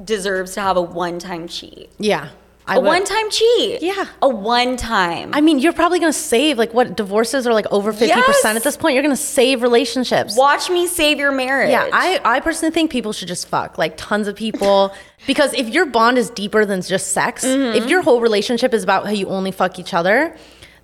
deserves 0.02 0.54
to 0.54 0.62
have 0.62 0.78
a 0.78 0.82
one 0.82 1.18
time 1.18 1.48
cheat. 1.48 1.90
Yeah. 1.98 2.30
I 2.68 2.76
A 2.76 2.80
would- 2.80 2.86
one 2.86 3.04
time 3.04 3.30
cheat. 3.30 3.82
Yeah. 3.82 4.04
A 4.22 4.28
one 4.28 4.76
time. 4.76 5.30
I 5.32 5.40
mean, 5.40 5.58
you're 5.58 5.72
probably 5.72 5.98
going 5.98 6.12
to 6.12 6.18
save 6.18 6.58
like 6.58 6.72
what 6.74 6.96
divorces 6.96 7.46
are 7.46 7.52
like 7.54 7.66
over 7.72 7.92
50% 7.92 8.08
Yes. 8.08 8.44
at 8.44 8.62
this 8.62 8.76
point. 8.76 8.94
You're 8.94 9.02
going 9.02 9.16
to 9.16 9.20
save 9.22 9.62
relationships. 9.62 10.36
Watch 10.36 10.68
me 10.70 10.86
save 10.86 11.18
your 11.18 11.32
marriage. 11.32 11.70
Yeah, 11.70 11.88
I, 11.92 12.20
I 12.24 12.40
personally 12.40 12.72
think 12.72 12.90
people 12.90 13.12
should 13.12 13.28
just 13.28 13.48
fuck 13.48 13.78
like 13.78 13.96
tons 13.96 14.28
of 14.28 14.36
people 14.36 14.92
because 15.26 15.54
if 15.54 15.68
your 15.68 15.86
bond 15.86 16.18
is 16.18 16.30
deeper 16.30 16.64
than 16.64 16.82
just 16.82 17.08
sex, 17.12 17.44
Mm-hmm. 17.44 17.76
if 17.82 17.88
your 17.88 18.02
whole 18.02 18.20
relationship 18.20 18.74
is 18.74 18.82
about 18.82 19.06
how 19.06 19.12
you 19.12 19.28
only 19.28 19.50
fuck 19.50 19.78
each 19.78 19.94
other, 19.94 20.36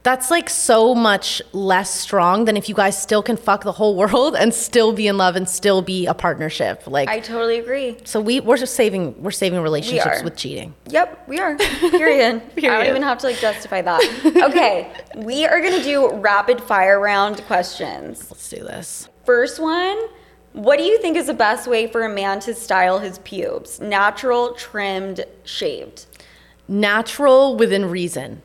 that's 0.05 0.31
like 0.31 0.51
so 0.51 0.95
much 0.95 1.41
less 1.53 1.91
strong 1.91 2.45
than 2.45 2.59
if 2.59 2.69
you 2.69 2.75
guys 2.75 3.01
still 3.01 3.23
can 3.23 3.39
fuck 3.39 3.65
the 3.65 3.73
whole 3.73 3.97
world 3.97 4.37
and 4.37 4.53
still 4.53 4.93
be 4.93 5.09
in 5.09 5.17
love 5.17 5.35
and 5.35 5.49
still 5.49 5.81
be 5.81 6.07
a 6.07 6.13
partnership. 6.15 6.87
Like, 6.87 7.09
I 7.09 7.21
totally 7.21 7.59
agree. 7.59 7.97
so 8.05 8.21
we 8.21 8.39
we're 8.41 8.59
just 8.59 8.75
saving 8.77 9.21
we're 9.23 9.31
saving 9.31 9.61
relationships 9.61 10.21
are. 10.21 10.25
with 10.25 10.37
cheating. 10.37 10.75
Yep, 10.91 11.27
we 11.27 11.41
are. 11.41 11.57
Period. 11.57 12.43
I 12.57 12.61
don't 12.61 12.87
even 12.87 13.03
have 13.03 13.19
to 13.19 13.27
like 13.27 13.39
justify 13.39 13.81
that. 13.83 14.03
Okay, 14.45 14.93
we 15.17 15.47
are 15.47 15.61
gonna 15.61 15.83
do 15.83 16.13
rapid 16.13 16.61
fire 16.61 17.01
round 17.01 17.43
questions. 17.47 18.31
Let's 18.31 18.49
do 18.49 18.63
this. 18.63 19.09
First 19.25 19.59
one. 19.59 19.99
What 20.53 20.79
do 20.79 20.85
you 20.85 20.99
think 21.01 21.17
is 21.17 21.27
the 21.27 21.35
best 21.35 21.67
way 21.67 21.89
for 21.89 22.05
a 22.05 22.09
man 22.09 22.39
to 22.41 22.55
style 22.55 23.01
his 23.01 23.19
pubes? 23.21 23.81
Natural, 23.81 24.53
trimmed, 24.55 25.25
shaved. 25.43 26.07
natural 26.69 27.57
within 27.57 27.87
reason. 27.87 28.41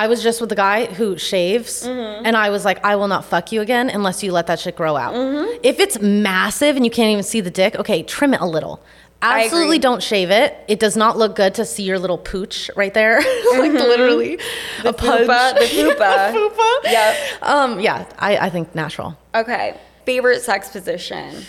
I 0.00 0.06
was 0.06 0.22
just 0.22 0.40
with 0.40 0.50
a 0.50 0.54
guy 0.56 0.86
who 0.86 1.18
shaves, 1.18 1.86
Mm-hmm. 1.86 2.24
and 2.26 2.34
I 2.36 2.48
was 2.48 2.64
like, 2.64 2.82
I 2.84 2.96
will 2.96 3.08
not 3.08 3.22
fuck 3.26 3.52
you 3.52 3.60
again 3.60 3.90
unless 3.90 4.22
you 4.22 4.32
let 4.32 4.46
that 4.46 4.58
shit 4.58 4.74
grow 4.76 4.96
out. 4.96 5.12
Mm-hmm. 5.14 5.60
If 5.62 5.78
it's 5.78 6.00
massive 6.00 6.76
and 6.76 6.84
you 6.86 6.90
can't 6.90 7.10
even 7.10 7.22
see 7.22 7.40
the 7.42 7.50
dick, 7.50 7.74
okay, 7.76 8.02
trim 8.02 8.32
it 8.32 8.40
a 8.40 8.46
little. 8.46 8.80
Absolutely 9.22 9.78
don't 9.78 10.02
shave 10.02 10.30
it. 10.30 10.56
It 10.68 10.80
does 10.80 10.96
not 10.96 11.18
look 11.18 11.36
good 11.36 11.54
to 11.56 11.66
see 11.66 11.82
your 11.82 11.98
little 11.98 12.16
pooch 12.16 12.70
right 12.76 12.94
there. 12.94 13.18
like 13.58 13.72
literally. 13.72 14.38
a 14.86 14.92
pudge. 14.94 15.28
fupa, 15.28 15.58
the 15.58 15.66
fupa. 16.34 16.70
Yep. 16.84 17.42
Um, 17.42 17.80
yeah, 17.80 18.06
I, 18.18 18.38
I 18.46 18.48
think 18.48 18.74
natural. 18.74 19.18
Okay. 19.34 19.76
Favorite 20.06 20.40
sex 20.40 20.70
position? 20.70 21.44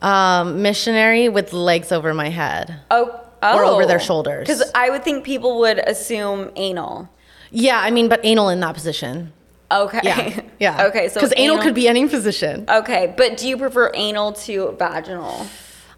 Um, 0.00 0.62
missionary 0.62 1.28
with 1.28 1.52
legs 1.52 1.90
over 1.90 2.14
my 2.14 2.28
head. 2.28 2.76
Oh, 2.92 3.20
or 3.42 3.64
over 3.64 3.86
their 3.86 3.98
shoulders. 4.00 4.46
Because 4.46 4.62
I 4.76 4.90
would 4.90 5.02
think 5.02 5.24
people 5.24 5.58
would 5.58 5.78
assume 5.80 6.50
anal. 6.54 7.08
Yeah, 7.50 7.80
I 7.80 7.90
mean, 7.90 8.08
but 8.08 8.20
anal 8.24 8.48
in 8.48 8.60
that 8.60 8.74
position. 8.74 9.32
Okay. 9.70 10.00
Yeah, 10.02 10.40
yeah. 10.58 10.86
okay. 10.86 11.08
So 11.08 11.14
because 11.14 11.32
anal, 11.36 11.58
could 11.58 11.74
be 11.74 11.88
any 11.88 12.08
position. 12.08 12.64
Okay, 12.68 13.12
but 13.16 13.36
do 13.36 13.48
you 13.48 13.56
prefer 13.56 13.90
anal 13.94 14.32
to 14.32 14.74
vaginal? 14.78 15.46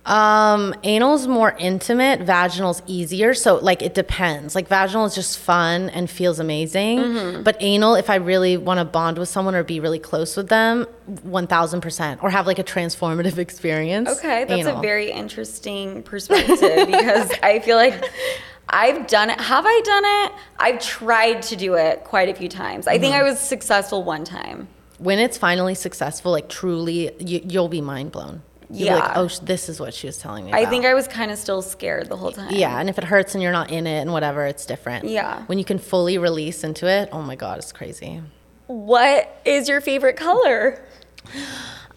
Um, 0.07 0.75
anal's 0.83 1.29
more 1.29 1.55
intimate, 1.59 2.21
vaginal's 2.21 2.83
easier. 2.87 3.35
So 3.35 3.57
like 3.57 3.83
it 3.83 3.95
depends. 3.95 4.55
Like 4.55 4.67
vaginal 4.67 5.05
is 5.05 5.15
just 5.15 5.39
fun 5.39 5.91
and 5.91 6.09
feels 6.09 6.41
amazing. 6.41 6.99
Mm-hmm. 6.99 7.43
But 7.43 7.59
anal, 7.61 7.95
if 7.95 8.09
I 8.09 8.17
really 8.17 8.57
want 8.57 8.79
to 8.79 8.85
bond 8.85 9.19
with 9.19 9.29
someone 9.29 9.55
or 9.55 9.63
be 9.63 9.79
really 9.79 9.99
close 9.99 10.37
with 10.37 10.49
them, 10.49 10.87
one 11.23 11.47
thousand 11.47 11.83
percent, 11.83 12.23
or 12.23 12.31
have 12.31 12.47
like 12.47 12.59
a 12.59 12.65
transformative 12.65 13.39
experience. 13.47 14.09
Okay, 14.09 14.45
that's 14.45 14.63
anal. 14.63 14.79
a 14.79 14.83
very 14.83 15.11
interesting 15.11 16.03
perspective 16.03 16.59
because 16.87 17.31
I 17.43 17.61
feel 17.61 17.77
like 17.77 18.03
I've 18.71 19.07
done 19.07 19.31
it. 19.31 19.41
Have 19.41 19.65
I 19.67 19.81
done 19.85 20.05
it? 20.05 20.33
I've 20.59 20.81
tried 20.81 21.43
to 21.43 21.57
do 21.57 21.75
it 21.75 22.05
quite 22.05 22.29
a 22.29 22.35
few 22.35 22.49
times. 22.49 22.87
I 22.87 22.93
Mm-hmm. 22.95 23.03
think 23.03 23.15
I 23.15 23.23
was 23.23 23.39
successful 23.41 24.03
one 24.05 24.25
time. 24.25 24.69
when 24.99 25.19
it's 25.19 25.37
finally 25.39 25.75
successful, 25.75 26.31
like 26.33 26.49
truly, 26.49 27.11
you, 27.19 27.41
you'll 27.45 27.69
be 27.69 27.81
mind 27.81 28.13
blown. 28.13 28.43
You'll 28.71 28.89
be 28.91 28.95
like, 28.95 29.05
Yeah. 29.05 29.13
oh, 29.17 29.29
this 29.43 29.69
is 29.69 29.81
what 29.81 29.93
she 29.95 30.07
was 30.07 30.19
telling 30.19 30.45
me. 30.47 30.53
I 30.53 30.67
think 30.67 30.85
I 30.85 30.95
was 30.95 31.09
kind 31.09 31.31
of 31.33 31.39
still 31.39 31.63
scared 31.63 32.09
the 32.09 32.17
whole 32.17 32.31
time. 32.33 32.53
Yeah, 32.55 32.79
and 32.79 32.89
if 32.89 32.99
it 32.99 33.05
hurts 33.05 33.35
and 33.35 33.43
you're 33.43 33.51
not 33.51 33.71
in 33.71 33.87
it 33.87 34.01
and 34.01 34.13
whatever, 34.13 34.47
it's 34.47 34.65
different. 34.67 35.07
Yeah. 35.07 35.43
When 35.47 35.59
you 35.59 35.65
can 35.65 35.79
fully 35.79 36.19
release 36.19 36.63
into 36.63 36.87
it, 36.87 37.09
oh 37.13 37.23
my 37.23 37.35
god, 37.35 37.59
it's 37.59 37.73
crazy. 37.73 38.23
What 38.69 39.41
is 39.45 39.69
your 39.69 39.81
favorite 39.81 40.17
color? 40.17 40.81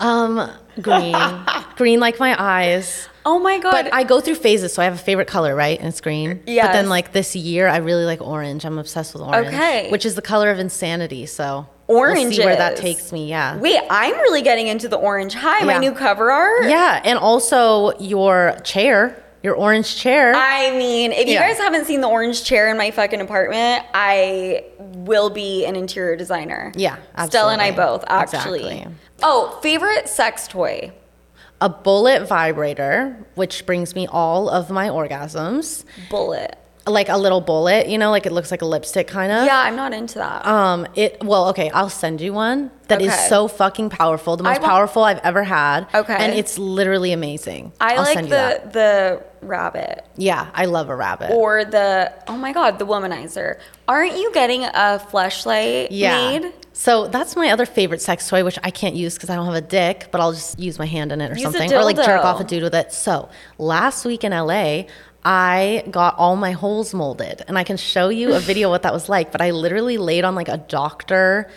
Um, 0.03 0.51
green, 0.81 1.15
green 1.75 1.99
like 1.99 2.19
my 2.19 2.35
eyes. 2.37 3.07
Oh 3.25 3.39
my 3.39 3.57
god. 3.59 3.71
But 3.71 3.93
I 3.93 4.03
go 4.03 4.19
through 4.19 4.35
phases, 4.35 4.73
so 4.73 4.81
I 4.81 4.85
have 4.85 4.95
a 4.95 4.97
favorite 4.97 5.27
color, 5.27 5.55
right? 5.55 5.79
And 5.79 5.87
it's 5.87 6.01
green. 6.01 6.43
Yeah. 6.45 6.67
But 6.67 6.73
then 6.73 6.89
like 6.89 7.13
this 7.13 7.35
year, 7.35 7.67
I 7.67 7.77
really 7.77 8.05
like 8.05 8.21
orange. 8.21 8.65
I'm 8.65 8.77
obsessed 8.77 9.13
with 9.13 9.23
orange. 9.23 9.47
Okay. 9.47 9.89
Which 9.89 10.05
is 10.05 10.15
the 10.15 10.21
color 10.21 10.51
of 10.51 10.59
insanity. 10.59 11.25
So 11.25 11.67
we'll 11.87 12.15
see 12.15 12.43
where 12.43 12.55
that 12.57 12.75
takes 12.75 13.13
me. 13.13 13.29
Yeah. 13.29 13.57
Wait, 13.57 13.79
I'm 13.89 14.13
really 14.13 14.41
getting 14.41 14.67
into 14.67 14.89
the 14.89 14.97
orange. 14.97 15.35
Hi, 15.35 15.63
my 15.63 15.77
new 15.77 15.93
cover 15.93 16.31
art. 16.31 16.65
Yeah, 16.65 17.01
and 17.03 17.17
also 17.17 17.97
your 17.97 18.57
chair, 18.65 19.22
your 19.43 19.55
orange 19.55 19.95
chair. 19.97 20.33
I 20.35 20.71
mean, 20.71 21.11
if 21.11 21.27
you 21.27 21.33
Yeah. 21.33 21.47
guys 21.47 21.57
haven't 21.59 21.85
seen 21.85 22.01
the 22.01 22.07
orange 22.07 22.43
chair 22.43 22.69
in 22.69 22.77
my 22.77 22.89
fucking 22.91 23.19
apartment, 23.21 23.85
I 23.93 24.63
will 24.79 25.29
be 25.29 25.65
an 25.65 25.75
interior 25.75 26.15
designer. 26.15 26.71
Yeah, 26.75 26.95
Stella 27.25 27.51
and 27.53 27.61
I 27.61 27.71
both, 27.71 28.03
actually. 28.07 28.61
Exactly. 28.65 28.87
Oh, 29.21 29.59
favorite 29.61 30.09
sex 30.09 30.47
toy? 30.47 30.91
a 31.61 31.69
bullet 31.69 32.27
vibrator, 32.27 33.15
which 33.35 33.65
brings 33.65 33.95
me 33.95 34.05
all 34.11 34.49
of 34.49 34.69
my 34.69 34.89
orgasms. 34.89 35.85
Bullet. 36.09 36.57
Like 36.85 37.07
a 37.07 37.17
little 37.17 37.39
bullet, 37.39 37.87
you 37.87 37.97
know, 37.97 38.11
like 38.11 38.25
it 38.25 38.33
looks 38.33 38.51
like 38.51 38.61
a 38.61 38.65
lipstick 38.65 39.07
kind 39.07 39.31
of. 39.31 39.45
Yeah, 39.45 39.57
I'm 39.57 39.75
not 39.77 39.93
into 39.93 40.15
that. 40.19 40.45
Um, 40.45 40.85
it 40.95 41.23
well, 41.23 41.47
okay, 41.49 41.69
I'll 41.69 41.89
send 41.89 42.19
you 42.19 42.33
one 42.33 42.71
that 42.87 43.01
is 43.01 43.07
Okay. 43.13 43.27
so 43.29 43.47
fucking 43.47 43.89
powerful, 43.89 44.35
the 44.35 44.43
most 44.43 44.61
powerful 44.61 45.03
I've 45.03 45.19
ever 45.19 45.43
had. 45.43 45.87
Okay. 45.93 46.15
and 46.15 46.33
it's 46.33 46.57
literally 46.59 47.13
amazing. 47.13 47.71
I 47.79 47.93
I'll 47.93 48.01
like 48.03 48.13
send 48.15 48.27
you 48.27 48.31
that. 48.31 48.73
the 48.73 49.23
the 49.41 49.47
rabbit 49.47 50.05
Yeah, 50.17 50.47
I 50.53 50.65
love 50.65 50.89
a 50.89 50.95
rabbit. 50.95 51.31
or 51.31 51.63
the 51.65 52.11
oh 52.27 52.37
my 52.37 52.51
god, 52.51 52.79
the 52.79 52.85
womanizer. 52.85 53.59
Aren't 53.87 54.17
you 54.17 54.31
getting 54.33 54.63
a 54.65 54.99
fleshlight 55.11 55.87
yeah. 55.91 56.39
made? 56.39 56.53
So 56.73 57.07
that's 57.07 57.35
my 57.35 57.49
other 57.49 57.65
favorite 57.67 58.01
sex 58.01 58.27
toy, 58.27 58.43
which 58.43 58.57
I 58.63 58.71
can't 58.71 58.95
use 58.95 59.13
because 59.13 59.29
I 59.29 59.35
don't 59.35 59.45
have 59.45 59.55
a 59.55 59.61
dick, 59.61 60.07
but 60.11 60.19
I'll 60.19 60.33
just 60.33 60.59
use 60.59 60.79
my 60.79 60.87
hand 60.87 61.11
in 61.11 61.21
it 61.21 61.31
or 61.31 61.35
Use 61.35 61.43
something, 61.43 61.71
or 61.71 61.83
like 61.83 61.95
jerk 61.97 62.25
off 62.25 62.39
a 62.39 62.43
dude 62.43 62.63
with 62.63 62.73
it. 62.73 62.91
So 62.91 63.29
last 63.59 64.05
week 64.05 64.23
in 64.23 64.31
LA, 64.31 64.83
I 65.25 65.83
got 65.89 66.15
all 66.17 66.35
my 66.35 66.51
holes 66.51 66.93
molded, 66.93 67.43
and 67.47 67.57
I 67.57 67.63
can 67.63 67.77
show 67.77 68.09
you 68.09 68.33
a 68.33 68.39
video 68.39 68.69
what 68.69 68.83
that 68.83 68.93
was 68.93 69.09
like. 69.09 69.31
But 69.31 69.41
I 69.41 69.51
literally 69.51 69.97
laid 69.97 70.23
on 70.25 70.35
like 70.35 70.49
a 70.49 70.57
doctor 70.57 71.49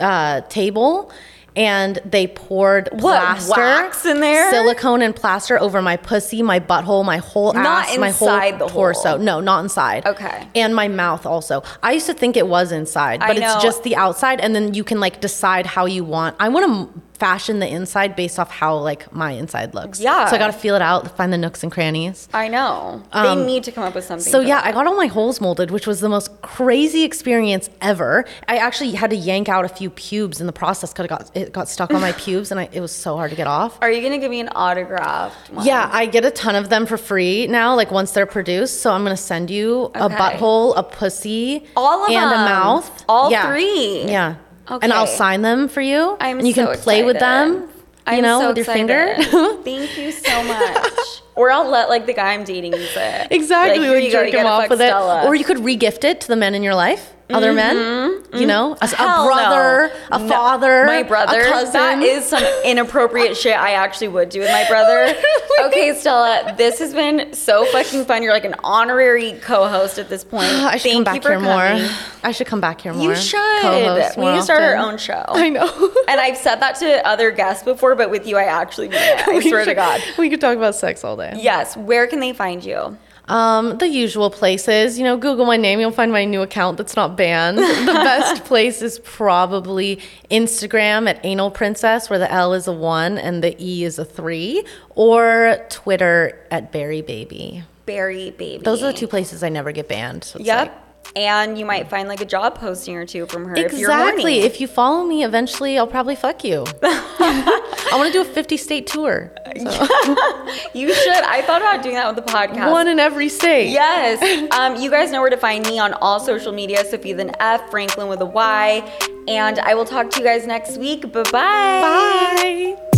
uh, 0.00 0.40
table. 0.42 1.12
And 1.54 1.98
they 2.06 2.28
poured 2.28 2.88
What, 2.92 3.20
plaster, 3.20 3.60
wax 3.60 4.06
in 4.06 4.20
there? 4.20 4.50
silicone 4.50 5.02
and 5.02 5.14
plaster 5.14 5.60
over 5.60 5.82
my 5.82 5.98
pussy, 5.98 6.42
my 6.42 6.60
butthole, 6.60 7.04
my 7.04 7.18
whole 7.18 7.52
Not 7.52 7.90
ass, 7.90 7.98
my 7.98 8.08
whole 8.08 8.28
inside 8.28 8.58
the 8.58 8.68
torso. 8.68 9.08
hole. 9.10 9.18
No, 9.18 9.38
not 9.40 9.62
inside. 9.62 10.06
Okay. 10.06 10.48
And 10.54 10.74
my 10.74 10.88
mouth 10.88 11.26
also. 11.26 11.62
I 11.82 11.92
used 11.92 12.06
to 12.06 12.14
think 12.14 12.38
it 12.38 12.48
was 12.48 12.72
inside, 12.72 13.20
but 13.20 13.36
it's 13.36 13.62
just 13.62 13.82
the 13.82 13.96
outside, 13.96 14.40
and 14.40 14.54
then 14.54 14.72
you 14.72 14.82
can 14.82 14.98
like 14.98 15.20
decide 15.20 15.66
how 15.66 15.84
you 15.84 16.04
want. 16.04 16.36
I 16.40 16.48
want 16.48 16.64
to 16.94 17.00
fashion 17.14 17.60
the 17.60 17.68
inside 17.68 18.16
based 18.16 18.38
off 18.38 18.50
how 18.50 18.76
like 18.76 19.12
my 19.12 19.30
inside 19.32 19.74
looks. 19.74 20.00
Yeah. 20.00 20.26
So 20.28 20.34
I 20.36 20.38
got 20.38 20.48
to 20.48 20.52
feel 20.52 20.74
it 20.74 20.82
out, 20.82 21.16
find 21.16 21.32
the 21.32 21.38
nooks 21.38 21.62
and 21.62 21.70
crannies. 21.70 22.28
I 22.34 22.48
know. 22.48 23.02
they 23.12 23.36
need 23.36 23.62
to 23.64 23.72
come 23.72 23.84
up 23.84 23.94
with 23.94 24.04
something. 24.04 24.26
Um, 24.26 24.32
So 24.32 24.40
yeah, 24.40 24.56
that. 24.56 24.66
I 24.66 24.72
got 24.72 24.86
all 24.86 24.96
my 24.96 25.06
holes 25.06 25.40
molded, 25.40 25.70
which 25.70 25.86
was 25.86 26.00
the 26.00 26.08
most 26.08 26.42
crazy 26.42 27.04
experience 27.04 27.70
ever. 27.80 28.24
I 28.48 28.56
actually 28.56 28.92
had 28.92 29.10
to 29.10 29.16
yank 29.16 29.48
out 29.48 29.64
a 29.64 29.68
few 29.68 29.88
pubes 29.90 30.40
in 30.40 30.46
the 30.48 30.52
process 30.52 30.92
because 30.92 31.04
it 31.04 31.08
got 31.08 31.36
it 31.36 31.52
got 31.52 31.68
stuck 31.68 31.92
on 31.92 32.00
my 32.00 32.12
pubes, 32.18 32.50
and 32.50 32.58
I, 32.58 32.68
it 32.72 32.80
was 32.80 32.92
so 32.92 33.16
hard 33.16 33.30
to 33.30 33.36
get 33.36 33.46
off. 33.46 33.78
Are 33.82 33.90
you 33.90 34.02
gonna 34.02 34.18
give 34.18 34.30
me 34.30 34.40
an 34.40 34.48
autograph? 34.54 35.34
Yeah, 35.62 35.88
I 35.92 36.06
get 36.06 36.24
a 36.24 36.30
ton 36.30 36.54
of 36.56 36.70
them 36.70 36.86
for 36.86 36.96
free 36.96 37.46
now, 37.46 37.74
like 37.76 37.90
once 37.92 38.10
they're 38.12 38.26
produced. 38.26 38.80
So 38.82 38.90
I'm 38.92 39.04
gonna 39.04 39.16
send 39.16 39.50
you 39.50 39.84
a 39.94 40.08
butthole, 40.10 40.74
a 40.76 40.82
pussy, 40.82 41.66
All 41.76 42.04
of 42.04 42.10
and 42.10 42.30
them. 42.32 42.40
a 42.40 42.44
mouth. 42.44 43.04
All 43.08 43.30
Yeah. 43.30 43.50
three. 43.52 44.04
Yeah. 44.06 44.36
And 44.68 44.92
I'll 44.92 45.06
sign 45.06 45.42
them 45.42 45.68
for 45.68 45.80
you. 45.80 46.16
I'm 46.20 46.38
and 46.38 46.48
you 46.48 46.54
can 46.54 46.66
so 46.74 46.80
play 46.82 47.02
with 47.02 47.18
them. 47.18 47.54
You 47.54 47.68
I'm 48.06 48.22
know, 48.22 48.40
so 48.40 48.48
with 48.48 48.56
your 48.58 48.64
excited. 48.64 49.16
finger. 49.26 49.62
Thank 49.62 49.96
you 49.98 50.10
so 50.12 50.42
much. 50.44 51.22
Or 51.34 51.50
I'll 51.50 51.68
let 51.68 51.88
like 51.88 52.06
the 52.06 52.12
guy 52.14 52.32
I'm 52.34 52.44
dating 52.44 52.72
use 52.74 52.94
it. 52.96 53.28
Exactly, 53.30 53.78
Like, 53.88 54.02
like, 54.02 54.12
jerk 54.12 54.28
him 54.30 54.46
off 54.46 54.68
with 54.70 54.78
Stella. 54.78 55.16
Mm-hmm. 55.16 55.26
it, 55.26 55.28
or 55.30 55.34
you 55.34 55.44
could 55.44 55.58
regift 55.58 56.04
it 56.04 56.20
to 56.22 56.28
the 56.28 56.36
men 56.36 56.54
in 56.54 56.62
your 56.62 56.74
life, 56.74 57.12
other 57.30 57.52
men. 57.52 58.20
You 58.34 58.46
know, 58.46 58.76
a, 58.80 58.84
a 58.86 58.88
brother, 59.26 59.92
no. 60.10 60.16
a 60.16 60.18
No. 60.18 60.28
father, 60.28 60.84
my 60.86 61.02
brother. 61.02 61.40
a 61.40 61.44
cousin. 61.50 61.72
That 61.74 62.02
is 62.02 62.24
some 62.26 62.42
inappropriate 62.64 63.36
shit 63.36 63.54
I 63.56 63.72
actually 63.72 64.08
would 64.08 64.30
do 64.30 64.40
with 64.40 64.50
my 64.50 64.66
brother. 64.68 65.14
Okay, 65.66 65.94
Stella, 65.94 66.54
this 66.56 66.80
has 66.80 66.92
been 66.92 67.32
so 67.34 67.64
fucking 67.66 68.04
fun. 68.06 68.22
You're 68.22 68.32
like 68.32 68.44
an 68.46 68.56
honorary 68.64 69.34
co-host 69.42 69.96
at 69.98 70.08
this 70.08 70.24
point. 70.24 70.48
I 70.50 70.76
should 70.76 70.90
Thank 70.90 70.94
come 71.06 71.14
back 71.14 71.22
here 71.22 71.32
coming. 71.34 71.48
more. 71.84 71.90
I 72.24 72.32
should 72.32 72.46
come 72.48 72.60
back 72.60 72.80
here 72.80 72.92
more. 72.92 73.10
You 73.10 73.14
should. 73.14 73.60
Co-host 73.62 74.16
We 74.16 74.24
need 74.24 74.36
to 74.38 74.42
start 74.42 74.60
our 74.62 74.76
own 74.76 74.98
show. 74.98 75.22
I 75.28 75.50
know. 75.50 75.92
And 76.08 76.18
I've 76.20 76.36
said 76.38 76.56
that 76.56 76.76
to 76.76 77.06
other 77.06 77.30
guests 77.30 77.62
before, 77.62 77.94
but 77.94 78.10
with 78.10 78.26
you, 78.26 78.38
I 78.38 78.44
actually 78.44 78.88
mean 78.88 78.98
it. 79.02 79.28
I 79.28 79.34
We 79.36 79.48
swear 79.50 79.64
to 79.66 79.74
God. 79.74 80.00
we 80.18 80.30
could 80.30 80.40
talk 80.40 80.56
about 80.56 80.74
sex 80.74 81.04
all 81.04 81.16
day. 81.16 81.21
Yes. 81.36 81.76
Where 81.76 82.06
can 82.06 82.20
they 82.20 82.32
find 82.32 82.64
you? 82.64 82.96
Um, 83.28 83.78
the 83.78 83.86
usual 83.88 84.30
places, 84.30 84.98
you 84.98 85.04
know, 85.04 85.16
Google 85.16 85.46
my 85.46 85.56
name, 85.56 85.78
you'll 85.78 85.92
find 85.92 86.10
my 86.10 86.24
new 86.24 86.42
account 86.42 86.76
that's 86.76 86.96
not 86.96 87.16
banned. 87.16 87.56
the 87.58 87.92
best 87.92 88.44
place 88.44 88.82
is 88.82 88.98
probably 89.04 90.00
Instagram 90.30 91.08
at 91.08 91.24
Anal 91.24 91.50
Princess, 91.50 92.10
where 92.10 92.18
the 92.18 92.30
L 92.30 92.52
is 92.52 92.66
a 92.66 92.72
one 92.72 93.18
and 93.18 93.42
the 93.42 93.54
E 93.64 93.84
is 93.84 93.98
a 93.98 94.04
three, 94.04 94.64
or 94.96 95.64
Twitter 95.70 96.44
at 96.50 96.72
Berry 96.72 97.00
Baby. 97.00 97.62
Berry 97.86 98.30
Baby. 98.32 98.62
Those 98.64 98.82
are 98.82 98.86
the 98.92 98.98
two 98.98 99.06
places 99.08 99.42
I 99.42 99.48
never 99.48 99.70
get 99.72 99.88
banned. 99.88 100.24
So 100.24 100.38
Yep. 100.40 100.58
like- 100.58 100.72
and 101.14 101.58
you 101.58 101.64
might 101.64 101.88
find 101.88 102.08
like 102.08 102.20
a 102.20 102.24
job 102.24 102.58
posting 102.58 102.96
or 102.96 103.04
two 103.04 103.26
from 103.26 103.44
her 103.44 103.54
if 103.54 103.72
you're 103.72 103.90
exactly. 103.90 104.22
horny. 104.22 104.38
If 104.40 104.60
you 104.60 104.66
follow 104.66 105.04
me, 105.04 105.24
eventually 105.24 105.78
I'll 105.78 105.86
probably 105.86 106.16
fuck 106.16 106.44
you. 106.44 106.64
I 106.82 107.94
want 107.94 108.06
to 108.06 108.12
do 108.12 108.22
a 108.22 108.24
50 108.24 108.56
state 108.56 108.86
tour. 108.86 109.30
you 109.56 110.94
should. 110.94 111.24
I 111.24 111.42
thought 111.46 111.60
about 111.60 111.82
doing 111.82 111.96
that 111.96 112.14
with 112.14 112.24
the 112.24 112.32
podcast. 112.32 112.70
One 112.70 112.88
in 112.88 112.98
every 112.98 113.28
state. 113.28 113.70
Yes. 113.70 114.20
Um, 114.52 114.76
you 114.76 114.90
guys 114.90 115.10
know 115.10 115.20
where 115.20 115.30
to 115.30 115.36
find 115.36 115.64
me 115.66 115.78
on 115.78 115.94
all 115.94 116.20
social 116.20 116.52
media. 116.52 116.84
Sofia 116.84 117.16
with 117.16 117.26
an 117.26 117.34
F, 117.40 117.70
Franklyn 117.70 118.08
with 118.08 118.20
a 118.20 118.26
Y. 118.26 118.82
And 119.28 119.58
I 119.60 119.74
will 119.74 119.84
talk 119.84 120.10
to 120.10 120.18
you 120.18 120.24
guys 120.24 120.46
next 120.46 120.76
week. 120.76 121.10
Bye-bye. 121.10 121.32
Bye. 121.32 122.91